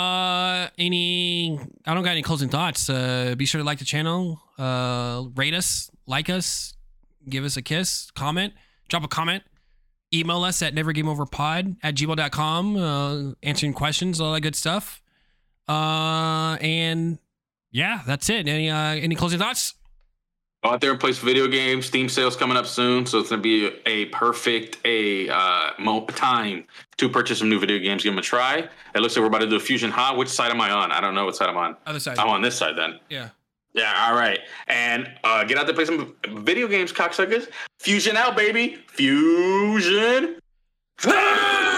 any? 0.79 1.59
I 1.87 1.95
don't 1.95 2.03
got 2.05 2.11
any 2.11 2.23
closing 2.23 2.49
thoughts. 2.49 2.89
Uh, 2.89 3.35
be 3.37 3.47
sure 3.47 3.61
to 3.61 3.65
like 3.65 3.79
the 3.79 3.85
channel. 3.85 4.41
Uh, 4.59 5.25
rate 5.35 5.55
us, 5.55 5.91
like 6.07 6.29
us, 6.31 6.75
give 7.29 7.45
us 7.45 7.57
a 7.57 7.63
kiss, 7.63 8.11
comment, 8.13 8.53
drop 8.89 9.05
a 9.05 9.09
comment, 9.09 9.43
email 10.13 10.45
us 10.45 10.63
at 10.63 10.75
nevergameoverpod 10.75 11.77
at 11.83 11.95
gmail.com, 11.95 12.77
uh, 12.77 13.33
answering 13.43 13.73
questions, 13.73 14.21
all 14.21 14.33
that 14.33 14.41
good 14.41 14.57
stuff. 14.57 15.03
Uh, 15.69 16.57
and 16.61 17.19
yeah, 17.71 18.03
that's 18.07 18.29
it. 18.29 18.47
Any 18.47 18.71
uh, 18.71 18.95
any 18.95 19.15
closing 19.15 19.39
thoughts? 19.39 19.75
Go 20.65 20.71
out 20.71 20.81
there 20.81 20.93
and 20.93 20.99
play 20.99 21.13
some 21.13 21.27
video 21.27 21.47
games. 21.47 21.85
Steam 21.85 22.09
sales 22.09 22.37
coming 22.37 22.57
up 22.57 22.65
soon, 22.65 23.05
so 23.05 23.19
it's 23.19 23.29
gonna 23.29 23.43
be 23.43 23.71
a 23.85 24.07
perfect 24.07 24.79
a 24.87 25.29
uh, 25.29 25.73
time 26.09 26.65
to 26.97 27.09
purchase 27.11 27.41
some 27.41 27.51
new 27.51 27.61
video 27.61 27.79
games. 27.79 28.03
Give 28.03 28.13
them 28.13 28.19
a 28.19 28.23
try. 28.23 28.67
It 28.95 29.01
looks 29.01 29.15
like 29.15 29.21
we're 29.21 29.27
about 29.27 29.41
to 29.41 29.47
do 29.47 29.57
a 29.57 29.61
Fusion 29.61 29.91
Huh? 29.91 30.15
Which 30.15 30.31
side 30.31 30.51
am 30.51 30.63
I 30.63 30.71
on? 30.71 30.91
I 30.91 31.03
don't 31.03 31.15
know 31.15 31.27
what 31.27 31.37
side 31.37 31.51
I'm 31.51 31.57
on. 31.59 31.77
Other 31.85 32.01
side. 32.01 32.19
I'm 32.19 32.29
on 32.29 32.41
this 32.41 32.57
side 32.57 32.79
then. 32.79 32.99
Yeah. 33.11 33.29
Yeah, 33.75 34.09
all 34.09 34.17
right. 34.17 34.39
And 34.69 35.13
uh, 35.23 35.45
get 35.45 35.59
out 35.59 35.67
there 35.67 35.79
and 35.79 35.87
play 35.87 36.15
some 36.33 36.45
video 36.45 36.67
games, 36.67 36.95
cocksuckers. 36.95 37.49
Fusion 37.81 38.17
out, 38.17 38.35
baby. 38.35 38.79
Fusion. 38.89 40.39